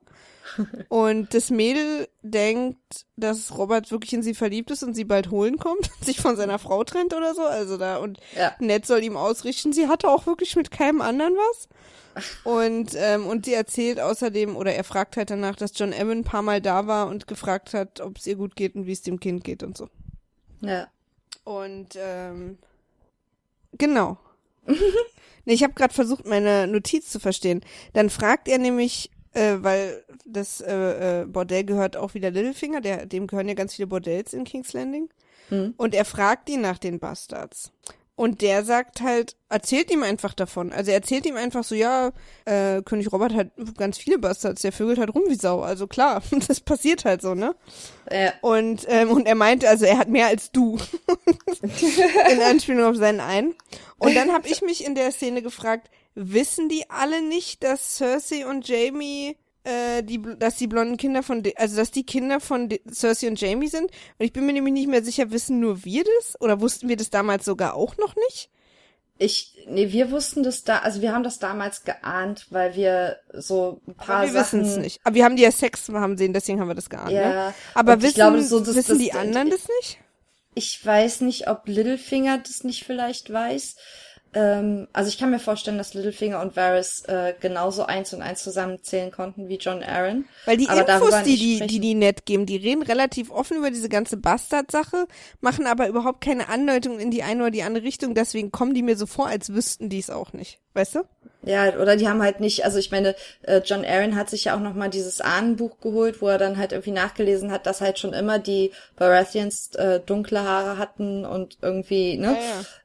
Und 0.88 1.34
das 1.34 1.50
Mädel 1.50 2.08
denkt, 2.22 3.04
dass 3.16 3.56
Robert 3.56 3.90
wirklich 3.90 4.14
in 4.14 4.22
sie 4.22 4.34
verliebt 4.34 4.70
ist 4.70 4.82
und 4.82 4.94
sie 4.94 5.04
bald 5.04 5.30
holen 5.30 5.58
kommt, 5.58 5.90
sich 6.00 6.20
von 6.20 6.36
seiner 6.36 6.58
Frau 6.58 6.84
trennt 6.84 7.14
oder 7.14 7.34
so. 7.34 7.42
Also 7.42 7.76
da 7.76 7.98
und 7.98 8.18
Ja. 8.34 8.52
Ned 8.58 8.86
soll 8.86 9.02
ihm 9.04 9.16
ausrichten, 9.16 9.74
sie 9.74 9.88
hatte 9.88 10.08
auch 10.08 10.26
wirklich 10.26 10.56
mit 10.56 10.70
keinem 10.70 11.02
anderen 11.02 11.34
was. 11.34 11.68
Und 12.44 12.92
ähm, 12.96 13.26
und 13.26 13.44
sie 13.44 13.54
erzählt 13.54 14.00
außerdem 14.00 14.56
oder 14.56 14.74
er 14.74 14.84
fragt 14.84 15.16
halt 15.16 15.30
danach, 15.30 15.54
dass 15.54 15.78
John 15.78 15.92
Evan 15.92 16.18
ein 16.18 16.24
paar 16.24 16.42
Mal 16.42 16.60
da 16.60 16.86
war 16.86 17.08
und 17.08 17.28
gefragt 17.28 17.74
hat, 17.74 18.00
ob 18.00 18.16
es 18.16 18.26
ihr 18.26 18.36
gut 18.36 18.56
geht 18.56 18.74
und 18.74 18.86
wie 18.86 18.92
es 18.92 19.02
dem 19.02 19.20
Kind 19.20 19.44
geht 19.44 19.62
und 19.62 19.76
so. 19.76 19.88
Ja. 20.62 20.88
Und 21.44 21.90
ähm, 21.96 22.58
genau. 23.76 24.18
nee, 25.44 25.54
ich 25.54 25.62
habe 25.62 25.74
gerade 25.74 25.94
versucht, 25.94 26.26
meine 26.26 26.66
Notiz 26.66 27.10
zu 27.10 27.20
verstehen. 27.20 27.62
Dann 27.92 28.10
fragt 28.10 28.48
er 28.48 28.58
nämlich, 28.58 29.10
äh, 29.34 29.56
weil 29.58 30.04
das 30.26 30.60
äh, 30.60 31.22
äh, 31.22 31.26
Bordell 31.26 31.64
gehört 31.64 31.96
auch 31.96 32.14
wieder 32.14 32.30
Littlefinger, 32.30 32.80
der, 32.80 33.06
dem 33.06 33.26
gehören 33.26 33.48
ja 33.48 33.54
ganz 33.54 33.74
viele 33.74 33.88
Bordells 33.88 34.32
in 34.32 34.44
King's 34.44 34.72
Landing. 34.72 35.08
Hm. 35.48 35.74
Und 35.76 35.94
er 35.94 36.04
fragt 36.04 36.48
ihn 36.50 36.60
nach 36.60 36.78
den 36.78 36.98
Bastards. 36.98 37.72
Und 38.18 38.42
der 38.42 38.64
sagt 38.64 39.00
halt, 39.00 39.36
erzählt 39.48 39.92
ihm 39.92 40.02
einfach 40.02 40.34
davon. 40.34 40.72
Also 40.72 40.90
er 40.90 40.96
erzählt 40.96 41.24
ihm 41.24 41.36
einfach 41.36 41.62
so, 41.62 41.76
ja, 41.76 42.10
äh, 42.46 42.82
König 42.82 43.12
Robert 43.12 43.32
hat 43.32 43.52
ganz 43.76 43.96
viele 43.96 44.18
Bastards, 44.18 44.62
der 44.62 44.72
vögelt 44.72 44.98
halt 44.98 45.14
rum 45.14 45.22
wie 45.28 45.36
Sau. 45.36 45.60
Also 45.60 45.86
klar, 45.86 46.20
das 46.48 46.58
passiert 46.58 47.04
halt 47.04 47.22
so, 47.22 47.36
ne? 47.36 47.54
Ja. 48.10 48.32
Und, 48.40 48.86
ähm, 48.88 49.12
und 49.12 49.28
er 49.28 49.36
meinte, 49.36 49.68
also 49.68 49.84
er 49.84 49.98
hat 49.98 50.08
mehr 50.08 50.26
als 50.26 50.50
du. 50.50 50.78
in 52.32 52.42
Anspielung 52.42 52.86
auf 52.86 52.96
seinen 52.96 53.20
einen. 53.20 53.54
Und 53.98 54.16
dann 54.16 54.32
habe 54.32 54.48
ich 54.48 54.62
mich 54.62 54.84
in 54.84 54.96
der 54.96 55.12
Szene 55.12 55.40
gefragt, 55.40 55.88
wissen 56.16 56.68
die 56.68 56.90
alle 56.90 57.22
nicht, 57.22 57.62
dass 57.62 57.98
Cersei 57.98 58.48
und 58.48 58.66
Jamie, 58.66 59.36
äh, 59.68 60.02
die, 60.02 60.20
dass 60.38 60.56
die 60.56 60.66
blonden 60.66 60.96
Kinder 60.96 61.22
von, 61.22 61.42
De 61.42 61.54
also 61.56 61.76
dass 61.76 61.90
die 61.90 62.04
Kinder 62.04 62.40
von 62.40 62.68
De 62.68 62.80
Cersei 62.90 63.28
und 63.28 63.40
Jamie 63.40 63.68
sind? 63.68 63.90
Und 64.18 64.24
ich 64.26 64.32
bin 64.32 64.46
mir 64.46 64.52
nämlich 64.52 64.74
nicht 64.74 64.88
mehr 64.88 65.04
sicher, 65.04 65.30
wissen 65.30 65.60
nur 65.60 65.84
wir 65.84 66.04
das? 66.04 66.40
Oder 66.40 66.60
wussten 66.60 66.88
wir 66.88 66.96
das 66.96 67.10
damals 67.10 67.44
sogar 67.44 67.74
auch 67.74 67.96
noch 67.96 68.16
nicht? 68.16 68.50
Ich, 69.20 69.56
nee, 69.66 69.90
wir 69.90 70.12
wussten 70.12 70.44
das 70.44 70.62
da, 70.62 70.78
also 70.78 71.02
wir 71.02 71.12
haben 71.12 71.24
das 71.24 71.40
damals 71.40 71.82
geahnt, 71.82 72.46
weil 72.50 72.76
wir 72.76 73.16
so 73.32 73.80
ein 73.88 73.94
paar 73.94 74.18
Aber 74.18 74.26
wir 74.26 74.44
Sachen. 74.44 74.60
wissen 74.60 74.70
es 74.72 74.76
nicht. 74.78 75.00
Aber 75.02 75.16
wir 75.16 75.24
haben 75.24 75.34
die 75.34 75.42
ja 75.42 75.50
Sex 75.50 75.88
haben 75.88 76.16
sehen, 76.16 76.32
deswegen 76.32 76.60
haben 76.60 76.68
wir 76.68 76.76
das 76.76 76.88
geahnt. 76.88 77.10
Ne? 77.10 77.20
Ja. 77.20 77.54
Aber 77.74 77.94
Und 77.94 78.02
wissen, 78.02 78.14
glaube, 78.14 78.42
so, 78.42 78.60
das, 78.60 78.76
wissen 78.76 78.90
das, 78.92 78.98
die 78.98 79.12
anderen 79.12 79.50
das 79.50 79.66
nicht? 79.80 79.98
Ich 80.54 80.84
weiß 80.84 81.22
nicht, 81.22 81.48
ob 81.48 81.66
Littlefinger 81.66 82.38
das 82.38 82.62
nicht 82.62 82.84
vielleicht 82.84 83.32
weiß. 83.32 83.76
Ähm, 84.34 84.88
also 84.92 85.08
ich 85.08 85.18
kann 85.18 85.30
mir 85.30 85.38
vorstellen, 85.38 85.78
dass 85.78 85.94
Littlefinger 85.94 86.40
und 86.40 86.54
Varys 86.54 87.02
äh, 87.06 87.34
genauso 87.40 87.84
eins 87.84 88.12
und 88.12 88.20
eins 88.20 88.42
zusammenzählen 88.42 89.10
konnten 89.10 89.48
wie 89.48 89.56
John 89.56 89.82
Aaron. 89.82 90.26
Weil 90.44 90.58
die 90.58 90.68
Aber 90.68 90.86
Infos, 90.86 91.22
die 91.24 91.36
die, 91.36 91.66
die 91.66 91.80
die 91.80 91.94
nett 91.94 92.26
geben, 92.26 92.44
die 92.44 92.56
reden 92.56 92.82
relativ 92.82 93.30
offen 93.30 93.56
über 93.56 93.70
diese 93.70 93.88
ganze 93.88 94.18
Bastard-Sache, 94.18 95.06
machen 95.40 95.66
aber 95.66 95.88
überhaupt 95.88 96.20
keine 96.20 96.48
Andeutung 96.48 96.98
in 97.00 97.10
die 97.10 97.22
eine 97.22 97.42
oder 97.42 97.50
die 97.50 97.62
andere 97.62 97.84
Richtung. 97.84 98.14
Deswegen 98.14 98.52
kommen 98.52 98.74
die 98.74 98.82
mir 98.82 98.96
so 98.96 99.06
vor, 99.06 99.28
als 99.28 99.52
wüssten 99.54 99.88
die 99.88 99.98
es 99.98 100.10
auch 100.10 100.32
nicht. 100.34 100.60
Weißt 100.74 100.96
du? 100.96 101.00
Ja, 101.42 101.74
oder 101.78 101.96
die 101.96 102.08
haben 102.08 102.22
halt 102.22 102.40
nicht, 102.40 102.64
also 102.64 102.78
ich 102.78 102.90
meine, 102.90 103.14
äh, 103.42 103.62
John 103.64 103.84
Aaron 103.84 104.16
hat 104.16 104.28
sich 104.28 104.44
ja 104.44 104.56
auch 104.56 104.60
nochmal 104.60 104.90
dieses 104.90 105.20
Ahnenbuch 105.20 105.80
geholt, 105.80 106.20
wo 106.20 106.28
er 106.28 106.38
dann 106.38 106.58
halt 106.58 106.72
irgendwie 106.72 106.90
nachgelesen 106.90 107.50
hat, 107.52 107.66
dass 107.66 107.80
halt 107.80 107.98
schon 107.98 108.12
immer 108.12 108.38
die 108.38 108.72
Baratheons 108.96 109.74
äh, 109.76 110.00
dunkle 110.00 110.42
Haare 110.42 110.78
hatten 110.78 111.24
und 111.24 111.58
irgendwie, 111.62 112.18
ne? 112.18 112.36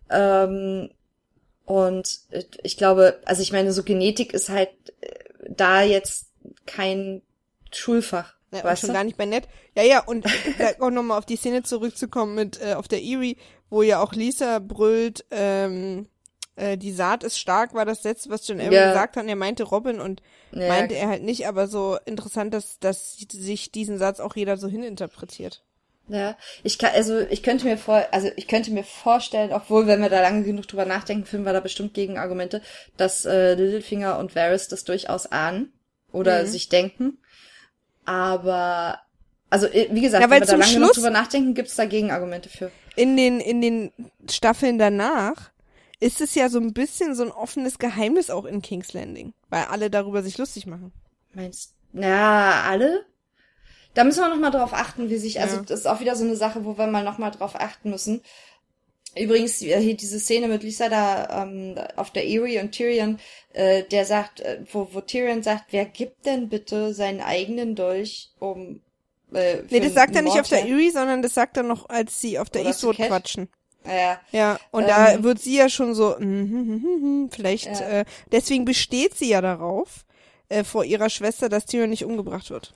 Ja, 0.10 0.44
Ähm, 0.46 0.90
und 1.66 2.20
äh, 2.32 2.44
ich 2.64 2.78
glaube, 2.78 3.20
also 3.26 3.42
ich 3.42 3.52
meine, 3.52 3.72
so 3.74 3.84
Genetik 3.84 4.34
ist 4.34 4.50
halt 4.50 4.70
äh, 5.02 5.10
da 5.50 5.82
jetzt 5.82 6.28
kein 6.66 7.22
Schulfach. 7.72 8.36
Ja, 8.52 8.64
weißt 8.64 8.82
schon 8.82 8.90
du? 8.90 8.94
gar 8.94 9.04
nicht 9.04 9.18
bei 9.18 9.26
nett. 9.26 9.48
Ja, 9.76 9.84
ja, 9.84 10.04
und 10.06 10.26
auch 10.80 10.90
nochmal 10.92 11.18
auf 11.18 11.26
die 11.26 11.38
Szene 11.38 11.64
zurückzukommen 11.64 12.36
mit 12.36 12.62
äh, 12.62 12.74
auf 12.74 12.88
der 12.88 13.02
Erie, 13.02 13.38
wo 13.70 13.82
ja 13.82 14.02
auch 14.02 14.14
Lisa 14.14 14.60
brüllt, 14.60 15.26
ähm, 15.32 16.08
äh, 16.56 16.78
die 16.78 16.92
Saat 16.92 17.24
ist 17.24 17.40
stark, 17.40 17.74
war 17.74 17.86
das 17.86 18.04
letzte, 18.04 18.30
was 18.30 18.48
John 18.48 18.60
Aaron 18.60 18.74
Ja. 18.74 18.86
gesagt 18.88 19.16
hat. 19.18 19.24
Und 19.24 19.30
er 19.30 19.36
meinte 19.36 19.64
Robin 19.64 20.00
und 20.00 20.22
Ja, 20.52 20.68
meinte 20.68 20.96
er 20.96 21.08
halt 21.08 21.24
nicht, 21.24 21.48
aber 21.48 21.68
so 21.68 21.98
interessant, 22.06 22.54
dass, 22.54 22.80
dass 22.80 23.18
sich 23.18 23.72
diesen 23.72 23.98
Satz 23.98 24.20
auch 24.20 24.36
jeder 24.36 24.58
so 24.58 24.68
hininterpretiert. 24.68 25.64
Ja, 26.14 26.38
ich 26.62 26.78
kann, 26.78 26.92
also 26.94 27.22
ich 27.22 27.42
könnte 27.42 27.66
mir 27.66 27.76
vor, 27.76 28.06
also 28.12 28.30
ich 28.36 28.48
könnte 28.48 28.70
mir 28.72 28.84
vorstellen, 28.84 29.52
obwohl, 29.52 29.88
wenn 29.88 30.00
wir 30.00 30.10
da 30.10 30.22
lange 30.22 30.44
genug 30.44 30.68
drüber 30.68 30.86
nachdenken, 30.86 31.26
finden 31.26 31.46
wir 31.48 31.54
da 31.54 31.60
bestimmt 31.60 31.96
Gegenargumente, 31.96 32.62
dass 32.98 33.26
äh, 33.26 33.56
Littlefinger 33.56 34.20
und 34.20 34.36
Varys 34.36 34.68
das 34.68 34.84
durchaus 34.84 35.26
ahnen 35.32 35.74
oder 36.12 36.44
Mhm. 36.44 36.48
sich 36.48 36.70
denken. 36.70 37.18
Aber, 38.06 39.00
also 39.50 39.68
wie 39.74 40.02
gesagt, 40.02 40.22
Ja, 40.24 40.30
wenn 40.30 40.42
wir 40.42 40.46
da 40.46 40.56
lange 40.56 40.72
genug 40.74 40.88
Schluss- 40.90 40.98
drüber 40.98 41.10
nachdenken, 41.10 41.56
gibt's 41.56 41.76
da 41.76 41.86
Gegenargumente 41.86 42.50
für. 42.50 42.72
in 42.96 43.18
den, 43.18 43.40
in 43.40 43.62
den 43.62 43.92
Staffeln 44.30 44.78
danach 44.78 45.52
ist 46.00 46.22
es 46.22 46.36
ja 46.36 46.50
so 46.50 46.60
ein 46.60 46.74
bisschen 46.74 47.16
so 47.16 47.24
ein 47.24 47.32
offenes 47.32 47.80
Geheimnis 47.80 48.30
auch 48.30 48.46
in 48.46 48.62
King's 48.62 48.94
Landing, 48.94 49.34
weil 49.50 49.64
alle 49.64 49.90
darüber 49.90 50.22
sich 50.22 50.38
lustig 50.38 50.68
machen. 50.68 50.92
Meinst, 51.34 51.74
na, 51.92 52.64
alle? 52.70 53.06
Da 53.94 54.04
müssen 54.04 54.22
wir 54.22 54.30
noch 54.30 54.40
mal 54.40 54.50
drauf 54.52 54.74
achten, 54.74 55.10
wie 55.10 55.18
sich, 55.18 55.40
also 55.40 55.58
Ja. 55.58 55.62
das 55.64 55.82
ist 55.82 55.86
auch 55.86 56.00
wieder 56.00 56.16
so 56.16 56.24
eine 56.24 56.36
Sache, 56.36 56.66
wo 56.66 56.78
wir 56.78 56.88
mal 56.88 57.04
noch 57.04 57.18
mal 57.20 57.30
drauf 57.32 57.56
achten 57.56 57.90
müssen. 57.92 58.22
Übrigens, 59.16 59.62
äh, 59.62 59.80
hier 59.80 59.96
diese 59.96 60.20
Szene 60.20 60.48
mit 60.48 60.64
Lisa 60.64 60.90
da 60.90 61.44
ähm, 61.44 61.76
auf 61.96 62.10
der 62.10 62.28
Erie 62.28 62.60
und 62.62 62.72
Tyrion, 62.72 63.20
äh, 63.54 63.84
der 63.84 64.06
sagt, 64.06 64.40
äh, 64.40 64.62
wo, 64.72 64.90
wo 64.92 65.02
Tyrion 65.02 65.44
sagt, 65.44 65.66
wer 65.70 65.86
gibt 65.86 66.26
denn 66.26 66.50
bitte 66.50 66.94
seinen 66.96 67.22
eigenen 67.22 67.76
Dolch, 67.76 68.32
um 68.40 68.82
äh, 69.32 69.58
Nee, 69.70 69.80
das 69.82 69.94
sagt 69.94 70.16
er 70.16 70.24
nicht 70.24 70.40
auf 70.40 70.50
der 70.50 70.62
Erie, 70.68 70.90
sondern 70.92 71.22
das 71.22 71.36
sagt 71.36 71.58
er 71.58 71.64
noch, 71.64 71.90
als 71.90 72.20
sie 72.20 72.40
auf 72.40 72.50
der 72.50 72.66
Eastwood 72.66 72.98
quatschen. 72.98 73.50
Ja, 73.86 74.20
ja. 74.32 74.60
Und 74.72 74.88
da 74.88 75.12
Ähm. 75.12 75.24
wird 75.24 75.40
sie 75.40 75.58
ja 75.58 75.70
schon 75.70 75.94
so, 75.94 76.16
mm, 76.18 76.24
mm, 76.24 77.24
mm, 77.26 77.30
vielleicht, 77.32 77.66
Ja. 77.68 77.88
äh, 78.00 78.06
deswegen 78.32 78.66
besteht 78.66 79.16
sie 79.16 79.30
ja 79.30 79.42
darauf, 79.42 80.06
äh, 80.50 80.64
vor 80.64 80.86
ihrer 80.86 81.10
Schwester, 81.12 81.50
dass 81.50 81.66
Tyrion 81.66 81.90
nicht 81.92 82.06
umgebracht 82.06 82.50
wird. 82.50 82.74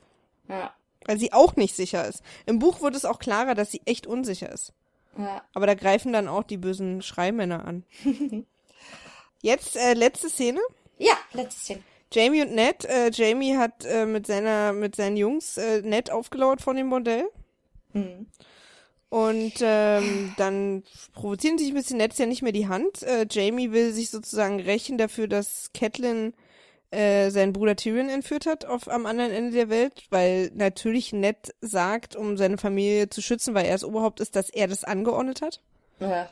ja, 0.50 0.72
Weil 1.08 1.18
sie 1.18 1.34
auch 1.34 1.56
nicht 1.56 1.76
sicher 1.76 2.08
ist. 2.08 2.22
Im 2.46 2.60
Buch 2.60 2.82
wird 2.82 2.96
es 2.96 3.06
auch 3.06 3.18
klarer, 3.18 3.56
dass 3.56 3.72
sie 3.72 3.82
echt 3.86 4.06
unsicher 4.06 4.52
ist. 4.52 4.74
ja. 5.18 5.42
Aber 5.54 5.66
da 5.66 5.74
greifen 5.74 6.14
dann 6.14 6.28
auch 6.28 6.44
die 6.44 6.58
bösen 6.58 7.02
Schreimänner 7.02 7.66
an. 7.66 7.84
Jetzt 9.42 9.76
äh, 9.76 9.94
letzte 9.94 10.30
Szene. 10.30 10.60
Ja, 11.00 11.14
letztes 11.34 11.64
Szene. 11.64 11.84
Jamie 12.12 12.42
und 12.42 12.54
Ned. 12.54 12.86
Äh, 12.86 13.12
Jamie 13.12 13.58
hat 13.58 13.86
äh, 13.86 14.06
mit 14.06 14.28
seiner 14.28 14.74
mit 14.74 14.96
seinen 14.96 15.18
Jungs 15.18 15.58
äh, 15.58 15.82
Ned 15.82 16.12
aufgelauert 16.12 16.62
von 16.62 16.76
dem 16.76 16.90
Bordell. 16.90 17.30
Mhm. 17.94 18.28
Und 19.10 19.54
ähm, 19.62 20.34
dann 20.38 20.84
provozieren 21.14 21.58
sie 21.58 21.66
sich 21.66 21.74
ein 21.74 21.78
bisschen. 21.78 21.98
Ned 21.98 22.12
ist 22.12 22.20
ja 22.20 22.26
nicht 22.26 22.42
mehr 22.42 22.52
die 22.52 22.68
Hand. 22.68 23.04
Äh, 23.04 23.26
Jamie 23.30 23.72
will 23.72 23.94
sich 23.94 24.10
sozusagen 24.10 24.60
rächen 24.60 24.98
dafür, 24.98 25.28
dass 25.28 25.72
Catelyn 25.74 26.34
äh, 26.92 27.30
seinen 27.32 27.54
Bruder 27.54 27.76
Tyrion 27.76 28.10
entführt 28.10 28.46
hat 28.46 28.66
auf 28.66 28.88
am 28.88 29.06
anderen 29.06 29.32
Ende 29.32 29.52
der 29.52 29.70
Welt, 29.70 30.04
weil 30.10 30.52
natürlich 30.54 31.12
Ned 31.14 31.54
sagt, 31.62 32.16
um 32.16 32.38
seine 32.38 32.58
Familie 32.58 33.10
zu 33.10 33.22
schützen, 33.22 33.54
weil 33.54 33.66
er 33.66 33.74
das 33.74 33.84
Oberhaupt 33.84 34.20
ist, 34.20 34.36
dass 34.36 34.50
er 34.50 34.68
das 34.68 34.84
angeordnet 34.84 35.42
hat. 35.42 35.62
Ja. 36.00 36.30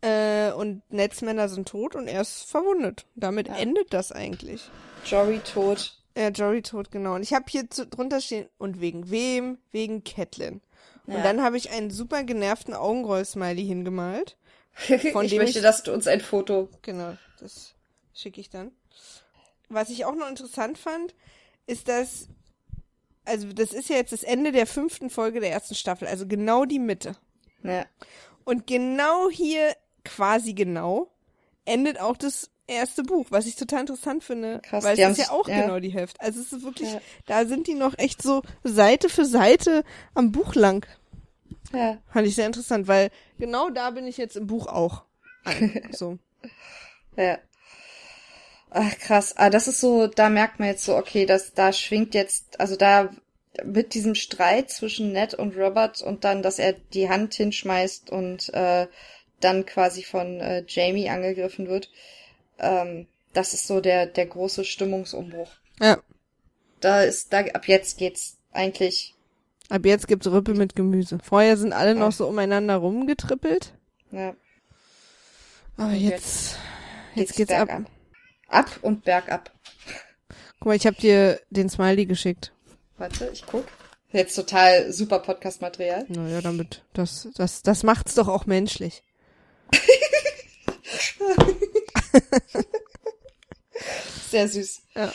Äh, 0.00 0.52
und 0.52 0.82
Neds 0.90 1.22
Männer 1.22 1.48
sind 1.48 1.68
tot 1.68 1.94
und 1.94 2.08
er 2.08 2.22
ist 2.22 2.44
verwundet. 2.50 3.06
Damit 3.14 3.48
Ja. 3.48 3.56
endet 3.56 3.92
das 3.92 4.10
eigentlich. 4.10 4.68
Jory 5.06 5.38
tot. 5.40 5.96
Äh, 6.14 6.30
Jory 6.30 6.62
tot, 6.62 6.90
genau. 6.90 7.14
Und 7.14 7.22
ich 7.22 7.32
habe 7.32 7.44
hier 7.48 7.70
zu, 7.70 7.86
drunter 7.86 8.20
stehen, 8.20 8.48
und 8.58 8.80
wegen 8.80 9.10
wem? 9.10 9.58
Wegen 9.70 10.02
Catelyn. 10.04 10.60
Und 11.06 11.14
Ja. 11.14 11.22
dann 11.22 11.42
habe 11.42 11.56
ich 11.56 11.70
einen 11.70 11.90
super 11.90 12.24
genervten 12.24 12.74
Augenroll-Smiley 12.74 13.64
hingemalt. 13.64 14.36
Von 15.12 15.24
ich 15.26 15.30
dem 15.32 15.38
möchte, 15.42 15.58
ich- 15.58 15.62
dass 15.62 15.82
du 15.84 15.92
uns 15.92 16.06
ein 16.06 16.20
Foto. 16.20 16.68
Genau, 16.82 17.16
das 17.38 17.74
schicke 18.14 18.40
ich 18.40 18.50
dann. 18.50 18.72
Was 19.72 19.90
ich 19.90 20.04
auch 20.04 20.14
noch 20.14 20.28
interessant 20.28 20.78
fand, 20.78 21.14
ist, 21.66 21.88
dass, 21.88 22.28
also 23.24 23.52
das 23.52 23.72
ist 23.72 23.88
ja 23.88 23.96
jetzt 23.96 24.12
das 24.12 24.22
Ende 24.22 24.52
der 24.52 24.66
fünften 24.66 25.10
Folge 25.10 25.40
der 25.40 25.50
ersten 25.50 25.74
Staffel, 25.74 26.08
also 26.08 26.26
genau 26.26 26.64
die 26.64 26.78
Mitte. 26.78 27.16
Ja. 27.62 27.86
Und 28.44 28.66
genau 28.66 29.30
hier, 29.30 29.76
quasi 30.04 30.52
genau, 30.52 31.10
endet 31.64 32.00
auch 32.00 32.16
das 32.16 32.50
erste 32.66 33.02
Buch, 33.02 33.26
was 33.30 33.46
ich 33.46 33.56
total 33.56 33.80
interessant 33.80 34.24
finde, 34.24 34.60
Krass, 34.62 34.84
weil 34.84 34.98
es 34.98 35.18
ist 35.18 35.26
ja 35.26 35.30
auch 35.30 35.48
ja. 35.48 35.60
genau 35.62 35.78
die 35.78 35.92
Hälfte. 35.92 36.20
Also 36.20 36.40
es 36.40 36.52
ist 36.52 36.64
wirklich, 36.64 36.92
Ja. 36.92 37.00
da 37.26 37.46
sind 37.46 37.66
die 37.66 37.74
noch 37.74 37.98
echt 37.98 38.22
so 38.22 38.42
Seite 38.64 39.08
für 39.08 39.24
Seite 39.24 39.84
am 40.14 40.32
Buch 40.32 40.54
lang. 40.54 40.86
Ja. 41.72 41.98
Fand 42.12 42.26
ich 42.26 42.34
sehr 42.34 42.46
interessant, 42.46 42.88
weil 42.88 43.10
genau 43.38 43.70
da 43.70 43.90
bin 43.90 44.06
ich 44.06 44.16
jetzt 44.16 44.36
im 44.36 44.46
Buch 44.46 44.66
auch. 44.66 45.04
An, 45.44 45.80
so. 45.92 46.18
Ja. 47.16 47.38
Ach, 48.74 48.98
krass. 48.98 49.34
Ah, 49.36 49.50
das 49.50 49.68
ist 49.68 49.80
so, 49.80 50.06
da 50.06 50.30
merkt 50.30 50.58
man 50.58 50.68
jetzt 50.68 50.84
so, 50.84 50.96
okay, 50.96 51.26
dass 51.26 51.52
da 51.52 51.72
schwingt 51.74 52.14
jetzt, 52.14 52.58
also 52.58 52.74
da 52.76 53.10
mit 53.64 53.92
diesem 53.92 54.14
Streit 54.14 54.70
zwischen 54.70 55.12
Ned 55.12 55.34
und 55.34 55.56
Robert 55.58 56.00
und 56.00 56.24
dann, 56.24 56.42
dass 56.42 56.58
er 56.58 56.72
die 56.72 57.10
Hand 57.10 57.34
hinschmeißt 57.34 58.08
und 58.08 58.52
äh, 58.54 58.86
dann 59.40 59.66
quasi 59.66 60.02
von 60.04 60.40
äh, 60.40 60.64
Jamie 60.66 61.10
angegriffen 61.10 61.68
wird. 61.68 61.90
Ähm, 62.58 63.06
das 63.34 63.52
ist 63.52 63.66
so 63.66 63.80
der 63.82 64.06
der 64.06 64.24
große 64.26 64.64
Stimmungsumbruch. 64.64 65.50
Ja. 65.80 65.98
Da 66.80 67.02
ist 67.02 67.32
da 67.34 67.40
ab 67.40 67.68
jetzt 67.68 67.98
geht's 67.98 68.38
eigentlich 68.52 69.14
Ab 69.68 69.84
jetzt 69.84 70.08
gibt's 70.08 70.26
Rüppe 70.26 70.54
mit 70.54 70.74
Gemüse. 70.74 71.18
Vorher 71.22 71.56
sind 71.58 71.72
alle 71.74 71.90
Ja. 71.92 71.98
noch 71.98 72.12
so 72.12 72.26
umeinander 72.26 72.76
rumgetrippelt. 72.76 73.74
ja, 74.12 74.34
Aber 75.76 75.88
Und 75.88 76.00
jetzt, 76.00 76.56
jetzt 77.14 77.36
geht's 77.36 77.52
ab. 77.52 77.68
bergab. 77.68 77.86
Ab 77.86 77.91
und 78.82 79.04
bergab. 79.04 79.50
Guck 80.58 80.66
mal, 80.66 80.76
ich 80.76 80.86
habe 80.86 80.96
dir 80.96 81.40
den 81.50 81.68
Smiley 81.68 82.06
geschickt. 82.06 82.52
Warte, 82.98 83.30
ich 83.32 83.44
guck. 83.46 83.64
Jetzt 84.12 84.34
total 84.34 84.92
super 84.92 85.18
Podcast-Material. 85.20 86.04
Naja, 86.08 86.40
damit, 86.42 86.82
das, 86.92 87.28
das, 87.34 87.62
das 87.62 87.82
macht's 87.82 88.14
doch 88.14 88.28
auch 88.28 88.44
menschlich. 88.46 89.02
Sehr 94.30 94.48
süß. 94.48 94.82
Ja. 94.94 95.12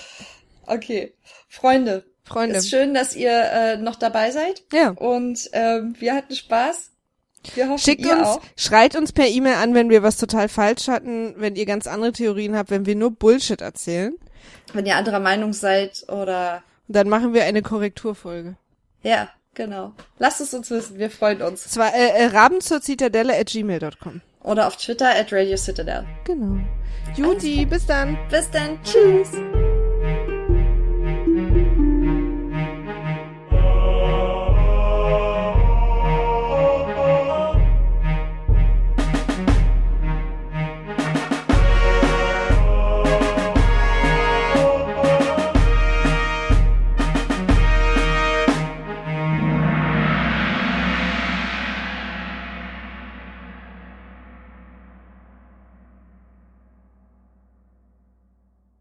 Okay. 0.66 1.14
Freunde, 1.48 2.04
Freunde. 2.24 2.58
ist 2.58 2.70
schön, 2.70 2.94
dass 2.94 3.16
ihr 3.16 3.32
äh, 3.32 3.78
noch 3.78 3.96
dabei 3.96 4.32
seid. 4.32 4.64
Ja. 4.74 4.90
Und 4.90 5.50
ähm, 5.54 5.96
wir 6.00 6.14
hatten 6.16 6.36
Spaß. 6.36 6.92
Hoffen, 7.56 7.78
Schickt 7.78 8.06
uns, 8.06 8.28
auch. 8.28 8.42
schreit 8.56 8.96
uns 8.96 9.12
per 9.14 9.28
E-Mail 9.28 9.56
an, 9.56 9.74
wenn 9.74 9.90
wir 9.90 10.04
was 10.04 10.18
total 10.18 10.50
falsch 10.50 10.88
hatten, 10.88 11.34
wenn 11.38 11.56
ihr 11.56 11.66
ganz 11.66 11.88
andere 11.88 12.12
Theorien 12.12 12.56
habt, 12.56 12.70
wenn 12.70 12.86
wir 12.86 12.96
nur 12.96 13.12
Bullshit 13.12 13.62
erzählen. 13.62 14.14
Wenn 14.74 14.86
ihr 14.86 14.96
anderer 14.96 15.20
Meinung 15.20 15.54
seid 15.54 16.04
oder 16.10 16.64
Und 16.88 16.96
dann 16.96 17.10
machen 17.10 17.34
wir 17.34 17.44
eine 17.46 17.62
Korrekturfolge. 17.62 18.56
ja, 19.04 19.30
genau. 19.54 19.94
Lasst 20.20 20.42
es 20.42 20.54
uns 20.54 20.70
wissen, 20.70 21.00
wir 21.00 21.10
freuen 21.10 21.42
uns. 21.42 21.68
Zwar 21.70 21.94
äh, 21.96 22.10
äh, 22.10 22.26
raben 22.28 22.62
zur 22.62 22.82
Zitadelle 22.82 23.38
at 23.38 23.48
gmail.com. 23.48 24.22
Oder 24.44 24.68
auf 24.68 24.78
Twitter 24.78 25.10
at 25.10 25.32
Radio 25.34 25.58
Citadel. 25.58 26.06
Genau. 26.26 26.60
Juti, 27.16 27.66
bis 27.66 27.86
dann. 27.86 28.18
Bis 28.30 28.50
dann. 28.52 28.78
Tschüss. 28.84 29.32